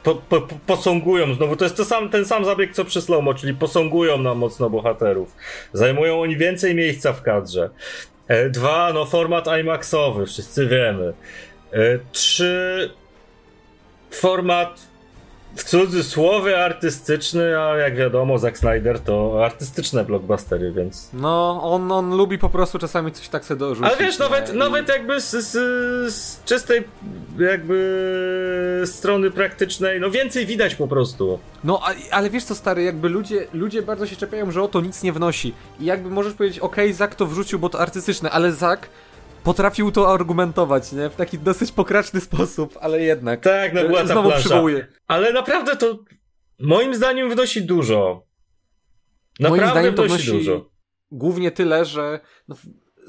[0.08, 3.34] po, po, po- posągują, znowu to jest to sam, ten sam zabieg co przy Slomo,
[3.34, 5.36] czyli posągują nam mocno bohaterów.
[5.74, 7.70] Zajmują oni więcej miejsca w kadrze.
[8.28, 11.14] E, dwa, no format IMAXowy, wszyscy wiemy.
[11.74, 12.90] E, trzy,
[14.12, 14.88] format
[15.58, 21.10] w cudzysłowie artystyczny, a jak wiadomo, Zack Snyder to artystyczne blockbustery, więc.
[21.14, 23.94] No, on, on lubi po prostu czasami coś tak sobie dorzucić.
[23.94, 24.26] Ale wiesz, nie?
[24.26, 25.52] nawet, I- nawet jakby z, z,
[26.14, 26.84] z czystej
[27.40, 31.40] jakby strony praktycznej, no więcej widać po prostu.
[31.64, 34.82] No, a, ale wiesz co, stary, jakby ludzie, ludzie bardzo się czepiają, że o to
[34.82, 35.54] nic nie wnosi.
[35.80, 38.90] I jakby możesz powiedzieć, okej, Zak to wrzucił, bo to artystyczne, ale Zak
[39.48, 41.10] potrafił to argumentować, nie?
[41.10, 43.40] W taki dosyć pokraczny sposób, ale jednak.
[43.42, 44.50] Tak, no była ta Znowu plansza.
[44.50, 44.88] przywołuję.
[45.08, 46.00] Ale naprawdę to
[46.60, 48.28] moim zdaniem wnosi dużo.
[49.40, 50.70] Naprawdę Moim zdaniem to wnosi wnosi dużo.
[51.12, 52.56] głównie tyle, że no,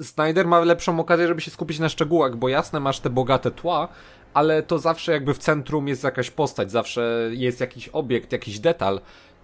[0.02, 3.88] Snyder ma lepszą okazję, żeby się skupić na szczegółach, bo jasne, masz te bogate tła,
[4.34, 9.00] ale to zawsze jakby w centrum jest jakaś postać, zawsze jest jakiś obiekt, jakiś detal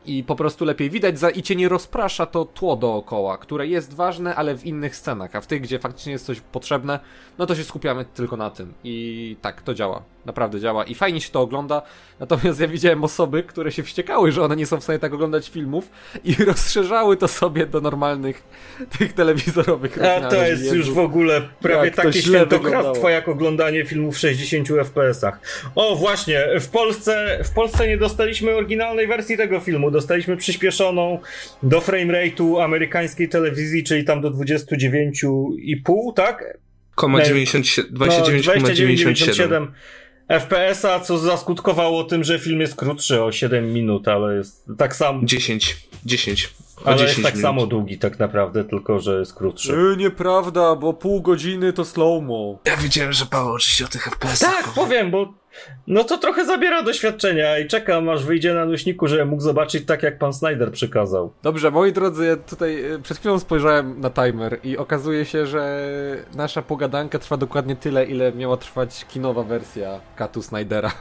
[0.07, 3.95] i po prostu lepiej widać za, i cię nie rozprasza to tło dookoła, które jest
[3.95, 7.01] ważne, ale w innych scenach, a w tych, gdzie faktycznie jest coś potrzebne,
[7.39, 8.75] no to się skupiamy tylko na tym.
[8.85, 11.83] I tak, to działa, naprawdę działa i fajnie się to ogląda,
[12.21, 15.49] natomiast ja widziałem osoby, które się wściekały, że one nie są w stanie tak oglądać
[15.51, 15.91] filmów
[16.25, 18.43] i rozszerzały to sobie do normalnych
[18.99, 20.77] tych telewizorowych A to jest Jezu.
[20.77, 25.41] już w ogóle prawie jak takie świętokradztwo jak oglądanie filmów w 60 FPS-ach.
[25.75, 31.19] O, właśnie, w Polsce, w Polsce nie dostaliśmy oryginalnej wersji tego filmu, dostaliśmy przyspieszoną
[31.63, 36.59] do frame rate'u amerykańskiej telewizji, czyli tam do 29,5, tak?
[36.95, 37.25] Koma Nie.
[37.25, 39.67] 97, No, 29,97.
[40.29, 40.39] 29,97.
[40.41, 45.21] FPS-a, co zaskutkowało tym, że film jest krótszy o 7 minut, ale jest tak samo,
[45.25, 45.77] 10.
[46.05, 46.55] 10.
[46.85, 47.43] O ale 10 jest tak minut.
[47.43, 49.73] samo długi tak naprawdę, tylko że jest krótszy.
[49.73, 52.59] Yy, nieprawda, bo pół godziny to slow-mo.
[52.65, 54.65] Ja wiedziałem, że Paweł oczywiście o tych FPS-ach.
[54.65, 55.35] Tak, powiem, bo
[55.87, 60.03] no to trochę zabiera doświadczenia i czekam aż wyjdzie na nośniku, żebym mógł zobaczyć tak,
[60.03, 61.33] jak pan Snyder przykazał.
[61.43, 65.85] Dobrze, moi drodzy, ja tutaj e, przed chwilą spojrzałem na timer i okazuje się, że
[66.35, 70.93] nasza pogadanka trwa dokładnie tyle, ile miała trwać kinowa wersja Katu Snydera e,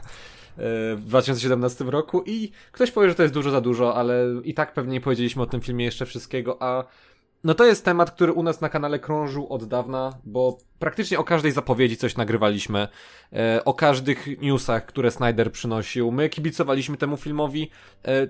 [0.96, 4.74] w 2017 roku i ktoś powie, że to jest dużo za dużo, ale i tak
[4.74, 6.84] pewnie nie powiedzieliśmy o tym filmie jeszcze wszystkiego, a
[7.44, 11.24] no to jest temat, który u nas na kanale krążył od dawna, bo praktycznie o
[11.24, 12.88] każdej zapowiedzi coś nagrywaliśmy,
[13.34, 16.12] e, o każdych newsach, które Snyder przynosił.
[16.12, 17.70] My kibicowaliśmy temu filmowi.
[18.06, 18.28] E,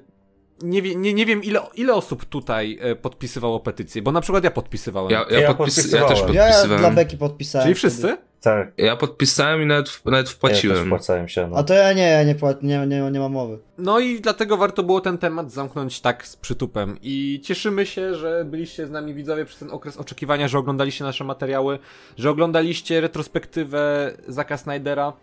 [0.61, 4.43] nie, wie, nie, nie wiem, ile, ile osób tutaj e, podpisywało petycję, bo na przykład
[4.43, 5.11] ja podpisywałem.
[5.11, 5.91] Ja, ja, Ja podpis...
[5.91, 6.71] ja też podpisywałem.
[6.71, 6.91] Ja dla.
[6.91, 7.65] Beki podpisałem.
[7.65, 7.89] Czyli wtedy.
[7.89, 8.32] wszyscy?
[8.43, 10.85] Tak, Ja podpisałem i nawet, nawet ja wpłaciłem.
[10.85, 11.47] wpłacałem się.
[11.47, 11.57] No.
[11.57, 13.59] A to ja nie, ja nie, płat, nie, nie, nie mam mowy.
[13.77, 16.97] No i dlatego warto było ten temat zamknąć tak z przytupem.
[17.01, 21.23] I cieszymy się, że byliście z nami widzowie przez ten okres oczekiwania, że oglądaliście nasze
[21.23, 21.79] materiały,
[22.17, 25.13] że oglądaliście retrospektywę Zaka Snydera.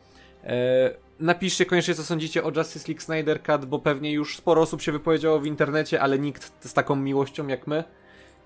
[0.44, 4.82] E, napiszcie koniecznie, co sądzicie o Justice League Snyder Cut, bo pewnie już sporo osób
[4.82, 7.84] się wypowiedziało w internecie, ale nikt z taką miłością jak my.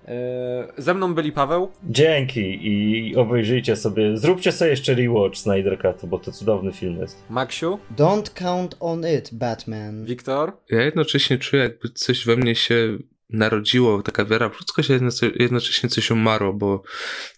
[0.07, 6.09] E, ze mną byli Paweł, Dzięki i obejrzyjcie sobie, zróbcie sobie jeszcze rewatch Snyder Cut,
[6.09, 7.23] bo to cudowny film jest.
[7.29, 10.05] Maksiu, Don't count on it, Batman.
[10.05, 10.51] Wiktor.
[10.69, 12.97] Ja jednocześnie czuję, jakby coś we mnie się
[13.29, 14.89] narodziło, taka wiara w ludzkość,
[15.35, 16.83] jednocześnie coś umarło, bo,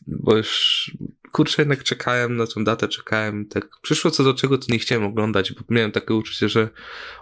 [0.08, 0.92] bo już
[1.32, 5.06] kurczę, jednak czekałem na tą datę, czekałem, tak przyszło co do czego, to nie chciałem
[5.06, 6.70] oglądać, bo miałem takie uczucie, że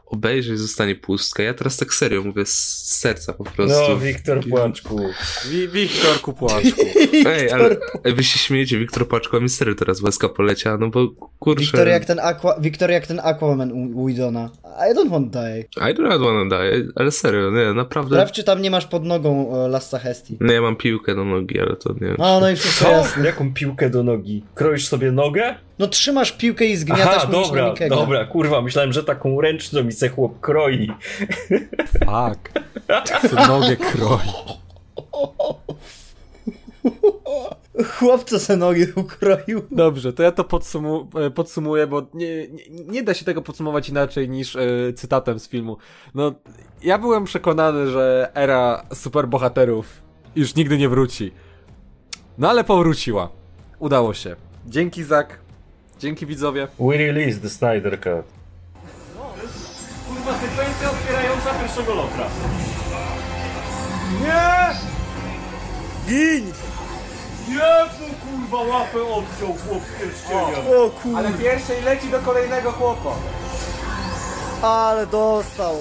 [0.05, 1.43] obejrzeć zostanie pustka.
[1.43, 3.75] Ja teraz tak serio mówię z serca po prostu.
[3.89, 4.99] No, Wiktor Płaczku.
[5.49, 6.81] Wi- Wiktor Kupłaczku.
[7.27, 11.07] Ej, ale wy się śmiejecie, Wiktor Paczko, mi serio teraz łezka poleciała, no bo
[11.39, 11.61] kurczę.
[11.61, 14.49] Wiktor jak ten, Aqua, Wiktor jak ten Aquaman Widona.
[14.91, 15.65] I don't want to die.
[15.91, 18.15] I do not wanna die, ale serio, nie, naprawdę.
[18.15, 20.37] Sprawdź, czy tam nie masz pod nogą e, Lassa Hesti.
[20.39, 22.25] No ja mam piłkę do nogi, ale to nie.
[22.25, 22.91] A, no i wszystko Co?
[22.91, 23.25] jasne.
[23.25, 24.43] Jaką piłkę do nogi?
[24.55, 25.55] Kroisz sobie nogę?
[25.79, 30.09] No trzymasz piłkę i zgniatasz Aha, dobra, dobra, kurwa, myślałem, że taką ręczną mi se
[30.09, 30.91] chłop kroi.
[32.05, 32.51] Tak.
[33.29, 34.29] Co nogę kroi.
[37.99, 39.61] Chłopco se nogi ukroił.
[39.71, 43.89] Dobrze, to ja to podsumu e, podsumuję, bo nie, nie, nie da się tego podsumować
[43.89, 44.59] inaczej niż e,
[44.95, 45.77] cytatem z filmu.
[46.13, 46.33] No,
[46.83, 50.01] ja byłem przekonany, że era superbohaterów
[50.35, 51.31] już nigdy nie wróci.
[52.37, 53.29] No ale powróciła.
[53.79, 54.35] Udało się.
[54.67, 55.44] Dzięki Zak.
[55.99, 56.67] Dzięki widzowie.
[56.79, 58.25] We release the Snyder Cut.
[60.07, 62.25] Kurwa, sekwencja otwierająca pierwszego lotra.
[64.21, 64.75] Nie!
[66.07, 66.51] Gin!
[67.49, 67.85] Nie,
[68.23, 70.65] kurwa, łapę odciął chłop z pierścieniem.
[70.77, 71.17] O kur...
[71.17, 73.15] Ale pierwszej leci do kolejnego chłopa.
[74.61, 75.75] Ale dostał.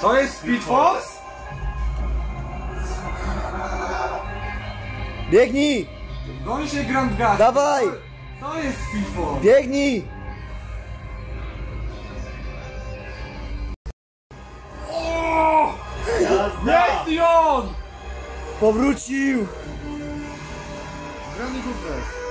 [0.00, 1.23] To jest Speed Force?
[5.34, 5.86] Biegnij!
[6.44, 7.38] Goni się Grand Gas.
[7.38, 7.84] Dawaj!
[8.40, 9.40] To jest Speed Force.
[9.42, 10.04] Biegnij!
[16.66, 17.68] Jest i on!
[18.60, 19.46] Powrócił!
[21.36, 22.23] Granny Goodness.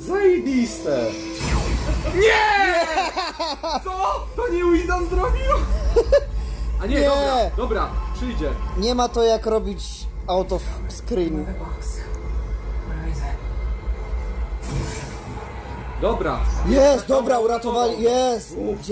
[0.00, 1.06] Zajebiste!
[2.14, 2.74] Nie!
[3.84, 4.26] Co?
[4.36, 5.52] To nie Widon zrobił?
[6.82, 7.04] A nie, Nie.
[7.06, 8.50] dobra, dobra, przyjdzie.
[8.78, 11.46] Nie ma to jak robić out of screen.
[16.00, 16.38] Dobra.
[16.68, 18.56] Jest, dobra, uratowali, jest!